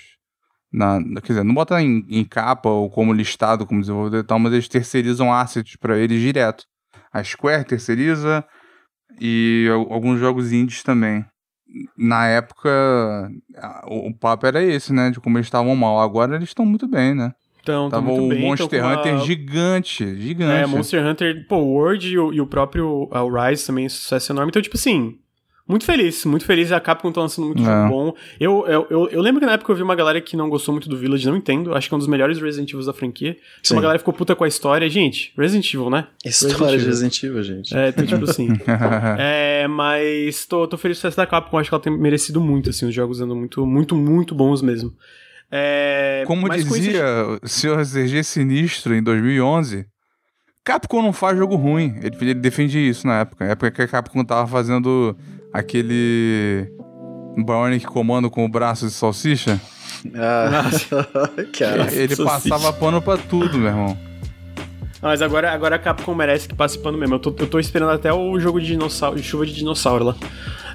na, 0.73 0.99
quer 1.21 1.27
dizer, 1.33 1.43
não 1.43 1.53
botam 1.53 1.79
em, 1.79 2.05
em 2.09 2.23
capa 2.25 2.69
ou 2.69 2.89
como 2.89 3.13
listado 3.13 3.65
como 3.67 3.81
desenvolvedor 3.81 4.21
e 4.21 4.23
tal, 4.27 4.39
mas 4.39 4.53
eles 4.53 4.67
terceirizam 4.67 5.33
assets 5.33 5.75
pra 5.77 5.97
eles 5.97 6.21
direto. 6.21 6.65
A 7.13 7.23
Square 7.23 7.65
terceiriza 7.65 8.43
e 9.19 9.67
al- 9.71 9.93
alguns 9.93 10.19
jogos 10.19 10.51
indies 10.51 10.83
também 10.83 11.25
na 11.97 12.27
época, 12.27 12.69
o 13.85 14.13
papo 14.13 14.45
era 14.45 14.61
esse, 14.61 14.91
né? 14.93 15.09
De 15.09 15.19
como 15.19 15.37
eles 15.37 15.47
estavam 15.47 15.75
mal. 15.75 15.99
Agora 16.01 16.35
eles 16.35 16.49
estão 16.49 16.65
muito 16.65 16.87
bem, 16.87 17.13
né? 17.15 17.31
Então, 17.61 17.89
tá 17.89 17.97
Tava 17.97 18.11
muito 18.11 18.29
bem. 18.29 18.41
Monster 18.41 18.67
tão 18.67 18.79
com 18.79 18.87
Hunter 18.99 19.13
a- 19.15 19.17
gigante, 19.19 20.15
gigante. 20.21 20.63
É, 20.63 20.65
Monster 20.65 21.05
Hunter, 21.05 21.45
pô, 21.47 21.57
o 21.57 21.73
World 21.73 22.07
e 22.07 22.17
o, 22.17 22.33
e 22.33 22.41
o 22.41 22.47
próprio 22.47 23.07
ah, 23.11 23.23
o 23.23 23.29
Rise 23.29 23.65
também, 23.65 23.87
sucesso 23.87 24.31
enorme. 24.31 24.49
Então, 24.49 24.61
tipo 24.61 24.75
assim, 24.75 25.17
muito 25.67 25.85
feliz, 25.85 26.25
muito 26.25 26.43
feliz. 26.43 26.71
A 26.71 26.79
Capcom 26.79 27.11
tá 27.11 27.21
lançando 27.21 27.45
muito 27.45 27.61
É. 27.61 27.65
jogo 27.65 27.89
bom. 27.89 28.13
Eu, 28.39 28.65
eu, 28.67 28.87
eu, 28.89 29.07
eu 29.09 29.21
lembro 29.21 29.39
que 29.39 29.45
na 29.45 29.53
época 29.53 29.71
eu 29.71 29.75
vi 29.75 29.83
uma 29.83 29.95
galera 29.95 30.19
que 30.19 30.35
não 30.35 30.49
gostou 30.49 30.73
muito 30.73 30.89
do 30.89 30.97
Village, 30.97 31.25
não 31.27 31.37
entendo. 31.37 31.73
Acho 31.75 31.87
que 31.87 31.93
é 31.93 31.95
um 31.95 31.99
dos 31.99 32.07
melhores 32.07 32.41
Resident 32.41 32.73
Evil 32.73 32.83
da 32.85 32.93
franquia. 32.93 33.37
Sim. 33.63 33.75
Uma 33.75 33.81
galera 33.83 33.99
ficou 33.99 34.13
puta 34.13 34.35
com 34.35 34.43
a 34.43 34.47
história. 34.47 34.89
Gente, 34.89 35.31
Resident 35.37 35.71
Evil, 35.73 35.89
né? 35.91 36.07
História 36.25 36.55
de 36.55 36.83
Resident 36.85 36.87
Resident 37.13 37.23
Evil, 37.23 37.43
gente. 37.43 37.77
É, 37.77 37.89
então, 37.89 38.05
tipo 38.05 38.23
assim. 38.25 38.49
é, 39.19 39.67
mas 39.67 40.45
tô, 40.47 40.67
tô 40.67 40.77
feliz 40.77 40.97
com 40.97 40.99
o 40.99 41.01
sucesso 41.01 41.17
da 41.17 41.27
Capcom. 41.27 41.57
Acho 41.59 41.69
que 41.69 41.75
ela 41.75 41.81
tem 41.83 41.95
merecido 41.97 42.41
muito, 42.41 42.71
assim. 42.71 42.87
Os 42.87 42.93
jogos 42.93 43.21
andam 43.21 43.35
muito, 43.37 43.65
muito, 43.65 43.95
muito 43.95 44.33
bons 44.35 44.61
mesmo. 44.63 44.91
É, 45.51 46.23
Como 46.25 46.49
dizia 46.49 47.03
o 47.43 47.47
senhor 47.47 47.83
ZG 47.83 48.23
Sinistro 48.23 48.95
em 48.95 49.03
2011, 49.03 49.85
Capcom 50.63 51.01
não 51.01 51.11
faz 51.11 51.37
jogo 51.37 51.55
ruim. 51.55 51.99
Ele, 52.01 52.15
ele 52.21 52.33
defendia 52.35 52.81
isso 52.81 53.05
na 53.05 53.19
época. 53.21 53.45
Na 53.45 53.51
época 53.51 53.71
que 53.71 53.81
a 53.81 53.87
Capcom 53.87 54.23
tava 54.23 54.47
fazendo 54.47 55.17
aquele 55.51 56.71
Bionic 57.35 57.85
Comando 57.85 58.29
com 58.29 58.45
o 58.45 58.49
braço 58.49 58.85
de 58.87 58.93
salsicha. 58.93 59.59
Ah, 60.15 60.69
cara. 61.57 61.93
ele 61.93 62.15
passava 62.15 62.71
pano 62.71 63.01
pra 63.01 63.17
tudo, 63.17 63.57
meu 63.57 63.67
irmão. 63.67 63.97
Mas 65.01 65.21
agora, 65.21 65.51
agora 65.51 65.75
a 65.75 65.79
Capcom 65.79 66.13
merece 66.13 66.47
que 66.47 66.55
passe 66.55 66.77
pano 66.77 66.97
mesmo. 66.97 67.15
Eu 67.15 67.19
tô, 67.19 67.35
eu 67.39 67.47
tô 67.47 67.59
esperando 67.59 67.91
até 67.91 68.13
o 68.13 68.39
jogo 68.39 68.61
de 68.61 68.67
dinossauro, 68.67 69.21
chuva 69.21 69.45
de 69.45 69.53
dinossauro 69.53 70.05
lá. 70.05 70.15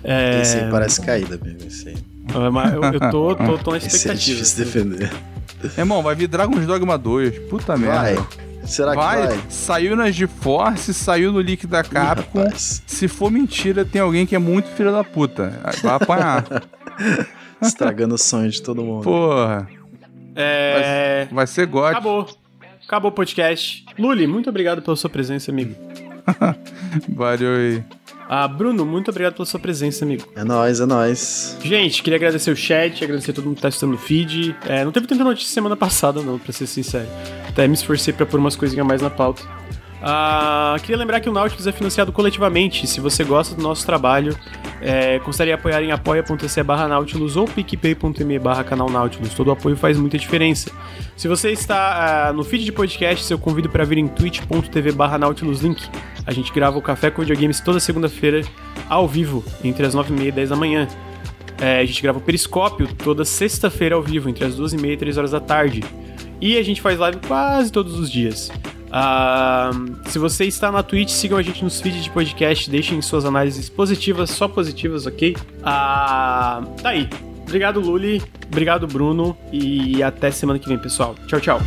É, 0.03 0.43
Esse 0.43 0.59
aí 0.59 0.71
parece 0.71 1.01
caída 1.01 1.39
mesmo, 1.43 1.67
esse 1.67 1.89
aí. 1.89 1.97
Mas 2.53 2.73
eu, 2.75 2.83
eu 2.83 3.01
tô, 3.11 3.35
tô, 3.35 3.59
tô 3.59 3.71
na 3.73 3.77
Esse 3.79 3.87
é 3.87 3.89
expectativa. 3.89 4.37
difícil 4.39 4.43
assim. 4.43 4.65
defender. 4.65 5.13
Irmão, 5.79 6.03
vai 6.03 6.15
vir 6.15 6.29
Dragon's 6.29 6.67
Dogma 6.67 6.97
2. 6.99 7.39
Puta 7.49 7.77
merda. 7.77 8.01
Vai. 8.23 8.27
Será 8.67 8.91
que 8.91 8.97
Vai, 8.97 9.27
vai? 9.29 9.41
saiu 9.49 9.95
na 9.95 10.11
GeForce, 10.11 10.93
saiu 10.93 11.33
no 11.33 11.39
leak 11.39 11.69
da 11.69 11.81
Ih, 11.81 11.85
Capcom. 11.85 12.41
rapaz. 12.43 12.83
Se 12.85 13.07
for 13.07 13.31
mentira, 13.31 13.85
tem 13.85 14.01
alguém 14.03 14.27
que 14.27 14.35
é 14.35 14.39
muito 14.41 14.69
filho 14.71 14.91
da 14.91 15.05
puta. 15.05 15.53
Vai 15.83 15.95
apanhar. 15.95 16.45
Estragando 17.63 18.17
o 18.17 18.19
sonho 18.19 18.51
de 18.51 18.61
todo 18.61 18.83
mundo. 18.83 19.05
Porra. 19.05 19.69
É, 20.35 21.29
Vai 21.31 21.47
ser 21.47 21.67
God. 21.67 21.93
acabou. 21.93 22.27
Acabou 22.85 23.11
o 23.11 23.15
podcast. 23.15 23.85
Luli, 23.99 24.27
muito 24.27 24.51
obrigado 24.51 24.83
pela 24.83 24.97
sua 24.97 25.09
presença, 25.11 25.51
amigo. 25.51 25.75
Valeu 27.09 27.55
aí. 27.57 27.85
Ah, 28.29 28.49
Bruno, 28.49 28.85
muito 28.85 29.11
obrigado 29.11 29.35
pela 29.35 29.47
sua 29.47 29.61
presença, 29.61 30.05
amigo. 30.05 30.25
É 30.35 30.43
nóis, 30.43 30.81
é 30.81 30.87
nóis. 30.87 31.57
Gente, 31.63 32.03
queria 32.03 32.17
agradecer 32.17 32.51
o 32.51 32.57
chat, 32.57 33.03
agradecer 33.05 33.31
a 33.31 33.35
todo 33.35 33.45
mundo 33.45 33.57
que 33.57 33.63
tá 33.63 33.69
assistindo 33.69 33.95
o 33.95 33.99
feed. 33.99 34.57
É, 34.67 34.85
não 34.85 34.93
teve 34.93 35.07
tanta 35.07 35.23
notícia 35.23 35.53
semana 35.53 35.77
passada, 35.77 36.21
não, 36.23 36.39
pra 36.39 36.53
ser 36.53 36.67
sincero. 36.67 37.07
Até 37.49 37.69
me 37.69 37.75
esforcei 37.75 38.13
pra 38.13 38.27
pôr 38.27 38.41
umas 38.41 38.57
coisinhas 38.57 38.87
mais 38.87 39.01
na 39.01 39.11
pauta. 39.11 39.43
Ah, 40.09 40.77
queria 40.79 40.97
lembrar 40.97 41.19
que 41.19 41.29
o 41.29 41.33
Nautilus 41.33 41.67
é 41.67 41.73
financiado 41.73 42.13
coletivamente. 42.13 42.87
Se 42.87 43.01
você 43.01 43.25
gosta 43.25 43.57
do 43.57 43.61
nosso 43.61 43.85
trabalho, 43.85 44.39
é, 44.81 45.19
considere 45.19 45.51
apoiar 45.51 45.83
em 45.83 45.91
apoia.se 45.91 46.63
barra 46.63 46.87
Nautilus 46.87 47.37
ou 47.37 47.45
picpay.me 47.45 48.39
barra 48.39 48.63
canal 48.63 48.89
Nautilus. 48.89 49.35
Todo 49.35 49.51
apoio 49.51 49.77
faz 49.77 49.99
muita 49.99 50.17
diferença. 50.17 50.71
Se 51.17 51.27
você 51.27 51.51
está 51.51 52.29
ah, 52.29 52.33
no 52.33 52.45
feed 52.45 52.65
de 52.65 52.71
podcast, 52.71 53.29
eu 53.33 53.37
convido 53.37 53.69
para 53.69 53.83
vir 53.83 53.99
em 53.99 54.07
twitch.tv 54.07 54.93
barra 54.93 55.19
Nautilus 55.19 55.61
Link. 55.63 55.83
A 56.25 56.33
gente 56.33 56.53
grava 56.53 56.79
o 56.79 56.83
Café 56.83 57.11
com 57.11 57.23
Videogames 57.23 57.59
toda 57.59 57.81
segunda-feira, 57.81 58.43
ao 58.89 59.09
vivo, 59.09 59.45
entre 59.65 59.85
as 59.87 59.97
9h30 59.97 60.27
e 60.29 60.31
10 60.31 60.51
da 60.51 60.57
manhã. 60.57 60.87
É, 61.61 61.81
a 61.81 61.85
gente 61.85 62.01
grava 62.01 62.19
o 62.19 62.21
Periscópio 62.21 62.87
toda 62.95 63.25
sexta-feira 63.25 63.97
ao 63.97 64.03
vivo, 64.03 64.29
entre 64.29 64.45
as 64.45 64.57
2h30 64.57 64.93
e 64.93 64.97
3 64.99 65.19
horas 65.19 65.31
da 65.33 65.41
tarde. 65.41 65.83
E 66.41 66.57
a 66.57 66.63
gente 66.63 66.81
faz 66.81 66.97
live 66.97 67.19
quase 67.27 67.73
todos 67.73 67.99
os 67.99 68.09
dias. 68.09 68.53
Ah, 68.99 69.73
se 70.07 70.19
você 70.19 70.47
está 70.47 70.73
na 70.73 70.83
Twitch, 70.83 71.11
sigam 71.11 71.37
a 71.37 71.43
gente 71.43 71.63
nos 71.63 71.83
feeds 71.83 72.03
de 72.03 72.09
podcast, 72.09 72.71
deixem 72.71 73.03
suas 73.03 73.27
análises 73.27 73.69
positivas, 73.69 74.31
só 74.31 74.49
positivas, 74.49 75.07
ok? 75.07 75.37
Ah, 75.63 76.63
tá 76.83 76.89
aí. 76.89 77.07
Obrigado, 77.43 77.79
Luli. 77.79 78.23
Obrigado, 78.51 78.87
Bruno. 78.87 79.37
E 79.53 80.03
até 80.03 80.31
semana 80.31 80.59
que 80.59 80.67
vem, 80.67 80.79
pessoal. 80.79 81.15
Tchau, 81.27 81.39
tchau. 81.41 81.61